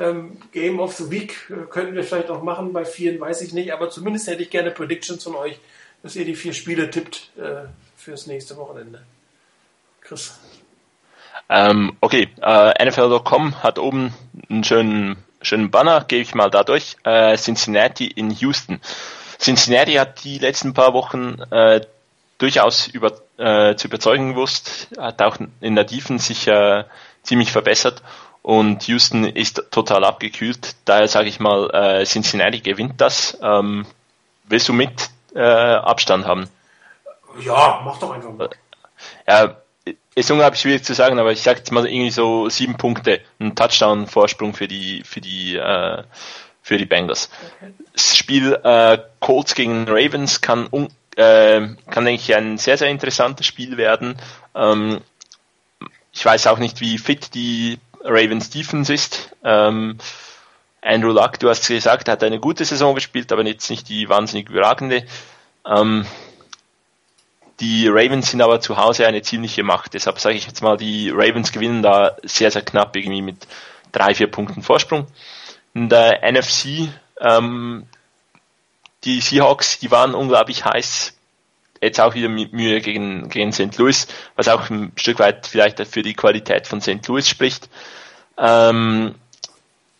Ähm, 0.00 0.38
Game 0.52 0.80
of 0.80 0.94
the 0.94 1.10
Week 1.10 1.36
äh, 1.50 1.66
könnten 1.68 1.94
wir 1.94 2.02
vielleicht 2.04 2.30
auch 2.30 2.42
machen. 2.42 2.72
Bei 2.72 2.86
vielen 2.86 3.20
weiß 3.20 3.42
ich 3.42 3.52
nicht, 3.52 3.72
aber 3.72 3.90
zumindest 3.90 4.28
hätte 4.28 4.42
ich 4.42 4.48
gerne 4.48 4.70
Predictions 4.70 5.22
von 5.22 5.34
euch, 5.34 5.60
dass 6.02 6.16
ihr 6.16 6.24
die 6.24 6.34
vier 6.34 6.54
Spiele 6.54 6.90
tippt 6.90 7.30
äh, 7.36 7.66
fürs 7.96 8.26
nächste 8.26 8.56
Wochenende. 8.56 9.02
Chris. 10.00 10.38
Ähm, 11.50 11.96
okay, 12.00 12.28
äh, 12.40 12.86
NFL.com 12.86 13.62
hat 13.62 13.78
oben 13.78 14.14
einen 14.48 14.64
schönen, 14.64 15.16
schönen 15.42 15.70
Banner, 15.70 16.04
gebe 16.08 16.22
ich 16.22 16.34
mal 16.34 16.50
da 16.50 16.64
durch. 16.64 16.96
Äh, 17.04 17.36
Cincinnati 17.36 18.06
in 18.06 18.30
Houston. 18.30 18.80
Cincinnati 19.38 19.94
hat 19.94 20.24
die 20.24 20.38
letzten 20.38 20.72
paar 20.72 20.94
Wochen 20.94 21.42
äh, 21.50 21.82
durchaus 22.38 22.86
über, 22.86 23.20
äh, 23.36 23.76
zu 23.76 23.88
überzeugen 23.88 24.30
gewusst, 24.30 24.88
hat 24.96 25.20
auch 25.20 25.36
in 25.60 25.74
der 25.74 25.84
Defense 25.84 26.26
sich 26.26 26.48
äh, 26.48 26.84
ziemlich 27.22 27.52
verbessert 27.52 28.02
und 28.42 28.86
Houston 28.88 29.24
ist 29.24 29.62
total 29.70 30.04
abgekühlt. 30.04 30.76
Daher 30.84 31.08
sage 31.08 31.28
ich 31.28 31.40
mal, 31.40 31.70
äh, 31.72 32.04
Cincinnati 32.04 32.60
gewinnt 32.60 33.00
das. 33.00 33.38
Ähm, 33.42 33.86
willst 34.44 34.68
du 34.68 34.72
mit 34.72 35.10
äh, 35.34 35.40
Abstand 35.40 36.26
haben? 36.26 36.48
Ja, 37.40 37.80
mach 37.84 37.98
doch 37.98 38.10
einfach 38.10 38.32
mal. 38.32 38.50
Ja, 39.26 39.56
ist 40.14 40.30
unglaublich 40.30 40.60
schwierig 40.60 40.84
zu 40.84 40.94
sagen, 40.94 41.18
aber 41.18 41.32
ich 41.32 41.42
sage 41.42 41.58
jetzt 41.58 41.72
mal 41.72 41.86
irgendwie 41.86 42.10
so 42.10 42.48
sieben 42.48 42.76
Punkte, 42.76 43.20
ein 43.38 43.54
Touchdown-Vorsprung 43.54 44.54
für 44.54 44.68
die 44.68 45.02
für 45.04 45.20
die 45.20 45.56
äh, 45.56 46.02
für 46.62 46.78
die 46.78 46.86
Bengals. 46.86 47.30
Okay. 47.56 47.72
Das 47.92 48.16
Spiel 48.16 48.58
äh, 48.62 48.98
Colts 49.20 49.54
gegen 49.54 49.86
Ravens 49.88 50.40
kann 50.40 50.68
äh, 51.16 51.60
kann 51.90 52.04
denke 52.04 52.22
ich 52.22 52.34
ein 52.34 52.58
sehr 52.58 52.76
sehr 52.76 52.88
interessantes 52.88 53.46
Spiel 53.46 53.76
werden. 53.76 54.16
Ähm, 54.54 55.00
ich 56.12 56.24
weiß 56.24 56.48
auch 56.48 56.58
nicht, 56.58 56.80
wie 56.80 56.98
fit 56.98 57.34
die 57.34 57.78
Ravens 58.04 58.50
Defense 58.50 58.92
ist. 58.92 59.34
Ähm, 59.44 59.98
Andrew 60.82 61.12
Luck, 61.12 61.38
du 61.38 61.48
hast 61.48 61.66
gesagt, 61.66 62.08
hat 62.08 62.24
eine 62.24 62.40
gute 62.40 62.64
Saison 62.64 62.94
gespielt, 62.94 63.32
aber 63.32 63.44
jetzt 63.44 63.68
nicht 63.70 63.88
die 63.88 64.08
wahnsinnig 64.08 64.48
überragende. 64.48 65.04
Ähm, 65.66 66.06
die 67.60 67.88
Ravens 67.88 68.30
sind 68.30 68.40
aber 68.40 68.60
zu 68.60 68.78
Hause 68.78 69.06
eine 69.06 69.20
ziemliche 69.20 69.62
Macht. 69.62 69.92
Deshalb 69.92 70.18
sage 70.18 70.36
ich 70.36 70.46
jetzt 70.46 70.62
mal, 70.62 70.78
die 70.78 71.10
Ravens 71.10 71.52
gewinnen 71.52 71.82
da 71.82 72.16
sehr, 72.22 72.50
sehr 72.50 72.62
knapp, 72.62 72.96
irgendwie 72.96 73.20
mit 73.20 73.46
drei, 73.92 74.14
vier 74.14 74.30
Punkten 74.30 74.62
Vorsprung. 74.62 75.06
In 75.74 75.90
der 75.90 76.22
NFC, 76.22 76.88
ähm, 77.20 77.86
die 79.04 79.20
Seahawks, 79.20 79.78
die 79.78 79.90
waren 79.90 80.14
unglaublich 80.14 80.64
heiß. 80.64 81.14
Jetzt 81.80 82.00
auch 82.00 82.14
wieder 82.14 82.28
Mühe 82.28 82.80
gegen, 82.80 83.28
gegen 83.28 83.52
St. 83.52 83.76
Louis, 83.78 84.06
was 84.36 84.48
auch 84.48 84.68
ein 84.68 84.92
Stück 84.96 85.18
weit 85.18 85.46
vielleicht 85.46 85.84
für 85.86 86.02
die 86.02 86.14
Qualität 86.14 86.66
von 86.66 86.80
St. 86.80 87.06
Louis 87.08 87.28
spricht. 87.28 87.70
Ähm, 88.36 89.14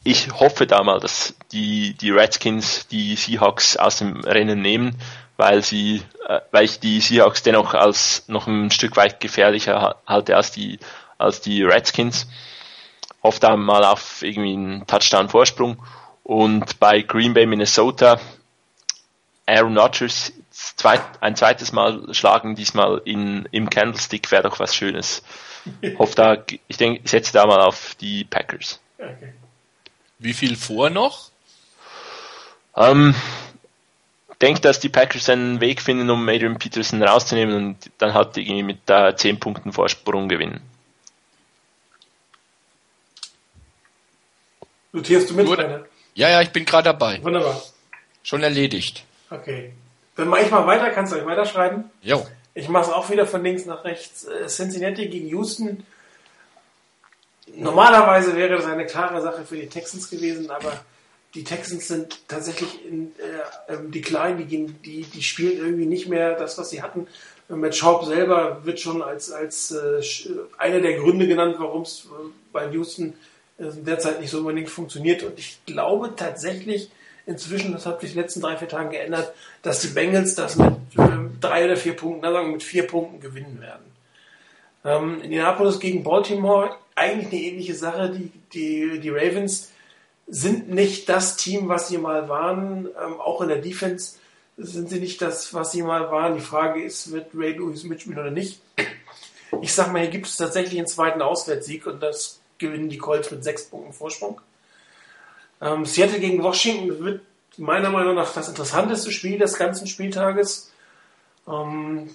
ich 0.04 0.30
hoffe 0.32 0.66
da 0.66 0.82
mal, 0.82 1.00
dass 1.00 1.34
die, 1.52 1.94
die 1.94 2.10
Redskins 2.10 2.86
die 2.88 3.16
Seahawks 3.16 3.76
aus 3.76 3.96
dem 3.96 4.20
Rennen 4.20 4.60
nehmen 4.60 4.96
weil 5.40 5.62
sie, 5.62 6.02
äh, 6.28 6.40
weil 6.50 6.66
ich 6.66 6.80
die 6.80 7.00
Seahawks 7.00 7.42
dennoch 7.42 7.72
als 7.72 8.24
noch 8.28 8.46
ein 8.46 8.70
Stück 8.70 8.96
weit 8.96 9.20
gefährlicher 9.20 9.96
halte 10.06 10.36
als 10.36 10.52
die, 10.52 10.78
als 11.16 11.40
die 11.40 11.64
Redskins. 11.64 12.28
Hoffe 13.22 13.40
da 13.40 13.56
mal 13.56 13.84
auf 13.84 14.22
irgendwie 14.22 14.52
einen 14.52 14.86
Touchdown-Vorsprung. 14.86 15.82
Und 16.24 16.78
bei 16.78 17.00
Green 17.00 17.32
Bay, 17.32 17.46
Minnesota, 17.46 18.20
Aaron 19.46 19.78
Rodgers 19.78 20.30
zweit, 20.76 21.02
ein 21.20 21.36
zweites 21.36 21.72
Mal 21.72 22.12
schlagen, 22.14 22.54
diesmal 22.54 23.02
in, 23.04 23.48
im 23.50 23.70
Candlestick 23.70 24.30
wäre 24.30 24.44
doch 24.44 24.58
was 24.58 24.74
Schönes. 24.74 25.22
Hoffe 25.98 26.14
da, 26.14 26.44
ich 26.68 26.76
denke, 26.76 27.00
ich 27.04 27.10
setze 27.10 27.32
da 27.32 27.46
mal 27.46 27.60
auf 27.60 27.94
die 27.96 28.24
Packers. 28.24 28.80
Okay. 28.98 29.34
Wie 30.18 30.34
viel 30.34 30.56
vor 30.56 30.90
noch? 30.90 31.30
Ähm, 32.76 33.14
denke, 34.40 34.60
dass 34.60 34.80
die 34.80 34.88
Packers 34.88 35.28
einen 35.28 35.60
Weg 35.60 35.80
finden, 35.80 36.08
um 36.10 36.28
Adrian 36.28 36.58
Peterson 36.58 37.02
rauszunehmen 37.02 37.54
und 37.54 37.90
dann 37.98 38.14
halt 38.14 38.36
irgendwie 38.36 38.62
mit 38.62 38.88
äh, 38.88 39.14
10 39.14 39.40
Punkten 39.40 39.72
Vorsprung 39.72 40.28
gewinnen. 40.28 40.60
Notierst 44.92 45.30
du 45.30 45.34
mit? 45.34 45.46
Ja, 46.14 46.28
ja, 46.28 46.42
ich 46.42 46.50
bin 46.50 46.64
gerade 46.64 46.84
dabei. 46.84 47.22
Wunderbar. 47.22 47.62
Schon 48.22 48.42
erledigt. 48.42 49.04
Okay. 49.30 49.72
Dann 50.16 50.28
mache 50.28 50.42
ich 50.42 50.50
mal 50.50 50.66
weiter, 50.66 50.90
kannst 50.90 51.12
du 51.12 51.16
euch 51.16 51.26
weiterschreiben? 51.26 51.90
Jo. 52.02 52.26
Ich 52.54 52.68
mache 52.68 52.90
es 52.90 52.92
auch 52.92 53.10
wieder 53.10 53.26
von 53.26 53.42
links 53.42 53.64
nach 53.64 53.84
rechts. 53.84 54.24
Äh, 54.24 54.46
Cincinnati 54.46 55.08
gegen 55.08 55.28
Houston. 55.28 55.84
Normalerweise 57.54 58.36
wäre 58.36 58.56
das 58.56 58.66
eine 58.66 58.86
klare 58.86 59.20
Sache 59.22 59.44
für 59.44 59.56
die 59.56 59.68
Texans 59.68 60.10
gewesen, 60.10 60.50
aber 60.50 60.72
die 61.34 61.44
Texans 61.44 61.88
sind 61.88 62.28
tatsächlich 62.28 62.84
in 62.84 63.12
äh, 63.18 63.72
ähm, 63.72 63.90
Decline, 63.90 64.36
die, 64.36 64.44
gehen, 64.44 64.82
die, 64.84 65.02
die 65.02 65.22
spielen 65.22 65.58
irgendwie 65.58 65.86
nicht 65.86 66.08
mehr 66.08 66.34
das, 66.34 66.58
was 66.58 66.70
sie 66.70 66.82
hatten. 66.82 67.06
Matt 67.48 67.74
Schaub 67.74 68.04
selber 68.04 68.64
wird 68.64 68.78
schon 68.78 69.02
als, 69.02 69.30
als 69.32 69.72
äh, 69.72 70.00
einer 70.58 70.80
der 70.80 70.94
Gründe 70.94 71.26
genannt, 71.26 71.56
warum 71.58 71.82
es 71.82 72.06
äh, 72.06 72.28
bei 72.52 72.70
Houston 72.70 73.14
äh, 73.58 73.64
derzeit 73.64 74.20
nicht 74.20 74.30
so 74.30 74.38
unbedingt 74.38 74.70
funktioniert. 74.70 75.22
Und 75.22 75.38
ich 75.38 75.58
glaube 75.66 76.14
tatsächlich 76.16 76.90
inzwischen, 77.26 77.72
das 77.72 77.86
hat 77.86 78.00
sich 78.00 78.10
in 78.10 78.16
den 78.16 78.22
letzten 78.22 78.40
drei, 78.40 78.56
vier 78.56 78.68
Tagen 78.68 78.90
geändert, 78.90 79.32
dass 79.62 79.80
die 79.80 79.88
Bengals 79.88 80.34
das 80.34 80.56
mit 80.56 80.68
äh, 80.96 81.08
drei 81.40 81.64
oder 81.64 81.76
vier 81.76 81.94
Punkten, 81.94 82.20
na 82.22 82.32
sagen 82.32 82.52
mit 82.52 82.62
vier 82.62 82.86
Punkten 82.86 83.20
gewinnen 83.20 83.60
werden. 83.60 83.90
Ähm, 84.84 85.20
Indianapolis 85.22 85.78
gegen 85.78 86.02
Baltimore, 86.02 86.76
eigentlich 86.94 87.32
eine 87.32 87.42
ähnliche 87.42 87.74
Sache. 87.74 88.10
Die, 88.10 88.30
die, 88.52 89.00
die 89.00 89.10
Ravens 89.10 89.70
sind 90.26 90.70
nicht 90.70 91.08
das 91.08 91.36
Team, 91.36 91.68
was 91.68 91.88
sie 91.88 91.98
mal 91.98 92.28
waren. 92.28 92.86
Ähm, 92.86 93.20
auch 93.20 93.40
in 93.42 93.48
der 93.48 93.58
Defense 93.58 94.16
sind 94.56 94.90
sie 94.90 95.00
nicht 95.00 95.20
das, 95.20 95.52
was 95.54 95.72
sie 95.72 95.82
mal 95.82 96.10
waren. 96.10 96.34
Die 96.34 96.40
Frage 96.40 96.82
ist, 96.82 97.12
wird 97.12 97.30
Ray 97.34 97.52
Lewis 97.52 97.84
mitspielen 97.84 98.18
oder 98.18 98.30
nicht? 98.30 98.60
Ich 99.62 99.74
sag 99.74 99.92
mal, 99.92 100.02
hier 100.02 100.10
gibt 100.10 100.26
es 100.26 100.36
tatsächlich 100.36 100.78
einen 100.78 100.86
zweiten 100.86 101.22
Auswärtssieg 101.22 101.86
und 101.86 102.02
das 102.02 102.40
gewinnen 102.58 102.88
die 102.88 102.98
Colts 102.98 103.30
mit 103.30 103.42
sechs 103.42 103.64
Punkten 103.64 103.92
Vorsprung. 103.92 104.40
Ähm, 105.60 105.84
Seattle 105.84 106.20
gegen 106.20 106.42
Washington 106.42 107.04
wird 107.04 107.22
meiner 107.58 107.90
Meinung 107.90 108.14
nach 108.14 108.32
das 108.32 108.48
interessanteste 108.48 109.12
Spiel 109.12 109.38
des 109.38 109.54
ganzen 109.54 109.86
Spieltages. 109.86 110.72
Ähm, 111.46 112.10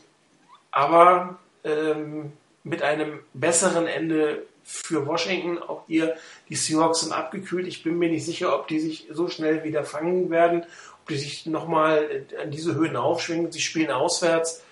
aber 0.71 1.37
ähm, 1.63 2.33
mit 2.63 2.81
einem 2.81 3.19
besseren 3.33 3.87
Ende 3.87 4.43
für 4.63 5.05
Washington. 5.05 5.59
Auch 5.59 5.83
hier, 5.87 6.15
die 6.49 6.55
Seahawks 6.55 7.01
sind 7.01 7.13
abgekühlt. 7.13 7.67
Ich 7.67 7.83
bin 7.83 7.97
mir 7.97 8.09
nicht 8.09 8.25
sicher, 8.25 8.53
ob 8.55 8.67
die 8.67 8.79
sich 8.79 9.07
so 9.11 9.29
schnell 9.29 9.63
wieder 9.63 9.83
fangen 9.83 10.29
werden, 10.31 10.65
ob 11.01 11.09
die 11.09 11.17
sich 11.17 11.45
nochmal 11.45 12.25
an 12.41 12.51
diese 12.51 12.75
Höhen 12.75 12.95
aufschwingen. 12.95 13.51
Sie 13.51 13.61
spielen 13.61 13.91
auswärts. 13.91 14.63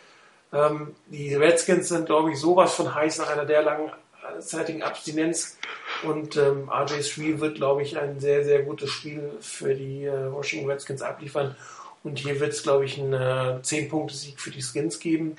Ähm, 0.51 0.95
die 1.07 1.35
Redskins 1.35 1.89
sind, 1.89 2.07
glaube 2.07 2.31
ich, 2.31 2.39
sowas 2.39 2.73
von 2.73 2.93
heiß 2.93 3.19
nach 3.19 3.29
einer 3.29 3.45
der 3.45 3.61
langen 3.61 3.91
zeitigen 4.39 4.81
Abstinenz. 4.81 5.57
Und 6.03 6.37
ähm, 6.37 6.69
RJ3 6.69 7.39
wird, 7.39 7.55
glaube 7.55 7.83
ich, 7.83 7.97
ein 7.97 8.19
sehr, 8.19 8.43
sehr 8.43 8.63
gutes 8.63 8.89
Spiel 8.89 9.31
für 9.39 9.73
die 9.73 10.05
äh, 10.05 10.31
Washington 10.31 10.69
Redskins 10.69 11.01
abliefern. 11.01 11.55
Und 12.03 12.19
hier 12.19 12.39
wird 12.39 12.51
es, 12.51 12.63
glaube 12.63 12.85
ich, 12.85 12.99
einen 12.99 13.13
äh, 13.13 13.59
10-Punkte-Sieg 13.61 14.39
für 14.39 14.51
die 14.51 14.61
Skins 14.61 14.99
geben. 14.99 15.37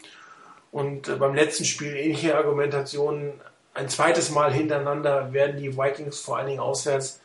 Und 0.72 1.08
äh, 1.08 1.16
beim 1.16 1.34
letzten 1.34 1.64
Spiel 1.64 1.94
ähnliche 1.94 2.36
Argumentationen 2.36 3.32
ein 3.74 3.88
zweites 3.88 4.30
Mal 4.30 4.52
hintereinander 4.52 5.32
werden 5.32 5.60
die 5.60 5.76
Vikings 5.76 6.20
vor 6.20 6.38
allen 6.38 6.46
Dingen 6.46 6.60
auswärts 6.60 7.20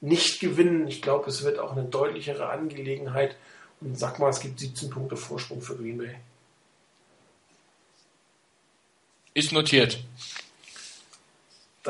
nicht 0.00 0.40
gewinnen. 0.40 0.86
Ich 0.88 1.02
glaube, 1.02 1.28
es 1.28 1.42
wird 1.42 1.58
auch 1.58 1.72
eine 1.72 1.84
deutlichere 1.84 2.48
Angelegenheit. 2.48 3.36
Und 3.80 3.98
sag 3.98 4.18
mal, 4.18 4.30
es 4.30 4.40
gibt 4.40 4.60
17 4.60 4.90
Punkte 4.90 5.16
Vorsprung 5.16 5.60
für 5.60 5.76
Green 5.76 5.98
Bay. 5.98 6.14
Ist 9.34 9.52
notiert. 9.52 10.02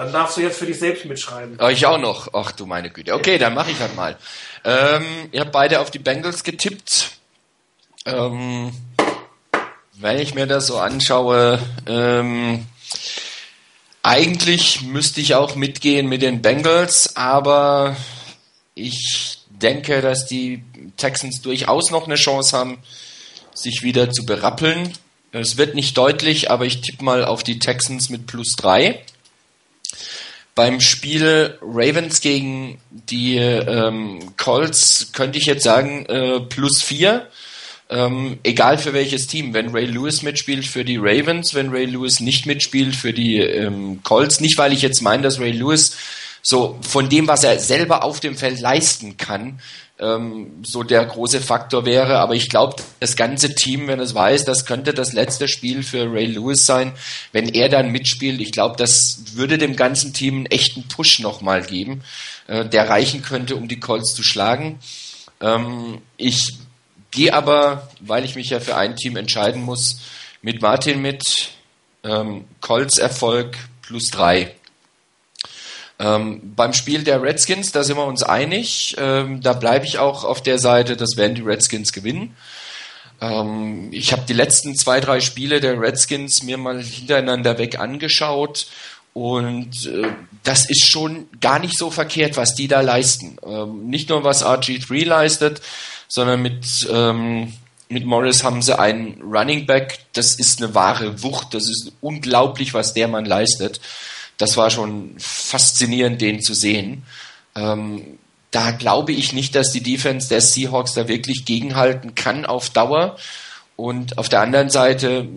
Dann 0.01 0.15
darfst 0.15 0.39
du 0.39 0.41
jetzt 0.41 0.59
für 0.59 0.65
dich 0.65 0.79
selbst 0.79 1.05
mitschreiben. 1.05 1.59
Oh, 1.61 1.69
ich 1.69 1.85
auch 1.85 1.99
noch. 1.99 2.33
Ach 2.33 2.53
du 2.53 2.65
meine 2.65 2.89
Güte. 2.89 3.13
Okay, 3.13 3.37
dann 3.37 3.53
mache 3.53 3.71
ich 3.71 3.81
halt 3.81 3.95
mal. 3.95 4.17
Ähm, 4.65 5.05
ihr 5.31 5.41
habt 5.41 5.53
beide 5.53 5.79
auf 5.79 5.91
die 5.91 5.99
Bengals 5.99 6.43
getippt. 6.43 7.11
Ähm, 8.07 8.73
wenn 9.93 10.19
ich 10.19 10.35
mir 10.35 10.47
das 10.47 10.69
so 10.69 10.79
anschaue, 10.79 11.59
ähm, 11.87 12.65
eigentlich 14.03 14.81
müsste 14.81 15.21
ich 15.21 15.35
auch 15.35 15.55
mitgehen 15.55 16.09
mit 16.09 16.23
den 16.23 16.41
Bengals, 16.41 17.15
aber 17.17 17.95
ich 18.75 19.41
denke, 19.51 20.01
dass 20.01 20.25
die 20.25 20.65
Texans 20.97 21.43
durchaus 21.43 21.91
noch 21.91 22.07
eine 22.07 22.15
Chance 22.15 22.57
haben, 22.57 22.79
sich 23.53 23.83
wieder 23.83 24.11
zu 24.11 24.25
berappeln. 24.25 24.95
Es 25.33 25.59
wird 25.59 25.75
nicht 25.75 25.99
deutlich, 25.99 26.51
aber 26.51 26.65
ich 26.65 26.81
tippe 26.81 27.05
mal 27.05 27.23
auf 27.23 27.43
die 27.43 27.59
Texans 27.59 28.09
mit 28.09 28.27
plus 28.27 28.57
drei. 28.57 29.05
Beim 30.55 30.81
Spiel 30.81 31.59
Ravens 31.63 32.21
gegen 32.21 32.79
die 32.91 33.37
ähm, 33.37 34.37
Colts 34.37 35.11
könnte 35.13 35.39
ich 35.39 35.47
jetzt 35.47 35.63
sagen 35.63 36.07
äh, 36.07 36.41
plus 36.41 36.83
vier. 36.83 37.29
Ähm, 37.89 38.39
egal 38.45 38.79
für 38.79 38.93
welches 38.93 39.27
Team. 39.27 39.53
Wenn 39.53 39.71
Ray 39.71 39.87
Lewis 39.87 40.23
mitspielt 40.23 40.65
für 40.65 40.85
die 40.85 40.99
Ravens, 40.99 41.55
wenn 41.55 41.71
Ray 41.71 41.87
Lewis 41.87 42.21
nicht 42.21 42.47
mitspielt 42.47 42.95
für 42.95 43.13
die 43.13 43.39
ähm, 43.39 44.01
Colts. 44.05 44.41
Nicht, 44.41 44.59
weil 44.59 44.73
ich 44.73 44.83
jetzt 44.83 45.03
meine, 45.03 45.23
dass 45.23 45.41
Ray 45.41 45.53
Lewis 45.53 45.97
so 46.43 46.79
von 46.83 47.09
dem, 47.09 47.27
was 47.29 47.45
er 47.45 47.59
selber 47.59 48.05
auf 48.05 48.21
dem 48.21 48.37
Feld 48.37 48.61
leisten 48.61 49.17
kann, 49.17 49.61
ähm, 50.01 50.63
so 50.65 50.83
der 50.83 51.05
große 51.05 51.41
Faktor 51.41 51.85
wäre. 51.85 52.19
Aber 52.19 52.35
ich 52.35 52.49
glaube, 52.49 52.77
das 52.99 53.17
ganze 53.17 53.55
Team, 53.55 53.87
wenn 53.87 54.01
es 54.01 54.15
weiß, 54.15 54.45
das 54.45 54.65
könnte 54.67 54.95
das 54.95 55.13
letzte 55.13 55.47
Spiel 55.47 55.83
für 55.83 56.11
Ray 56.11 56.27
Lewis 56.27 56.67
sein, 56.67 56.93
wenn 57.33 57.49
er 57.49 57.69
dann 57.69 57.93
mitspielt, 57.93 58.41
ich 58.41 58.53
glaube, 58.53 58.77
das 58.77 59.23
würde 59.35 59.59
dem 59.59 59.77
ganzen 59.77 60.13
Team 60.13 60.37
einen 60.37 60.47
echten 60.47 60.89
Push 60.89 61.21
nochmal 61.21 61.63
geben, 61.63 62.03
äh, 62.47 62.65
der 62.65 62.89
reichen 62.89 63.23
könnte, 63.23 63.57
um 63.57 63.69
die 63.69 63.81
Colts 63.81 64.15
zu 64.15 64.23
schlagen. 64.23 64.81
Ähm, 65.41 66.01
ich 66.17 66.55
gehe 67.11 67.35
aber, 67.35 67.89
weil 68.01 68.25
ich 68.25 68.37
mich 68.37 68.51
ja 68.51 68.61
für 68.61 68.77
ein 68.77 68.97
Team 68.97 69.17
entscheiden 69.17 69.63
muss, 69.63 70.01
mit 70.43 70.63
Martin 70.63 71.03
mit 71.03 71.51
ähm, 72.03 72.47
Colts 72.61 72.99
Erfolg 72.99 73.59
plus 73.83 74.11
drei. 74.11 74.55
Ähm, 76.01 76.55
beim 76.57 76.73
Spiel 76.73 77.05
der 77.05 77.23
Redskins, 77.23 77.73
da 77.73 77.85
sind 77.85 77.99
wir 77.99 78.07
uns 78.07 78.23
einig. 78.23 78.97
Ähm, 78.99 79.43
da 79.43 79.53
bleibe 79.53 79.85
ich 79.85 79.99
auch 79.99 80.25
auf 80.25 80.43
der 80.43 80.59
Seite, 80.59 80.97
das 80.97 81.19
werden 81.19 81.35
die 81.35 81.43
Redskins 81.43 81.93
gewinnen. 81.93 82.35
Ähm, 83.21 83.89
ich 83.93 84.13
habe 84.13 84.23
die 84.27 84.33
letzten 84.33 84.75
zwei, 84.77 85.01
drei 85.01 85.21
Spiele 85.21 85.61
der 85.61 85.79
Redskins 85.79 86.43
mir 86.43 86.57
mal 86.57 86.83
hintereinander 86.83 87.59
weg 87.59 87.79
angeschaut 87.79 88.67
und 89.13 89.87
äh, 89.87 90.09
das 90.43 90.71
ist 90.71 90.87
schon 90.87 91.29
gar 91.39 91.59
nicht 91.59 91.77
so 91.77 91.91
verkehrt, 91.91 92.39
was 92.39 92.55
die 92.55 92.67
da 92.67 92.81
leisten. 92.81 93.37
Ähm, 93.45 93.91
nicht 93.91 94.09
nur 94.09 94.25
was 94.25 94.43
RG3 94.43 95.05
leistet, 95.05 95.61
sondern 96.09 96.41
mit, 96.41 96.89
ähm, 96.91 97.53
mit 97.91 98.07
Morris 98.07 98.43
haben 98.43 98.63
sie 98.63 98.79
einen 98.79 99.21
Running 99.21 99.67
Back, 99.67 99.99
das 100.15 100.37
ist 100.37 100.63
eine 100.63 100.75
wahre 100.75 101.23
Wucht, 101.23 101.53
das 101.53 101.65
ist 101.65 101.93
unglaublich, 102.01 102.73
was 102.73 102.95
der 102.95 103.09
Mann 103.09 103.27
leistet 103.27 103.83
das 104.41 104.57
war 104.57 104.71
schon 104.71 105.15
faszinierend, 105.19 106.21
den 106.21 106.41
zu 106.41 106.55
sehen. 106.55 107.03
Ähm, 107.55 108.19
da 108.51 108.71
glaube 108.71 109.13
ich 109.13 109.33
nicht, 109.33 109.55
dass 109.55 109.71
die 109.71 109.83
Defense 109.83 110.29
der 110.29 110.41
Seahawks 110.41 110.95
da 110.95 111.09
wirklich 111.09 111.45
gegenhalten 111.45 112.15
kann 112.15 112.47
auf 112.47 112.71
Dauer. 112.71 113.17
Und 113.77 114.19
auf 114.19 114.29
der 114.29 114.41
anderen 114.41 114.71
Seite, 114.71 115.29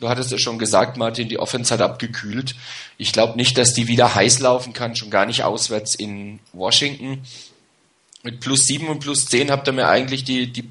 du 0.00 0.08
hattest 0.08 0.32
es 0.32 0.40
schon 0.40 0.58
gesagt, 0.58 0.96
Martin, 0.96 1.28
die 1.28 1.40
Offense 1.40 1.74
hat 1.74 1.82
abgekühlt. 1.82 2.54
Ich 2.98 3.12
glaube 3.12 3.36
nicht, 3.36 3.58
dass 3.58 3.74
die 3.74 3.88
wieder 3.88 4.14
heiß 4.14 4.38
laufen 4.38 4.72
kann, 4.72 4.94
schon 4.94 5.10
gar 5.10 5.26
nicht 5.26 5.42
auswärts 5.42 5.96
in 5.96 6.38
Washington. 6.52 7.22
Mit 8.22 8.40
plus 8.40 8.60
sieben 8.60 8.88
und 8.88 9.00
plus 9.00 9.26
zehn 9.26 9.50
habt 9.50 9.68
ihr 9.68 9.72
mir 9.72 9.88
eigentlich 9.88 10.22
die, 10.22 10.52
die 10.52 10.68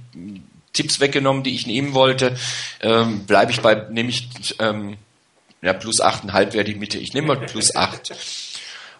Tipps 0.71 0.99
weggenommen, 1.01 1.43
die 1.43 1.55
ich 1.55 1.67
nehmen 1.67 1.93
wollte. 1.93 2.37
Ähm, 2.81 3.25
Bleibe 3.25 3.51
ich 3.51 3.61
bei, 3.61 3.75
nämlich 3.89 4.29
ähm, 4.59 4.97
ja, 5.65 5.73
plus 5.73 5.99
8,5 5.99 6.53
wäre 6.53 6.63
die 6.63 6.75
Mitte. 6.75 6.99
Ich 6.99 7.13
nehme 7.13 7.27
mal 7.27 7.45
plus 7.47 7.75
8. 7.75 8.13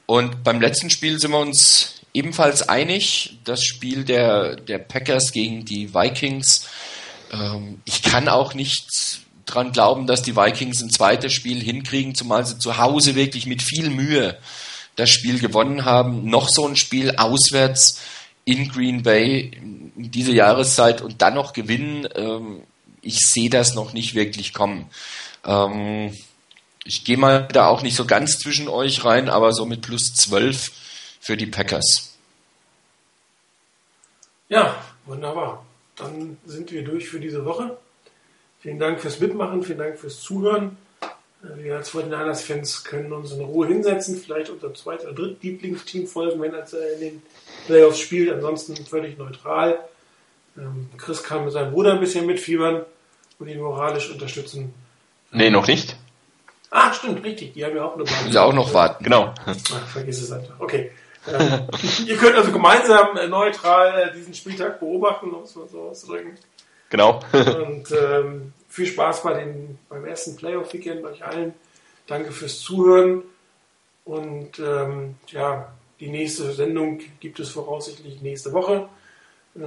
Und 0.08 0.44
beim 0.44 0.60
letzten 0.60 0.90
Spiel 0.90 1.20
sind 1.20 1.32
wir 1.32 1.40
uns 1.40 2.02
ebenfalls 2.12 2.68
einig. 2.68 3.38
Das 3.44 3.64
Spiel 3.64 4.04
der, 4.04 4.56
der 4.56 4.80
Packers 4.80 5.32
gegen 5.32 5.64
die 5.64 5.94
Vikings. 5.94 6.68
Ähm, 7.32 7.82
ich 7.86 8.02
kann 8.02 8.28
auch 8.28 8.56
nicht 8.56 9.20
dran 9.46 9.74
glauben, 9.74 10.08
dass 10.08 10.24
die 10.24 10.36
Vikings 10.36 10.82
ein 10.82 10.90
zweites 10.90 11.34
Spiel 11.34 11.62
hinkriegen, 11.62 12.16
zumal 12.16 12.44
sie 12.48 12.58
zu 12.58 12.80
Hause 12.80 13.14
wirklich 13.14 13.46
mit 13.46 13.62
viel 13.62 13.92
Mühe 13.92 14.36
das 14.96 15.12
Spiel 15.12 15.38
gewonnen 15.38 15.86
haben. 15.86 16.28
Noch 16.28 16.50
so 16.50 16.68
ein 16.68 16.76
Spiel 16.76 17.16
auswärts 17.18 18.02
in 18.44 18.70
Green 18.70 19.04
Bay 19.04 19.52
in 19.96 20.10
diese 20.10 20.32
Jahreszeit 20.32 21.02
und 21.04 21.22
dann 21.22 21.36
noch 21.36 21.54
gewinnen. 21.54 22.08
Ähm, 22.16 22.62
ich 23.04 23.20
sehe 23.20 23.52
das 23.52 23.76
noch 23.76 23.94
nicht 23.94 24.16
wirklich 24.16 24.52
kommen. 24.52 24.90
Ähm, 25.46 26.12
ich 26.86 27.03
gehe 27.03 27.18
mal 27.18 27.48
da 27.52 27.68
auch 27.68 27.82
nicht 27.82 27.95
so 27.95 28.06
ganz 28.06 28.38
zwischen 28.38 28.70
euch 28.70 29.03
rein, 29.03 29.28
aber 29.28 29.52
so 29.52 29.66
mit 29.66 29.82
plus 29.82 30.14
12 30.14 30.72
für 31.20 31.36
die 31.36 31.48
Packers. 31.48 32.16
Ja, 34.48 34.76
wunderbar. 35.06 35.66
Dann 35.95 36.38
sind 36.45 36.72
wir 36.72 36.84
durch 36.84 37.10
für 37.10 37.20
diese 37.20 37.44
Woche. 37.44 37.78
Vielen 38.62 38.80
Dank 38.80 38.99
fürs 39.02 39.20
Mitmachen, 39.20 39.64
vielen 39.64 39.80
Dank 39.80 39.98
fürs 39.98 40.22
Zuhören. 40.22 40.78
Äh, 41.44 41.64
wir 41.64 41.78
als 41.78 41.91
49ers-Fans 41.91 42.84
können 42.84 43.12
uns 43.12 43.32
in 43.32 43.41
Ruhe 43.41 43.68
hinsetzen, 43.68 44.18
vielleicht 44.18 44.52
unser 44.52 44.74
zweit- 44.76 45.03
oder 45.03 45.14
dritt 45.14 45.41
Lieblingsteam 45.41 46.06
folgen, 46.06 46.40
wenn 46.40 46.53
er 46.53 46.94
in 46.94 46.99
den 46.99 47.22
Playoffs 47.66 47.99
spielt. 47.99 48.32
Ansonsten 48.32 48.76
völlig 48.86 49.18
neutral. 49.18 49.80
Ähm, 50.57 50.90
Chris 50.98 51.24
kann 51.24 51.45
mit 51.45 51.53
seinem 51.53 51.72
Bruder 51.72 51.94
ein 51.94 51.99
bisschen 51.99 52.28
mitfiebern 52.28 52.86
und 53.40 53.48
ihn 53.48 53.60
moralisch 53.60 54.12
unterstützen. 54.12 54.74
Nee, 55.32 55.49
noch 55.49 55.66
nicht. 55.66 55.95
Ah, 56.72 56.94
stimmt, 56.94 57.24
richtig. 57.24 57.54
Die 57.54 57.64
haben 57.64 57.76
ja 57.76 57.86
auch 57.86 57.96
eine 57.96 58.04
Bahn. 58.04 58.30
Die 58.30 58.38
auch 58.38 58.54
noch 58.54 58.74
warten. 58.74 59.04
Genau. 59.04 59.34
Ach, 59.46 59.88
vergiss 59.88 60.22
es 60.22 60.32
einfach. 60.32 60.60
Okay. 60.60 60.92
Ähm, 61.28 61.68
ihr 62.08 62.18
könnt 62.18 62.36
also 62.36 62.52
gemeinsam 62.52 63.18
äh, 63.18 63.28
neutral 63.28 64.10
äh, 64.10 64.14
diesen 64.14 64.34
Spieltag 64.34 64.80
beobachten, 64.80 65.32
um 65.32 65.44
es 65.44 65.56
mal 65.56 65.68
so 65.68 65.84
auszudrücken. 65.84 66.38
Genau. 66.90 67.20
Und 67.34 67.92
ähm, 67.92 68.54
viel 68.70 68.86
Spaß 68.86 69.24
bei 69.24 69.34
den, 69.34 69.80
beim 69.90 70.06
ersten 70.06 70.36
Playoff-Weekend 70.36 71.04
euch 71.06 71.24
allen. 71.24 71.54
Danke 72.08 72.32
fürs 72.32 72.60
Zuhören. 72.60 73.24
Und 74.04 74.60
ähm, 74.60 75.16
ja, 75.28 75.74
die 76.00 76.10
nächste 76.10 76.52
Sendung 76.52 77.00
gibt 77.20 77.40
es 77.40 77.50
voraussichtlich 77.50 78.22
nächste 78.22 78.54
Woche. 78.54 78.88
Äh, 79.56 79.62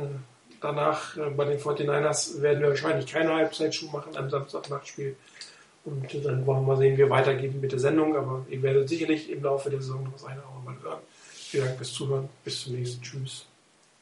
danach 0.60 1.16
äh, 1.16 1.30
bei 1.30 1.44
den 1.44 1.58
49ers 1.58 2.40
werden 2.40 2.62
wir 2.62 2.68
wahrscheinlich 2.68 3.10
keine 3.10 3.34
Halbzeitschuh 3.34 3.90
machen 3.90 4.16
am 4.16 4.30
Samstagnachtspiel. 4.30 5.16
Und 5.88 6.24
dann 6.24 6.46
wollen 6.46 6.60
wir 6.60 6.66
mal 6.66 6.76
sehen, 6.76 6.94
wie 6.94 6.98
wir 6.98 7.10
weitergehen 7.10 7.60
mit 7.60 7.72
der 7.72 7.78
Sendung. 7.78 8.16
Aber 8.16 8.44
ihr 8.48 8.62
werdet 8.62 8.88
sicherlich 8.88 9.30
im 9.30 9.42
Laufe 9.42 9.70
der 9.70 9.80
Saison 9.80 10.04
noch 10.04 10.12
das 10.12 10.24
eine 10.24 10.40
oder 10.40 10.70
andere 10.70 10.84
hören. 10.84 11.00
Vielen 11.32 11.64
Dank 11.64 11.76
fürs 11.76 11.92
Zuhören. 11.92 12.28
Bis 12.44 12.62
zum 12.62 12.74
nächsten. 12.74 13.02
Tschüss. 13.02 13.47